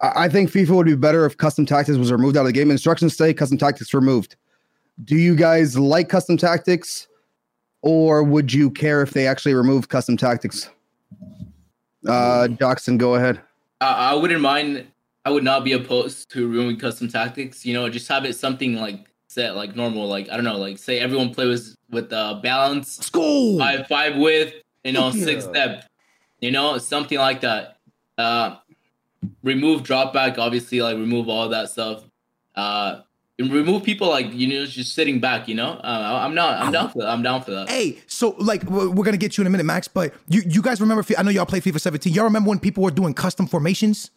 I 0.01 0.25
I 0.25 0.29
think 0.29 0.49
FIFA 0.49 0.69
would 0.77 0.85
be 0.85 0.95
better 0.95 1.25
if 1.25 1.37
custom 1.37 1.65
tactics 1.65 1.97
was 1.97 2.11
removed 2.11 2.37
out 2.37 2.41
of 2.41 2.47
the 2.47 2.53
game. 2.53 2.71
Instructions 2.71 3.15
say 3.15 3.33
custom 3.33 3.57
tactics 3.57 3.93
removed. 3.93 4.35
Do 5.05 5.15
you 5.15 5.35
guys 5.35 5.77
like 5.77 6.09
custom 6.09 6.37
tactics, 6.37 7.07
or 7.81 8.23
would 8.23 8.51
you 8.53 8.69
care 8.69 9.01
if 9.01 9.11
they 9.11 9.27
actually 9.27 9.53
removed 9.53 9.89
custom 9.89 10.17
tactics? 10.17 10.69
Uh, 12.07 12.47
Joksan, 12.49 12.97
go 12.97 13.15
ahead. 13.15 13.39
I, 13.81 14.11
I 14.11 14.13
wouldn't 14.13 14.41
mind. 14.41 14.87
I 15.25 15.31
would 15.31 15.43
not 15.43 15.63
be 15.63 15.73
opposed 15.73 16.29
to 16.31 16.47
removing 16.47 16.77
custom 16.77 17.07
tactics. 17.09 17.65
You 17.65 17.73
know, 17.73 17.89
just 17.89 18.07
have 18.07 18.25
it 18.25 18.35
something 18.35 18.75
like 18.75 19.07
set 19.27 19.55
like 19.55 19.75
normal. 19.75 20.07
Like 20.07 20.29
I 20.29 20.35
don't 20.35 20.45
know, 20.45 20.57
like 20.57 20.77
say 20.77 20.99
everyone 20.99 21.33
plays 21.33 21.75
with 21.89 22.11
uh, 22.11 22.35
balance, 22.41 22.97
School. 22.97 23.57
five 23.59 23.87
five 23.87 24.17
with 24.17 24.53
you 24.83 24.93
know, 24.93 25.11
Yeah. 25.11 25.23
six 25.25 25.43
step, 25.45 25.85
you 26.39 26.51
know, 26.51 26.77
something 26.77 27.17
like 27.17 27.41
that. 27.41 27.77
Uh, 28.17 28.57
remove 29.43 29.83
drop 29.83 30.13
back, 30.13 30.37
obviously, 30.37 30.81
like 30.81 30.95
remove 30.97 31.27
all 31.29 31.49
that 31.49 31.69
stuff. 31.69 32.03
Uh, 32.55 33.01
and 33.01 33.03
remove 33.39 33.83
people 33.83 34.09
like 34.09 34.33
you 34.33 34.47
know 34.47 34.65
just 34.65 34.93
sitting 34.93 35.19
back. 35.19 35.47
You 35.47 35.55
know, 35.55 35.71
uh, 35.83 36.19
I'm 36.23 36.35
not. 36.35 36.61
I'm 36.61 36.71
down 36.71 36.89
for 36.91 36.99
that. 36.99 37.07
I'm 37.09 37.23
down 37.23 37.41
for 37.43 37.51
that. 37.51 37.69
Hey, 37.69 37.99
so 38.07 38.35
like 38.37 38.63
we're 38.63 38.89
we're 38.89 39.05
gonna 39.05 39.17
get 39.17 39.37
you 39.37 39.41
in 39.41 39.47
a 39.47 39.49
minute, 39.49 39.65
Max. 39.65 39.87
But 39.87 40.13
you 40.27 40.41
you 40.45 40.61
guys 40.61 40.81
remember? 40.81 41.03
I 41.17 41.23
know 41.23 41.31
y'all 41.31 41.45
play 41.45 41.61
FIFA 41.61 41.79
17. 41.79 42.13
Y'all 42.13 42.25
remember 42.25 42.49
when 42.49 42.59
people 42.59 42.83
were 42.83 42.91
doing 42.91 43.13
custom 43.13 43.47
formations? 43.47 44.11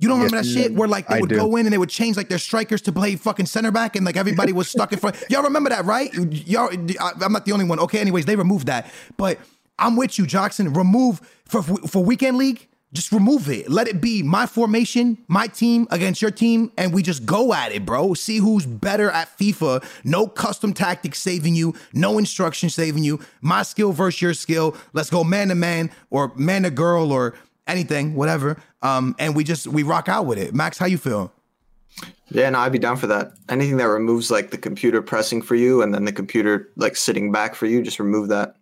You 0.00 0.08
don't 0.08 0.18
remember 0.18 0.38
Yes, 0.38 0.46
that 0.46 0.52
shit 0.52 0.74
where 0.74 0.88
like 0.88 1.06
they 1.08 1.16
I 1.16 1.20
would 1.20 1.30
do. 1.30 1.36
go 1.36 1.56
in 1.56 1.66
and 1.66 1.72
they 1.72 1.78
would 1.78 1.88
change 1.88 2.16
like 2.16 2.28
their 2.28 2.38
strikers 2.38 2.82
to 2.82 2.92
play 2.92 3.14
fucking 3.16 3.46
center 3.46 3.70
back 3.70 3.94
and 3.96 4.04
like 4.04 4.16
everybody 4.16 4.52
was 4.52 4.68
stuck 4.68 4.92
in 4.92 4.98
front. 4.98 5.16
Y'all 5.30 5.44
remember 5.44 5.70
that, 5.70 5.84
right? 5.84 6.12
Y'all, 6.14 6.68
I- 7.00 7.12
I'm 7.22 7.32
not 7.32 7.44
the 7.46 7.52
only 7.52 7.64
one. 7.64 7.78
Okay, 7.78 8.00
anyways, 8.00 8.26
they 8.26 8.34
removed 8.36 8.66
that. 8.66 8.90
But 9.16 9.38
I'm 9.78 9.96
with 9.96 10.18
you, 10.18 10.24
Joksan. 10.26 10.76
Remove 10.76 11.20
for 11.46 11.62
for 11.62 12.04
weekend 12.04 12.36
league. 12.38 12.66
Just 12.94 13.10
remove 13.10 13.50
it. 13.50 13.68
Let 13.68 13.88
it 13.88 14.00
be 14.00 14.22
my 14.22 14.46
formation, 14.46 15.18
my 15.26 15.48
team 15.48 15.88
against 15.90 16.22
your 16.22 16.30
team, 16.30 16.70
and 16.78 16.94
we 16.94 17.02
just 17.02 17.26
go 17.26 17.52
at 17.52 17.72
it, 17.72 17.84
bro. 17.84 18.14
See 18.14 18.38
who's 18.38 18.64
better 18.66 19.10
at 19.10 19.36
FIFA. 19.36 19.84
No 20.04 20.28
custom 20.28 20.72
tactics 20.72 21.18
saving 21.18 21.56
you, 21.56 21.74
no 21.92 22.18
instruction 22.18 22.70
saving 22.70 23.02
you. 23.02 23.18
My 23.40 23.62
skill 23.62 23.90
versus 23.90 24.22
your 24.22 24.32
skill. 24.32 24.76
Let's 24.92 25.10
go 25.10 25.24
man 25.24 25.48
to 25.48 25.56
man 25.56 25.90
or 26.10 26.32
man 26.36 26.62
to 26.62 26.70
girl 26.70 27.10
or 27.10 27.34
anything, 27.66 28.14
whatever. 28.14 28.62
Um, 28.80 29.16
and 29.18 29.34
we 29.34 29.42
just 29.42 29.66
we 29.66 29.82
rock 29.82 30.08
out 30.08 30.26
with 30.26 30.38
it. 30.38 30.54
Max, 30.54 30.78
how 30.78 30.86
you 30.86 30.98
feel? 30.98 31.32
Yeah, 32.30 32.50
no, 32.50 32.60
I'd 32.60 32.72
be 32.72 32.78
down 32.78 32.96
for 32.96 33.06
that. 33.08 33.32
Anything 33.48 33.76
that 33.78 33.88
removes 33.88 34.30
like 34.30 34.50
the 34.50 34.58
computer 34.58 35.02
pressing 35.02 35.42
for 35.42 35.56
you 35.56 35.82
and 35.82 35.92
then 35.92 36.04
the 36.04 36.12
computer 36.12 36.70
like 36.76 36.96
sitting 36.96 37.32
back 37.32 37.54
for 37.54 37.66
you, 37.66 37.82
just 37.82 37.98
remove 37.98 38.28
that. 38.28 38.56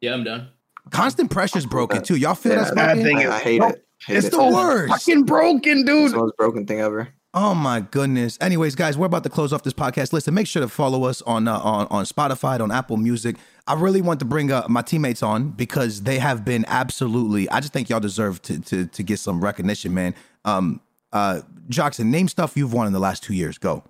Yeah, 0.00 0.14
I'm 0.14 0.24
done. 0.24 0.48
Constant 0.90 1.30
pressure's 1.30 1.66
broken 1.66 2.02
too. 2.02 2.16
Y'all 2.16 2.34
feel 2.34 2.52
Yeah, 2.52 2.64
that, 2.64 2.74
bad 2.74 2.96
thing. 3.02 3.18
I, 3.18 3.36
I 3.36 3.38
hate 3.40 3.62
it. 3.62 3.84
Hate 4.06 4.16
it's 4.18 4.26
it. 4.28 4.30
the 4.30 4.36
so 4.36 4.52
worst. 4.54 4.92
Fucking 4.92 5.24
broken, 5.24 5.78
It's 5.78 5.86
dude. 5.88 6.12
the 6.12 6.16
most 6.16 6.36
broken 6.36 6.66
thing 6.66 6.80
ever. 6.80 7.08
Oh 7.34 7.54
my 7.54 7.80
goodness. 7.80 8.38
Anyways, 8.40 8.74
guys, 8.74 8.96
we're 8.96 9.06
about 9.06 9.22
to 9.24 9.28
close 9.28 9.52
off 9.52 9.62
this 9.62 9.74
podcast. 9.74 10.12
Listen, 10.12 10.32
make 10.34 10.46
sure 10.46 10.62
to 10.62 10.68
follow 10.68 11.04
us 11.04 11.20
on 11.22 11.46
uh, 11.46 11.58
on 11.58 11.86
on 11.90 12.04
Spotify, 12.04 12.58
on 12.60 12.70
Apple 12.72 12.96
Music. 12.96 13.36
I 13.66 13.74
really 13.74 14.00
want 14.00 14.18
to 14.20 14.24
bring 14.24 14.50
uh, 14.50 14.64
my 14.68 14.80
teammates 14.82 15.22
on 15.22 15.50
because 15.50 16.02
they 16.02 16.18
have 16.18 16.44
been 16.44 16.64
absolutely. 16.68 17.48
I 17.50 17.60
just 17.60 17.72
think 17.72 17.90
y'all 17.90 18.00
deserve 18.00 18.40
to 18.42 18.58
to 18.60 18.86
to 18.86 19.02
get 19.02 19.18
some 19.18 19.42
recognition, 19.44 19.92
man. 19.92 20.14
Um, 20.46 20.80
uh, 21.12 21.42
Joksan, 21.68 22.06
name 22.06 22.28
stuff 22.28 22.56
you've 22.56 22.72
won 22.72 22.86
in 22.86 22.92
the 22.94 22.98
last 22.98 23.22
two 23.22 23.34
years. 23.34 23.58
Go, 23.58 23.84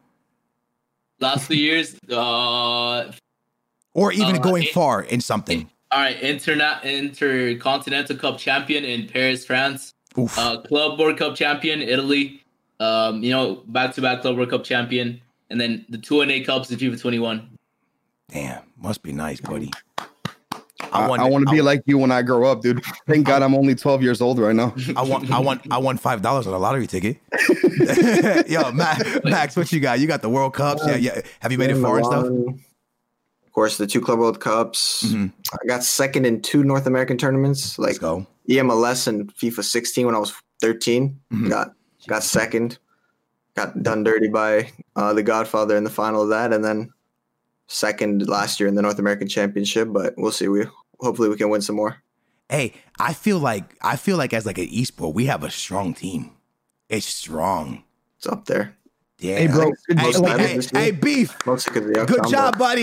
Last 1.20 1.46
two 1.48 1.56
years, 1.56 1.96
uh, 2.10 3.12
or 3.94 4.12
even 4.12 4.36
Uh, 4.36 4.38
going 4.40 4.64
it- 4.64 4.72
far 4.72 5.02
in 5.02 5.20
something. 5.20 5.70
Right, 5.92 6.20
internet 6.22 6.84
intercontinental 6.84 8.16
cup 8.16 8.38
champion 8.38 8.84
in 8.84 9.08
Paris, 9.08 9.46
France. 9.46 9.94
Oof. 10.18 10.36
Uh, 10.38 10.60
Club 10.62 10.98
World 10.98 11.18
Cup 11.18 11.34
champion, 11.34 11.80
Italy. 11.80 12.42
Um, 12.80 13.22
you 13.22 13.30
know, 13.30 13.62
back 13.66 13.94
to 13.94 14.02
back 14.02 14.22
Club 14.22 14.36
World 14.36 14.50
Cup 14.50 14.64
champion, 14.64 15.20
and 15.50 15.60
then 15.60 15.84
the 15.88 15.98
two 15.98 16.20
and 16.20 16.30
eight 16.30 16.46
cups 16.46 16.70
in 16.70 16.78
FIFA 16.78 17.00
21. 17.00 17.48
Damn, 18.30 18.62
must 18.76 19.02
be 19.02 19.12
nice, 19.12 19.40
buddy. 19.40 19.70
I, 20.92 21.06
want 21.06 21.46
to 21.46 21.50
be 21.50 21.60
like 21.60 21.82
you 21.86 21.98
when 21.98 22.10
I 22.10 22.22
grow 22.22 22.50
up, 22.50 22.62
dude. 22.62 22.82
Thank 23.06 23.26
God 23.26 23.42
I'm 23.42 23.54
only 23.54 23.74
12 23.74 24.02
years 24.02 24.20
old 24.20 24.38
right 24.38 24.54
now. 24.54 24.74
I 24.96 25.02
want, 25.02 25.30
I 25.30 25.38
want, 25.38 25.66
I 25.70 25.78
won 25.78 25.98
five 25.98 26.22
dollars 26.22 26.46
on 26.46 26.54
a 26.54 26.58
lottery 26.58 26.86
ticket. 26.86 27.18
Yo, 28.48 28.70
Max, 28.72 29.04
Max, 29.24 29.56
what 29.56 29.70
you 29.72 29.80
got? 29.80 30.00
You 30.00 30.06
got 30.06 30.22
the 30.22 30.28
World 30.28 30.54
Cups. 30.54 30.82
Yeah, 30.86 30.96
yeah. 30.96 31.20
Have 31.40 31.52
you 31.52 31.58
made 31.58 31.70
it 31.70 31.80
far 31.80 31.98
and 31.98 32.06
stuff? 32.06 32.26
Course, 33.58 33.76
the 33.76 33.88
two 33.88 34.00
Club 34.00 34.20
World 34.20 34.38
Cups. 34.38 35.02
Mhm. 35.02 35.32
I 35.52 35.66
got 35.66 35.82
second 35.82 36.26
in 36.26 36.40
two 36.42 36.62
North 36.62 36.86
American 36.86 37.18
tournaments, 37.18 37.76
Let's 37.76 37.94
like 37.94 38.00
go. 38.00 38.24
EMLS 38.48 39.08
and 39.08 39.34
FIFA 39.34 39.64
16 39.64 40.06
when 40.06 40.14
I 40.14 40.18
was 40.20 40.32
13. 40.60 41.18
Mhm. 41.32 41.48
Got 41.48 41.72
got 42.06 42.22
second. 42.22 42.78
Got 43.56 43.82
done 43.82 44.04
dirty 44.04 44.28
by 44.28 44.70
uh, 44.94 45.12
the 45.12 45.24
Godfather 45.24 45.76
in 45.76 45.82
the 45.82 45.90
final 45.90 46.22
of 46.22 46.28
that, 46.28 46.52
and 46.52 46.64
then 46.64 46.90
second 47.66 48.28
last 48.28 48.60
year 48.60 48.68
in 48.68 48.76
the 48.76 48.82
North 48.82 49.00
American 49.00 49.26
Championship. 49.26 49.88
But 49.92 50.14
we'll 50.16 50.30
see. 50.30 50.46
We 50.46 50.66
hopefully 51.00 51.28
we 51.28 51.36
can 51.36 51.50
win 51.50 51.60
some 51.60 51.74
more. 51.74 51.96
Hey, 52.48 52.74
I 53.00 53.12
feel 53.12 53.40
like 53.40 53.74
I 53.82 53.96
feel 53.96 54.16
like 54.18 54.32
as 54.32 54.46
like 54.46 54.58
an 54.58 54.68
esport, 54.68 55.14
we 55.14 55.26
have 55.26 55.42
a 55.42 55.50
strong 55.50 55.94
team. 55.94 56.30
It's 56.88 57.06
strong. 57.06 57.82
It's 58.18 58.28
up 58.28 58.44
there. 58.44 58.76
Yeah. 59.20 59.38
Hey, 59.38 59.46
bro. 59.48 59.72
Hey, 59.88 59.94
Most 59.94 60.16
hey, 60.20 60.36
times 60.36 60.70
hey, 60.70 60.80
hey, 60.84 60.90
beef. 60.92 61.34
Mostly 61.46 61.72
because 61.74 61.90
of 61.90 61.94
the 62.06 62.12
Good 62.14 62.30
job, 62.30 62.56
buddy. 62.58 62.82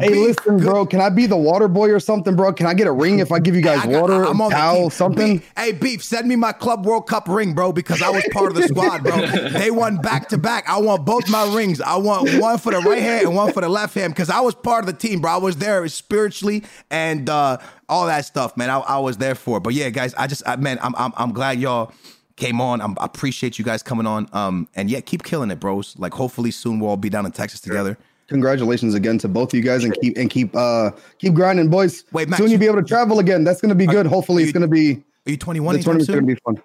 Hey, 0.00 0.08
Beef, 0.08 0.16
listen, 0.38 0.56
good- 0.58 0.64
bro. 0.66 0.86
Can 0.86 1.00
I 1.00 1.08
be 1.08 1.26
the 1.26 1.36
water 1.36 1.68
boy 1.68 1.90
or 1.90 2.00
something, 2.00 2.34
bro? 2.34 2.52
Can 2.52 2.66
I 2.66 2.74
get 2.74 2.88
a 2.88 2.92
ring 2.92 3.20
if 3.20 3.30
I 3.30 3.38
give 3.38 3.54
you 3.54 3.60
guys 3.62 3.78
I 3.84 3.92
got- 3.92 4.00
water, 4.00 4.24
I'm 4.24 4.40
on 4.40 4.50
the 4.50 4.56
towel, 4.56 4.76
team. 4.82 4.90
something? 4.90 5.36
Beef, 5.36 5.52
hey, 5.56 5.70
beef, 5.72 6.02
send 6.02 6.26
me 6.26 6.34
my 6.34 6.50
Club 6.52 6.84
World 6.84 7.06
Cup 7.06 7.28
ring, 7.28 7.54
bro, 7.54 7.70
because 7.70 8.02
I 8.02 8.08
was 8.08 8.24
part 8.32 8.48
of 8.48 8.54
the 8.56 8.66
squad, 8.66 9.04
bro. 9.04 9.14
They 9.60 9.70
won 9.70 9.98
back 9.98 10.28
to 10.30 10.38
back. 10.38 10.68
I 10.68 10.78
want 10.78 11.04
both 11.04 11.28
my 11.30 11.54
rings. 11.54 11.80
I 11.80 11.94
want 11.96 12.34
one 12.40 12.58
for 12.58 12.72
the 12.72 12.80
right 12.80 13.00
hand 13.00 13.26
and 13.26 13.36
one 13.36 13.52
for 13.52 13.60
the 13.60 13.68
left 13.68 13.94
hand 13.94 14.14
because 14.14 14.30
I 14.30 14.40
was 14.40 14.54
part 14.56 14.80
of 14.82 14.86
the 14.86 14.98
team, 14.98 15.20
bro. 15.20 15.30
I 15.30 15.36
was 15.36 15.56
there 15.58 15.86
spiritually 15.88 16.64
and 16.90 17.28
uh, 17.30 17.58
all 17.88 18.06
that 18.06 18.24
stuff, 18.24 18.56
man. 18.56 18.70
I, 18.70 18.78
I 18.80 18.98
was 18.98 19.18
there 19.18 19.36
for. 19.36 19.58
it. 19.58 19.60
But 19.62 19.74
yeah, 19.74 19.90
guys, 19.90 20.12
I 20.14 20.26
just, 20.26 20.42
I, 20.44 20.56
man, 20.56 20.78
I'm, 20.82 20.94
I'm, 20.96 21.12
I'm 21.16 21.32
glad 21.32 21.60
y'all 21.60 21.92
came 22.36 22.60
on. 22.60 22.80
I'm, 22.80 22.96
I 22.98 23.04
appreciate 23.04 23.58
you 23.58 23.64
guys 23.64 23.82
coming 23.82 24.06
on. 24.06 24.28
Um, 24.32 24.68
and 24.74 24.90
yeah, 24.90 25.00
keep 25.00 25.22
killing 25.22 25.50
it, 25.50 25.60
bros. 25.60 25.94
Like, 25.98 26.12
hopefully 26.12 26.50
soon 26.50 26.80
we'll 26.80 26.90
all 26.90 26.96
be 26.96 27.08
down 27.10 27.26
in 27.26 27.32
Texas 27.32 27.60
together. 27.60 27.96
Congratulations 28.28 28.94
again 28.94 29.18
to 29.18 29.28
both 29.28 29.52
of 29.52 29.54
you 29.58 29.62
guys, 29.62 29.84
and 29.84 29.94
keep 30.00 30.16
and 30.16 30.30
keep 30.30 30.56
uh 30.56 30.90
keep 31.18 31.34
grinding, 31.34 31.68
boys. 31.68 32.04
Wait, 32.12 32.26
Max, 32.28 32.38
soon 32.38 32.46
you- 32.46 32.52
you'll 32.52 32.60
be 32.60 32.66
able 32.66 32.80
to 32.80 32.88
travel 32.88 33.18
again. 33.18 33.44
That's 33.44 33.60
gonna 33.60 33.74
be 33.74 33.86
good. 33.86 34.06
Hopefully, 34.06 34.42
you- 34.42 34.48
it's 34.48 34.52
gonna 34.54 34.66
be 34.66 35.02
Are 35.26 35.30
you 35.30 35.36
21 35.36 35.74
the 35.74 35.76
anytime 35.78 35.84
tournament's 35.84 36.10
gonna 36.10 36.22
be 36.26 36.34
fun. 36.36 36.62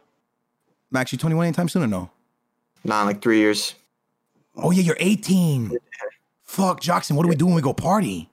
Max, 0.89 1.11
you 1.11 1.17
21 1.17 1.47
anytime 1.47 1.67
soon 1.67 1.83
or 1.83 1.87
no? 1.87 2.09
nah, 2.85 3.01
in 3.01 3.07
like 3.07 3.21
three 3.21 3.39
years. 3.39 3.75
Oh 4.55 4.71
yeah, 4.71 4.83
you're 4.83 4.97
18. 5.01 5.71
Fuck, 6.45 6.79
Joksan, 6.81 7.11
what 7.17 7.23
do 7.23 7.29
we 7.29 7.35
do 7.35 7.45
when 7.45 7.55
we 7.55 7.61
go 7.61 7.73
party? 7.73 8.29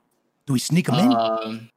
Do 0.47 0.53
we 0.53 0.59
sneak 0.61 0.87
them 0.87 0.95
in? 0.95 1.69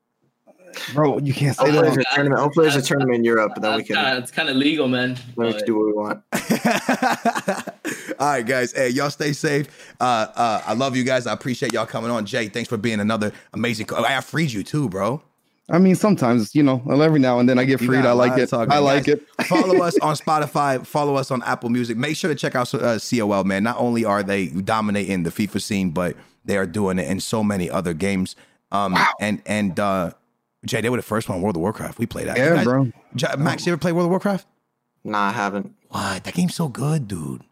Bro, 0.93 1.20
you 1.20 1.34
can't 1.34 1.55
say 1.55 1.63
Hopefully, 1.65 1.89
that. 1.89 1.95
there's 1.95 2.05
a 2.11 2.15
tournament. 2.15 2.41
Hopefully, 2.41 2.70
there's 2.70 2.84
a 2.84 2.88
tournament 2.88 3.15
in 3.17 3.24
Europe, 3.24 3.53
and 3.55 3.63
then 3.63 3.76
we 3.78 3.84
can, 3.84 3.95
kinda, 3.95 4.17
it's 4.17 4.32
kind 4.32 4.49
of 4.49 4.55
legal, 4.55 4.88
man. 4.88 5.17
we 5.36 5.53
can 5.53 5.65
do 5.65 5.78
what 5.78 5.86
we 5.88 5.93
want. 5.93 6.24
All 8.20 8.28
right, 8.28 8.45
guys. 8.45 8.72
Hey, 8.74 8.89
y'all 8.89 9.09
stay 9.09 9.34
safe. 9.34 9.93
Uh, 9.99 10.28
uh, 10.36 10.61
I 10.65 10.74
love 10.74 10.95
you 10.95 11.03
guys. 11.03 11.28
I 11.28 11.34
appreciate 11.34 11.74
y'all 11.74 11.86
coming 11.86 12.11
on. 12.11 12.26
Jay, 12.26 12.47
thanks 12.49 12.67
for 12.70 12.78
being 12.78 12.99
another 12.99 13.32
amazing. 13.53 13.86
Co- 13.88 14.03
I 14.03 14.20
freed 14.22 14.51
you 14.51 14.63
too, 14.63 14.89
bro. 14.89 15.22
I 15.72 15.78
mean, 15.78 15.95
sometimes 15.95 16.55
you 16.55 16.63
know, 16.63 16.82
every 16.89 17.20
now 17.20 17.39
and 17.39 17.47
then 17.47 17.59
I 17.59 17.63
get 17.63 17.80
You 17.82 17.88
freed. 17.88 18.05
I 18.05 18.11
like 18.13 18.38
it. 18.39 18.49
talking. 18.49 18.72
I 18.74 18.80
like 18.80 19.05
Guys, 19.05 19.15
it. 19.15 19.28
follow 19.45 19.84
us 19.84 19.97
on 19.99 20.15
Spotify. 20.17 20.86
Follow 20.86 21.15
us 21.15 21.30
on 21.32 21.43
Apple 21.43 21.70
Music. 21.70 21.95
Make 21.95 22.15
sure 22.17 22.30
to 22.30 22.36
check 22.36 22.55
out 22.55 22.74
uh, 22.74 22.97
COL, 22.99 23.43
man. 23.43 23.63
Not 23.63 23.78
only 23.78 24.03
are 24.03 24.24
they 24.24 24.47
dominating 24.47 25.24
the 25.24 25.30
FIFA 25.30 25.61
scene, 25.61 25.89
but 25.91 26.15
they 26.43 26.57
are 26.57 26.65
doing 26.65 26.97
it 26.99 27.07
in 27.07 27.20
so 27.20 27.43
many 27.43 27.70
other 27.70 27.93
games. 27.93 28.36
Um, 28.72 28.97
and 29.20 29.41
and 29.45 29.80
uh, 29.80 30.11
Jay, 30.66 30.82
they 30.82 30.89
were 30.89 30.97
the 30.97 31.03
first 31.03 31.30
one 31.30 31.41
World 31.41 31.55
of 31.55 31.62
Warcraft. 31.62 31.99
We 31.99 32.05
played 32.05 32.28
that. 32.28 32.38
You 32.38 32.43
Yeah, 32.43 32.64
bro. 32.64 32.91
Ja- 33.16 33.36
Max, 33.38 33.66
you 33.66 33.72
ever 33.74 33.80
play 33.80 33.91
World 33.91 34.05
of 34.05 34.12
Warcraft? 34.12 34.45
Nah, 35.03 35.30
I 35.30 35.32
haven't. 35.32 35.74
What? 35.89 36.24
That 36.26 36.34
game's 36.34 36.55
so 36.55 36.68
good, 36.68 37.07
dude. 37.07 37.43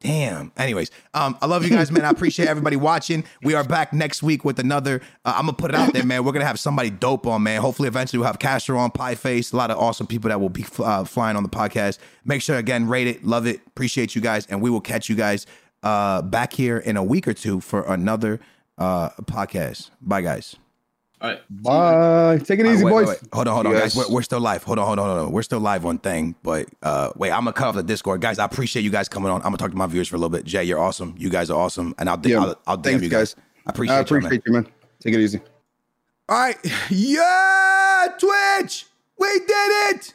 Damn. 0.00 0.52
Anyways, 0.56 0.92
um, 1.12 1.36
I 1.42 1.46
love 1.46 1.64
you 1.64 1.70
guys, 1.70 1.90
man. 1.90 2.04
I 2.04 2.10
appreciate 2.10 2.46
everybody 2.48 2.76
watching. 2.90 3.24
We 3.42 3.54
are 3.54 3.64
back 3.64 3.92
next 3.92 4.22
week 4.22 4.44
with 4.44 4.60
another. 4.60 5.00
Uh, 5.24 5.34
I'm 5.36 5.46
gonna 5.46 5.54
put 5.54 5.72
it 5.72 5.74
out 5.74 5.92
there, 5.92 6.04
man. 6.04 6.24
We're 6.24 6.30
gonna 6.32 6.44
have 6.44 6.60
somebody 6.60 6.90
dope 6.90 7.26
on, 7.26 7.42
man. 7.42 7.60
Hopefully, 7.60 7.88
eventually, 7.88 8.18
we'll 8.18 8.28
have 8.28 8.38
Castro 8.38 8.78
on, 8.78 8.92
Pie 8.92 9.16
Face, 9.16 9.52
a 9.52 9.56
lot 9.56 9.72
of 9.72 9.78
awesome 9.78 10.06
people 10.06 10.28
that 10.28 10.40
will 10.40 10.50
be 10.50 10.64
uh, 10.78 11.02
flying 11.04 11.36
on 11.36 11.42
the 11.42 11.48
podcast. 11.48 11.98
Make 12.24 12.42
sure 12.42 12.58
again, 12.58 12.86
rate 12.86 13.08
it, 13.08 13.24
love 13.24 13.46
it, 13.46 13.60
appreciate 13.66 14.14
you 14.14 14.20
guys, 14.20 14.46
and 14.46 14.62
we 14.62 14.70
will 14.70 14.80
catch 14.80 15.08
you 15.08 15.16
guys 15.16 15.46
uh, 15.82 16.22
back 16.22 16.52
here 16.52 16.78
in 16.78 16.96
a 16.96 17.02
week 17.02 17.26
or 17.26 17.34
two 17.34 17.60
for 17.60 17.82
another 17.82 18.38
uh, 18.76 19.08
podcast. 19.22 19.90
Bye, 20.00 20.20
guys. 20.20 20.54
All 21.20 21.30
right. 21.30 21.40
Bye. 21.50 22.38
Take 22.44 22.60
it 22.60 22.66
easy, 22.66 22.84
Wait, 22.84 22.92
wait, 22.92 23.04
boys. 23.06 23.08
wait. 23.22 23.28
Hold 23.32 23.48
on, 23.48 23.54
hold 23.54 23.66
on, 23.66 23.72
You 23.72 23.78
guys. 23.80 23.94
guys- 23.94 24.08
We're, 24.08 24.14
we're 24.16 24.22
still 24.22 24.40
live. 24.40 24.62
Hold 24.62 24.78
on, 24.78 24.86
hold 24.86 24.98
on, 25.00 25.06
hold 25.08 25.26
on. 25.28 25.32
We're 25.32 25.42
still 25.42 25.58
live 25.60 25.84
on 25.84 25.98
thing, 25.98 26.36
but 26.42 26.68
uh, 26.82 27.10
wait, 27.16 27.30
I'm 27.32 27.40
gonna 27.40 27.52
cut 27.52 27.68
off 27.68 27.74
the 27.74 27.82
Discord, 27.82 28.20
guys. 28.20 28.38
I 28.38 28.44
appreciate 28.44 28.82
you 28.82 28.90
guys 28.90 29.08
coming 29.08 29.30
on. 29.30 29.36
I'm 29.40 29.44
gonna 29.46 29.56
talk 29.56 29.70
to 29.72 29.76
my 29.76 29.86
viewers 29.86 30.06
for 30.08 30.16
a 30.16 30.18
little 30.18 30.30
bit. 30.30 30.44
Jay, 30.44 30.62
you're 30.64 30.78
awesome. 30.78 31.14
You 31.18 31.28
guys 31.30 31.50
are 31.50 31.58
awesome, 31.60 31.94
and 31.98 32.08
I'll 32.08 32.20
Yeah, 32.24 32.40
I'll, 32.40 32.60
I'll 32.66 32.78
DM 32.78 32.82
thanks, 32.84 33.02
you 33.02 33.08
guys. 33.10 33.34
guys. 33.34 33.44
I 33.66 33.70
appreciate, 33.70 34.12
I 34.12 34.14
you, 34.14 34.20
man. 34.20 34.42
you, 34.46 34.52
man. 34.52 34.66
Take 35.00 35.14
it 35.14 35.20
easy. 35.20 35.40
All 36.28 36.38
right, 36.38 36.56
yeah, 36.90 38.06
Twitch, 38.18 38.86
we 39.18 39.28
did 39.40 39.94
it. 39.94 40.14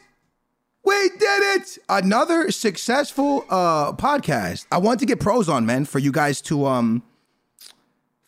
We 0.84 1.08
did 1.18 1.60
it. 1.60 1.78
Another 1.88 2.50
successful 2.50 3.44
uh 3.50 3.92
podcast. 3.92 4.66
I 4.70 4.78
want 4.78 5.00
to 5.00 5.06
get 5.06 5.18
pros 5.20 5.48
on, 5.48 5.64
man, 5.66 5.84
for 5.86 5.98
you 5.98 6.12
guys 6.12 6.40
to 6.42 6.66
um 6.66 7.02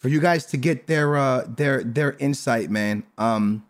for 0.07 0.11
you 0.11 0.21
guys 0.21 0.47
to 0.47 0.57
get 0.57 0.87
their 0.87 1.17
uh 1.17 1.45
their 1.49 1.83
their 1.83 2.13
insight, 2.21 2.71
man. 2.71 3.03
Um 3.19 3.67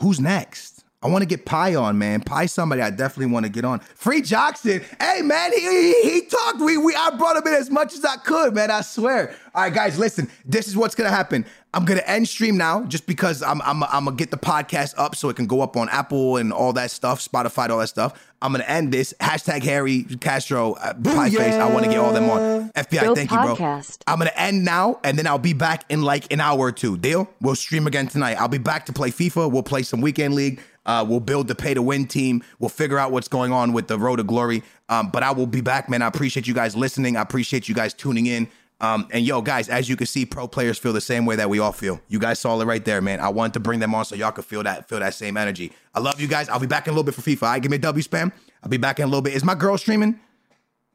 who's 0.00 0.20
next? 0.20 0.84
I 1.02 1.08
want 1.08 1.22
to 1.22 1.26
get 1.26 1.44
Pie 1.44 1.74
on, 1.74 1.98
man. 1.98 2.20
Pie 2.20 2.46
somebody 2.46 2.80
I 2.80 2.90
definitely 2.90 3.32
want 3.32 3.46
to 3.46 3.50
get 3.50 3.64
on. 3.64 3.80
Free 3.80 4.22
Joksan. 4.22 4.84
Hey 5.02 5.22
man, 5.22 5.50
he, 5.52 5.58
he 5.58 6.02
he 6.08 6.20
talked. 6.26 6.60
We 6.60 6.78
we 6.78 6.94
I 6.94 7.10
brought 7.16 7.36
him 7.36 7.52
in 7.52 7.54
as 7.58 7.68
much 7.68 7.94
as 7.94 8.04
I 8.04 8.14
could, 8.18 8.54
man. 8.54 8.70
I 8.70 8.82
swear. 8.82 9.34
All 9.56 9.62
right, 9.64 9.74
guys, 9.74 9.98
listen. 9.98 10.30
This 10.44 10.68
is 10.68 10.76
what's 10.76 10.94
gonna 10.94 11.10
happen. 11.10 11.46
I'm 11.74 11.84
gonna 11.84 12.02
end 12.06 12.28
stream 12.28 12.56
now, 12.56 12.84
just 12.84 13.06
because 13.06 13.42
I'm 13.42 13.60
I'm 13.62 13.82
I'm 13.82 14.04
gonna 14.04 14.16
get 14.16 14.30
the 14.30 14.36
podcast 14.36 14.94
up 14.96 15.16
so 15.16 15.28
it 15.28 15.34
can 15.34 15.46
go 15.46 15.60
up 15.60 15.76
on 15.76 15.88
Apple 15.88 16.36
and 16.36 16.52
all 16.52 16.72
that 16.74 16.92
stuff, 16.92 17.20
Spotify, 17.26 17.68
all 17.68 17.78
that 17.78 17.88
stuff. 17.88 18.32
I'm 18.40 18.52
gonna 18.52 18.64
end 18.64 18.92
this. 18.92 19.12
Hashtag 19.20 19.64
Harry 19.64 20.04
Castro, 20.20 20.74
uh, 20.74 20.94
Pie 20.94 21.30
Face. 21.30 21.54
I 21.54 21.68
want 21.72 21.84
to 21.84 21.90
get 21.90 21.98
all 21.98 22.12
them 22.12 22.30
on. 22.30 22.70
FBI, 22.70 23.00
Dope 23.00 23.16
thank 23.16 23.30
you, 23.30 23.36
bro. 23.38 23.80
I'm 24.06 24.18
gonna 24.18 24.30
end 24.36 24.64
now, 24.64 25.00
and 25.02 25.18
then 25.18 25.26
I'll 25.26 25.38
be 25.38 25.52
back 25.52 25.84
in 25.90 26.02
like 26.02 26.32
an 26.32 26.40
hour 26.40 26.60
or 26.60 26.72
two. 26.72 26.96
Deal? 26.96 27.28
We'll 27.40 27.56
stream 27.56 27.88
again 27.88 28.06
tonight. 28.06 28.40
I'll 28.40 28.48
be 28.48 28.58
back 28.58 28.86
to 28.86 28.92
play 28.92 29.10
FIFA. 29.10 29.50
We'll 29.50 29.62
play 29.64 29.82
some 29.82 30.00
weekend 30.00 30.34
league. 30.34 30.60
Uh, 30.86 31.04
we'll 31.08 31.20
build 31.20 31.48
the 31.48 31.54
pay 31.54 31.74
to 31.74 31.82
win 31.82 32.06
team. 32.06 32.42
We'll 32.58 32.68
figure 32.68 32.98
out 32.98 33.10
what's 33.10 33.28
going 33.28 33.52
on 33.52 33.72
with 33.72 33.88
the 33.88 33.98
road 33.98 34.16
to 34.16 34.22
glory. 34.22 34.62
Um, 34.88 35.10
but 35.10 35.22
I 35.22 35.32
will 35.32 35.46
be 35.46 35.60
back, 35.62 35.88
man. 35.88 36.02
I 36.02 36.06
appreciate 36.06 36.46
you 36.46 36.54
guys 36.54 36.76
listening. 36.76 37.16
I 37.16 37.22
appreciate 37.22 37.68
you 37.68 37.74
guys 37.74 37.94
tuning 37.94 38.26
in. 38.26 38.48
Um, 38.80 39.08
and 39.12 39.24
yo, 39.24 39.40
guys, 39.40 39.68
as 39.68 39.88
you 39.88 39.96
can 39.96 40.06
see, 40.06 40.26
pro 40.26 40.48
players 40.48 40.78
feel 40.78 40.92
the 40.92 41.00
same 41.00 41.26
way 41.26 41.36
that 41.36 41.48
we 41.48 41.58
all 41.58 41.72
feel. 41.72 42.00
You 42.08 42.18
guys 42.18 42.38
saw 42.38 42.60
it 42.60 42.64
right 42.64 42.84
there, 42.84 43.00
man. 43.00 43.20
I 43.20 43.28
wanted 43.28 43.54
to 43.54 43.60
bring 43.60 43.80
them 43.80 43.94
on 43.94 44.04
so 44.04 44.14
y'all 44.14 44.32
could 44.32 44.44
feel 44.44 44.62
that, 44.64 44.88
feel 44.88 45.00
that 45.00 45.14
same 45.14 45.36
energy. 45.36 45.72
I 45.94 46.00
love 46.00 46.20
you 46.20 46.26
guys. 46.26 46.48
I'll 46.48 46.58
be 46.58 46.66
back 46.66 46.86
in 46.86 46.90
a 46.90 46.94
little 46.94 47.04
bit 47.04 47.14
for 47.14 47.22
FIFA. 47.22 47.42
All 47.44 47.48
right, 47.50 47.62
give 47.62 47.70
me 47.70 47.76
a 47.76 47.80
W 47.80 48.02
spam. 48.02 48.32
I'll 48.62 48.68
be 48.70 48.76
back 48.76 48.98
in 48.98 49.04
a 49.04 49.08
little 49.08 49.22
bit. 49.22 49.34
Is 49.34 49.44
my 49.44 49.54
girl 49.54 49.78
streaming? 49.78 50.18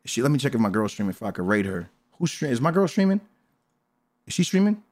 Is 0.04 0.12
she 0.12 0.22
let 0.22 0.32
me 0.32 0.38
check 0.40 0.54
if 0.54 0.60
my 0.60 0.70
girl's 0.70 0.92
streaming 0.92 1.12
if 1.12 1.24
I 1.24 1.32
could 1.32 1.48
rate 1.48 1.66
her. 1.66 1.90
Who's 2.18 2.32
streaming? 2.32 2.54
Is 2.54 2.62
my 2.62 2.72
girl 2.72 2.88
streaming? 2.88 3.22
Is 4.28 4.34
she 4.34 4.44
streaming? 4.44 4.84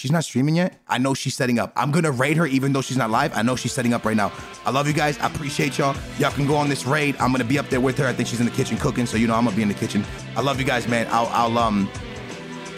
She's 0.00 0.10
not 0.10 0.24
streaming 0.24 0.56
yet. 0.56 0.80
I 0.88 0.96
know 0.96 1.12
she's 1.12 1.34
setting 1.34 1.58
up. 1.58 1.74
I'm 1.76 1.90
gonna 1.90 2.10
raid 2.10 2.38
her 2.38 2.46
even 2.46 2.72
though 2.72 2.80
she's 2.80 2.96
not 2.96 3.10
live. 3.10 3.36
I 3.36 3.42
know 3.42 3.54
she's 3.54 3.72
setting 3.72 3.92
up 3.92 4.06
right 4.06 4.16
now. 4.16 4.32
I 4.64 4.70
love 4.70 4.86
you 4.88 4.94
guys. 4.94 5.18
I 5.18 5.26
appreciate 5.26 5.76
y'all. 5.76 5.94
Y'all 6.18 6.30
can 6.30 6.46
go 6.46 6.56
on 6.56 6.70
this 6.70 6.86
raid. 6.86 7.16
I'm 7.20 7.32
gonna 7.32 7.44
be 7.44 7.58
up 7.58 7.68
there 7.68 7.82
with 7.82 7.98
her. 7.98 8.06
I 8.06 8.14
think 8.14 8.26
she's 8.26 8.40
in 8.40 8.46
the 8.46 8.52
kitchen 8.52 8.78
cooking, 8.78 9.04
so 9.04 9.18
you 9.18 9.26
know 9.26 9.34
I'm 9.34 9.44
gonna 9.44 9.54
be 9.54 9.60
in 9.60 9.68
the 9.68 9.74
kitchen. 9.74 10.02
I 10.36 10.40
love 10.40 10.58
you 10.58 10.64
guys, 10.64 10.88
man. 10.88 11.06
I'll 11.10 11.26
I'll 11.26 11.58
um 11.58 11.86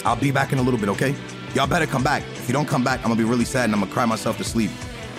I'll 0.05 0.16
be 0.16 0.32
back 0.32 0.53
in 0.53 0.59
a 0.59 0.62
little 0.62 0.81
bit, 0.81 0.89
okay? 0.89 1.15
Y'all 1.55 1.69
better 1.69 1.86
come 1.86 2.03
back. 2.03 2.24
If 2.32 2.49
you 2.49 2.55
don't 2.55 2.66
come 2.66 2.82
back, 2.82 2.99
I'm 3.05 3.05
gonna 3.05 3.15
be 3.15 3.23
really 3.23 3.44
sad 3.44 3.66
and 3.66 3.74
I'm 3.74 3.81
gonna 3.82 3.93
cry 3.93 4.05
myself 4.05 4.36
to 4.39 4.44
sleep. 4.44 4.73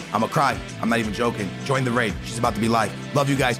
I'm 0.08 0.20
gonna 0.20 0.34
cry. 0.34 0.60
I'm 0.82 0.90
not 0.90 1.00
even 1.00 1.14
joking. 1.14 1.50
Join 1.64 1.86
the 1.86 1.92
raid. 1.92 2.14
She's 2.26 2.38
about 2.38 2.54
to 2.56 2.60
be 2.60 2.68
live. 2.68 2.92
Love 3.16 3.30
you 3.30 3.38
guys. 3.38 3.60